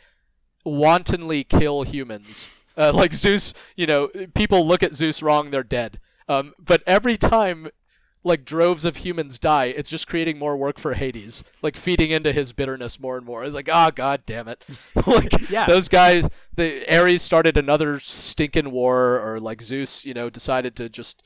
wantonly 0.66 1.44
kill 1.44 1.84
humans. 1.84 2.50
Uh, 2.76 2.92
like 2.96 3.14
Zeus, 3.14 3.54
you 3.76 3.88
know, 3.88 4.10
people 4.36 4.68
look 4.68 4.84
at 4.84 4.94
Zeus 4.94 5.22
wrong, 5.22 5.50
they're 5.52 5.64
dead. 5.64 6.00
Um, 6.30 6.54
but 6.60 6.84
every 6.86 7.18
time 7.18 7.70
like 8.24 8.44
droves 8.44 8.84
of 8.84 8.98
humans 8.98 9.40
die, 9.40 9.66
it's 9.66 9.90
just 9.90 10.08
creating 10.08 10.38
more 10.38 10.58
work 10.58 10.78
for 10.80 10.94
Hades, 10.94 11.44
like 11.62 11.78
feeding 11.78 12.12
into 12.12 12.34
his 12.34 12.52
bitterness 12.52 13.00
more 13.00 13.16
and 13.16 13.26
more. 13.26 13.46
It's 13.46 13.56
like, 13.56 13.70
ah, 13.72 13.90
god 13.90 14.24
damn 14.26 14.48
it! 14.50 14.64
like 15.08 15.32
Yeah. 15.50 15.66
those 15.66 15.88
guys, 15.88 16.28
the 16.56 16.84
Ares 16.94 17.22
started 17.22 17.58
another 17.58 18.00
stinking 18.02 18.72
war, 18.72 19.22
or 19.22 19.40
like 19.40 19.62
Zeus, 19.62 20.04
you 20.04 20.14
know, 20.14 20.30
decided 20.30 20.76
to 20.76 20.90
just 20.90 21.24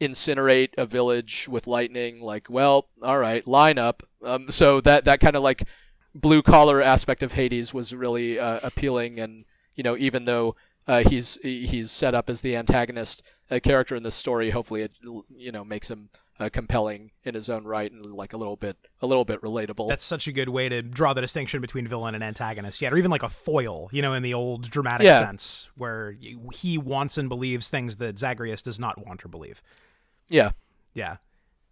incinerate 0.00 0.70
a 0.78 0.86
village 0.86 1.48
with 1.48 1.66
lightning. 1.66 2.20
Like, 2.20 2.46
well, 2.48 2.88
all 3.02 3.18
right, 3.18 3.46
line 3.46 3.78
up. 3.78 4.02
Um, 4.24 4.50
so 4.50 4.80
that 4.82 5.04
that 5.04 5.20
kind 5.20 5.36
of 5.36 5.42
like 5.42 5.64
blue 6.14 6.42
collar 6.42 6.82
aspect 6.82 7.22
of 7.22 7.32
Hades 7.32 7.72
was 7.74 7.94
really 7.94 8.38
uh, 8.38 8.60
appealing, 8.62 9.18
and 9.20 9.44
you 9.74 9.82
know, 9.82 9.96
even 9.96 10.24
though 10.24 10.56
uh, 10.86 11.02
he's 11.08 11.38
he's 11.42 11.90
set 11.90 12.14
up 12.14 12.28
as 12.30 12.40
the 12.40 12.56
antagonist 12.56 13.22
uh, 13.50 13.60
character 13.62 13.94
in 13.96 14.02
this 14.02 14.14
story, 14.14 14.50
hopefully 14.50 14.82
it 14.82 14.92
you 15.36 15.52
know 15.52 15.64
makes 15.64 15.90
him 15.90 16.08
uh, 16.40 16.48
compelling 16.48 17.10
in 17.24 17.34
his 17.34 17.50
own 17.50 17.64
right 17.64 17.90
and 17.90 18.06
like 18.14 18.32
a 18.32 18.36
little 18.36 18.56
bit 18.56 18.76
a 19.02 19.06
little 19.06 19.24
bit 19.24 19.40
relatable. 19.42 19.88
That's 19.88 20.04
such 20.04 20.28
a 20.28 20.32
good 20.32 20.48
way 20.48 20.68
to 20.68 20.82
draw 20.82 21.12
the 21.12 21.20
distinction 21.20 21.60
between 21.60 21.86
villain 21.86 22.14
and 22.14 22.22
antagonist. 22.22 22.80
Yeah, 22.80 22.90
or 22.90 22.96
even 22.96 23.10
like 23.10 23.22
a 23.24 23.28
foil, 23.28 23.88
you 23.92 24.02
know, 24.02 24.14
in 24.14 24.22
the 24.22 24.34
old 24.34 24.70
dramatic 24.70 25.06
Yeah. 25.06 25.18
sense, 25.20 25.68
where 25.76 26.16
he 26.52 26.78
wants 26.78 27.18
and 27.18 27.28
believes 27.28 27.68
things 27.68 27.96
that 27.96 28.18
Zagreus 28.18 28.62
does 28.62 28.78
not 28.80 29.04
want 29.06 29.24
or 29.24 29.28
believe. 29.28 29.62
Yeah. 30.28 30.52
Yeah. 30.94 31.16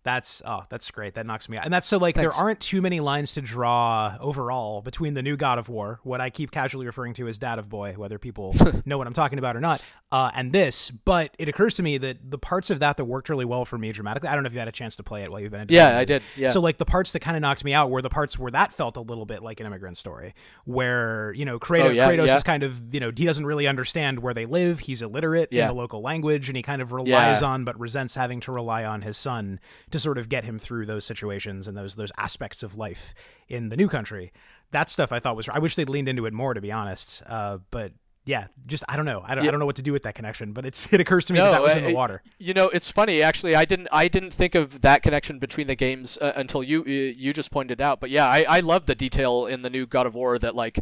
That's 0.06 0.40
oh, 0.46 0.62
that's 0.70 0.88
great. 0.92 1.16
That 1.16 1.26
knocks 1.26 1.48
me 1.48 1.56
out. 1.56 1.64
And 1.64 1.74
that's 1.74 1.88
so 1.88 1.98
like 1.98 2.14
there 2.14 2.32
aren't 2.32 2.60
too 2.60 2.80
many 2.80 3.00
lines 3.00 3.32
to 3.32 3.40
draw 3.42 4.16
overall 4.20 4.80
between 4.80 5.14
the 5.14 5.22
new 5.22 5.36
God 5.36 5.58
of 5.58 5.68
War, 5.68 5.98
what 6.04 6.20
I 6.20 6.30
keep 6.30 6.52
casually 6.52 6.86
referring 6.86 7.12
to 7.14 7.26
as 7.26 7.38
Dad 7.38 7.58
of 7.58 7.68
Boy, 7.68 7.94
whether 7.96 8.16
people 8.16 8.54
know 8.86 8.98
what 8.98 9.08
I'm 9.08 9.12
talking 9.12 9.40
about 9.40 9.56
or 9.56 9.60
not, 9.60 9.82
uh, 10.12 10.30
and 10.36 10.52
this. 10.52 10.92
But 10.92 11.34
it 11.40 11.48
occurs 11.48 11.74
to 11.74 11.82
me 11.82 11.98
that 11.98 12.18
the 12.30 12.38
parts 12.38 12.70
of 12.70 12.78
that 12.78 12.98
that 12.98 13.04
worked 13.04 13.28
really 13.30 13.44
well 13.44 13.64
for 13.64 13.78
me 13.78 13.90
dramatically. 13.90 14.28
I 14.28 14.34
don't 14.34 14.44
know 14.44 14.46
if 14.46 14.52
you 14.52 14.60
had 14.60 14.68
a 14.68 14.72
chance 14.72 14.94
to 14.94 15.02
play 15.02 15.24
it 15.24 15.30
while 15.32 15.40
you've 15.40 15.50
been. 15.50 15.66
Yeah, 15.70 15.98
I 15.98 16.04
did. 16.04 16.22
Yeah. 16.36 16.48
So 16.50 16.60
like 16.60 16.78
the 16.78 16.84
parts 16.84 17.10
that 17.10 17.18
kind 17.18 17.36
of 17.36 17.40
knocked 17.40 17.64
me 17.64 17.74
out 17.74 17.90
were 17.90 18.00
the 18.00 18.08
parts 18.08 18.38
where 18.38 18.52
that 18.52 18.72
felt 18.72 18.96
a 18.96 19.00
little 19.00 19.26
bit 19.26 19.42
like 19.42 19.58
an 19.58 19.66
immigrant 19.66 19.96
story, 19.98 20.34
where 20.66 21.32
you 21.32 21.44
know 21.44 21.58
Kratos, 21.58 21.86
Oh, 21.86 21.90
yeah, 21.90 22.08
Kratos 22.08 22.26
yeah. 22.28 22.36
is 22.36 22.42
kind 22.44 22.62
of 22.62 22.94
you 22.94 23.00
know 23.00 23.10
he 23.16 23.24
doesn't 23.24 23.44
really 23.46 23.66
understand 23.66 24.20
where 24.20 24.34
they 24.34 24.46
live. 24.46 24.78
He's 24.78 25.02
illiterate 25.02 25.48
Yeah. 25.52 25.62
in 25.62 25.68
the 25.68 25.74
local 25.74 26.00
language, 26.00 26.48
and 26.48 26.56
he 26.56 26.62
kind 26.62 26.80
of 26.80 26.92
relies 26.92 27.42
on 27.42 27.64
but 27.64 27.78
resents 27.80 28.14
having 28.14 28.38
to 28.40 28.52
rely 28.52 28.84
on 28.84 29.02
his 29.02 29.16
son 29.16 29.58
to 29.90 29.95
sort 29.98 30.18
of 30.18 30.28
get 30.28 30.44
him 30.44 30.58
through 30.58 30.86
those 30.86 31.04
situations 31.04 31.68
and 31.68 31.76
those 31.76 31.96
those 31.96 32.12
aspects 32.18 32.62
of 32.62 32.76
life 32.76 33.14
in 33.48 33.68
the 33.68 33.76
new 33.76 33.88
country. 33.88 34.32
That 34.72 34.90
stuff 34.90 35.12
I 35.12 35.20
thought 35.20 35.36
was 35.36 35.48
I 35.48 35.58
wish 35.58 35.76
they'd 35.76 35.88
leaned 35.88 36.08
into 36.08 36.26
it 36.26 36.32
more 36.32 36.54
to 36.54 36.60
be 36.60 36.72
honest. 36.72 37.22
Uh, 37.26 37.58
but 37.70 37.92
yeah, 38.26 38.48
just 38.66 38.82
I 38.88 38.96
don't 38.96 39.04
know. 39.04 39.22
I 39.24 39.36
don't, 39.36 39.46
I 39.46 39.50
don't 39.52 39.60
know 39.60 39.66
what 39.66 39.76
to 39.76 39.82
do 39.82 39.92
with 39.92 40.02
that 40.02 40.16
connection, 40.16 40.52
but 40.52 40.66
it's 40.66 40.92
it 40.92 41.00
occurs 41.00 41.24
to 41.26 41.32
me 41.32 41.38
that, 41.38 41.52
that 41.52 41.62
was 41.62 41.74
in 41.74 41.84
the 41.84 41.90
uh, 41.90 41.94
water. 41.94 42.22
You 42.38 42.54
know, 42.54 42.68
it's 42.68 42.90
funny 42.90 43.22
actually. 43.22 43.54
I 43.54 43.64
didn't 43.64 43.88
I 43.92 44.08
didn't 44.08 44.32
think 44.32 44.54
of 44.54 44.80
that 44.82 45.02
connection 45.02 45.38
between 45.38 45.68
the 45.68 45.76
games 45.76 46.18
uh, 46.20 46.32
until 46.34 46.62
you 46.62 46.82
uh, 46.82 46.84
you 46.88 47.32
just 47.32 47.50
pointed 47.50 47.80
out. 47.80 48.00
But 48.00 48.10
yeah, 48.10 48.26
I 48.26 48.44
I 48.48 48.60
love 48.60 48.86
the 48.86 48.96
detail 48.96 49.46
in 49.46 49.62
the 49.62 49.70
new 49.70 49.86
God 49.86 50.06
of 50.06 50.14
War 50.14 50.38
that 50.40 50.56
like 50.56 50.80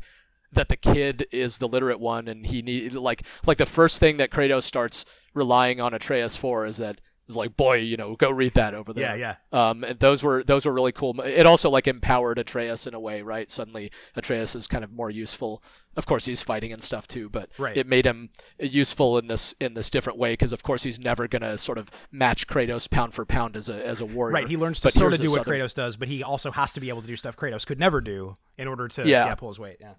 that 0.54 0.68
the 0.68 0.76
kid 0.76 1.26
is 1.32 1.58
the 1.58 1.68
literate 1.68 2.00
one 2.00 2.28
and 2.28 2.46
he 2.46 2.62
need 2.62 2.94
like 2.94 3.24
like 3.46 3.58
the 3.58 3.66
first 3.66 3.98
thing 3.98 4.16
that 4.16 4.30
Kratos 4.30 4.62
starts 4.62 5.04
relying 5.34 5.80
on 5.80 5.92
Atreus 5.92 6.36
for 6.36 6.64
is 6.64 6.78
that 6.78 7.00
is 7.28 7.36
like 7.36 7.56
boy, 7.56 7.76
you 7.78 7.96
know, 7.96 8.12
go 8.14 8.30
read 8.30 8.54
that 8.54 8.74
over 8.74 8.92
there. 8.92 9.16
Yeah, 9.16 9.36
yeah. 9.52 9.68
Um, 9.70 9.82
and 9.84 9.98
those 9.98 10.22
were 10.22 10.42
those 10.44 10.66
were 10.66 10.72
really 10.72 10.92
cool. 10.92 11.18
It 11.22 11.46
also 11.46 11.70
like 11.70 11.86
empowered 11.86 12.38
Atreus 12.38 12.86
in 12.86 12.94
a 12.94 13.00
way, 13.00 13.22
right? 13.22 13.50
Suddenly 13.50 13.90
Atreus 14.16 14.54
is 14.54 14.66
kind 14.66 14.84
of 14.84 14.92
more 14.92 15.10
useful. 15.10 15.62
Of 15.96 16.06
course, 16.06 16.24
he's 16.24 16.42
fighting 16.42 16.72
and 16.72 16.82
stuff 16.82 17.06
too, 17.06 17.28
but 17.28 17.50
Right. 17.56 17.76
it 17.76 17.86
made 17.86 18.04
him 18.04 18.30
useful 18.58 19.16
in 19.18 19.28
this 19.28 19.54
in 19.60 19.74
this 19.74 19.90
different 19.90 20.18
way 20.18 20.32
because, 20.32 20.52
of 20.52 20.62
course, 20.62 20.82
he's 20.82 20.98
never 20.98 21.28
gonna 21.28 21.56
sort 21.56 21.78
of 21.78 21.88
match 22.10 22.46
Kratos 22.48 22.90
pound 22.90 23.14
for 23.14 23.24
pound 23.24 23.56
as 23.56 23.68
a 23.68 23.86
as 23.86 24.00
a 24.00 24.04
warrior. 24.04 24.34
Right, 24.34 24.48
he 24.48 24.56
learns 24.56 24.80
to 24.80 24.86
But 24.86 24.92
sort 24.94 25.14
of 25.14 25.20
do 25.20 25.30
what 25.30 25.40
other- 25.40 25.52
Kratos 25.52 25.74
does, 25.74 25.96
but 25.96 26.08
he 26.08 26.22
also 26.22 26.50
has 26.50 26.72
to 26.72 26.80
be 26.80 26.88
able 26.88 27.00
to 27.02 27.06
do 27.06 27.16
stuff 27.16 27.36
Kratos 27.36 27.64
could 27.66 27.78
never 27.78 28.00
do 28.00 28.36
in 28.58 28.66
order 28.68 28.88
to 28.88 29.02
Yeah. 29.08 29.26
yeah 29.26 29.34
pull 29.36 29.48
his 29.48 29.58
weight. 29.58 29.76
Yeah. 29.80 29.94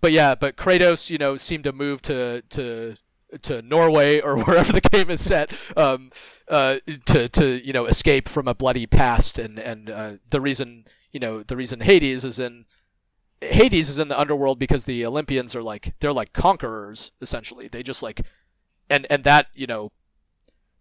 But 0.00 0.12
yeah, 0.12 0.36
but 0.36 0.56
Kratos, 0.56 1.10
you 1.10 1.18
know, 1.18 1.36
seemed 1.36 1.64
to 1.64 1.72
move 1.72 2.00
to 2.02 2.42
to 2.50 2.94
to 3.42 3.62
Norway 3.62 4.20
or 4.20 4.38
wherever 4.44 4.72
the 4.72 4.80
game 4.80 5.10
is 5.10 5.22
set, 5.22 5.50
um, 5.76 6.10
uh, 6.48 6.78
to 7.06 7.28
to 7.28 7.64
you 7.64 7.72
know 7.72 7.86
escape 7.86 8.28
from 8.28 8.48
a 8.48 8.54
bloody 8.54 8.86
past, 8.86 9.38
and 9.38 9.58
and 9.58 9.90
uh, 9.90 10.12
the 10.30 10.40
reason 10.40 10.84
you 11.12 11.20
know 11.20 11.42
the 11.42 11.56
reason 11.56 11.80
Hades 11.80 12.24
is 12.24 12.38
in 12.38 12.64
Hades 13.40 13.88
is 13.88 13.98
in 13.98 14.08
the 14.08 14.18
underworld 14.18 14.58
because 14.58 14.84
the 14.84 15.04
Olympians 15.06 15.56
are 15.56 15.62
like 15.62 15.94
they're 16.00 16.12
like 16.12 16.32
conquerors 16.32 17.12
essentially. 17.20 17.68
They 17.68 17.82
just 17.82 18.02
like 18.02 18.22
and 18.88 19.06
and 19.08 19.24
that 19.24 19.46
you 19.54 19.66
know 19.66 19.92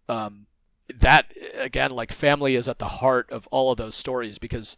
um 0.08 0.48
that 0.96 1.32
again 1.56 1.92
like 1.92 2.12
family 2.12 2.56
is 2.56 2.68
at 2.68 2.80
the 2.80 2.88
heart 2.88 3.32
of 3.32 3.48
all 3.48 3.72
of 3.72 3.78
those 3.78 3.96
stories 3.96 4.40
because 4.40 4.76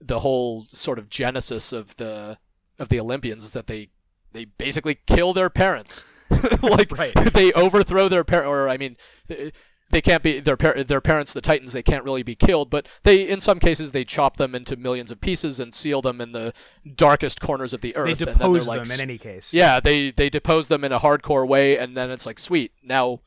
the 0.00 0.20
whole 0.20 0.66
sort 0.70 0.98
of 0.98 1.08
genesis 1.08 1.72
of 1.72 1.96
the 1.96 2.38
of 2.78 2.88
the 2.88 3.00
Olympians 3.00 3.44
is 3.44 3.52
that 3.52 3.66
they 3.66 3.88
they 4.32 4.44
basically 4.44 4.98
kill 5.06 5.32
their 5.32 5.50
parents 5.50 6.04
like 6.62 6.90
Right. 6.96 7.14
they 7.32 7.52
overthrow 7.52 8.08
their 8.08 8.24
parent 8.24 8.48
or 8.48 8.68
I 8.68 8.76
mean 8.76 8.96
they, 9.26 10.00
can't 10.02 10.22
be 10.22 10.40
their 10.40 10.56
par- 10.56 10.82
their 10.84 11.00
parents 11.00 11.32
the 11.32 11.40
titans 11.40 11.72
they 11.72 11.82
can't 11.82 12.04
really 12.04 12.22
be 12.22 12.34
killed 12.34 12.68
but 12.70 12.86
they 13.04 13.26
in 13.28 13.40
some 13.40 13.58
cases 13.58 13.92
they 13.92 14.04
chop 14.04 14.36
them 14.36 14.54
into 14.54 14.76
millions 14.76 15.10
of 15.10 15.20
pieces 15.20 15.58
and 15.60 15.72
seal 15.74 16.02
them 16.02 16.20
in 16.20 16.32
the 16.32 16.52
darkest 16.94 17.40
corners 17.40 17.72
of 17.72 17.80
the 17.80 17.96
earth 17.96 18.04
They 18.06 18.10
and 18.12 18.18
then 18.20 18.34
depose 18.34 18.68
like, 18.68 18.82
them 18.84 18.92
in 18.92 19.00
any 19.00 19.18
case. 19.18 19.54
yeah, 19.54 19.80
they 19.80 20.10
they 20.10 20.28
depose 20.28 20.68
them 20.68 20.84
in 20.84 20.92
a 20.92 21.00
hardcore 21.00 21.46
way, 21.48 21.78
and 21.78 21.96
then 21.96 22.10
it's 22.10 22.26
like, 22.26 22.38
sweet, 22.38 22.72
now 22.82 23.20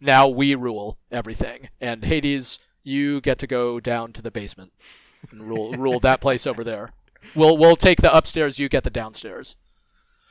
now 0.00 0.26
we 0.28 0.54
rule 0.54 0.98
everything. 1.10 1.68
And 1.80 2.04
Hades, 2.04 2.58
you 2.82 3.20
get 3.20 3.38
to 3.40 3.46
go 3.46 3.80
down 3.80 4.12
to 4.14 4.22
the 4.22 4.30
basement 4.30 4.72
and 5.30 5.42
rule 5.48 5.72
rule 5.72 6.00
that 6.00 6.20
place 6.20 6.46
over 6.46 6.64
there. 6.64 6.92
We'll 7.34 7.56
we'll 7.58 7.76
take 7.76 8.00
the 8.00 8.14
upstairs, 8.14 8.58
you 8.58 8.68
get 8.68 8.84
the 8.84 8.90
downstairs. 8.90 9.56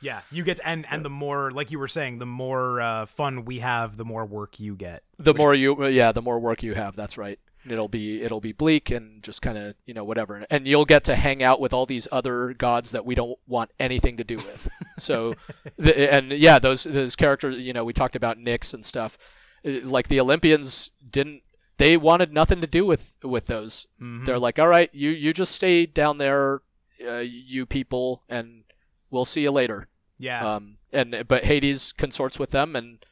Yeah, 0.00 0.20
you 0.30 0.44
get 0.44 0.60
and 0.64 0.86
and 0.90 1.04
the 1.04 1.10
more 1.10 1.50
like 1.50 1.70
you 1.70 1.78
were 1.78 1.88
saying, 1.88 2.18
the 2.18 2.26
more 2.26 2.80
uh, 2.80 3.06
fun 3.06 3.44
we 3.44 3.60
have, 3.60 3.96
the 3.96 4.04
more 4.04 4.24
work 4.26 4.60
you 4.60 4.76
get. 4.76 5.02
The 5.18 5.34
more 5.34 5.54
you 5.54 5.86
yeah, 5.86 6.12
the 6.12 6.22
more 6.22 6.38
work 6.38 6.62
you 6.62 6.74
have. 6.74 6.96
That's 6.96 7.16
right. 7.16 7.38
It'll 7.68 7.88
be 7.88 8.22
it'll 8.22 8.40
be 8.40 8.52
bleak 8.52 8.90
and 8.90 9.22
just 9.22 9.42
kind 9.42 9.58
of 9.58 9.74
you 9.86 9.94
know 9.94 10.04
whatever, 10.04 10.46
and 10.50 10.66
you'll 10.68 10.84
get 10.84 11.04
to 11.04 11.16
hang 11.16 11.42
out 11.42 11.60
with 11.60 11.72
all 11.72 11.86
these 11.86 12.06
other 12.12 12.52
gods 12.54 12.92
that 12.92 13.04
we 13.04 13.14
don't 13.14 13.38
want 13.48 13.70
anything 13.80 14.16
to 14.18 14.24
do 14.24 14.36
with. 14.36 14.68
So, 14.98 15.34
the, 15.76 16.10
and 16.10 16.32
yeah, 16.32 16.58
those 16.58 16.84
those 16.84 17.16
characters 17.16 17.62
you 17.62 17.74
know 17.74 17.84
we 17.84 17.92
talked 17.92 18.16
about 18.16 18.38
Nyx 18.38 18.72
and 18.72 18.82
stuff. 18.82 19.18
Uh, 19.62 19.80
Like 19.82 20.08
the 20.08 20.20
Olympians 20.20 20.90
didn't 21.10 21.42
they 21.76 21.98
wanted 21.98 22.32
nothing 22.32 22.62
to 22.62 22.66
do 22.66 22.86
with 22.86 23.12
with 23.22 23.44
those. 23.46 23.86
Mhm. 24.00 24.24
They're 24.24 24.38
like, 24.38 24.58
all 24.58 24.68
right, 24.68 24.88
you 24.94 25.10
you 25.10 25.34
just 25.34 25.54
stay 25.54 25.84
down 25.84 26.16
there, 26.16 26.62
uh, 27.06 27.18
you 27.18 27.66
people, 27.66 28.22
and 28.30 28.62
we'll 29.10 29.24
see 29.24 29.42
you 29.42 29.50
later. 29.50 29.88
yeah, 30.18 30.54
Um, 30.56 30.76
and 30.92 31.24
but 31.28 31.44
Hades 31.44 31.92
consorts 31.92 32.38
with 32.38 32.50
them, 32.50 32.74
and 32.76 33.04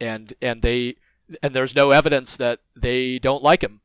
and 0.00 0.34
and 0.42 0.62
they 0.62 0.96
and 1.42 1.54
there's 1.54 1.74
no 1.74 1.90
evidence 1.90 2.36
that 2.36 2.60
they 2.76 3.18
don't 3.18 3.42
like 3.42 3.62
him. 3.62 3.80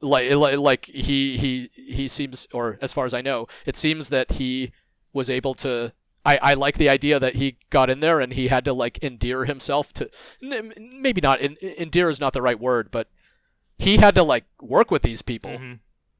like 0.00 0.30
like 0.32 0.86
he 0.86 1.36
he 1.36 1.70
he 1.74 2.08
seems, 2.08 2.46
or 2.52 2.78
as 2.80 2.92
far 2.92 3.04
as 3.04 3.14
I 3.14 3.20
know, 3.20 3.48
it 3.66 3.76
seems 3.76 4.08
that 4.10 4.32
he 4.32 4.72
was 5.12 5.28
able 5.28 5.54
to. 5.54 5.92
I, 6.24 6.38
I 6.42 6.54
like 6.54 6.76
the 6.76 6.88
idea 6.90 7.18
that 7.18 7.36
he 7.36 7.56
got 7.70 7.88
in 7.88 8.00
there 8.00 8.20
and 8.20 8.32
he 8.34 8.48
had 8.48 8.64
to 8.66 8.72
like 8.72 9.02
endear 9.02 9.46
himself 9.46 9.92
to 9.94 10.10
maybe 10.42 11.20
not 11.22 11.40
endear 11.40 12.10
is 12.10 12.20
not 12.20 12.32
the 12.34 12.42
right 12.42 12.58
word, 12.60 12.90
but 12.90 13.08
he 13.78 13.96
had 13.96 14.14
to 14.16 14.22
like 14.22 14.44
work 14.60 14.90
with 14.90 15.02
these 15.02 15.22
people. 15.22 15.52
Mm-hmm. 15.52 15.72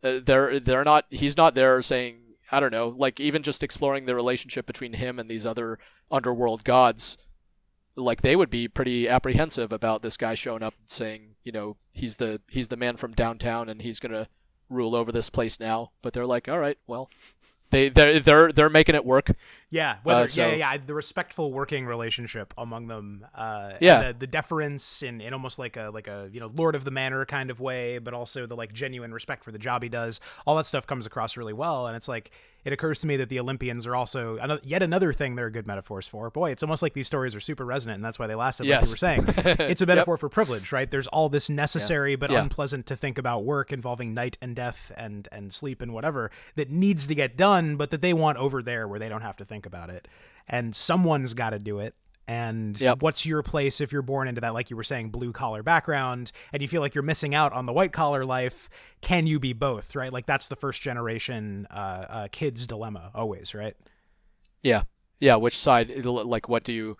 Uh, 0.02 0.20
they're 0.24 0.60
they're 0.60 0.84
not. 0.84 1.04
He's 1.10 1.36
not 1.36 1.54
there 1.54 1.82
saying 1.82 2.16
I 2.50 2.60
don't 2.60 2.72
know, 2.72 2.88
like 2.88 3.20
even 3.20 3.42
just 3.42 3.62
exploring 3.62 4.06
the 4.06 4.14
relationship 4.14 4.66
between 4.66 4.94
him 4.94 5.18
and 5.18 5.30
these 5.30 5.44
other 5.46 5.78
underworld 6.10 6.64
gods. 6.64 7.18
Like 7.96 8.22
they 8.22 8.36
would 8.36 8.50
be 8.50 8.68
pretty 8.68 9.08
apprehensive 9.08 9.72
about 9.72 10.02
this 10.02 10.16
guy 10.16 10.34
showing 10.34 10.62
up 10.62 10.74
and 10.78 10.88
saying, 10.88 11.34
you 11.44 11.52
know, 11.52 11.76
he's 11.92 12.16
the 12.16 12.40
he's 12.48 12.68
the 12.68 12.76
man 12.76 12.96
from 12.96 13.12
downtown 13.12 13.68
and 13.68 13.82
he's 13.82 14.00
gonna 14.00 14.28
rule 14.70 14.94
over 14.94 15.12
this 15.12 15.30
place 15.30 15.58
now. 15.58 15.90
But 16.00 16.12
they're 16.12 16.26
like, 16.26 16.48
all 16.48 16.58
right, 16.58 16.78
well, 16.86 17.10
they 17.70 17.88
they're 17.88 18.20
they're 18.20 18.52
they're 18.52 18.70
making 18.70 18.94
it 18.94 19.04
work. 19.04 19.32
Yeah, 19.70 19.96
whether, 20.02 20.22
uh, 20.22 20.26
so, 20.26 20.48
yeah, 20.48 20.54
yeah, 20.54 20.78
the 20.78 20.94
respectful 20.94 21.52
working 21.52 21.84
relationship 21.84 22.54
among 22.56 22.86
them. 22.86 23.26
Uh, 23.34 23.72
yeah, 23.80 24.08
the, 24.08 24.20
the, 24.20 24.26
deference 24.26 25.02
in, 25.02 25.20
in 25.20 25.34
almost 25.34 25.58
like 25.58 25.76
a 25.76 25.90
like 25.92 26.08
a 26.08 26.30
you 26.32 26.40
know 26.40 26.46
lord 26.54 26.74
of 26.74 26.84
the 26.84 26.90
manor 26.90 27.26
kind 27.26 27.50
of 27.50 27.60
way, 27.60 27.98
but 27.98 28.14
also 28.14 28.46
the 28.46 28.56
like 28.56 28.72
genuine 28.72 29.12
respect 29.12 29.44
for 29.44 29.52
the 29.52 29.58
job 29.58 29.82
he 29.82 29.90
does. 29.90 30.20
All 30.46 30.56
that 30.56 30.64
stuff 30.64 30.86
comes 30.86 31.04
across 31.04 31.36
really 31.36 31.52
well, 31.52 31.86
and 31.86 31.96
it's 31.96 32.08
like 32.08 32.30
it 32.64 32.72
occurs 32.72 32.98
to 32.98 33.06
me 33.06 33.16
that 33.16 33.28
the 33.28 33.40
Olympians 33.40 33.86
are 33.86 33.94
also 33.94 34.36
another, 34.36 34.60
yet 34.64 34.82
another 34.82 35.12
thing 35.12 35.36
they're 35.36 35.48
good 35.48 35.66
metaphors 35.66 36.08
for. 36.08 36.28
Boy, 36.28 36.50
it's 36.50 36.62
almost 36.62 36.82
like 36.82 36.92
these 36.92 37.06
stories 37.06 37.34
are 37.36 37.40
super 37.40 37.64
resonant, 37.64 37.96
and 37.96 38.04
that's 38.04 38.18
why 38.18 38.26
they 38.26 38.34
lasted. 38.34 38.66
Yes. 38.66 38.80
Like 38.80 38.86
you 38.86 38.92
were 38.92 38.96
saying, 38.96 39.24
it's 39.70 39.80
a 39.80 39.86
metaphor 39.86 40.14
yep. 40.14 40.20
for 40.20 40.28
privilege, 40.28 40.72
right? 40.72 40.90
There's 40.90 41.06
all 41.06 41.28
this 41.28 41.48
necessary 41.48 42.12
yeah. 42.12 42.16
but 42.16 42.30
yeah. 42.30 42.42
unpleasant 42.42 42.86
to 42.86 42.96
think 42.96 43.16
about 43.16 43.44
work 43.44 43.72
involving 43.72 44.12
night 44.12 44.36
and 44.42 44.56
death 44.56 44.92
and 44.96 45.28
and 45.30 45.52
sleep 45.52 45.80
and 45.80 45.94
whatever 45.94 46.30
that 46.56 46.70
needs 46.70 47.06
to 47.06 47.14
get 47.14 47.36
done, 47.36 47.76
but 47.76 47.90
that 47.90 48.02
they 48.02 48.12
want 48.12 48.38
over 48.38 48.62
there 48.62 48.88
where 48.88 48.98
they 48.98 49.08
don't 49.08 49.22
have 49.22 49.36
to 49.36 49.44
think 49.44 49.57
about 49.66 49.90
it. 49.90 50.08
And 50.46 50.74
someone's 50.74 51.34
got 51.34 51.50
to 51.50 51.58
do 51.58 51.80
it. 51.80 51.94
And 52.28 52.78
yep. 52.78 53.00
what's 53.00 53.24
your 53.24 53.42
place 53.42 53.80
if 53.80 53.90
you're 53.90 54.02
born 54.02 54.28
into 54.28 54.42
that 54.42 54.52
like 54.52 54.68
you 54.68 54.76
were 54.76 54.82
saying 54.82 55.08
blue 55.08 55.32
collar 55.32 55.62
background 55.62 56.30
and 56.52 56.60
you 56.60 56.68
feel 56.68 56.82
like 56.82 56.94
you're 56.94 57.02
missing 57.02 57.34
out 57.34 57.54
on 57.54 57.64
the 57.64 57.72
white 57.72 57.94
collar 57.94 58.22
life 58.22 58.68
can 59.00 59.26
you 59.26 59.40
be 59.40 59.54
both 59.54 59.96
right? 59.96 60.12
Like 60.12 60.26
that's 60.26 60.46
the 60.46 60.54
first 60.54 60.82
generation 60.82 61.66
uh, 61.70 62.04
uh, 62.08 62.28
kids 62.30 62.66
dilemma 62.66 63.10
always 63.14 63.54
right? 63.54 63.74
Yeah. 64.62 64.82
Yeah 65.20 65.36
which 65.36 65.56
side 65.56 66.04
like 66.04 66.50
what 66.50 66.64
do 66.64 66.72
you 66.74 66.98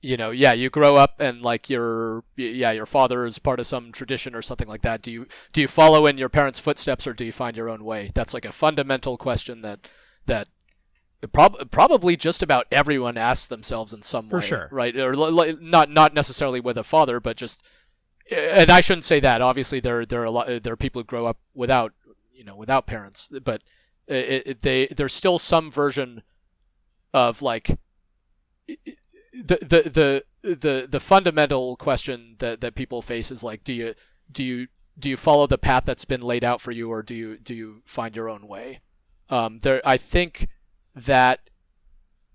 you 0.00 0.16
know 0.16 0.30
yeah 0.30 0.54
you 0.54 0.70
grow 0.70 0.96
up 0.96 1.20
and 1.20 1.42
like 1.42 1.68
your 1.68 2.24
yeah 2.36 2.72
your 2.72 2.86
father 2.86 3.26
is 3.26 3.38
part 3.38 3.60
of 3.60 3.66
some 3.66 3.92
tradition 3.92 4.34
or 4.34 4.40
something 4.40 4.68
like 4.68 4.82
that. 4.82 5.02
Do 5.02 5.10
you 5.12 5.26
do 5.52 5.60
you 5.60 5.68
follow 5.68 6.06
in 6.06 6.16
your 6.16 6.30
parents 6.30 6.58
footsteps 6.58 7.06
or 7.06 7.12
do 7.12 7.26
you 7.26 7.32
find 7.32 7.54
your 7.54 7.68
own 7.68 7.84
way? 7.84 8.12
That's 8.14 8.32
like 8.32 8.46
a 8.46 8.52
fundamental 8.52 9.18
question 9.18 9.60
that 9.60 9.88
that 10.24 10.48
Prob- 11.32 11.70
probably 11.70 12.16
just 12.16 12.42
about 12.42 12.66
everyone 12.70 13.16
asks 13.16 13.46
themselves 13.46 13.92
in 13.92 14.02
some 14.02 14.28
For 14.28 14.38
way, 14.38 14.44
sure, 14.46 14.68
right? 14.70 14.96
Or 14.96 15.14
not 15.60 15.90
not 15.90 16.14
necessarily 16.14 16.60
with 16.60 16.78
a 16.78 16.84
father, 16.84 17.20
but 17.20 17.36
just. 17.36 17.62
And 18.30 18.70
I 18.70 18.80
shouldn't 18.80 19.04
say 19.04 19.20
that. 19.20 19.42
Obviously, 19.42 19.80
there 19.80 20.06
there 20.06 20.22
are 20.22 20.26
a 20.26 20.30
lot 20.30 20.62
there 20.62 20.72
are 20.72 20.76
people 20.76 21.00
who 21.00 21.04
grow 21.04 21.26
up 21.26 21.38
without 21.54 21.92
you 22.32 22.44
know 22.44 22.56
without 22.56 22.86
parents, 22.86 23.28
but 23.42 23.62
it, 24.06 24.46
it, 24.46 24.62
they 24.62 24.86
there's 24.88 25.12
still 25.12 25.38
some 25.38 25.70
version 25.70 26.22
of 27.12 27.42
like 27.42 27.78
the 28.66 29.58
the 29.60 29.90
the 29.90 30.24
the 30.42 30.88
the 30.90 31.00
fundamental 31.00 31.76
question 31.76 32.36
that 32.38 32.60
that 32.60 32.74
people 32.74 33.02
face 33.02 33.30
is 33.30 33.42
like, 33.42 33.64
do 33.64 33.72
you 33.72 33.94
do 34.30 34.44
you 34.44 34.68
do 34.98 35.10
you 35.10 35.16
follow 35.16 35.46
the 35.46 35.58
path 35.58 35.84
that's 35.86 36.04
been 36.04 36.20
laid 36.20 36.44
out 36.44 36.60
for 36.60 36.70
you, 36.70 36.90
or 36.90 37.02
do 37.02 37.14
you 37.14 37.38
do 37.38 37.54
you 37.54 37.82
find 37.84 38.14
your 38.14 38.28
own 38.28 38.46
way? 38.46 38.80
Um, 39.28 39.60
there, 39.60 39.80
I 39.84 39.96
think 39.96 40.48
that 40.94 41.40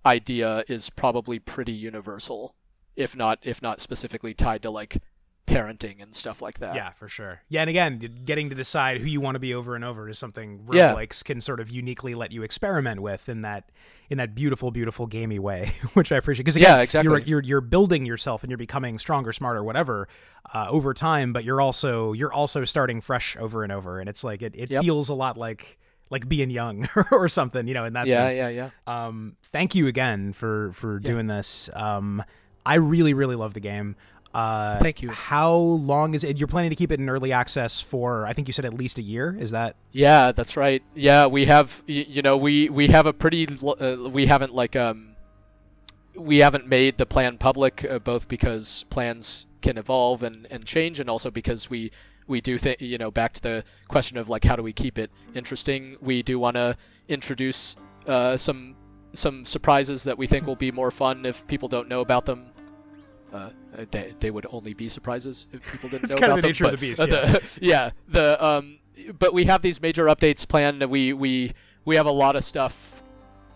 idea 0.05 0.63
is 0.67 0.89
probably 0.89 1.39
pretty 1.39 1.71
universal, 1.71 2.55
if 2.95 3.15
not 3.15 3.39
if 3.43 3.61
not 3.61 3.81
specifically 3.81 4.33
tied 4.33 4.63
to 4.63 4.69
like 4.69 5.01
parenting 5.49 6.01
and 6.01 6.15
stuff 6.15 6.41
like 6.41 6.59
that. 6.59 6.75
Yeah, 6.75 6.91
for 6.91 7.07
sure. 7.07 7.41
Yeah, 7.49 7.61
and 7.61 7.69
again, 7.69 7.99
getting 8.23 8.49
to 8.49 8.55
decide 8.55 8.99
who 8.99 9.07
you 9.07 9.19
want 9.19 9.35
to 9.35 9.39
be 9.39 9.53
over 9.53 9.75
and 9.75 9.83
over 9.83 10.07
is 10.07 10.19
something 10.19 10.59
roguelikes 10.65 11.23
yeah. 11.23 11.25
can 11.25 11.41
sort 11.41 11.59
of 11.59 11.69
uniquely 11.69 12.15
let 12.15 12.31
you 12.31 12.43
experiment 12.43 13.01
with 13.01 13.27
in 13.27 13.41
that 13.41 13.71
in 14.09 14.17
that 14.17 14.35
beautiful, 14.35 14.71
beautiful 14.71 15.07
gamey 15.07 15.39
way, 15.39 15.73
which 15.93 16.11
I 16.11 16.17
appreciate. 16.17 16.45
Because 16.45 16.57
yeah, 16.57 16.79
exactly. 16.79 17.09
you're, 17.09 17.19
you're 17.19 17.43
you're 17.43 17.61
building 17.61 18.05
yourself 18.05 18.43
and 18.43 18.51
you're 18.51 18.57
becoming 18.57 18.97
stronger, 18.99 19.33
smarter, 19.33 19.63
whatever, 19.63 20.07
uh, 20.53 20.67
over 20.69 20.93
time. 20.93 21.33
But 21.33 21.43
you're 21.43 21.61
also 21.61 22.13
you're 22.13 22.33
also 22.33 22.63
starting 22.63 23.01
fresh 23.01 23.35
over 23.37 23.63
and 23.63 23.71
over, 23.71 23.99
and 23.99 24.07
it's 24.07 24.23
like 24.23 24.41
it, 24.41 24.55
it 24.55 24.71
yep. 24.71 24.83
feels 24.83 25.09
a 25.09 25.15
lot 25.15 25.37
like 25.37 25.79
like 26.09 26.27
being 26.27 26.49
young 26.49 26.87
or 27.11 27.27
something, 27.27 27.67
you 27.67 27.73
know, 27.73 27.85
in 27.85 27.93
that 27.93 28.07
yeah, 28.07 28.27
sense. 28.27 28.35
Yeah, 28.35 28.49
yeah, 28.49 28.69
yeah. 28.87 29.05
Um, 29.05 29.35
thank 29.43 29.75
you 29.75 29.87
again 29.87 30.33
for 30.33 30.71
for 30.73 30.95
yeah. 30.95 31.07
doing 31.07 31.27
this. 31.27 31.69
Um, 31.73 32.23
I 32.65 32.75
really, 32.75 33.13
really 33.13 33.35
love 33.35 33.53
the 33.53 33.59
game. 33.59 33.95
Uh, 34.33 34.77
Thank 34.79 35.01
you. 35.01 35.09
How 35.09 35.51
long 35.51 36.13
is 36.13 36.23
it? 36.23 36.37
You're 36.37 36.47
planning 36.47 36.69
to 36.69 36.75
keep 36.75 36.91
it 36.91 36.99
in 36.99 37.09
early 37.09 37.31
access 37.31 37.81
for? 37.81 38.27
I 38.27 38.33
think 38.33 38.47
you 38.47 38.53
said 38.53 38.65
at 38.65 38.73
least 38.73 38.99
a 38.99 39.01
year. 39.01 39.35
Is 39.37 39.51
that? 39.51 39.75
Yeah, 39.91 40.31
that's 40.31 40.55
right. 40.55 40.83
Yeah, 40.93 41.25
we 41.25 41.45
have. 41.45 41.81
You 41.87 42.21
know, 42.21 42.37
we 42.37 42.69
we 42.69 42.87
have 42.87 43.05
a 43.05 43.13
pretty. 43.13 43.47
Uh, 43.63 44.09
we 44.09 44.27
haven't 44.27 44.53
like 44.53 44.75
um. 44.75 45.15
We 46.15 46.39
haven't 46.39 46.67
made 46.67 46.97
the 46.97 47.05
plan 47.05 47.37
public, 47.37 47.85
uh, 47.89 47.99
both 47.99 48.27
because 48.27 48.85
plans 48.89 49.45
can 49.61 49.77
evolve 49.77 50.21
and, 50.21 50.47
and 50.51 50.65
change, 50.65 50.99
and 50.99 51.09
also 51.09 51.31
because 51.31 51.69
we 51.69 51.91
we 52.29 52.39
do 52.39 52.57
think 52.57 52.79
you 52.79 52.97
know 52.97 53.11
back 53.11 53.33
to 53.33 53.41
the 53.41 53.63
question 53.89 54.17
of 54.17 54.29
like 54.29 54.43
how 54.43 54.55
do 54.55 54.63
we 54.63 54.71
keep 54.71 54.97
it 54.97 55.11
interesting 55.35 55.97
we 55.99 56.23
do 56.23 56.39
want 56.39 56.55
to 56.55 56.77
introduce 57.09 57.75
uh, 58.07 58.37
some 58.37 58.75
some 59.13 59.43
surprises 59.43 60.03
that 60.03 60.17
we 60.17 60.27
think 60.27 60.45
will 60.45 60.55
be 60.55 60.71
more 60.71 60.91
fun 60.91 61.25
if 61.25 61.45
people 61.47 61.67
don't 61.67 61.89
know 61.89 62.01
about 62.01 62.25
them 62.25 62.51
uh, 63.33 63.49
they, 63.91 64.13
they 64.19 64.31
would 64.31 64.47
only 64.51 64.73
be 64.73 64.89
surprises 64.89 65.47
if 65.51 65.71
people 65.71 65.89
didn't 65.89 66.03
it's 66.05 66.15
know 66.15 66.19
kind 66.19 66.31
about 66.31 66.39
of 66.39 66.41
the 66.41 66.41
them. 66.41 66.49
nature 66.49 66.65
of 66.65 66.71
the 66.71 66.77
beast. 66.77 66.99
Yeah. 66.99 67.05
the, 67.05 67.43
yeah, 67.61 67.91
the 68.07 68.43
um, 68.43 68.79
but 69.17 69.33
we 69.33 69.45
have 69.45 69.61
these 69.61 69.81
major 69.81 70.05
updates 70.05 70.47
planned. 70.47 70.83
We 70.89 71.13
we 71.13 71.53
we 71.85 71.95
have 71.95 72.05
a 72.05 72.11
lot 72.11 72.35
of 72.35 72.43
stuff. 72.43 73.01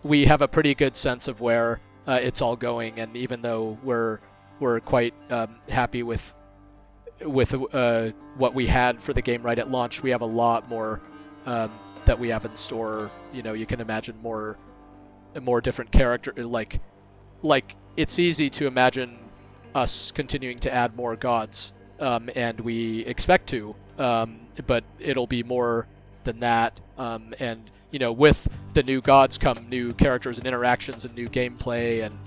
We 0.02 0.26
have 0.26 0.42
a 0.42 0.48
pretty 0.48 0.74
good 0.74 0.94
sense 0.94 1.28
of 1.28 1.40
where 1.40 1.80
uh, 2.06 2.20
it's 2.22 2.42
all 2.42 2.56
going, 2.56 3.00
and 3.00 3.16
even 3.16 3.42
though 3.42 3.78
we're 3.82 4.20
we're 4.60 4.80
quite 4.80 5.14
um, 5.30 5.56
happy 5.68 6.02
with 6.02 6.22
with 7.22 7.54
uh, 7.72 8.10
what 8.36 8.54
we 8.54 8.66
had 8.66 9.00
for 9.00 9.12
the 9.12 9.22
game 9.22 9.42
right 9.42 9.58
at 9.58 9.70
launch, 9.70 10.02
we 10.02 10.10
have 10.10 10.22
a 10.22 10.26
lot 10.26 10.68
more 10.68 11.00
um, 11.46 11.70
that 12.04 12.18
we 12.18 12.28
have 12.28 12.44
in 12.44 12.54
store. 12.56 13.10
You 13.32 13.42
know, 13.42 13.52
you 13.52 13.66
can 13.66 13.80
imagine 13.80 14.16
more, 14.22 14.58
more 15.40 15.60
different 15.60 15.90
character. 15.92 16.32
Like, 16.36 16.80
like 17.42 17.76
it's 17.96 18.18
easy 18.18 18.50
to 18.50 18.66
imagine 18.66 19.18
us 19.74 20.12
continuing 20.12 20.58
to 20.60 20.72
add 20.72 20.96
more 20.96 21.16
gods, 21.16 21.72
um, 22.00 22.30
and 22.34 22.58
we 22.60 23.00
expect 23.00 23.48
to. 23.50 23.74
Um, 23.98 24.40
but 24.66 24.84
it'll 24.98 25.26
be 25.26 25.42
more 25.42 25.86
than 26.24 26.40
that. 26.40 26.80
Um, 26.98 27.34
and 27.38 27.70
you 27.90 27.98
know, 27.98 28.12
with 28.12 28.48
the 28.72 28.82
new 28.82 29.00
gods 29.00 29.38
come 29.38 29.68
new 29.68 29.92
characters 29.92 30.38
and 30.38 30.46
interactions 30.46 31.04
and 31.04 31.14
new 31.14 31.28
gameplay 31.28 32.04
and 32.04 32.18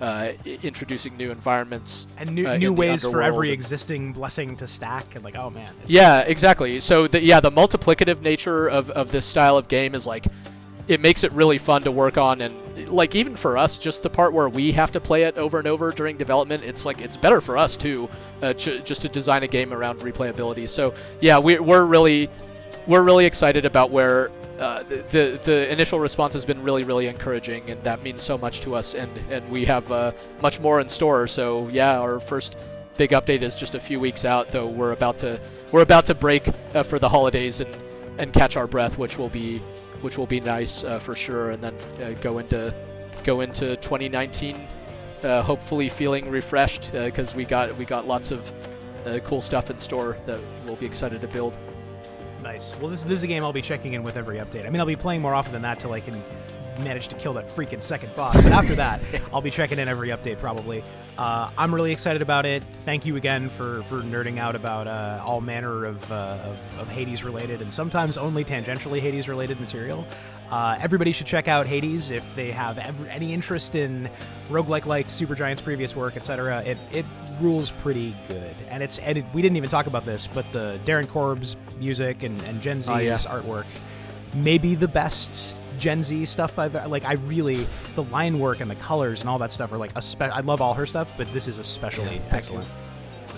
uh, 0.00 0.32
introducing 0.62 1.16
new 1.16 1.30
environments 1.30 2.06
and 2.16 2.32
new, 2.32 2.46
uh, 2.46 2.56
new 2.56 2.72
ways 2.72 3.04
for 3.04 3.22
every 3.22 3.50
existing 3.50 4.12
blessing 4.12 4.56
to 4.56 4.66
stack 4.66 5.14
and 5.14 5.24
like 5.24 5.36
oh 5.36 5.50
man. 5.50 5.72
Yeah 5.86 6.20
exactly. 6.20 6.80
So 6.80 7.06
the, 7.06 7.22
yeah 7.22 7.40
the 7.40 7.52
multiplicative 7.52 8.22
nature 8.22 8.68
of, 8.68 8.90
of 8.90 9.12
this 9.12 9.26
style 9.26 9.56
of 9.58 9.68
game 9.68 9.94
is 9.94 10.06
like 10.06 10.26
it 10.88 11.00
makes 11.00 11.22
it 11.22 11.30
really 11.32 11.58
fun 11.58 11.82
to 11.82 11.92
work 11.92 12.18
on 12.18 12.40
and 12.40 12.88
like 12.88 13.14
even 13.14 13.36
for 13.36 13.58
us 13.58 13.78
just 13.78 14.02
the 14.02 14.10
part 14.10 14.32
where 14.32 14.48
we 14.48 14.72
have 14.72 14.90
to 14.90 15.00
play 15.00 15.22
it 15.22 15.36
over 15.36 15.58
and 15.58 15.68
over 15.68 15.90
during 15.90 16.16
development 16.16 16.62
it's 16.64 16.86
like 16.86 17.00
it's 17.00 17.16
better 17.16 17.40
for 17.40 17.58
us 17.58 17.76
too 17.76 18.08
uh, 18.42 18.54
ch- 18.54 18.82
just 18.84 19.02
to 19.02 19.08
design 19.08 19.42
a 19.42 19.48
game 19.48 19.72
around 19.72 20.00
replayability. 20.00 20.68
So 20.68 20.94
yeah 21.20 21.38
we, 21.38 21.58
we're 21.58 21.84
really 21.84 22.30
we're 22.86 23.02
really 23.02 23.26
excited 23.26 23.66
about 23.66 23.90
where 23.90 24.30
uh, 24.60 24.82
the 24.82 25.40
the 25.42 25.72
initial 25.72 25.98
response 25.98 26.34
has 26.34 26.44
been 26.44 26.62
really 26.62 26.84
really 26.84 27.06
encouraging, 27.06 27.68
and 27.70 27.82
that 27.82 28.02
means 28.02 28.22
so 28.22 28.36
much 28.36 28.60
to 28.60 28.74
us. 28.74 28.94
And 28.94 29.10
and 29.30 29.48
we 29.50 29.64
have 29.64 29.90
uh, 29.90 30.12
much 30.42 30.60
more 30.60 30.80
in 30.80 30.88
store. 30.88 31.26
So 31.26 31.68
yeah, 31.68 31.98
our 31.98 32.20
first 32.20 32.56
big 32.98 33.10
update 33.10 33.40
is 33.40 33.56
just 33.56 33.74
a 33.74 33.80
few 33.80 33.98
weeks 33.98 34.26
out, 34.26 34.52
though 34.52 34.66
we're 34.66 34.92
about 34.92 35.16
to 35.18 35.40
we're 35.72 35.80
about 35.80 36.04
to 36.06 36.14
break 36.14 36.46
uh, 36.74 36.82
for 36.82 36.98
the 36.98 37.08
holidays 37.08 37.60
and 37.60 37.74
and 38.18 38.34
catch 38.34 38.58
our 38.58 38.66
breath, 38.66 38.98
which 38.98 39.16
will 39.16 39.30
be 39.30 39.58
which 40.02 40.18
will 40.18 40.26
be 40.26 40.40
nice 40.40 40.84
uh, 40.84 40.98
for 40.98 41.14
sure, 41.14 41.52
and 41.52 41.64
then 41.64 41.74
uh, 42.02 42.10
go 42.20 42.38
into 42.38 42.74
go 43.24 43.40
into 43.40 43.76
2019. 43.76 44.68
hopefully 45.22 45.88
feeling 45.88 46.30
refreshed 46.30 46.92
because 46.92 47.34
we 47.34 47.46
got 47.46 47.74
we 47.78 47.86
got 47.86 48.06
lots 48.06 48.30
of 48.30 48.52
cool 49.24 49.40
stuff 49.40 49.70
in 49.70 49.78
store 49.78 50.18
that 50.26 50.38
we'll 50.66 50.76
be 50.76 50.84
excited 50.84 51.22
to 51.22 51.28
build. 51.28 51.56
Nice. 52.42 52.74
Well, 52.78 52.90
this, 52.90 53.04
this 53.04 53.18
is 53.18 53.22
a 53.22 53.26
game 53.26 53.44
I'll 53.44 53.52
be 53.52 53.62
checking 53.62 53.92
in 53.92 54.02
with 54.02 54.16
every 54.16 54.38
update. 54.38 54.66
I 54.66 54.70
mean, 54.70 54.80
I'll 54.80 54.86
be 54.86 54.96
playing 54.96 55.20
more 55.20 55.34
often 55.34 55.52
than 55.52 55.62
that 55.62 55.78
till 55.78 55.92
I 55.92 56.00
can 56.00 56.22
manage 56.78 57.08
to 57.08 57.16
kill 57.16 57.34
that 57.34 57.48
freaking 57.48 57.82
second 57.82 58.14
boss. 58.14 58.34
But 58.36 58.52
after 58.52 58.74
that, 58.76 59.00
I'll 59.32 59.42
be 59.42 59.50
checking 59.50 59.78
in 59.78 59.88
every 59.88 60.08
update 60.08 60.38
probably. 60.38 60.82
Uh, 61.18 61.50
I'm 61.58 61.74
really 61.74 61.92
excited 61.92 62.22
about 62.22 62.46
it. 62.46 62.64
Thank 62.64 63.04
you 63.04 63.16
again 63.16 63.50
for, 63.50 63.82
for 63.82 63.98
nerding 63.98 64.38
out 64.38 64.56
about 64.56 64.86
uh, 64.86 65.22
all 65.22 65.42
manner 65.42 65.84
of, 65.84 66.10
uh, 66.10 66.38
of, 66.44 66.78
of 66.80 66.88
Hades 66.88 67.22
related 67.22 67.60
and 67.60 67.70
sometimes 67.70 68.16
only 68.16 68.44
tangentially 68.44 69.00
Hades 69.00 69.28
related 69.28 69.60
material. 69.60 70.06
Uh, 70.50 70.76
everybody 70.80 71.12
should 71.12 71.26
check 71.26 71.46
out 71.48 71.66
Hades 71.66 72.10
if 72.10 72.34
they 72.34 72.50
have 72.50 72.76
ever, 72.78 73.06
any 73.06 73.32
interest 73.32 73.76
in 73.76 74.10
roguelike 74.50 74.84
like 74.86 75.06
Supergiant's 75.08 75.60
previous 75.60 75.94
work, 75.94 76.16
etc. 76.16 76.62
It 76.62 76.78
it 76.90 77.06
rules 77.40 77.70
pretty 77.70 78.16
good, 78.28 78.54
and 78.68 78.82
it's 78.82 78.98
and 78.98 79.18
it, 79.18 79.24
we 79.32 79.42
didn't 79.42 79.56
even 79.56 79.70
talk 79.70 79.86
about 79.86 80.04
this, 80.04 80.26
but 80.26 80.44
the 80.52 80.80
Darren 80.84 81.08
Korb's 81.08 81.56
music 81.78 82.22
and, 82.24 82.42
and 82.42 82.60
Jen 82.60 82.80
Zee's 82.80 82.90
Oh, 82.90 82.98
yeah. 82.98 83.16
artwork 83.16 83.66
maybe 84.34 84.76
the 84.76 84.86
best 84.86 85.56
Jen 85.76 86.02
Zee 86.02 86.24
stuff 86.24 86.58
I've 86.58 86.74
like. 86.88 87.04
I 87.04 87.14
really 87.14 87.66
the 87.96 88.04
line 88.04 88.38
work 88.38 88.60
and 88.60 88.70
the 88.70 88.76
colors 88.76 89.20
and 89.22 89.28
all 89.30 89.38
that 89.40 89.50
stuff 89.50 89.72
are 89.72 89.78
like 89.78 89.90
a 89.96 90.02
spe- 90.02 90.22
I 90.22 90.40
love 90.40 90.60
all 90.60 90.74
her 90.74 90.86
stuff, 90.86 91.12
but 91.16 91.32
this 91.32 91.48
is 91.48 91.58
especially 91.58 92.18
thank 92.18 92.32
excellent. 92.34 92.68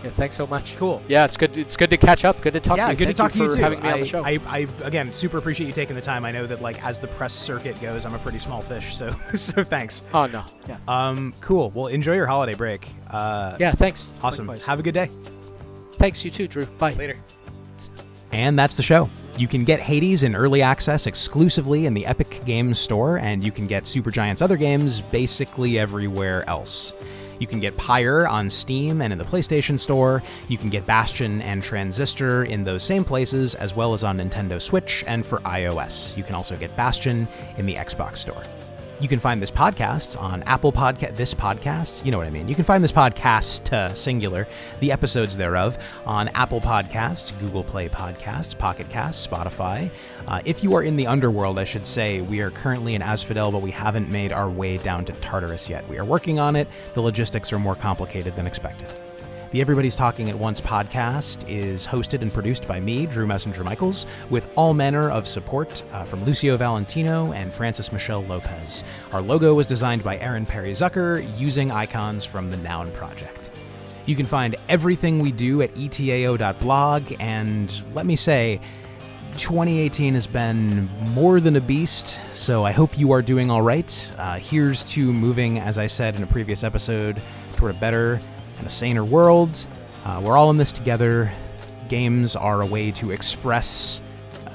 Yeah, 0.03 0.11
thanks 0.11 0.37
so 0.37 0.47
much. 0.47 0.77
Cool. 0.77 1.03
Yeah, 1.09 1.25
it's 1.25 1.37
good. 1.37 1.57
It's 1.57 1.77
good 1.77 1.91
to 1.91 1.97
catch 1.97 2.25
up. 2.25 2.41
Good 2.41 2.53
to 2.55 2.61
talk 2.61 2.77
yeah, 2.77 2.87
to 2.87 2.93
you. 2.93 2.99
good 2.99 3.05
Thank 3.07 3.17
to 3.17 3.23
talk 3.23 3.33
to 3.33 3.39
you 3.39 3.51
too. 3.51 3.57
having 3.63 3.81
me 3.81 3.89
I, 3.89 3.93
on 3.93 4.01
the 4.01 4.07
show. 4.07 4.23
I, 4.25 4.39
I 4.47 4.59
again 4.83 5.13
super 5.13 5.39
appreciate 5.39 5.67
you 5.67 5.73
taking 5.73 5.95
the 5.97 6.03
time. 6.03 6.25
I 6.25 6.31
know 6.33 6.47
that 6.47 6.61
like 6.63 6.85
as 6.85 6.99
the 6.99 7.09
press 7.09 7.33
circuit 7.33 7.81
goes, 7.81 8.05
I'm 8.05 8.15
a 8.15 8.19
pretty 8.19 8.39
small 8.39 8.63
fish, 8.63 8.95
so 8.97 9.11
so 9.35 9.63
thanks. 9.65 10.03
oh 10.15 10.27
no. 10.27 10.45
Yeah. 10.69 10.79
Um, 10.89 11.35
cool. 11.41 11.71
Well, 11.71 11.87
enjoy 11.89 12.15
your 12.15 12.27
holiday 12.27 12.55
break. 12.55 12.89
Uh, 13.11 13.57
Yeah. 13.61 13.73
Thanks. 13.73 14.11
awesome. 14.23 14.47
Likewise. 14.47 14.67
Have 14.67 14.79
a 14.79 14.83
good 14.83 14.95
day. 14.95 15.11
Thanks 15.95 16.25
you 16.25 16.31
too, 16.31 16.49
Drew. 16.49 16.67
Bye. 16.67 16.95
Later. 16.95 17.19
And 18.33 18.59
that's 18.59 18.75
the 18.75 18.83
show. 18.83 19.11
You 19.39 19.47
can 19.49 19.65
get 19.65 19.79
Hades 19.81 20.23
in 20.23 20.35
early 20.35 20.63
access 20.63 21.07
exclusively 21.07 21.87
in 21.87 21.95
the 21.95 22.05
Epic 22.07 22.41
Games 22.45 22.79
Store, 22.79 23.19
and 23.19 23.45
you 23.45 23.53
can 23.53 23.67
get 23.67 23.85
Supergiant's 23.85 24.43
other 24.43 24.57
games 24.57 25.01
basically 25.01 25.79
everywhere 25.79 26.49
else. 26.49 26.95
You 27.43 27.49
can 27.49 27.59
get 27.59 27.77
Pyre 27.77 28.25
on 28.29 28.49
Steam 28.49 29.03
and 29.03 29.13
in 29.13 29.19
the 29.19 29.25
PlayStation 29.25 29.77
Store. 29.77 30.23
You 30.47 30.57
can 30.57 30.71
get 30.71 30.87
Bastion 30.87 31.43
and 31.43 31.61
Transistor 31.61 32.45
in 32.45 32.63
those 32.63 32.85
same 32.85 33.03
places, 33.03 33.57
as 33.57 33.75
well 33.75 33.95
as 33.95 34.05
on 34.05 34.19
Nintendo 34.19 34.63
Switch 34.63 35.03
and 35.09 35.27
for 35.27 35.39
iOS. 35.39 36.17
You 36.17 36.23
can 36.23 36.37
also 36.37 36.57
get 36.57 36.77
Bastion 36.77 37.27
in 37.57 37.67
the 37.67 37.75
Xbox 37.75 38.19
Store. 38.19 38.45
You 39.03 39.09
can 39.09 39.19
find 39.19 39.43
this 39.43 39.51
podcast 39.51 40.17
on 40.17 40.45
Apple 40.45 40.71
Podcast. 40.71 41.17
This 41.17 41.35
podcast, 41.35 42.05
you 42.05 42.13
know 42.13 42.19
what 42.19 42.27
I 42.29 42.31
mean. 42.31 42.47
You 42.47 42.55
can 42.55 42.63
find 42.63 42.85
this 42.85 42.93
podcast 42.93 43.73
uh, 43.73 43.93
singular, 43.95 44.47
the 44.79 44.93
episodes 44.93 45.37
thereof, 45.37 45.77
on 46.07 46.29
Apple 46.29 46.61
Podcasts, 46.61 47.37
Google 47.41 47.65
Play 47.65 47.89
Podcasts, 47.89 48.57
Pocket 48.57 48.89
Casts, 48.89 49.27
Spotify. 49.27 49.91
Uh, 50.29 50.41
if 50.45 50.63
you 50.63 50.77
are 50.77 50.85
in 50.85 50.95
the 50.95 51.09
underworld, 51.09 51.59
I 51.59 51.65
should 51.65 51.85
say, 51.85 52.21
we 52.21 52.43
are 52.43 52.53
currently 52.53 52.95
in 52.95 53.03
Asphodel, 53.03 53.51
but 53.51 53.61
we 53.61 53.73
haven't 53.73 54.09
made 54.09 54.31
our 54.31 54.49
way 54.49 54.79
down 54.79 55.05
to 55.07 55.13
Tartarus 55.15 55.69
yet. 55.69 55.87
We 55.89 55.99
are 55.99 56.05
working 56.05 56.39
on 56.39 56.55
it. 56.55 56.69
The 56.95 57.03
logistics 57.03 57.53
are 57.53 57.59
more 57.59 57.75
complicated 57.75 58.37
than 58.37 58.47
expected. 58.47 58.87
The 59.53 59.61
Everybody's 59.61 59.97
Talking 59.97 60.31
at 60.31 60.39
Once 60.39 60.63
podcast 60.63 61.47
is 61.47 61.87
hosted 61.87 62.23
and 62.23 62.33
produced 62.33 62.67
by 62.67 62.81
me, 62.81 63.05
Drew 63.05 63.27
Messinger 63.27 63.63
Michaels, 63.63 64.07
with 64.31 64.51
all 64.57 64.73
manner 64.73 65.11
of 65.11 65.29
support 65.29 65.85
uh, 65.93 66.05
from 66.05 66.25
Lucio 66.25 66.57
Valentino 66.57 67.35
and 67.35 67.53
Francis 67.53 67.93
Michelle 67.93 68.25
Lopez. 68.25 68.83
Our 69.13 69.21
logo 69.21 69.53
was 69.53 69.67
designed 69.67 70.03
by 70.03 70.17
Aaron 70.21 70.47
Perry 70.47 70.71
Zucker 70.71 71.29
using 71.39 71.71
icons 71.71 72.25
from 72.25 72.49
the 72.49 72.57
Noun 72.57 72.91
Project. 72.93 73.51
You 74.07 74.17
can 74.17 74.25
find 74.25 74.57
everything 74.71 75.19
we 75.19 75.33
do 75.33 75.61
at 75.61 75.75
etao.blog, 75.75 77.13
and 77.21 77.85
let 77.93 78.07
me 78.07 78.17
say, 78.17 78.59
2018 79.37 80.15
has 80.15 80.27
been 80.27 80.87
more 81.11 81.41
than 81.41 81.57
a 81.57 81.61
beast, 81.61 82.19
so 82.33 82.65
I 82.65 82.73
hope 82.73 82.99
you 82.99 83.13
are 83.13 83.21
doing 83.21 83.51
all 83.51 83.61
right. 83.61 84.13
Uh, 84.17 84.39
here's 84.39 84.83
to 84.85 85.13
moving, 85.13 85.59
as 85.59 85.77
I 85.77 85.89
said 85.89 86.17
in 86.17 86.23
a 86.23 86.27
previous 86.27 86.65
episode, 86.65 87.21
toward 87.55 87.77
a 87.77 87.79
better 87.79 88.19
and 88.63 88.69
a 88.69 88.73
saner 88.73 89.05
world. 89.05 89.67
Uh, 90.05 90.21
we're 90.25 90.37
all 90.37 90.49
in 90.51 90.57
this 90.57 90.73
together. 90.73 91.33
Games 91.89 92.37
are 92.37 92.63
a 92.63 92.67
way 92.67 92.93
to 92.93 93.11
express 93.11 94.01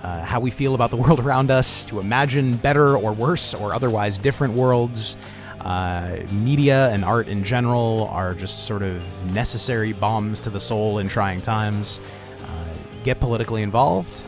uh, 0.01 0.23
how 0.23 0.39
we 0.39 0.49
feel 0.49 0.75
about 0.75 0.91
the 0.91 0.97
world 1.05 1.19
around 1.19 1.51
us, 1.51 1.83
to 1.83 1.99
imagine 1.99 2.55
better 2.55 2.95
or 2.95 3.11
worse 3.11 3.53
or 3.53 3.73
otherwise 3.73 4.17
different 4.17 4.53
worlds. 4.53 5.17
Uh, 5.59 6.19
media 6.31 6.89
and 6.91 7.03
art 7.03 7.27
in 7.27 7.43
general 7.43 8.07
are 8.09 8.33
just 8.33 8.65
sort 8.65 8.81
of 8.81 9.25
necessary 9.33 9.91
balms 9.91 10.39
to 10.39 10.49
the 10.49 10.59
soul 10.59 10.99
in 10.99 11.09
trying 11.09 11.41
times. 11.41 11.99
Uh, 12.43 12.73
get 13.03 13.19
politically 13.19 13.61
involved, 13.61 14.25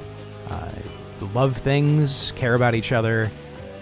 uh, 0.49 0.71
love 1.33 1.55
things, 1.55 2.33
care 2.35 2.55
about 2.55 2.75
each 2.75 2.91
other, 2.91 3.31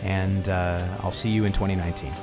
and 0.03 0.47
uh, 0.47 0.87
I'll 1.01 1.09
see 1.09 1.29
you 1.29 1.45
in 1.45 1.53
2019. 1.53 2.13